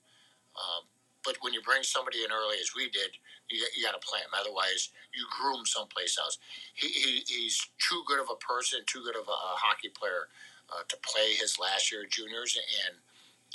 Um, 0.58 0.90
but 1.24 1.38
when 1.40 1.52
you 1.52 1.62
bring 1.62 1.82
somebody 1.82 2.24
in 2.24 2.32
early, 2.32 2.58
as 2.58 2.74
we 2.74 2.90
did, 2.90 3.14
you, 3.50 3.62
you 3.76 3.84
got 3.84 3.94
to 3.94 4.02
play 4.02 4.18
him. 4.18 4.32
Otherwise, 4.34 4.90
you 5.14 5.26
groom 5.38 5.66
someplace 5.66 6.18
else. 6.18 6.38
He, 6.74 6.88
he, 6.88 7.12
he's 7.26 7.58
too 7.78 8.02
good 8.06 8.18
of 8.18 8.30
a 8.30 8.38
person, 8.42 8.80
too 8.86 9.02
good 9.04 9.16
of 9.16 9.28
a, 9.28 9.38
hockey 9.58 9.90
player 9.90 10.30
uh, 10.70 10.82
to 10.88 10.96
play 11.02 11.34
his 11.34 11.58
last 11.58 11.90
year 11.90 12.06
juniors, 12.08 12.56
and 12.56 12.94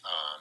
um, 0.04 0.40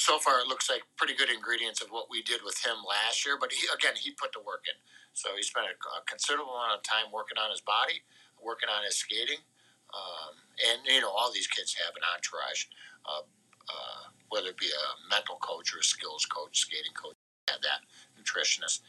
so 0.00 0.18
far 0.18 0.40
it 0.40 0.48
looks 0.48 0.72
like 0.72 0.82
pretty 0.96 1.12
good 1.14 1.28
ingredients 1.28 1.84
of 1.84 1.92
what 1.92 2.08
we 2.08 2.24
did 2.24 2.40
with 2.40 2.56
him 2.64 2.80
last 2.88 3.26
year. 3.28 3.36
But 3.36 3.52
he, 3.52 3.68
again, 3.68 3.92
he 4.00 4.16
put 4.16 4.32
the 4.32 4.40
work 4.40 4.64
in, 4.64 4.76
so 5.12 5.36
he 5.36 5.44
spent 5.44 5.68
a, 5.68 5.76
a 5.76 6.00
considerable 6.08 6.56
amount 6.56 6.80
of 6.80 6.82
time 6.82 7.12
working 7.12 7.36
on 7.36 7.52
his 7.52 7.60
body, 7.60 8.00
working 8.40 8.72
on 8.72 8.80
his 8.88 8.96
skating, 8.96 9.44
um, 9.92 10.32
and 10.64 10.80
you 10.88 11.04
know 11.04 11.12
all 11.12 11.28
these 11.32 11.46
kids 11.46 11.76
have 11.76 11.92
an 11.92 12.04
entourage, 12.16 12.64
uh, 13.04 13.24
uh, 13.68 14.02
whether 14.32 14.56
it 14.56 14.58
be 14.58 14.72
a 14.72 14.86
mental 15.12 15.36
coach 15.44 15.76
or 15.76 15.84
a 15.84 15.84
skills 15.84 16.24
coach, 16.24 16.64
skating 16.64 16.96
coach, 16.96 17.16
have 17.52 17.60
that 17.60 17.84
nutritionist. 18.16 18.80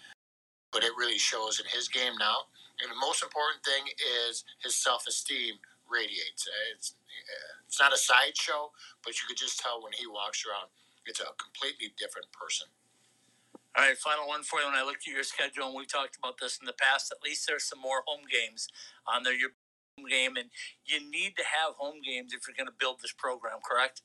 But 0.72 0.88
it 0.88 0.96
really 0.96 1.20
shows 1.20 1.60
in 1.60 1.68
his 1.68 1.92
game 1.92 2.16
now. 2.20 2.48
And 2.80 2.90
the 2.90 2.98
most 3.04 3.22
important 3.22 3.62
thing 3.68 3.84
is 4.26 4.44
his 4.64 4.76
self 4.76 5.06
esteem 5.08 5.60
radiates. 5.92 6.48
It's 6.74 6.96
uh, 6.96 7.54
it's 7.68 7.80
not 7.80 7.94
a 7.94 7.98
sideshow, 7.98 8.72
but 9.04 9.20
you 9.20 9.28
could 9.28 9.38
just 9.38 9.60
tell 9.60 9.84
when 9.84 9.94
he 9.94 10.08
walks 10.08 10.44
around, 10.48 10.72
it's 11.06 11.20
a 11.20 11.32
completely 11.38 11.94
different 11.98 12.28
person. 12.32 12.68
All 13.78 13.88
right, 13.88 13.98
final 13.98 14.28
one 14.28 14.44
for 14.44 14.60
you. 14.60 14.68
When 14.68 14.76
I 14.76 14.84
looked 14.84 15.08
at 15.08 15.14
your 15.14 15.24
schedule, 15.24 15.68
and 15.68 15.76
we 15.76 15.86
talked 15.86 16.18
about 16.18 16.36
this 16.40 16.60
in 16.60 16.66
the 16.66 16.76
past, 16.76 17.12
at 17.12 17.24
least 17.24 17.48
there's 17.48 17.64
some 17.64 17.80
more 17.80 18.04
home 18.06 18.28
games 18.28 18.68
on 19.08 19.24
there. 19.24 19.34
Your 19.34 19.56
home 19.98 20.08
game, 20.08 20.36
and 20.36 20.52
you 20.86 21.00
need 21.00 21.38
to 21.38 21.44
have 21.48 21.76
home 21.80 22.04
games 22.04 22.34
if 22.34 22.44
you're 22.48 22.58
going 22.58 22.68
to 22.68 22.76
build 22.80 23.00
this 23.02 23.16
program, 23.16 23.64
correct? 23.64 24.02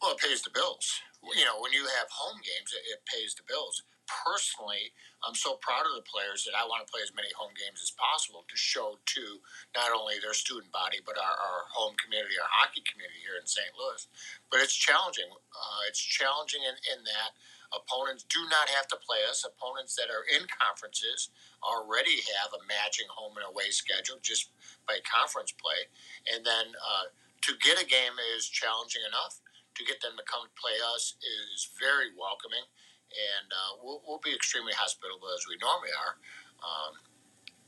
Well, 0.00 0.12
it 0.12 0.18
pays 0.18 0.42
the 0.42 0.50
bills. 0.54 1.02
You 1.22 1.44
know, 1.44 1.58
when 1.58 1.72
you 1.72 1.86
have 1.98 2.06
home 2.10 2.38
games, 2.42 2.70
it, 2.70 2.82
it 2.86 3.02
pays 3.06 3.34
the 3.34 3.42
bills 3.46 3.82
personally, 4.06 4.92
I'm 5.22 5.34
so 5.34 5.58
proud 5.62 5.86
of 5.86 5.94
the 5.94 6.06
players 6.06 6.44
that 6.44 6.58
I 6.58 6.66
want 6.66 6.82
to 6.84 6.90
play 6.90 7.02
as 7.02 7.14
many 7.14 7.30
home 7.34 7.54
games 7.54 7.80
as 7.80 7.94
possible 7.94 8.44
to 8.46 8.56
show 8.56 8.98
to 8.98 9.24
not 9.74 9.94
only 9.94 10.18
their 10.18 10.34
student 10.34 10.74
body 10.74 10.98
but 11.04 11.16
our, 11.18 11.36
our 11.36 11.60
home 11.70 11.94
community, 11.98 12.36
our 12.38 12.50
hockey 12.50 12.82
community 12.82 13.22
here 13.22 13.38
in 13.38 13.46
St. 13.46 13.70
Louis. 13.78 14.06
But 14.50 14.60
it's 14.60 14.74
challenging. 14.74 15.30
Uh, 15.30 15.80
it's 15.86 16.02
challenging 16.02 16.66
in, 16.66 16.76
in 16.92 17.00
that 17.06 17.32
opponents 17.72 18.26
do 18.28 18.40
not 18.52 18.68
have 18.68 18.86
to 18.92 18.98
play 19.00 19.24
us. 19.24 19.46
Opponents 19.46 19.96
that 19.96 20.12
are 20.12 20.28
in 20.28 20.44
conferences 20.50 21.32
already 21.64 22.20
have 22.36 22.52
a 22.52 22.62
matching 22.68 23.08
home 23.08 23.38
and 23.40 23.48
away 23.48 23.72
schedule 23.72 24.20
just 24.20 24.52
by 24.84 25.00
conference 25.08 25.52
play, 25.56 25.88
and 26.28 26.44
then 26.44 26.74
uh, 26.76 27.08
to 27.48 27.56
get 27.64 27.80
a 27.80 27.86
game 27.86 28.16
is 28.36 28.46
challenging 28.46 29.02
enough. 29.08 29.40
To 29.80 29.88
get 29.88 30.04
them 30.04 30.12
to 30.20 30.24
come 30.28 30.44
play 30.52 30.76
us 30.92 31.16
is 31.24 31.72
very 31.80 32.12
welcoming 32.12 32.68
and 33.12 33.48
uh, 33.52 33.72
we'll, 33.84 34.00
we'll 34.06 34.22
be 34.22 34.32
extremely 34.34 34.72
hospitable 34.72 35.28
as 35.32 35.44
we 35.48 35.56
normally 35.60 35.92
are. 35.92 36.16
Um, 36.62 36.92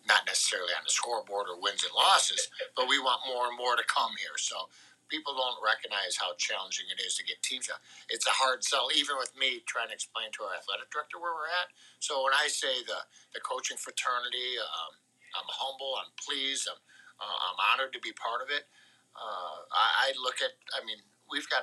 not 0.05 0.29
necessarily 0.29 0.73
on 0.77 0.85
the 0.85 0.93
scoreboard 0.93 1.49
or 1.49 1.57
wins 1.57 1.81
and 1.81 1.93
losses, 1.97 2.53
but 2.77 2.89
we 2.89 3.01
want 3.01 3.25
more 3.25 3.49
and 3.49 3.57
more 3.57 3.73
to 3.73 3.85
come 3.89 4.13
here. 4.21 4.37
So 4.37 4.69
people 5.09 5.33
don't 5.33 5.57
recognize 5.65 6.17
how 6.21 6.37
challenging 6.37 6.85
it 6.93 7.01
is 7.01 7.17
to 7.17 7.25
get 7.25 7.41
teams. 7.41 7.73
It's 8.13 8.29
a 8.29 8.37
hard 8.37 8.61
sell, 8.61 8.93
even 8.93 9.17
with 9.17 9.33
me 9.33 9.65
trying 9.65 9.89
to 9.89 9.97
explain 9.97 10.29
to 10.37 10.45
our 10.45 10.55
athletic 10.61 10.93
director 10.93 11.17
where 11.17 11.33
we're 11.33 11.49
at. 11.49 11.73
So 12.05 12.21
when 12.21 12.37
I 12.37 12.53
say 12.53 12.85
the 12.85 13.01
the 13.33 13.41
coaching 13.41 13.81
fraternity, 13.81 14.61
um, 14.61 14.93
I'm 15.41 15.49
humble, 15.49 15.97
I'm 15.97 16.13
pleased, 16.21 16.69
I'm 16.69 16.81
uh, 17.21 17.39
I'm 17.49 17.59
honored 17.73 17.93
to 17.95 18.01
be 18.03 18.13
part 18.13 18.43
of 18.43 18.51
it. 18.51 18.67
Uh, 19.15 19.57
I, 19.71 20.11
I, 20.11 20.19
look 20.19 20.43
at, 20.43 20.51
I 20.75 20.83
mean, 20.83 20.99
we've 21.31 21.47
got 21.47 21.63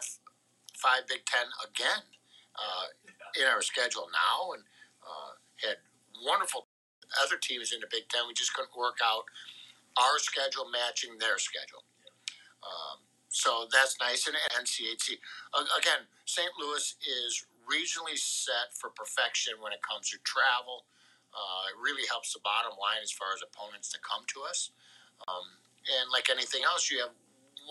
five 0.79 1.03
Big 1.07 1.27
Ten 1.27 1.43
again. 1.67 2.03
Uh, 2.55 2.87
in 3.39 3.47
our 3.47 3.61
schedule 3.61 4.07
now 4.11 4.53
and 4.53 4.63
uh, 5.01 5.31
had 5.63 5.77
wonderful 6.25 6.67
other 7.23 7.37
teams 7.37 7.71
in 7.71 7.79
the 7.79 7.87
Big 7.91 8.07
Ten. 8.09 8.27
We 8.27 8.33
just 8.33 8.53
couldn't 8.53 8.75
work 8.77 8.99
out 9.03 9.25
our 9.99 10.19
schedule 10.19 10.67
matching 10.71 11.17
their 11.19 11.37
schedule. 11.37 11.83
Um, 12.63 13.03
so 13.27 13.67
that's 13.71 13.97
nice. 13.99 14.27
And 14.27 14.35
NCHC, 14.55 15.19
again, 15.79 16.07
St. 16.25 16.51
Louis 16.59 16.95
is 17.03 17.45
regionally 17.63 18.17
set 18.19 18.75
for 18.75 18.91
perfection 18.91 19.55
when 19.59 19.71
it 19.71 19.79
comes 19.83 20.09
to 20.11 20.17
travel. 20.23 20.85
Uh, 21.31 21.71
it 21.71 21.77
really 21.79 22.03
helps 22.11 22.33
the 22.35 22.43
bottom 22.43 22.75
line 22.75 22.99
as 23.01 23.11
far 23.11 23.31
as 23.31 23.39
opponents 23.39 23.87
to 23.95 23.99
come 24.03 24.27
to 24.35 24.43
us. 24.43 24.71
Um, 25.27 25.47
and 25.87 26.11
like 26.11 26.29
anything 26.29 26.63
else, 26.67 26.91
you 26.91 26.99
have 26.99 27.15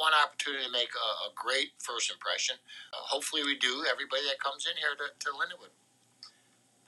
one 0.00 0.16
opportunity 0.16 0.64
to 0.64 0.72
make 0.72 0.88
a, 0.96 1.08
a 1.28 1.30
great 1.36 1.76
first 1.76 2.08
impression. 2.08 2.56
Uh, 2.96 3.04
hopefully, 3.04 3.44
we 3.44 3.60
do. 3.60 3.84
Everybody 3.84 4.24
that 4.32 4.40
comes 4.40 4.64
in 4.64 4.72
here 4.80 4.96
to, 4.96 5.12
to 5.12 5.28
Lindenwood. 5.36 5.76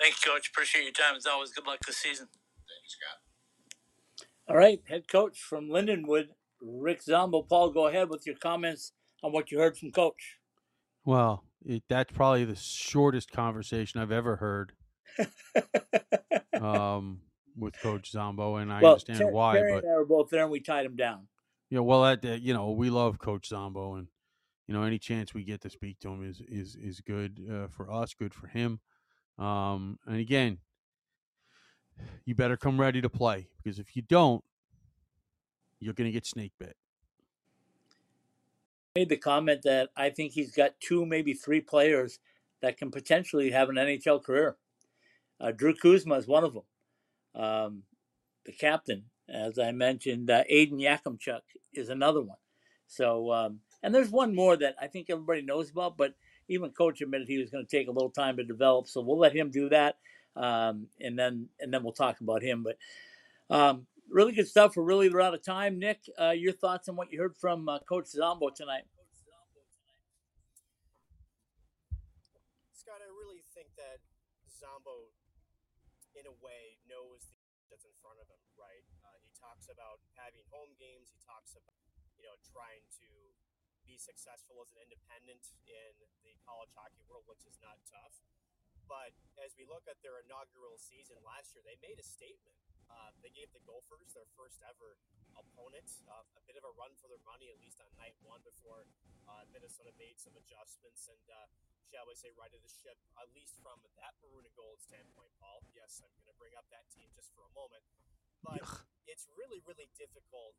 Thank 0.00 0.16
you, 0.24 0.32
Coach. 0.32 0.48
Appreciate 0.48 0.88
your 0.88 0.96
time. 0.96 1.14
As 1.14 1.28
always, 1.28 1.52
good 1.52 1.66
luck 1.66 1.84
this 1.86 2.00
season. 2.00 2.26
Thank 2.64 2.80
you, 2.82 2.90
Scott. 2.96 3.20
All 4.48 4.56
right, 4.56 4.80
head 4.88 5.06
coach 5.06 5.38
from 5.38 5.68
Lindenwood, 5.68 6.28
Rick 6.60 7.02
Zombo. 7.02 7.42
Paul, 7.42 7.70
go 7.70 7.86
ahead 7.86 8.08
with 8.08 8.26
your 8.26 8.34
comments 8.34 8.92
on 9.22 9.32
what 9.32 9.52
you 9.52 9.58
heard 9.60 9.78
from 9.78 9.92
Coach. 9.92 10.38
Well, 11.04 11.44
it, 11.64 11.84
that's 11.88 12.12
probably 12.12 12.44
the 12.44 12.56
shortest 12.56 13.30
conversation 13.30 14.00
I've 14.00 14.10
ever 14.10 14.36
heard 14.36 14.72
um, 16.60 17.20
with 17.56 17.78
Coach 17.80 18.10
Zombo, 18.10 18.56
and 18.56 18.72
I 18.72 18.80
well, 18.80 18.92
understand 18.92 19.20
Ter- 19.20 19.30
why. 19.30 19.54
Terry 19.54 19.74
but 19.74 19.84
and 19.84 19.92
I 19.92 19.96
were 19.96 20.04
both 20.04 20.30
there, 20.30 20.42
and 20.42 20.50
we 20.50 20.60
tied 20.60 20.86
him 20.86 20.96
down. 20.96 21.28
Yeah, 21.72 21.78
well, 21.78 22.04
uh, 22.04 22.16
you 22.22 22.52
know, 22.52 22.72
we 22.72 22.90
love 22.90 23.18
Coach 23.18 23.48
Zombo, 23.48 23.94
and 23.94 24.06
you 24.66 24.74
know, 24.74 24.82
any 24.82 24.98
chance 24.98 25.32
we 25.32 25.42
get 25.42 25.62
to 25.62 25.70
speak 25.70 25.98
to 26.00 26.10
him 26.10 26.22
is 26.22 26.42
is 26.46 26.76
is 26.76 27.00
good 27.00 27.40
uh, 27.50 27.68
for 27.68 27.90
us, 27.90 28.12
good 28.12 28.34
for 28.34 28.46
him. 28.46 28.78
Um, 29.38 29.98
and 30.06 30.18
again, 30.18 30.58
you 32.26 32.34
better 32.34 32.58
come 32.58 32.78
ready 32.78 33.00
to 33.00 33.08
play 33.08 33.48
because 33.56 33.78
if 33.78 33.96
you 33.96 34.02
don't, 34.02 34.44
you're 35.80 35.94
going 35.94 36.08
to 36.08 36.12
get 36.12 36.26
snake 36.26 36.52
bit. 36.58 36.76
Made 38.94 39.08
the 39.08 39.16
comment 39.16 39.62
that 39.62 39.88
I 39.96 40.10
think 40.10 40.32
he's 40.32 40.54
got 40.54 40.78
two, 40.78 41.06
maybe 41.06 41.32
three 41.32 41.62
players 41.62 42.18
that 42.60 42.76
can 42.76 42.90
potentially 42.90 43.50
have 43.50 43.70
an 43.70 43.76
NHL 43.76 44.22
career. 44.22 44.58
Uh, 45.40 45.52
Drew 45.52 45.74
Kuzma 45.74 46.16
is 46.16 46.26
one 46.26 46.44
of 46.44 46.52
them. 46.52 46.64
Um, 47.34 47.82
the 48.44 48.52
captain, 48.52 49.04
as 49.28 49.58
I 49.58 49.72
mentioned, 49.72 50.30
uh, 50.30 50.44
Aiden 50.50 50.80
Yakimchuk 50.80 51.40
is 51.72 51.88
another 51.88 52.22
one. 52.22 52.38
So, 52.86 53.32
um, 53.32 53.60
and 53.82 53.94
there's 53.94 54.10
one 54.10 54.34
more 54.34 54.56
that 54.56 54.76
I 54.80 54.86
think 54.86 55.08
everybody 55.08 55.42
knows 55.42 55.70
about, 55.70 55.96
but 55.96 56.14
even 56.48 56.70
coach 56.70 57.00
admitted 57.00 57.28
he 57.28 57.38
was 57.38 57.50
going 57.50 57.64
to 57.66 57.70
take 57.70 57.88
a 57.88 57.92
little 57.92 58.10
time 58.10 58.36
to 58.36 58.44
develop. 58.44 58.88
So 58.88 59.00
we'll 59.00 59.18
let 59.18 59.34
him 59.34 59.50
do 59.50 59.68
that, 59.70 59.96
um, 60.36 60.88
and 61.00 61.18
then 61.18 61.48
and 61.60 61.72
then 61.72 61.82
we'll 61.82 61.92
talk 61.92 62.20
about 62.20 62.42
him. 62.42 62.64
But 62.64 62.76
um, 63.54 63.86
really 64.10 64.32
good 64.32 64.48
stuff. 64.48 64.76
We're 64.76 64.84
really 64.84 65.08
out 65.08 65.34
of 65.34 65.42
time. 65.42 65.78
Nick, 65.78 66.00
uh, 66.20 66.30
your 66.30 66.52
thoughts 66.52 66.88
on 66.88 66.96
what 66.96 67.12
you 67.12 67.18
heard 67.18 67.36
from 67.36 67.68
uh, 67.68 67.78
Coach 67.80 68.08
Zombo 68.08 68.50
tonight? 68.50 68.84
Scott, 72.72 73.00
I 73.00 73.08
really 73.08 73.40
think 73.54 73.68
that 73.76 74.02
Zombo, 74.50 75.08
in 76.18 76.26
a 76.26 76.34
way, 76.44 76.76
knows 76.90 77.30
the 77.30 77.42
that's 77.72 77.88
in 77.88 77.94
front 78.04 78.20
of 78.20 78.28
him. 78.28 78.36
Right? 78.60 78.84
Uh, 79.00 79.16
he 79.24 79.32
talks 79.62 79.78
about 79.78 80.02
having 80.18 80.42
home 80.50 80.74
games. 80.74 81.14
He 81.14 81.22
talks 81.22 81.54
about 81.54 81.78
you 82.18 82.26
know 82.26 82.34
trying 82.50 82.82
to 82.98 83.10
be 83.86 83.94
successful 83.94 84.58
as 84.58 84.74
an 84.74 84.82
independent 84.82 85.38
in 85.70 85.94
the 86.26 86.34
college 86.42 86.74
hockey 86.74 87.06
world, 87.06 87.22
which 87.30 87.46
is 87.46 87.54
not 87.62 87.78
tough. 87.86 88.10
But 88.90 89.14
as 89.38 89.54
we 89.54 89.62
look 89.62 89.86
at 89.86 90.02
their 90.02 90.18
inaugural 90.18 90.82
season 90.82 91.14
last 91.22 91.54
year, 91.54 91.62
they 91.62 91.78
made 91.78 92.02
a 92.02 92.02
statement. 92.02 92.58
Uh, 92.90 93.14
they 93.22 93.30
gave 93.30 93.54
the 93.54 93.62
Gophers 93.62 94.10
their 94.18 94.26
first 94.34 94.58
ever 94.66 94.98
opponent 95.38 95.86
uh, 96.10 96.26
a 96.34 96.42
bit 96.42 96.58
of 96.58 96.66
a 96.66 96.72
run 96.74 96.90
for 96.98 97.06
their 97.06 97.22
money, 97.22 97.46
at 97.54 97.62
least 97.62 97.78
on 97.78 97.86
night 98.02 98.18
one, 98.26 98.42
before 98.42 98.90
uh, 99.30 99.46
Minnesota 99.54 99.94
made 99.94 100.18
some 100.18 100.34
adjustments 100.34 101.06
and, 101.06 101.22
uh, 101.30 101.46
shall 101.86 102.02
we 102.10 102.18
say, 102.18 102.34
righted 102.34 102.58
the 102.66 102.74
ship, 102.82 102.98
at 103.16 103.30
least 103.30 103.54
from 103.62 103.78
that 103.94 104.18
maroon 104.26 104.42
and 104.42 104.54
gold 104.58 104.82
standpoint, 104.82 105.30
Paul. 105.38 105.62
Yes, 105.70 106.02
I'm 106.02 106.10
going 106.26 106.34
to 106.34 106.40
bring 106.42 106.52
up 106.58 106.66
that 106.74 106.84
team 106.90 107.06
just 107.14 107.30
for 107.32 107.46
a 107.46 107.52
moment. 107.54 107.86
But 108.42 108.62
it's 109.06 109.26
really, 109.38 109.62
really 109.64 109.88
difficult 109.94 110.58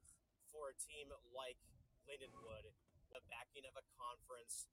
for 0.49 0.71
a 0.71 0.75
team 0.79 1.11
like 1.35 1.59
Lindenwood, 2.07 2.71
the 3.11 3.21
backing 3.29 3.67
of 3.67 3.75
a 3.75 3.85
conference, 3.99 4.67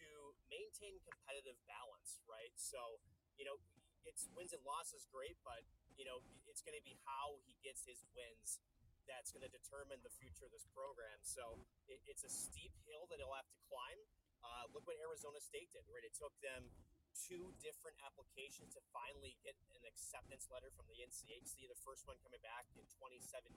to 0.00 0.06
maintain 0.48 0.96
competitive 1.04 1.60
balance, 1.68 2.18
right? 2.24 2.52
So, 2.56 2.98
you 3.36 3.44
know, 3.44 3.60
it's 4.08 4.28
wins 4.32 4.52
and 4.52 4.60
losses 4.64 5.04
great, 5.12 5.36
but 5.44 5.64
you 5.94 6.02
know, 6.04 6.18
it's 6.50 6.60
going 6.64 6.74
to 6.74 6.82
be 6.82 6.98
how 7.06 7.38
he 7.46 7.54
gets 7.62 7.86
his 7.86 8.02
wins 8.18 8.58
that's 9.04 9.30
going 9.30 9.44
to 9.44 9.52
determine 9.52 10.00
the 10.00 10.12
future 10.16 10.48
of 10.48 10.52
this 10.52 10.64
program. 10.72 11.20
So 11.22 11.60
it, 11.86 12.00
it's 12.08 12.24
a 12.24 12.32
steep 12.32 12.72
hill 12.88 13.04
that 13.12 13.20
he'll 13.20 13.36
have 13.36 13.48
to 13.48 13.60
climb. 13.68 14.00
Uh, 14.44 14.64
look 14.72 14.84
what 14.88 14.96
Arizona 15.00 15.40
State 15.40 15.72
did, 15.72 15.84
right? 15.88 16.04
It 16.04 16.16
took 16.16 16.32
them 16.40 16.68
two 17.14 17.54
different 17.62 17.94
applications 18.02 18.74
to 18.74 18.82
finally 18.90 19.38
get 19.46 19.54
an 19.78 19.86
acceptance 19.86 20.50
letter 20.50 20.68
from 20.74 20.90
the 20.90 20.98
NCHC. 20.98 21.70
The 21.70 21.78
first 21.86 22.04
one 22.10 22.18
coming 22.26 22.42
back 22.42 22.66
in 22.74 22.84
2017, 22.98 23.54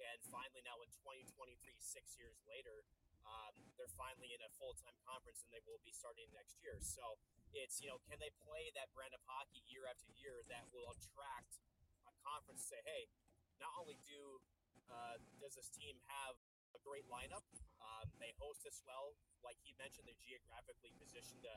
and 0.00 0.18
finally 0.32 0.64
now 0.64 0.80
in 0.80 0.90
2023, 1.04 1.54
six 1.78 2.16
years 2.16 2.40
later, 2.48 2.82
um, 3.22 3.54
they're 3.78 3.92
finally 3.94 4.34
in 4.34 4.42
a 4.42 4.50
full-time 4.58 4.96
conference, 5.06 5.46
and 5.46 5.50
they 5.54 5.62
will 5.62 5.78
be 5.86 5.94
starting 5.94 6.26
next 6.34 6.58
year. 6.58 6.80
So 6.82 7.20
it's 7.54 7.78
you 7.78 7.92
know, 7.92 8.00
can 8.08 8.18
they 8.18 8.32
play 8.42 8.72
that 8.74 8.90
brand 8.96 9.14
of 9.14 9.22
hockey 9.28 9.62
year 9.68 9.86
after 9.86 10.10
year 10.18 10.42
that 10.50 10.66
will 10.74 10.88
attract 10.90 11.60
a 12.08 12.12
conference 12.24 12.66
to 12.66 12.76
say, 12.76 12.80
hey, 12.82 13.06
not 13.62 13.70
only 13.78 14.00
do 14.02 14.42
uh, 14.90 15.16
does 15.40 15.54
this 15.54 15.70
team 15.72 15.96
have 16.10 16.36
a 16.76 16.82
great 16.82 17.06
lineup, 17.08 17.44
um, 17.80 18.06
they 18.18 18.32
host 18.40 18.64
us 18.64 18.82
well. 18.84 19.16
Like 19.44 19.58
he 19.62 19.74
mentioned, 19.76 20.06
they're 20.06 20.18
geographically 20.22 20.92
positioned 20.98 21.42
to 21.44 21.54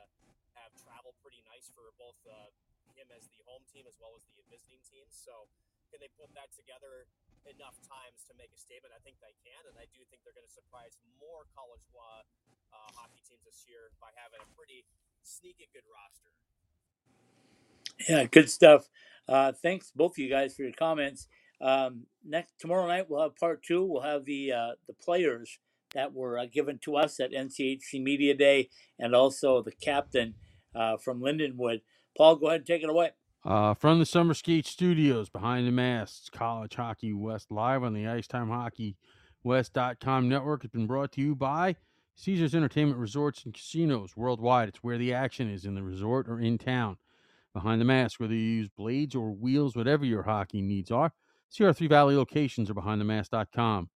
have 0.58 0.72
travel 0.80 1.12
pretty 1.20 1.44
nice 1.44 1.68
for 1.72 1.92
both 2.00 2.16
uh, 2.24 2.52
him 2.96 3.08
as 3.12 3.28
the 3.28 3.44
home 3.44 3.62
team 3.68 3.84
as 3.84 3.96
well 4.00 4.16
as 4.16 4.24
the 4.36 4.44
visiting 4.48 4.80
team. 4.88 5.04
So 5.12 5.48
can 5.92 6.00
they 6.00 6.10
put 6.16 6.32
that 6.34 6.50
together 6.56 7.06
enough 7.46 7.76
times 7.84 8.24
to 8.26 8.32
make 8.34 8.50
a 8.50 8.60
statement? 8.60 8.96
I 8.96 9.00
think 9.04 9.20
they 9.20 9.36
can, 9.44 9.62
and 9.68 9.76
I 9.76 9.86
do 9.92 10.02
think 10.08 10.24
they're 10.24 10.36
going 10.36 10.48
to 10.48 10.56
surprise 10.56 10.96
more 11.20 11.46
college 11.52 11.84
uh, 11.94 12.24
hockey 12.96 13.22
teams 13.24 13.44
this 13.44 13.64
year 13.68 13.92
by 14.00 14.10
having 14.16 14.40
a 14.40 14.48
pretty 14.56 14.88
sneaky 15.22 15.68
good 15.72 15.86
roster. 15.86 16.32
Yeah, 18.08 18.24
good 18.28 18.50
stuff. 18.50 18.88
Uh, 19.28 19.52
thanks 19.52 19.90
both 19.94 20.12
of 20.12 20.18
you 20.18 20.28
guys 20.28 20.54
for 20.54 20.62
your 20.62 20.72
comments. 20.72 21.28
Um, 21.60 22.02
next 22.24 22.54
tomorrow 22.58 22.86
night 22.86 23.08
we'll 23.08 23.22
have 23.22 23.36
part 23.36 23.62
two. 23.62 23.84
We'll 23.84 24.02
have 24.02 24.24
the 24.24 24.52
uh, 24.52 24.70
the 24.86 24.92
players 24.92 25.58
that 25.94 26.12
were 26.12 26.38
uh, 26.38 26.46
given 26.52 26.78
to 26.84 26.96
us 26.96 27.20
at 27.20 27.32
NCHC 27.32 28.02
Media 28.02 28.34
Day, 28.34 28.68
and 28.98 29.14
also 29.14 29.62
the 29.62 29.72
captain 29.72 30.34
uh, 30.74 30.96
from 30.96 31.20
Lindenwood. 31.20 31.80
Paul, 32.16 32.36
go 32.36 32.48
ahead 32.48 32.60
and 32.60 32.66
take 32.66 32.82
it 32.82 32.90
away. 32.90 33.10
Uh, 33.44 33.74
from 33.74 33.98
the 34.00 34.06
Summer 34.06 34.34
Skate 34.34 34.66
Studios, 34.66 35.28
behind 35.28 35.66
the 35.66 35.72
masks, 35.72 36.28
College 36.28 36.74
Hockey 36.74 37.12
West 37.12 37.50
live 37.50 37.84
on 37.84 37.94
the 37.94 38.06
Icetime 38.06 38.48
Hockey 38.48 38.96
West.com 39.44 40.28
network 40.28 40.62
has 40.62 40.72
been 40.72 40.88
brought 40.88 41.12
to 41.12 41.20
you 41.20 41.36
by 41.36 41.76
Caesars 42.16 42.54
Entertainment 42.54 42.98
Resorts 42.98 43.44
and 43.44 43.54
Casinos 43.54 44.16
worldwide. 44.16 44.68
It's 44.68 44.82
where 44.82 44.98
the 44.98 45.14
action 45.14 45.48
is 45.48 45.64
in 45.64 45.76
the 45.76 45.84
resort 45.84 46.28
or 46.28 46.40
in 46.40 46.58
town. 46.58 46.96
Behind 47.52 47.80
the 47.80 47.84
mask, 47.84 48.18
whether 48.18 48.34
you 48.34 48.40
use 48.40 48.68
blades 48.68 49.14
or 49.14 49.30
wheels, 49.30 49.76
whatever 49.76 50.04
your 50.04 50.24
hockey 50.24 50.60
needs 50.60 50.90
are, 50.90 51.12
see 51.48 51.64
our 51.64 51.72
three 51.72 51.86
valley 51.86 52.16
locations 52.16 52.70
or 52.70 52.74
behindthemask.com. 52.74 53.88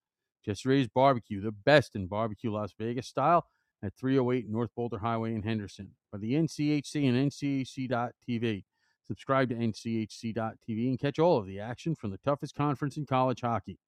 Just 0.45 0.65
Ray's 0.65 0.89
Barbecue, 0.89 1.41
the 1.41 1.53
best 1.53 1.95
in 1.95 2.07
barbecue 2.07 2.51
Las 2.51 2.73
Vegas 2.79 3.07
style 3.07 3.47
at 3.83 3.95
308 3.95 4.49
North 4.49 4.71
Boulder 4.75 4.99
Highway 4.99 5.35
in 5.35 5.43
Henderson. 5.43 5.91
By 6.13 6.19
the 6.19 6.35
NCHC 6.35 7.09
and 7.09 7.31
NCHC.TV. 7.31 8.65
Subscribe 9.07 9.49
to 9.49 9.55
NCHC.TV 9.57 10.89
and 10.89 10.99
catch 10.99 11.19
all 11.19 11.39
of 11.39 11.47
the 11.47 11.61
action 11.61 11.95
from 11.95 12.11
the 12.11 12.19
toughest 12.19 12.55
conference 12.55 12.97
in 12.97 13.07
college 13.07 13.41
hockey. 13.41 13.79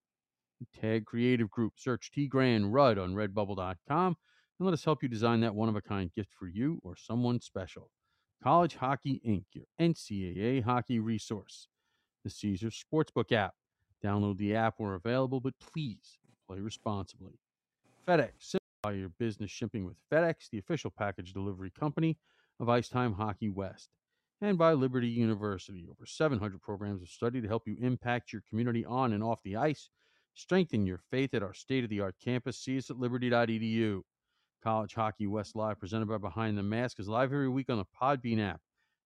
Tag 0.81 1.07
Creative 1.07 1.51
Group. 1.51 1.75
Search 1.77 2.11
T 2.11 2.27
Grand 2.27 2.73
Rudd 2.73 2.99
on 2.99 3.15
redbubble.com 3.15 4.17
and 4.59 4.67
let 4.67 4.73
us 4.73 4.85
help 4.85 5.03
you 5.03 5.09
design 5.09 5.41
that 5.41 5.55
one 5.55 5.69
of 5.69 5.77
a 5.77 5.83
kind 5.83 6.13
gift 6.15 6.31
for 6.39 6.49
you 6.49 6.81
or 6.83 6.97
someone 6.97 7.41
special. 7.41 7.91
College 8.43 8.77
Hockey 8.77 9.21
Inc., 9.27 9.45
your 9.53 9.67
NCAA 9.81 10.65
hockey 10.65 10.99
resource. 10.99 11.69
The 12.25 12.31
Caesars 12.31 12.85
Sportsbook 12.85 13.33
app. 13.33 13.55
Download 14.03 14.37
the 14.37 14.55
app 14.55 14.75
where 14.79 14.95
available, 14.95 15.41
but 15.41 15.55
please 15.59 16.19
play 16.47 16.59
responsibly. 16.59 17.39
FedEx. 18.07 18.31
Simplify 18.39 18.99
your 18.99 19.11
business 19.19 19.51
shipping 19.51 19.85
with 19.85 19.97
FedEx, 20.11 20.51
the 20.51 20.59
official 20.59 20.91
package 20.91 21.33
delivery 21.33 21.71
company 21.71 22.19
of 22.61 22.69
Icetime 22.69 23.15
Hockey 23.15 23.49
West. 23.49 23.91
And 24.41 24.59
by 24.59 24.73
Liberty 24.73 25.09
University. 25.09 25.87
Over 25.89 26.05
700 26.05 26.61
programs 26.61 27.03
of 27.03 27.09
study 27.09 27.41
to 27.41 27.49
help 27.49 27.67
you 27.67 27.77
impact 27.81 28.33
your 28.33 28.43
community 28.49 28.85
on 28.85 29.13
and 29.13 29.23
off 29.23 29.43
the 29.45 29.57
ice. 29.57 29.89
Strengthen 30.35 30.87
your 30.87 30.99
faith 31.11 31.35
at 31.35 31.43
our 31.43 31.55
state 31.55 31.85
of 31.85 31.91
the 31.91 32.01
art 32.01 32.17
campus. 32.23 32.59
See 32.59 32.79
us 32.79 32.91
at 32.91 32.99
liberty.edu. 32.99 34.03
College 34.63 34.95
Hockey 34.95 35.27
West 35.27 35.55
Live, 35.55 35.79
presented 35.79 36.09
by 36.09 36.19
Behind 36.19 36.57
the 36.57 36.63
Mask, 36.63 36.99
is 36.99 37.09
live 37.09 37.33
every 37.33 37.49
week 37.49 37.69
on 37.71 37.79
the 37.79 37.85
Podbean 38.01 38.41
app 38.41 38.61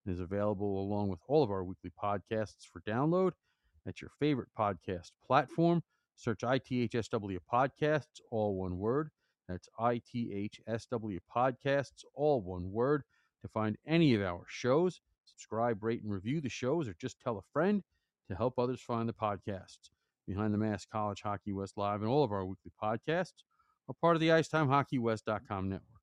and 0.07 0.15
is 0.15 0.21
available 0.21 0.81
along 0.81 1.09
with 1.09 1.21
all 1.29 1.43
of 1.43 1.51
our 1.51 1.65
weekly 1.65 1.93
podcasts 2.03 2.65
for 2.73 2.81
download 2.89 3.33
at 3.87 4.01
your 4.01 4.11
favorite 4.19 4.49
podcast 4.59 5.11
platform. 5.27 5.83
Search 6.17 6.41
ITHSW 6.41 7.39
Podcasts, 7.53 8.21
all 8.31 8.57
one 8.57 8.79
word. 8.79 9.11
That's 9.49 9.69
ITHSW 9.79 11.19
Podcasts, 11.35 12.05
all 12.15 12.41
one 12.41 12.71
word, 12.73 13.03
to 13.43 13.49
find 13.49 13.77
any 13.87 14.15
of 14.15 14.23
our 14.23 14.45
shows. 14.49 15.01
Subscribe, 15.25 15.83
rate, 15.83 16.03
and 16.03 16.13
review 16.13 16.41
the 16.41 16.49
shows, 16.49 16.89
or 16.89 16.95
just 17.01 17.21
tell 17.21 17.39
a 17.39 17.53
friend 17.53 17.83
to 18.29 18.37
help 18.37 18.59
others 18.59 18.81
find 18.81 19.09
the 19.09 19.13
podcasts. 19.13 19.91
Behind 20.27 20.53
the 20.53 20.59
Mask 20.59 20.89
College 20.91 21.23
Hockey 21.23 21.53
West 21.53 21.75
Live 21.77 22.01
and 22.01 22.11
all 22.11 22.25
of 22.25 22.33
our 22.33 22.45
weekly 22.45 22.73
podcasts 22.83 23.45
are 23.89 23.95
part 24.01 24.17
of 24.17 24.21
the 24.21 24.29
IcetimeHockeyWest.com 24.29 25.69
network. 25.69 25.96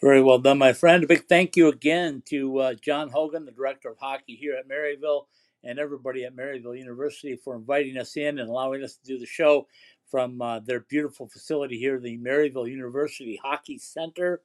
Very 0.00 0.22
well 0.22 0.38
done, 0.38 0.56
my 0.56 0.72
friend. 0.72 1.04
A 1.04 1.06
big 1.06 1.26
thank 1.26 1.56
you 1.56 1.68
again 1.68 2.22
to 2.26 2.58
uh, 2.58 2.74
John 2.74 3.10
Hogan, 3.10 3.44
the 3.44 3.52
director 3.52 3.90
of 3.90 3.98
hockey 3.98 4.34
here 4.34 4.56
at 4.56 4.66
Maryville, 4.66 5.26
and 5.62 5.78
everybody 5.78 6.24
at 6.24 6.34
Maryville 6.34 6.78
University 6.78 7.36
for 7.36 7.54
inviting 7.54 7.98
us 7.98 8.16
in 8.16 8.38
and 8.38 8.48
allowing 8.48 8.82
us 8.82 8.94
to 8.96 9.04
do 9.04 9.18
the 9.18 9.26
show 9.26 9.66
from 10.10 10.40
uh, 10.40 10.60
their 10.60 10.80
beautiful 10.80 11.28
facility 11.28 11.78
here, 11.78 12.00
the 12.00 12.16
Maryville 12.16 12.70
University 12.70 13.38
Hockey 13.42 13.76
Center. 13.76 14.40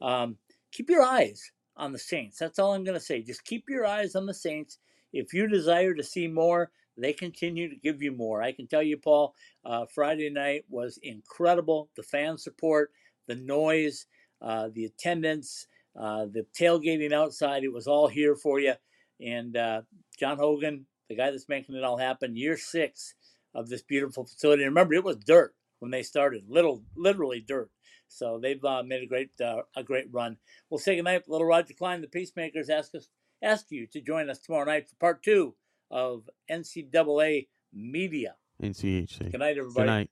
Um, 0.00 0.36
keep 0.70 0.88
your 0.88 1.02
eyes 1.02 1.50
on 1.76 1.92
the 1.92 1.98
Saints. 1.98 2.38
That's 2.38 2.60
all 2.60 2.72
I'm 2.72 2.84
going 2.84 2.98
to 2.98 3.04
say. 3.04 3.20
Just 3.20 3.44
keep 3.44 3.64
your 3.68 3.84
eyes 3.84 4.14
on 4.14 4.26
the 4.26 4.34
Saints. 4.34 4.78
If 5.12 5.34
you 5.34 5.48
desire 5.48 5.92
to 5.92 6.04
see 6.04 6.28
more, 6.28 6.70
they 6.96 7.12
continue 7.12 7.68
to 7.68 7.74
give 7.74 8.00
you 8.00 8.12
more. 8.12 8.42
I 8.44 8.52
can 8.52 8.68
tell 8.68 8.82
you, 8.82 8.96
Paul, 8.96 9.34
uh, 9.64 9.86
Friday 9.92 10.30
night 10.30 10.66
was 10.68 11.00
incredible. 11.02 11.88
The 11.96 12.04
fan 12.04 12.38
support, 12.38 12.92
the 13.26 13.34
noise, 13.34 14.06
uh, 14.42 14.68
the 14.72 14.84
attendance, 14.84 15.66
uh, 15.98 16.26
the 16.26 16.46
tailgating 16.58 17.12
outside, 17.12 17.64
it 17.64 17.72
was 17.72 17.86
all 17.86 18.08
here 18.08 18.34
for 18.34 18.60
you. 18.60 18.74
And 19.20 19.56
uh, 19.56 19.82
John 20.18 20.38
Hogan, 20.38 20.86
the 21.08 21.16
guy 21.16 21.30
that's 21.30 21.48
making 21.48 21.74
it 21.76 21.84
all 21.84 21.98
happen. 21.98 22.36
Year 22.36 22.56
six 22.56 23.14
of 23.54 23.68
this 23.68 23.82
beautiful 23.82 24.24
facility. 24.24 24.62
And 24.62 24.70
remember, 24.70 24.94
it 24.94 25.04
was 25.04 25.16
dirt 25.16 25.54
when 25.80 25.90
they 25.90 26.02
started, 26.02 26.44
little, 26.48 26.82
literally 26.96 27.40
dirt. 27.40 27.70
So 28.08 28.38
they've 28.40 28.64
uh, 28.64 28.82
made 28.84 29.02
a 29.02 29.06
great, 29.06 29.30
uh, 29.40 29.62
a 29.76 29.82
great 29.82 30.06
run. 30.10 30.36
We'll 30.68 30.78
say 30.78 30.96
goodnight. 30.96 31.28
Little 31.28 31.46
Roger 31.46 31.74
Klein, 31.74 32.00
the 32.00 32.08
Peacemakers, 32.08 32.68
ask 32.68 32.94
us, 32.94 33.08
ask 33.42 33.66
you 33.70 33.86
to 33.88 34.00
join 34.00 34.30
us 34.30 34.40
tomorrow 34.40 34.64
night 34.64 34.88
for 34.88 34.96
part 34.96 35.22
two 35.22 35.54
of 35.90 36.28
NCAA 36.50 37.48
Media. 37.72 38.34
NCHC. 38.62 39.30
Good 39.30 39.38
night, 39.38 39.58
everybody. 39.58 39.86
Good 39.86 39.92
night. 39.92 40.10